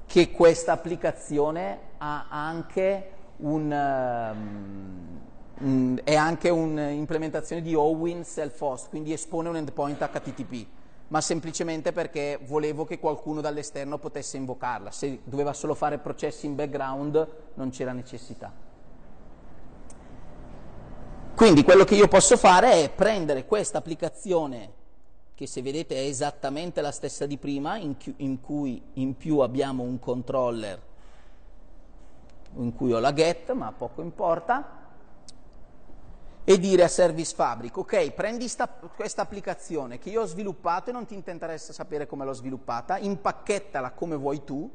che 0.06 0.32
questa 0.32 0.72
applicazione 0.72 1.80
ha 1.98 2.28
anche 2.30 3.12
un... 3.38 4.34
Um, 4.34 5.30
mh, 5.62 6.00
è 6.04 6.16
anche 6.16 6.50
un'implementazione 6.50 7.62
di 7.62 7.76
OWIN 7.76 8.24
self-host, 8.24 8.90
quindi 8.90 9.14
espone 9.14 9.50
un 9.50 9.58
endpoint 9.58 10.00
HTTP, 10.00 10.66
ma 11.10 11.22
semplicemente 11.22 11.92
perché 11.92 12.40
volevo 12.46 12.86
che 12.86 13.00
qualcuno 13.00 13.42
dall'esterno 13.42 13.98
potesse 13.98 14.38
invocarla. 14.38 14.92
Se 14.92 15.22
doveva 15.24 15.54
solo 15.54 15.74
fare 15.74 15.98
processi 15.98 16.46
in 16.46 16.56
background 16.56 17.28
non 17.56 17.70
c'era 17.70 17.92
necessità. 17.92 18.52
Quindi 21.36 21.64
quello 21.64 21.84
che 21.86 21.96
io 21.96 22.08
posso 22.08 22.38
fare 22.38 22.84
è 22.84 22.90
prendere 22.90 23.46
questa 23.46 23.80
applicazione 23.80 24.80
che 25.34 25.48
se 25.48 25.64
vedete 25.64 25.96
è 25.96 26.06
esattamente 26.06 26.82
la 26.82 26.92
stessa 26.92 27.26
di 27.26 27.38
prima, 27.38 27.78
in, 27.78 27.96
in 28.18 28.42
cui 28.42 28.80
in 28.94 29.18
più 29.18 29.40
abbiamo 29.40 29.82
un 29.82 29.98
controller 29.98 30.80
in 32.58 32.76
cui 32.76 32.92
ho 32.92 33.00
la 33.00 33.14
get, 33.14 33.52
ma 33.54 33.72
poco 33.72 34.02
importa, 34.02 34.81
e 36.44 36.58
dire 36.58 36.84
a 36.84 36.88
Service 36.88 37.36
Fabric, 37.36 37.78
ok, 37.78 38.12
prendi 38.12 38.48
sta, 38.48 38.68
questa 38.68 39.22
applicazione 39.22 40.00
che 40.00 40.10
io 40.10 40.22
ho 40.22 40.26
sviluppato 40.26 40.90
e 40.90 40.94
non 40.94 41.06
ti 41.06 41.14
interessa 41.14 41.72
sapere 41.72 42.08
come 42.08 42.26
l'ho 42.26 42.34
sviluppata, 42.34 42.98
impacchettala 42.98 43.92
come 43.92 44.16
vuoi 44.16 44.44
tu 44.44 44.70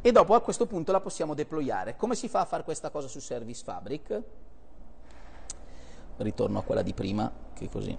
e 0.00 0.12
dopo 0.12 0.34
a 0.34 0.40
questo 0.40 0.66
punto 0.66 0.92
la 0.92 1.00
possiamo 1.00 1.34
deployare. 1.34 1.96
Come 1.96 2.14
si 2.14 2.28
fa 2.28 2.40
a 2.40 2.44
fare 2.44 2.62
questa 2.62 2.90
cosa 2.90 3.08
su 3.08 3.18
Service 3.18 3.64
Fabric? 3.64 4.22
Ritorno 6.18 6.58
a 6.58 6.62
quella 6.62 6.82
di 6.82 6.94
prima, 6.94 7.30
che 7.52 7.68
così. 7.68 7.98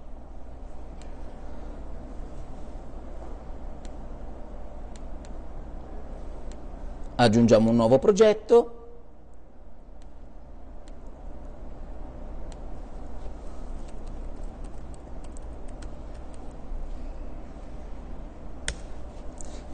Aggiungiamo 7.16 7.70
un 7.70 7.76
nuovo 7.76 8.00
progetto 8.00 8.79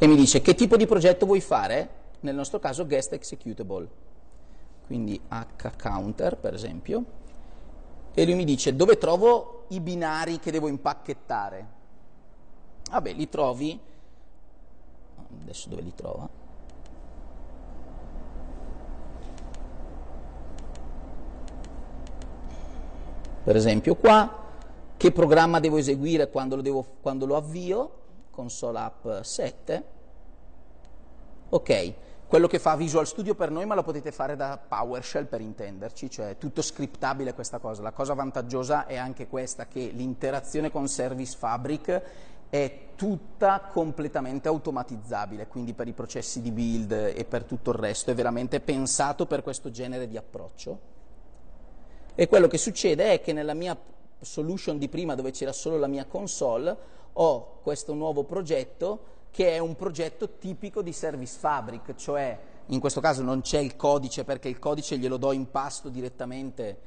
e 0.06 0.08
mi 0.08 0.16
dice 0.16 0.40
che 0.40 0.54
tipo 0.54 0.78
di 0.78 0.86
progetto 0.86 1.26
vuoi 1.26 1.42
fare? 1.42 2.04
Nel 2.20 2.36
nostro 2.36 2.60
caso 2.60 2.86
guest 2.86 3.14
executable, 3.14 3.88
quindi 4.86 5.20
hcounter 5.28 6.38
per 6.38 6.54
esempio, 6.54 7.04
e 8.14 8.24
lui 8.24 8.36
mi 8.36 8.46
dice 8.46 8.76
dove 8.76 9.00
trovo 9.00 9.66
i 9.70 9.80
binari 9.80 10.40
che 10.40 10.52
devo 10.52 10.68
impacchettare? 10.68 11.74
Vabbè, 12.92 13.14
li 13.14 13.28
trovi, 13.30 13.80
adesso 15.42 15.70
dove 15.70 15.82
li 15.82 15.94
trova? 15.96 16.30
Per 23.44 23.56
esempio 23.56 23.96
qua, 23.96 24.44
che 24.98 25.12
programma 25.12 25.60
devo 25.60 25.78
eseguire 25.78 26.30
quando 26.30 26.56
lo, 26.56 26.62
devo, 26.62 26.86
quando 27.02 27.26
lo 27.26 27.36
avvio? 27.36 28.04
Console 28.30 28.78
App 28.78 29.22
7. 29.22 29.94
Ok, 31.50 31.94
quello 32.28 32.48
che 32.48 32.58
fa 32.58 32.76
Visual 32.76 33.06
Studio 33.06 33.36
per 33.36 33.52
noi, 33.52 33.66
ma 33.66 33.76
lo 33.76 33.84
potete 33.84 34.12
fare 34.12 34.36
da 34.36 34.58
PowerShell 34.58 35.28
per 35.28 35.42
intenderci, 35.42 36.10
cioè 36.10 36.38
tutto 36.38 36.64
scriptabile 36.64 37.36
questa 37.36 37.60
cosa. 37.60 37.84
La 37.84 37.92
cosa 37.92 38.16
vantaggiosa 38.16 38.88
è 38.88 38.96
anche 38.98 39.28
questa, 39.28 39.68
che 39.68 39.92
l'interazione 39.94 40.72
con 40.72 40.88
Service 40.88 41.38
Fabric 41.38 42.02
è 42.50 42.80
tutta 42.96 43.70
completamente 43.72 44.48
automatizzabile, 44.48 45.48
quindi 45.48 45.74
per 45.74 45.88
i 45.88 45.94
processi 45.94 46.42
di 46.42 46.52
build 46.52 46.92
e 47.16 47.26
per 47.26 47.44
tutto 47.44 47.70
il 47.70 47.78
resto 47.78 48.10
è 48.10 48.16
veramente 48.16 48.60
pensato 48.60 49.28
per 49.28 49.44
questo 49.44 49.70
genere 49.70 50.08
di 50.08 50.18
approccio. 50.18 50.80
E 52.16 52.28
quello 52.28 52.48
che 52.48 52.58
succede 52.58 53.14
è 53.14 53.22
che 53.22 53.34
nella 53.34 53.54
mia 53.54 53.78
solution 54.20 54.80
di 54.80 54.90
prima, 54.90 55.14
dove 55.14 55.30
c'era 55.30 55.52
solo 55.52 55.78
la 55.78 55.88
mia 55.88 56.06
console, 56.06 56.76
ho 57.14 57.60
questo 57.62 57.94
nuovo 57.94 58.24
progetto 58.24 59.14
che 59.36 59.52
è 59.52 59.58
un 59.58 59.76
progetto 59.76 60.38
tipico 60.40 60.82
di 60.82 60.94
Service 60.94 61.38
Fabric, 61.38 61.96
cioè 61.96 62.40
in 62.68 62.80
questo 62.80 63.02
caso 63.02 63.22
non 63.22 63.42
c'è 63.42 63.60
il 63.60 63.76
codice 63.76 64.24
perché 64.24 64.48
il 64.48 64.60
codice 64.60 64.98
glielo 64.98 65.18
do 65.18 65.34
in 65.34 65.52
pasto 65.52 65.90
direttamente 65.90 66.78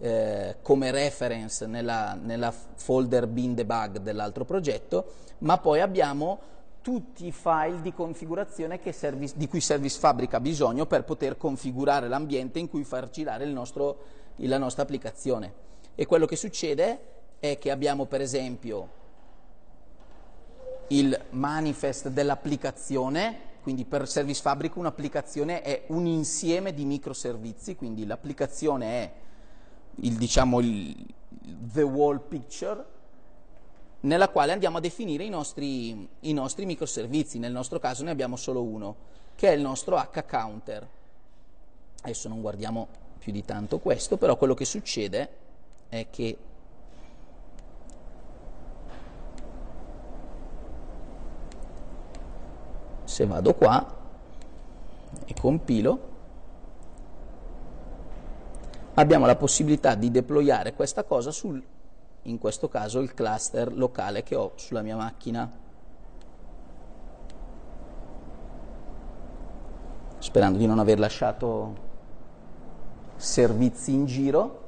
eh, 0.00 0.56
come 0.60 0.90
reference 0.90 1.66
nella, 1.66 2.12
nella 2.12 2.52
folder 2.52 3.26
bin 3.26 3.54
debug 3.54 4.00
dell'altro 4.00 4.44
progetto, 4.44 5.12
ma 5.38 5.56
poi 5.56 5.80
abbiamo 5.80 6.38
tutti 6.82 7.24
i 7.24 7.32
file 7.32 7.80
di 7.80 7.94
configurazione 7.94 8.78
service, 8.92 9.32
di 9.34 9.48
cui 9.48 9.62
Service 9.62 9.98
Fabric 9.98 10.34
ha 10.34 10.40
bisogno 10.40 10.84
per 10.84 11.04
poter 11.04 11.38
configurare 11.38 12.06
l'ambiente 12.06 12.58
in 12.58 12.68
cui 12.68 12.84
far 12.84 13.08
girare 13.08 13.46
nostro, 13.46 13.96
la 14.36 14.58
nostra 14.58 14.82
applicazione. 14.82 15.54
E 15.94 16.04
quello 16.04 16.26
che 16.26 16.36
succede 16.36 16.98
è 17.38 17.56
che 17.56 17.70
abbiamo 17.70 18.04
per 18.04 18.20
esempio 18.20 19.02
il 20.98 21.18
manifest 21.30 22.08
dell'applicazione, 22.08 23.52
quindi 23.62 23.84
per 23.84 24.08
Service 24.08 24.40
Fabric 24.40 24.76
un'applicazione 24.76 25.62
è 25.62 25.84
un 25.88 26.06
insieme 26.06 26.72
di 26.72 26.84
microservizi, 26.84 27.76
quindi 27.76 28.06
l'applicazione 28.06 28.86
è 28.86 29.12
il, 29.96 30.14
diciamo, 30.16 30.60
il, 30.60 31.06
the 31.72 31.82
wall 31.82 32.20
picture, 32.28 32.92
nella 34.00 34.28
quale 34.28 34.52
andiamo 34.52 34.76
a 34.76 34.80
definire 34.80 35.24
i 35.24 35.30
nostri, 35.30 36.08
i 36.20 36.32
nostri 36.32 36.66
microservizi, 36.66 37.38
nel 37.38 37.52
nostro 37.52 37.78
caso 37.78 38.04
ne 38.04 38.10
abbiamo 38.10 38.36
solo 38.36 38.62
uno, 38.62 38.96
che 39.34 39.48
è 39.48 39.52
il 39.52 39.62
nostro 39.62 39.96
hcounter. 39.96 40.86
Adesso 42.02 42.28
non 42.28 42.40
guardiamo 42.40 42.86
più 43.18 43.32
di 43.32 43.44
tanto 43.44 43.78
questo, 43.78 44.18
però 44.18 44.36
quello 44.36 44.52
che 44.52 44.66
succede 44.66 45.28
è 45.88 46.08
che 46.10 46.36
se 53.14 53.26
vado 53.26 53.54
qua 53.54 53.86
e 55.24 55.34
compilo, 55.40 55.98
abbiamo 58.94 59.24
la 59.24 59.36
possibilità 59.36 59.94
di 59.94 60.10
deployare 60.10 60.74
questa 60.74 61.04
cosa 61.04 61.30
sul, 61.30 61.62
in 62.22 62.38
questo 62.38 62.68
caso, 62.68 62.98
il 62.98 63.14
cluster 63.14 63.72
locale 63.72 64.24
che 64.24 64.34
ho 64.34 64.54
sulla 64.56 64.82
mia 64.82 64.96
macchina. 64.96 65.48
Sperando 70.18 70.58
di 70.58 70.66
non 70.66 70.80
aver 70.80 70.98
lasciato 70.98 71.76
servizi 73.14 73.92
in 73.92 74.06
giro 74.06 74.63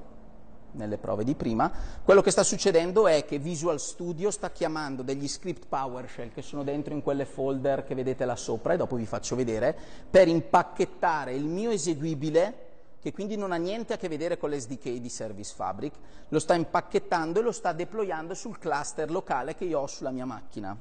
nelle 0.77 0.99
prove 0.99 1.25
di 1.25 1.35
prima, 1.35 1.71
quello 2.05 2.21
che 2.21 2.31
sta 2.31 2.45
succedendo 2.45 3.07
è 3.09 3.25
che 3.25 3.39
Visual 3.39 3.81
Studio 3.81 4.31
sta 4.31 4.51
chiamando 4.51 5.03
degli 5.03 5.27
script 5.27 5.67
PowerShell 5.67 6.33
che 6.33 6.43
sono 6.43 6.63
dentro 6.63 6.95
in 6.95 7.03
quelle 7.03 7.25
folder 7.25 7.85
che 7.85 7.95
vedete 7.95 8.25
là 8.25 8.37
sopra 8.37 8.75
e 8.75 8.77
dopo 8.77 8.97
vi 8.97 9.07
faccio 9.07 9.35
vedere, 9.35 9.77
per 10.09 10.29
impacchettare 10.29 11.35
il 11.35 11.45
mio 11.45 11.71
eseguibile, 11.71 12.65
che 13.01 13.13
quindi 13.13 13.37
non 13.37 13.53
ha 13.53 13.57
niente 13.57 13.93
a 13.93 13.97
che 13.97 14.09
vedere 14.09 14.37
con 14.37 14.51
l'SDK 14.51 14.95
di 14.95 15.09
Service 15.09 15.55
Fabric, 15.55 15.95
lo 16.29 16.39
sta 16.39 16.55
impacchettando 16.55 17.41
e 17.41 17.43
lo 17.43 17.53
sta 17.53 17.73
deployando 17.73 18.35
sul 18.35 18.59
cluster 18.59 19.11
locale 19.11 19.55
che 19.55 19.65
io 19.65 19.81
ho 19.81 19.87
sulla 19.87 20.11
mia 20.11 20.25
macchina. 20.25 20.77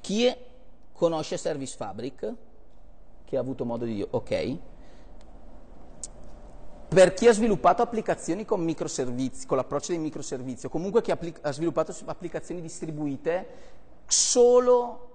Chi 0.00 0.34
conosce 0.92 1.36
Service 1.36 1.76
Fabric? 1.76 2.34
Che 3.24 3.36
ha 3.36 3.40
avuto 3.40 3.64
modo 3.64 3.84
di 3.84 4.06
ok? 4.08 4.58
Per 6.92 7.14
chi 7.14 7.28
ha 7.28 7.32
sviluppato 7.32 7.82
applicazioni 7.82 8.44
con 8.44 8.60
microservizi, 8.64 9.46
con 9.46 9.56
l'approccio 9.56 9.92
dei 9.92 10.00
microservizi, 10.00 10.66
o 10.66 10.68
comunque 10.68 11.02
chi 11.02 11.12
ha 11.12 11.52
sviluppato 11.52 11.94
applicazioni 12.06 12.60
distribuite, 12.60 13.46
solo 14.06 15.08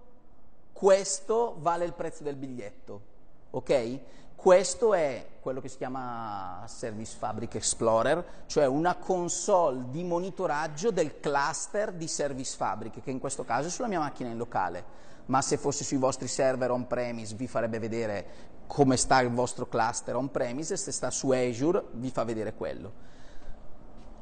questo 0.71 1.57
vale 1.59 1.83
il 1.83 1.91
prezzo 1.91 2.23
del 2.23 2.37
biglietto, 2.37 3.01
ok? 3.49 3.99
Questo 4.37 4.93
è 4.93 5.25
quello 5.41 5.59
che 5.59 5.67
si 5.67 5.75
chiama 5.75 6.63
Service 6.67 7.17
Fabric 7.17 7.55
Explorer, 7.55 8.23
cioè 8.45 8.65
una 8.67 8.95
console 8.95 9.89
di 9.89 10.05
monitoraggio 10.05 10.91
del 10.91 11.19
cluster 11.19 11.91
di 11.91 12.07
Service 12.07 12.55
Fabric, 12.55 13.01
che 13.01 13.11
in 13.11 13.19
questo 13.19 13.43
caso 13.43 13.67
è 13.67 13.71
sulla 13.71 13.89
mia 13.89 13.99
macchina 13.99 14.29
in 14.29 14.37
locale 14.37 15.03
ma 15.27 15.41
se 15.41 15.57
fosse 15.57 15.83
sui 15.83 15.97
vostri 15.97 16.27
server 16.27 16.71
on-premise 16.71 17.35
vi 17.35 17.47
farebbe 17.47 17.79
vedere 17.79 18.53
come 18.67 18.97
sta 18.97 19.19
il 19.21 19.29
vostro 19.29 19.67
cluster 19.67 20.15
on-premise, 20.15 20.77
se 20.77 20.91
sta 20.91 21.11
su 21.11 21.29
Azure 21.31 21.85
vi 21.93 22.09
fa 22.09 22.23
vedere 22.23 22.53
quello. 22.53 23.13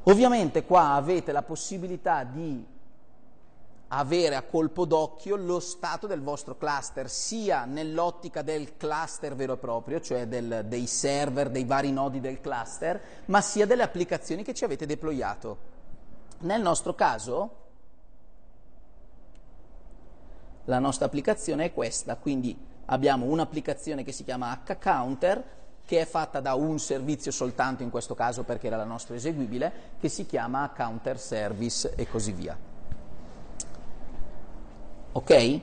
Ovviamente 0.04 0.64
qua 0.64 0.92
avete 0.92 1.32
la 1.32 1.42
possibilità 1.42 2.24
di 2.24 2.72
avere 3.88 4.34
a 4.34 4.42
colpo 4.42 4.84
d'occhio 4.84 5.36
lo 5.36 5.60
stato 5.60 6.06
del 6.06 6.20
vostro 6.20 6.56
cluster, 6.56 7.08
sia 7.08 7.64
nell'ottica 7.64 8.42
del 8.42 8.76
cluster 8.76 9.34
vero 9.34 9.54
e 9.54 9.56
proprio, 9.56 10.00
cioè 10.00 10.26
del, 10.26 10.64
dei 10.66 10.86
server, 10.86 11.48
dei 11.48 11.64
vari 11.64 11.92
nodi 11.92 12.20
del 12.20 12.40
cluster, 12.40 13.00
ma 13.26 13.40
sia 13.40 13.66
delle 13.66 13.82
applicazioni 13.82 14.42
che 14.42 14.52
ci 14.52 14.64
avete 14.64 14.84
deployato. 14.84 15.72
Nel 16.40 16.60
nostro 16.60 16.94
caso, 16.94 17.62
la 20.64 20.78
nostra 20.78 21.06
applicazione 21.06 21.66
è 21.66 21.72
questa, 21.72 22.16
quindi 22.16 22.56
abbiamo 22.86 23.26
un'applicazione 23.26 24.04
che 24.04 24.12
si 24.12 24.24
chiama 24.24 24.60
hcounter 24.66 25.42
che 25.86 26.00
è 26.00 26.06
fatta 26.06 26.40
da 26.40 26.54
un 26.54 26.78
servizio 26.78 27.30
soltanto 27.30 27.82
in 27.82 27.90
questo 27.90 28.14
caso 28.14 28.42
perché 28.42 28.68
era 28.68 28.76
la 28.76 28.84
nostra 28.84 29.14
eseguibile, 29.14 29.72
che 30.00 30.08
si 30.08 30.24
chiama 30.24 30.72
counter 30.74 31.18
service 31.18 31.92
e 31.94 32.08
così 32.08 32.32
via. 32.32 32.56
Ok? 35.12 35.60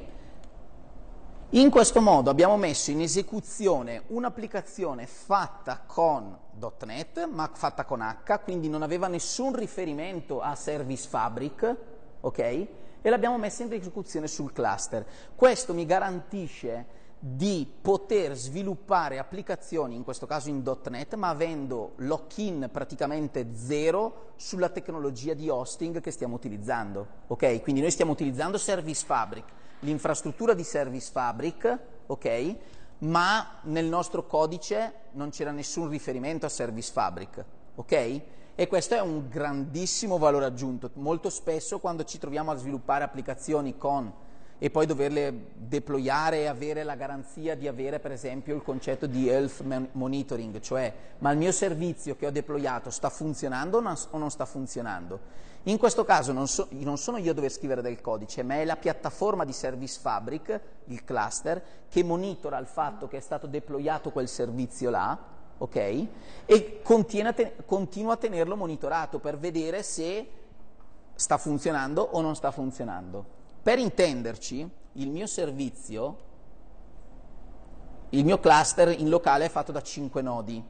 In 1.53 1.69
questo 1.69 1.99
modo 1.99 2.29
abbiamo 2.29 2.55
messo 2.55 2.91
in 2.91 3.01
esecuzione 3.01 4.03
un'applicazione 4.07 5.05
fatta 5.05 5.81
con 5.85 6.37
.NET, 6.85 7.27
ma 7.27 7.49
fatta 7.51 7.83
con 7.83 8.01
H, 8.01 8.39
quindi 8.43 8.69
non 8.69 8.83
aveva 8.83 9.07
nessun 9.07 9.53
riferimento 9.53 10.39
a 10.39 10.55
Service 10.55 11.09
Fabric, 11.09 11.75
ok? 12.21 12.67
E 13.01 13.09
l'abbiamo 13.09 13.37
messa 13.37 13.63
in 13.63 13.73
esecuzione 13.73 14.27
sul 14.27 14.53
cluster. 14.53 15.05
Questo 15.35 15.73
mi 15.73 15.85
garantisce 15.85 16.99
di 17.23 17.71
poter 17.81 18.35
sviluppare 18.35 19.19
applicazioni, 19.19 19.95
in 19.95 20.03
questo 20.03 20.25
caso 20.25 20.49
in 20.49 20.63
.NET, 20.89 21.13
ma 21.15 21.29
avendo 21.29 21.93
lock-in 21.97 22.67
praticamente 22.71 23.49
zero 23.53 24.31
sulla 24.37 24.69
tecnologia 24.69 25.35
di 25.35 25.47
hosting 25.47 26.01
che 26.01 26.09
stiamo 26.09 26.33
utilizzando. 26.33 27.05
Okay? 27.27 27.61
Quindi 27.61 27.81
noi 27.81 27.91
stiamo 27.91 28.11
utilizzando 28.11 28.57
Service 28.57 29.05
Fabric, 29.05 29.45
l'infrastruttura 29.81 30.55
di 30.55 30.63
Service 30.63 31.11
Fabric, 31.11 31.79
okay? 32.07 32.57
ma 32.99 33.59
nel 33.63 33.85
nostro 33.85 34.25
codice 34.25 34.93
non 35.11 35.29
c'era 35.29 35.51
nessun 35.51 35.89
riferimento 35.89 36.47
a 36.47 36.49
Service 36.49 36.91
Fabric. 36.91 37.45
Okay? 37.75 38.23
E 38.61 38.67
questo 38.67 38.93
è 38.93 39.01
un 39.01 39.27
grandissimo 39.27 40.19
valore 40.19 40.45
aggiunto. 40.45 40.91
Molto 40.93 41.31
spesso 41.31 41.79
quando 41.79 42.03
ci 42.03 42.19
troviamo 42.19 42.51
a 42.51 42.55
sviluppare 42.55 43.03
applicazioni 43.03 43.75
con 43.75 44.13
e 44.59 44.69
poi 44.69 44.85
doverle 44.85 45.53
deployare 45.55 46.41
e 46.41 46.45
avere 46.45 46.83
la 46.83 46.93
garanzia 46.93 47.55
di 47.55 47.67
avere 47.67 47.99
per 47.99 48.11
esempio 48.11 48.53
il 48.53 48.61
concetto 48.61 49.07
di 49.07 49.27
health 49.27 49.63
monitoring, 49.93 50.59
cioè 50.59 50.93
ma 51.17 51.31
il 51.31 51.39
mio 51.39 51.51
servizio 51.51 52.15
che 52.15 52.27
ho 52.27 52.29
deployato 52.29 52.91
sta 52.91 53.09
funzionando 53.09 53.77
o 53.77 54.17
non 54.19 54.29
sta 54.29 54.45
funzionando? 54.45 55.19
In 55.63 55.79
questo 55.79 56.03
caso 56.03 56.31
non, 56.31 56.47
so, 56.47 56.67
non 56.69 56.99
sono 56.99 57.17
io 57.17 57.31
a 57.31 57.33
dover 57.33 57.51
scrivere 57.51 57.81
del 57.81 57.99
codice, 57.99 58.43
ma 58.43 58.57
è 58.57 58.65
la 58.65 58.75
piattaforma 58.75 59.43
di 59.43 59.53
Service 59.53 59.99
Fabric, 59.99 60.61
il 60.85 61.03
cluster, 61.03 61.63
che 61.89 62.03
monitora 62.03 62.59
il 62.59 62.67
fatto 62.67 63.07
che 63.07 63.17
è 63.17 63.21
stato 63.21 63.47
deployato 63.47 64.11
quel 64.11 64.27
servizio 64.27 64.91
là, 64.91 65.39
ok? 65.61 66.07
E 66.45 66.81
continua 66.81 67.33
a 68.13 68.17
tenerlo 68.17 68.55
monitorato 68.55 69.19
per 69.19 69.37
vedere 69.37 69.83
se 69.83 70.27
sta 71.13 71.37
funzionando 71.37 72.01
o 72.01 72.21
non 72.21 72.35
sta 72.35 72.49
funzionando. 72.49 73.23
Per 73.61 73.77
intenderci, 73.77 74.67
il 74.93 75.09
mio 75.09 75.27
servizio, 75.27 76.17
il 78.09 78.25
mio 78.25 78.39
cluster 78.39 78.99
in 78.99 79.07
locale 79.07 79.45
è 79.45 79.49
fatto 79.49 79.71
da 79.71 79.81
5 79.81 80.21
nodi, 80.23 80.61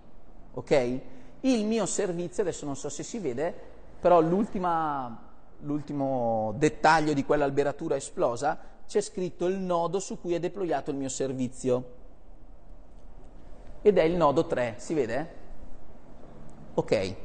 ok? 0.53 0.99
Il 1.41 1.65
mio 1.65 1.85
servizio, 1.85 2.43
adesso 2.43 2.65
non 2.65 2.76
so 2.76 2.89
se 2.89 3.03
si 3.03 3.18
vede, 3.18 3.55
però 3.99 4.19
l'ultimo 4.19 5.30
dettaglio 6.57 7.13
di 7.13 7.23
quell'alberatura 7.23 7.95
esplosa 7.95 8.59
c'è 8.85 8.99
scritto 8.99 9.45
il 9.45 9.57
nodo 9.57 9.99
su 9.99 10.19
cui 10.19 10.34
è 10.34 10.39
deployato 10.39 10.91
il 10.91 10.97
mio 10.97 11.07
servizio. 11.07 11.99
Ed 13.81 13.97
è 13.97 14.03
il 14.03 14.15
nodo 14.15 14.45
3, 14.45 14.75
si 14.77 14.93
vede? 14.93 15.29
Ok. 16.73 17.15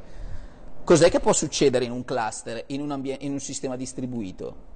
Cos'è 0.84 1.10
che 1.10 1.20
può 1.20 1.32
succedere 1.32 1.84
in 1.84 1.90
un 1.90 2.04
cluster, 2.04 2.64
in 2.68 2.80
un, 2.80 3.16
in 3.18 3.32
un 3.32 3.40
sistema 3.40 3.76
distribuito? 3.76 4.74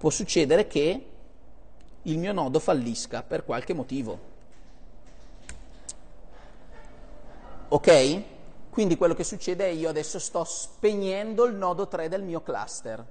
può 0.00 0.08
succedere 0.08 0.66
che 0.66 1.06
il 2.00 2.18
mio 2.18 2.32
nodo 2.32 2.58
fallisca 2.58 3.22
per 3.22 3.44
qualche 3.44 3.74
motivo. 3.74 4.18
Ok? 7.68 8.22
Quindi 8.70 8.96
quello 8.96 9.12
che 9.12 9.24
succede 9.24 9.66
è 9.66 9.68
io 9.68 9.90
adesso 9.90 10.18
sto 10.18 10.42
spegnendo 10.44 11.44
il 11.44 11.54
nodo 11.54 11.86
3 11.86 12.08
del 12.08 12.22
mio 12.22 12.40
cluster, 12.40 13.06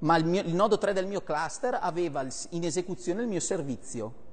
ma 0.00 0.14
il, 0.18 0.26
mio, 0.26 0.42
il 0.42 0.54
nodo 0.54 0.76
3 0.76 0.92
del 0.92 1.06
mio 1.06 1.22
cluster 1.22 1.78
aveva 1.80 2.26
in 2.50 2.64
esecuzione 2.64 3.22
il 3.22 3.28
mio 3.28 3.40
servizio. 3.40 4.26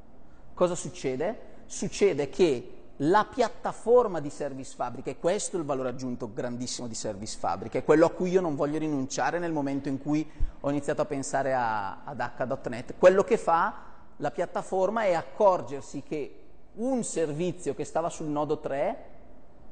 Cosa 0.53 0.75
succede? 0.75 1.53
Succede 1.67 2.27
che 2.27 2.74
la 2.97 3.25
piattaforma 3.25 4.21
di 4.21 4.29
Service 4.29 4.73
Fabric, 4.73 5.07
e 5.07 5.19
questo 5.19 5.57
è 5.57 5.59
il 5.59 5.65
valore 5.65 5.89
aggiunto 5.89 6.31
grandissimo 6.31 6.87
di 6.87 6.95
Service 6.95 7.37
Fabric, 7.37 7.73
è 7.73 7.83
quello 7.83 8.05
a 8.05 8.11
cui 8.11 8.29
io 8.29 8.41
non 8.41 8.55
voglio 8.55 8.77
rinunciare 8.77 9.37
nel 9.39 9.51
momento 9.51 9.89
in 9.89 9.99
cui 9.99 10.29
ho 10.61 10.69
iniziato 10.69 11.01
a 11.01 11.05
pensare 11.05 11.53
a, 11.53 12.03
ad 12.05 12.19
H.NET. 12.19 12.95
Quello 12.97 13.23
che 13.23 13.37
fa 13.37 13.73
la 14.17 14.31
piattaforma 14.31 15.03
è 15.03 15.13
accorgersi 15.13 16.03
che 16.03 16.39
un 16.75 17.03
servizio 17.03 17.75
che 17.75 17.83
stava 17.83 18.09
sul 18.09 18.27
nodo 18.27 18.59
3 18.59 19.13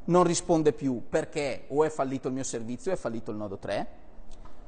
non 0.06 0.24
risponde 0.24 0.74
più 0.74 1.04
perché 1.08 1.66
o 1.70 1.84
è 1.86 1.90
fallito 1.90 2.28
il 2.28 2.34
mio 2.34 2.44
servizio 2.44 2.92
o 2.92 2.94
è 2.94 2.98
fallito 2.98 3.32
il 3.32 3.38
nodo 3.38 3.58
3 3.58 3.88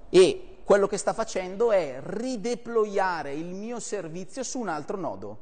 e 0.09 0.57
quello 0.63 0.87
che 0.87 0.97
sta 0.97 1.13
facendo 1.13 1.71
è 1.71 1.99
rideployare 2.01 3.33
il 3.33 3.53
mio 3.53 3.79
servizio 3.79 4.43
su 4.43 4.59
un 4.59 4.69
altro 4.69 4.97
nodo. 4.97 5.37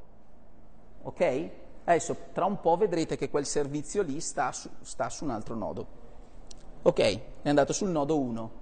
Ok? 1.03 1.49
Adesso 1.85 2.15
tra 2.31 2.45
un 2.45 2.59
po' 2.59 2.77
vedrete 2.77 3.17
che 3.17 3.29
quel 3.29 3.45
servizio 3.45 4.01
lì 4.03 4.19
sta 4.21 4.51
su, 4.51 4.69
sta 4.81 5.09
su 5.09 5.25
un 5.25 5.31
altro 5.31 5.55
nodo. 5.55 5.87
Ok, 6.83 6.99
è 7.41 7.49
andato 7.49 7.73
sul 7.73 7.89
nodo 7.89 8.19
1. 8.19 8.61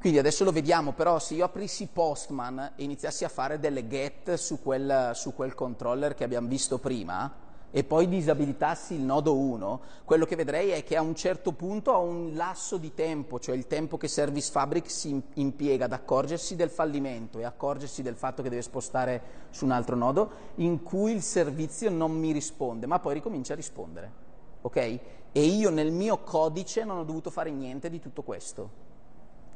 Quindi 0.00 0.18
adesso 0.18 0.44
lo 0.44 0.52
vediamo, 0.52 0.92
però 0.92 1.18
se 1.18 1.34
io 1.34 1.44
aprissi 1.44 1.86
Postman 1.86 2.72
e 2.76 2.82
iniziassi 2.84 3.24
a 3.24 3.28
fare 3.28 3.58
delle 3.58 3.88
get 3.88 4.34
su 4.34 4.62
quel, 4.62 5.12
su 5.14 5.34
quel 5.34 5.54
controller 5.54 6.14
che 6.14 6.24
abbiamo 6.24 6.46
visto 6.46 6.78
prima, 6.78 7.32
e 7.76 7.82
poi 7.82 8.06
disabilitassi 8.06 8.94
il 8.94 9.00
nodo 9.00 9.36
1, 9.36 9.80
quello 10.04 10.26
che 10.26 10.36
vedrei 10.36 10.70
è 10.70 10.84
che 10.84 10.96
a 10.96 11.00
un 11.00 11.16
certo 11.16 11.50
punto 11.50 11.90
ho 11.90 12.02
un 12.02 12.32
lasso 12.34 12.76
di 12.76 12.94
tempo, 12.94 13.40
cioè 13.40 13.56
il 13.56 13.66
tempo 13.66 13.96
che 13.96 14.06
Service 14.06 14.52
Fabric 14.52 14.88
si 14.88 15.20
impiega 15.34 15.86
ad 15.86 15.92
accorgersi 15.92 16.54
del 16.54 16.70
fallimento 16.70 17.40
e 17.40 17.44
accorgersi 17.44 18.02
del 18.02 18.14
fatto 18.14 18.44
che 18.44 18.48
deve 18.48 18.62
spostare 18.62 19.22
su 19.50 19.64
un 19.64 19.72
altro 19.72 19.96
nodo, 19.96 20.30
in 20.56 20.84
cui 20.84 21.10
il 21.10 21.22
servizio 21.22 21.90
non 21.90 22.12
mi 22.12 22.30
risponde, 22.30 22.86
ma 22.86 23.00
poi 23.00 23.14
ricomincia 23.14 23.54
a 23.54 23.56
rispondere. 23.56 24.12
Ok? 24.60 24.76
E 24.76 25.00
io 25.32 25.70
nel 25.70 25.90
mio 25.90 26.18
codice 26.18 26.84
non 26.84 26.98
ho 26.98 27.04
dovuto 27.04 27.30
fare 27.30 27.50
niente 27.50 27.90
di 27.90 27.98
tutto 27.98 28.22
questo. 28.22 28.70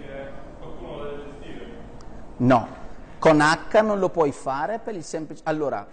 dire 0.00 0.32
qualcuno 0.58 0.96
lo 0.96 1.04
deve 1.04 1.24
gestire. 1.24 1.66
No, 2.38 2.68
con 3.18 3.40
H 3.40 3.80
non 3.82 3.98
lo 3.98 4.08
puoi 4.08 4.32
fare 4.32 4.78
per 4.78 4.94
il 4.94 5.04
semplice... 5.04 5.42
Allora, 5.44 5.86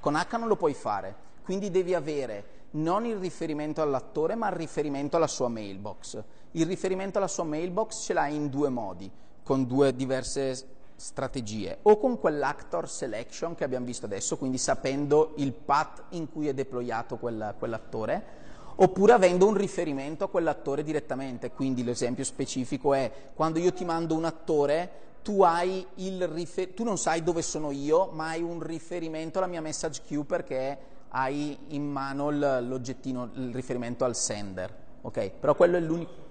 con 0.00 0.14
H 0.14 0.36
non 0.38 0.48
lo 0.48 0.56
puoi 0.56 0.74
fare, 0.74 1.14
quindi 1.42 1.70
devi 1.70 1.94
avere 1.94 2.56
non 2.70 3.04
il 3.06 3.16
riferimento 3.16 3.82
all'attore, 3.82 4.34
ma 4.34 4.48
il 4.48 4.56
riferimento 4.56 5.16
alla 5.16 5.26
sua 5.26 5.48
mailbox. 5.48 6.22
Il 6.52 6.64
riferimento 6.64 7.18
alla 7.18 7.28
sua 7.28 7.44
mailbox 7.44 8.04
ce 8.04 8.14
l'hai 8.14 8.34
in 8.34 8.48
due 8.48 8.70
modi, 8.70 9.10
con 9.42 9.66
due 9.66 9.94
diverse 9.94 10.76
strategie, 10.96 11.78
o 11.82 11.98
con 11.98 12.18
quell'actor 12.18 12.88
selection 12.88 13.54
che 13.54 13.64
abbiamo 13.64 13.84
visto 13.84 14.06
adesso, 14.06 14.38
quindi 14.38 14.56
sapendo 14.56 15.34
il 15.36 15.52
path 15.52 16.04
in 16.10 16.30
cui 16.30 16.48
è 16.48 16.54
deployato 16.54 17.18
quel, 17.18 17.54
quell'attore, 17.58 18.36
oppure 18.76 19.12
avendo 19.12 19.46
un 19.46 19.54
riferimento 19.54 20.24
a 20.24 20.28
quell'attore 20.28 20.82
direttamente. 20.82 21.50
Quindi 21.50 21.84
l'esempio 21.84 22.24
specifico 22.24 22.94
è 22.94 23.12
quando 23.34 23.58
io 23.58 23.72
ti 23.72 23.84
mando 23.84 24.14
un 24.14 24.24
attore, 24.24 24.90
tu, 25.22 25.44
rifer- 25.44 26.72
tu 26.72 26.82
non 26.82 26.96
sai 26.96 27.22
dove 27.22 27.42
sono 27.42 27.70
io, 27.70 28.08
ma 28.12 28.28
hai 28.28 28.42
un 28.42 28.60
riferimento 28.62 29.38
alla 29.38 29.46
mia 29.46 29.60
message 29.60 30.00
queue 30.06 30.24
perché 30.24 30.78
hai 31.10 31.56
in 31.68 31.84
mano 31.84 32.30
l'oggettino, 32.30 33.30
il 33.34 33.54
riferimento 33.54 34.04
al 34.04 34.16
sender, 34.16 34.74
ok? 35.02 35.30
Però 35.38 35.54
quello 35.54 35.76
è 35.76 35.80
l'unico. 35.80 36.26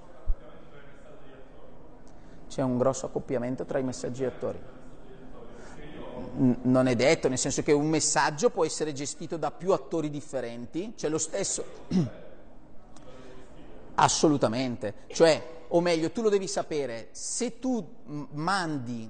C'è 2.58 2.64
un 2.64 2.80
grosso 2.80 3.06
accoppiamento 3.06 3.66
tra 3.66 3.78
i 3.78 3.84
messaggi 3.84 4.24
e 4.24 4.26
attori. 4.26 4.60
non 6.64 6.88
è 6.88 6.96
detto, 6.96 7.30
nel 7.30 7.38
senso 7.38 7.62
che 7.62 7.72
un 7.72 7.88
messaggio 7.88 8.50
può 8.50 8.66
essere 8.66 8.94
gestito 8.94 9.38
da 9.38 9.52
più 9.52 9.74
attori 9.74 10.10
differenti, 10.10 10.94
cioè 10.96 11.12
lo 11.12 11.20
stesso. 11.20 11.64
Assolutamente, 13.94 14.96
cioè, 15.10 15.66
o 15.68 15.82
meglio, 15.82 16.10
tu 16.10 16.24
lo 16.24 16.30
devi 16.30 16.48
sapere, 16.48 17.10
se 17.12 17.60
tu 17.60 17.88
mandi 18.32 19.08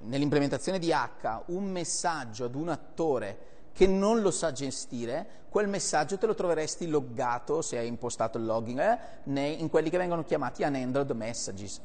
nell'implementazione 0.00 0.78
di 0.78 0.92
H 0.92 1.44
un 1.46 1.70
messaggio 1.70 2.44
ad 2.44 2.54
un 2.54 2.68
attore 2.68 3.38
che 3.72 3.86
non 3.86 4.20
lo 4.20 4.30
sa 4.30 4.52
gestire, 4.52 5.44
quel 5.48 5.66
messaggio 5.66 6.18
te 6.18 6.26
lo 6.26 6.34
troveresti 6.34 6.86
loggato, 6.88 7.62
se 7.62 7.78
hai 7.78 7.86
impostato 7.86 8.36
il 8.36 8.44
login, 8.44 8.80
eh, 8.80 9.50
in 9.50 9.70
quelli 9.70 9.88
che 9.88 9.96
vengono 9.96 10.24
chiamati 10.24 10.62
unhandled 10.62 11.10
messages. 11.12 11.80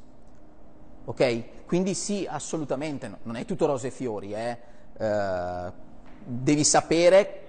Ok? 1.09 1.65
Quindi 1.65 1.93
sì, 1.93 2.27
assolutamente, 2.29 3.09
non 3.23 3.38
è 3.38 3.45
tutto 3.45 3.65
rose 3.65 3.88
e 3.88 3.91
fiori, 3.91 4.34
eh. 4.34 4.57
Uh, 4.97 5.71
devi 6.23 6.63
sapere... 6.65 7.43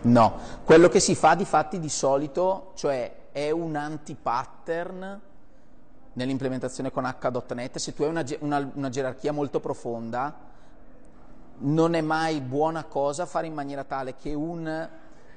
No, 0.00 0.38
quello 0.64 0.88
che 0.88 1.00
si 1.00 1.14
fa 1.14 1.34
di 1.34 1.44
fatti 1.44 1.78
di 1.78 1.90
solito, 1.90 2.70
cioè 2.76 3.30
è 3.30 3.50
un 3.50 3.76
anti-pattern 3.76 5.20
nell'implementazione 6.14 6.90
con 6.90 7.04
H.NET, 7.04 7.76
se 7.76 7.92
tu 7.92 8.04
hai 8.04 8.08
una, 8.08 8.24
una, 8.38 8.70
una, 8.74 8.88
gerarchia 8.88 9.32
molto 9.32 9.60
profonda, 9.60 10.34
non 11.58 11.94
è 11.94 12.00
mai 12.00 12.40
buona 12.40 12.84
cosa 12.84 13.26
fare 13.26 13.48
in 13.48 13.54
maniera 13.54 13.84
tale 13.84 14.14
che 14.14 14.32
un 14.32 14.88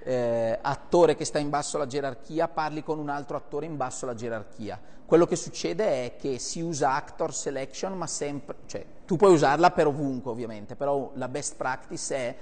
eh, 0.04 0.58
attore 0.62 1.16
che 1.16 1.26
sta 1.26 1.40
in 1.40 1.50
basso 1.50 1.78
alla 1.78 1.88
gerarchia 1.88 2.48
parli 2.48 2.84
con 2.84 3.00
un 3.00 3.10
altro 3.10 3.38
attore 3.38 3.66
in 3.66 3.78
basso 3.78 4.06
alla 4.06 4.16
gerarchia. 4.16 4.80
Quello 5.06 5.26
che 5.26 5.36
succede 5.36 6.06
è 6.06 6.16
che 6.16 6.40
si 6.40 6.62
usa 6.62 6.94
actor 6.94 7.34
selection, 7.34 7.98
ma 7.98 8.08
sempre, 8.08 8.56
cioè 8.66 8.86
tu 9.06 9.18
puoi 9.18 9.34
usarla 9.34 9.72
per 9.72 9.88
ovunque 9.88 10.32
ovviamente, 10.32 10.76
però 10.76 11.12
la 11.16 11.28
best 11.28 11.58
practice 11.58 12.16
è 12.16 12.36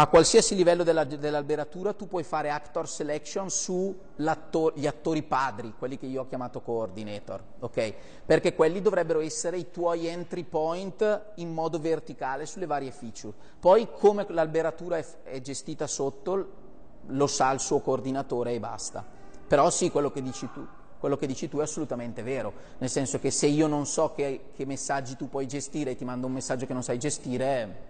a 0.00 0.06
qualsiasi 0.06 0.54
livello 0.54 0.82
della, 0.82 1.04
dell'alberatura 1.04 1.92
tu 1.92 2.08
puoi 2.08 2.22
fare 2.22 2.48
actor 2.48 2.88
selection 2.88 3.50
sugli 3.50 4.86
attori 4.86 5.22
padri, 5.22 5.74
quelli 5.78 5.98
che 5.98 6.06
io 6.06 6.22
ho 6.22 6.26
chiamato 6.26 6.62
coordinator, 6.62 7.42
ok? 7.58 7.94
Perché 8.24 8.54
quelli 8.54 8.80
dovrebbero 8.80 9.20
essere 9.20 9.58
i 9.58 9.70
tuoi 9.70 10.06
entry 10.06 10.44
point 10.44 11.32
in 11.34 11.52
modo 11.52 11.78
verticale 11.78 12.46
sulle 12.46 12.64
varie 12.64 12.92
feature. 12.92 13.34
Poi 13.60 13.88
come 13.92 14.24
l'alberatura 14.30 14.96
è, 14.96 15.04
è 15.24 15.40
gestita 15.42 15.86
sotto 15.86 16.58
lo 17.04 17.26
sa 17.26 17.52
il 17.52 17.60
suo 17.60 17.80
coordinatore 17.80 18.54
e 18.54 18.60
basta. 18.60 19.04
Però 19.46 19.68
sì, 19.68 19.90
quello 19.90 20.10
che 20.10 20.22
dici 20.22 20.48
tu, 20.50 20.66
quello 20.98 21.18
che 21.18 21.26
dici 21.26 21.46
tu 21.50 21.58
è 21.58 21.62
assolutamente 21.62 22.22
vero, 22.22 22.54
nel 22.78 22.88
senso 22.88 23.18
che 23.18 23.30
se 23.30 23.48
io 23.48 23.66
non 23.66 23.84
so 23.84 24.14
che, 24.14 24.44
che 24.54 24.64
messaggi 24.64 25.16
tu 25.16 25.28
puoi 25.28 25.46
gestire 25.46 25.90
e 25.90 25.96
ti 25.96 26.06
mando 26.06 26.26
un 26.26 26.32
messaggio 26.32 26.64
che 26.64 26.72
non 26.72 26.82
sai 26.82 26.98
gestire 26.98 27.88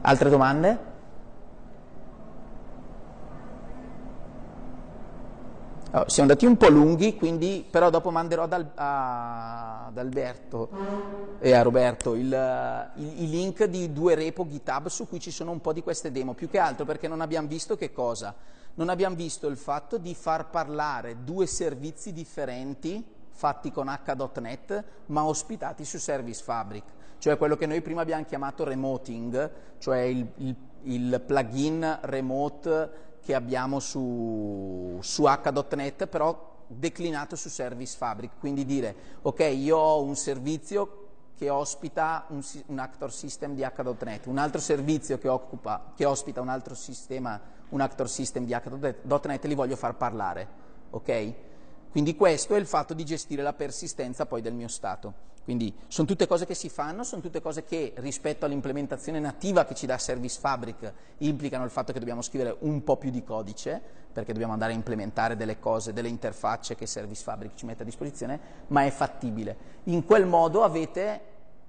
Altre 0.00 0.30
domande? 0.30 0.96
Oh, 5.90 6.04
siamo 6.06 6.28
andati 6.28 6.44
un 6.44 6.58
po' 6.58 6.68
lunghi, 6.68 7.16
quindi, 7.16 7.66
però 7.68 7.88
dopo 7.88 8.10
manderò 8.10 8.42
ad, 8.42 8.52
ad 8.74 9.96
Alberto 9.96 10.68
e 11.38 11.54
a 11.54 11.62
Roberto 11.62 12.14
il, 12.14 12.90
il, 12.96 13.22
il, 13.22 13.30
link 13.30 13.64
di 13.64 13.90
due 13.90 14.14
repo 14.14 14.46
GitHub 14.46 14.88
su 14.88 15.08
cui 15.08 15.18
ci 15.18 15.30
sono 15.30 15.50
un 15.50 15.62
po' 15.62 15.72
di 15.72 15.82
queste 15.82 16.12
demo, 16.12 16.34
più 16.34 16.50
che 16.50 16.58
altro 16.58 16.84
perché 16.84 17.08
non 17.08 17.22
abbiamo 17.22 17.48
visto 17.48 17.74
che 17.76 17.90
cosa? 17.90 18.34
Non 18.74 18.90
abbiamo 18.90 19.16
visto 19.16 19.48
il 19.48 19.56
fatto 19.56 19.96
di 19.96 20.14
far 20.14 20.50
parlare 20.50 21.24
due 21.24 21.46
servizi 21.46 22.12
differenti 22.12 23.02
fatti 23.30 23.72
con 23.72 23.88
H.NET 23.88 24.84
ma 25.06 25.24
ospitati 25.24 25.86
su 25.86 25.98
Service 25.98 26.42
Fabric 26.42 26.84
cioè 27.18 27.36
quello 27.36 27.56
che 27.56 27.66
noi 27.66 27.80
prima 27.80 28.02
abbiamo 28.02 28.24
chiamato 28.24 28.64
remoting, 28.64 29.50
cioè 29.78 29.98
il, 30.00 30.26
il, 30.36 30.56
il 30.82 31.22
plugin 31.24 31.98
remote 32.02 33.06
che 33.20 33.34
abbiamo 33.34 33.80
su, 33.80 34.98
su 35.00 35.24
H.NET, 35.24 36.06
però 36.06 36.56
declinato 36.66 37.36
su 37.36 37.48
Service 37.48 37.96
Fabric, 37.96 38.32
quindi 38.38 38.64
dire 38.64 38.94
ok 39.22 39.40
io 39.40 39.76
ho 39.76 40.02
un 40.02 40.16
servizio 40.16 41.06
che 41.38 41.50
ospita 41.50 42.24
un, 42.28 42.42
un 42.66 42.78
actor 42.80 43.12
system 43.12 43.54
di 43.54 43.62
H.NET, 43.62 44.26
un 44.26 44.38
altro 44.38 44.60
servizio 44.60 45.18
che, 45.18 45.28
occupa, 45.28 45.92
che, 45.94 46.04
ospita 46.04 46.40
un 46.40 46.48
altro 46.48 46.74
sistema, 46.74 47.40
un 47.68 47.80
actor 47.80 48.08
system 48.08 48.44
di 48.44 48.52
H.NET, 48.52 49.44
li 49.44 49.54
voglio 49.54 49.76
far 49.76 49.94
parlare, 49.94 50.48
ok? 50.90 51.32
Quindi 51.92 52.16
questo 52.16 52.56
è 52.56 52.58
il 52.58 52.66
fatto 52.66 52.92
di 52.92 53.04
gestire 53.04 53.42
la 53.42 53.52
persistenza 53.52 54.26
poi 54.26 54.42
del 54.42 54.52
mio 54.52 54.66
stato. 54.66 55.26
Quindi 55.48 55.74
sono 55.86 56.06
tutte 56.06 56.26
cose 56.26 56.44
che 56.44 56.52
si 56.52 56.68
fanno, 56.68 57.04
sono 57.04 57.22
tutte 57.22 57.40
cose 57.40 57.64
che 57.64 57.94
rispetto 57.96 58.44
all'implementazione 58.44 59.18
nativa 59.18 59.64
che 59.64 59.74
ci 59.74 59.86
dà 59.86 59.96
Service 59.96 60.38
Fabric 60.38 60.92
implicano 61.20 61.64
il 61.64 61.70
fatto 61.70 61.90
che 61.90 61.98
dobbiamo 61.98 62.20
scrivere 62.20 62.54
un 62.58 62.84
po' 62.84 62.98
più 62.98 63.08
di 63.08 63.24
codice, 63.24 63.80
perché 64.12 64.32
dobbiamo 64.32 64.52
andare 64.52 64.72
a 64.72 64.74
implementare 64.74 65.36
delle 65.36 65.58
cose, 65.58 65.94
delle 65.94 66.08
interfacce 66.08 66.74
che 66.74 66.84
Service 66.84 67.22
Fabric 67.22 67.54
ci 67.54 67.64
mette 67.64 67.80
a 67.80 67.86
disposizione, 67.86 68.38
ma 68.66 68.84
è 68.84 68.90
fattibile. 68.90 69.56
In 69.84 70.04
quel 70.04 70.26
modo 70.26 70.64
avete, 70.64 71.20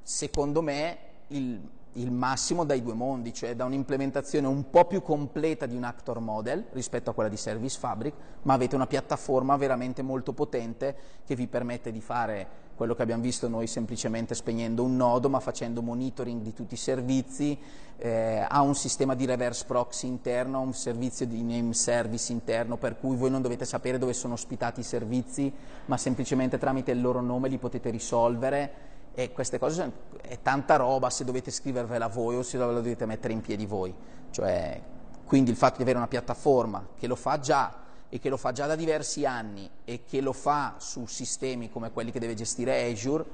secondo 0.04 0.62
me, 0.62 0.98
il, 1.28 1.62
il 1.94 2.12
massimo 2.12 2.66
dai 2.66 2.84
due 2.84 2.94
mondi, 2.94 3.34
cioè 3.34 3.56
da 3.56 3.64
un'implementazione 3.64 4.46
un 4.46 4.70
po' 4.70 4.88
più 4.88 5.02
completa 5.02 5.66
di 5.66 5.78
un 5.78 5.86
actor 5.86 6.20
model 6.20 6.66
rispetto 6.72 7.12
a 7.12 7.14
quella 7.14 7.30
di 7.30 7.38
Service 7.38 7.80
Fabric, 7.80 8.14
ma 8.42 8.56
avete 8.56 8.76
una 8.76 8.88
piattaforma 8.88 9.56
veramente 9.56 10.02
molto 10.02 10.34
potente 10.34 10.98
che 11.26 11.36
vi 11.36 11.48
permette 11.48 11.94
di 11.94 12.02
fare 12.02 12.68
quello 12.80 12.96
che 12.96 13.02
abbiamo 13.02 13.22
visto 13.22 13.50
noi 13.50 13.68
semplicemente 13.68 14.34
spegnendo 14.34 14.86
un 14.86 14.96
nodo 14.96 15.28
ma 15.28 15.42
facendo 15.42 15.82
monitoring 15.82 16.42
di 16.42 16.54
tutti 16.54 16.76
i 16.76 16.78
servizi, 16.78 17.60
eh, 17.98 18.46
ha 18.48 18.62
un 18.62 18.74
sistema 18.74 19.16
di 19.16 19.26
reverse 19.26 19.66
proxy 19.66 20.08
interno, 20.08 20.62
un 20.62 20.74
servizio 20.74 21.26
di 21.26 21.44
name 21.44 21.74
service 21.74 22.32
interno 22.32 22.78
per 22.78 22.98
cui 22.98 23.18
voi 23.18 23.32
non 23.32 23.42
dovete 23.42 23.66
sapere 23.66 23.98
dove 23.98 24.14
sono 24.14 24.36
ospitati 24.36 24.80
i 24.80 24.84
servizi 24.84 25.52
ma 25.88 25.98
semplicemente 25.98 26.58
tramite 26.58 26.92
il 26.92 27.02
loro 27.02 27.20
nome 27.20 27.50
li 27.50 27.58
potete 27.58 27.90
risolvere 27.90 28.72
e 29.14 29.34
queste 29.34 29.60
cose 29.60 29.92
è 30.22 30.40
tanta 30.42 30.78
roba 30.78 31.10
se 31.10 31.26
dovete 31.26 31.52
scrivervela 31.52 32.08
voi 32.08 32.38
o 32.38 32.44
se 32.44 32.58
la 32.58 32.72
dovete 32.72 33.06
mettere 33.06 33.34
in 33.34 33.42
piedi 33.42 33.66
voi. 33.66 33.94
Cioè, 34.32 34.82
quindi 35.26 35.52
il 35.52 35.58
fatto 35.58 35.76
di 35.76 35.82
avere 35.82 35.98
una 35.98 36.08
piattaforma 36.08 36.88
che 36.98 37.08
lo 37.08 37.16
fa 37.16 37.40
già 37.40 37.88
e 38.10 38.20
che 38.20 38.30
lo 38.30 38.38
fa 38.38 38.52
già 38.52 38.66
da 38.66 38.76
diversi 38.76 39.26
anni 39.26 39.70
e 39.86 40.04
che 40.04 40.20
lo 40.20 40.34
fa 40.34 40.76
su 40.78 41.06
sistemi 41.06 41.70
come 41.70 41.92
quelli 41.92 42.12
che 42.12 42.20
deve 42.20 42.34
gestire 42.34 42.90
Azure, 42.90 43.26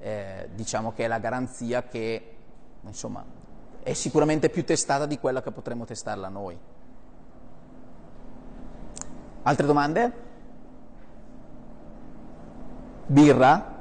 eh, 0.00 0.48
diciamo 0.54 0.92
che 0.92 1.04
è 1.04 1.08
la 1.08 1.18
garanzia 1.18 1.84
che 1.84 2.34
insomma, 2.82 3.24
è 3.82 3.92
sicuramente 3.92 4.50
più 4.50 4.64
testata 4.64 5.06
di 5.06 5.18
quella 5.18 5.42
che 5.42 5.52
potremmo 5.52 5.84
testarla 5.84 6.28
noi. 6.28 6.58
Altre 9.42 9.66
domande? 9.66 10.12
Birra? 13.06 13.73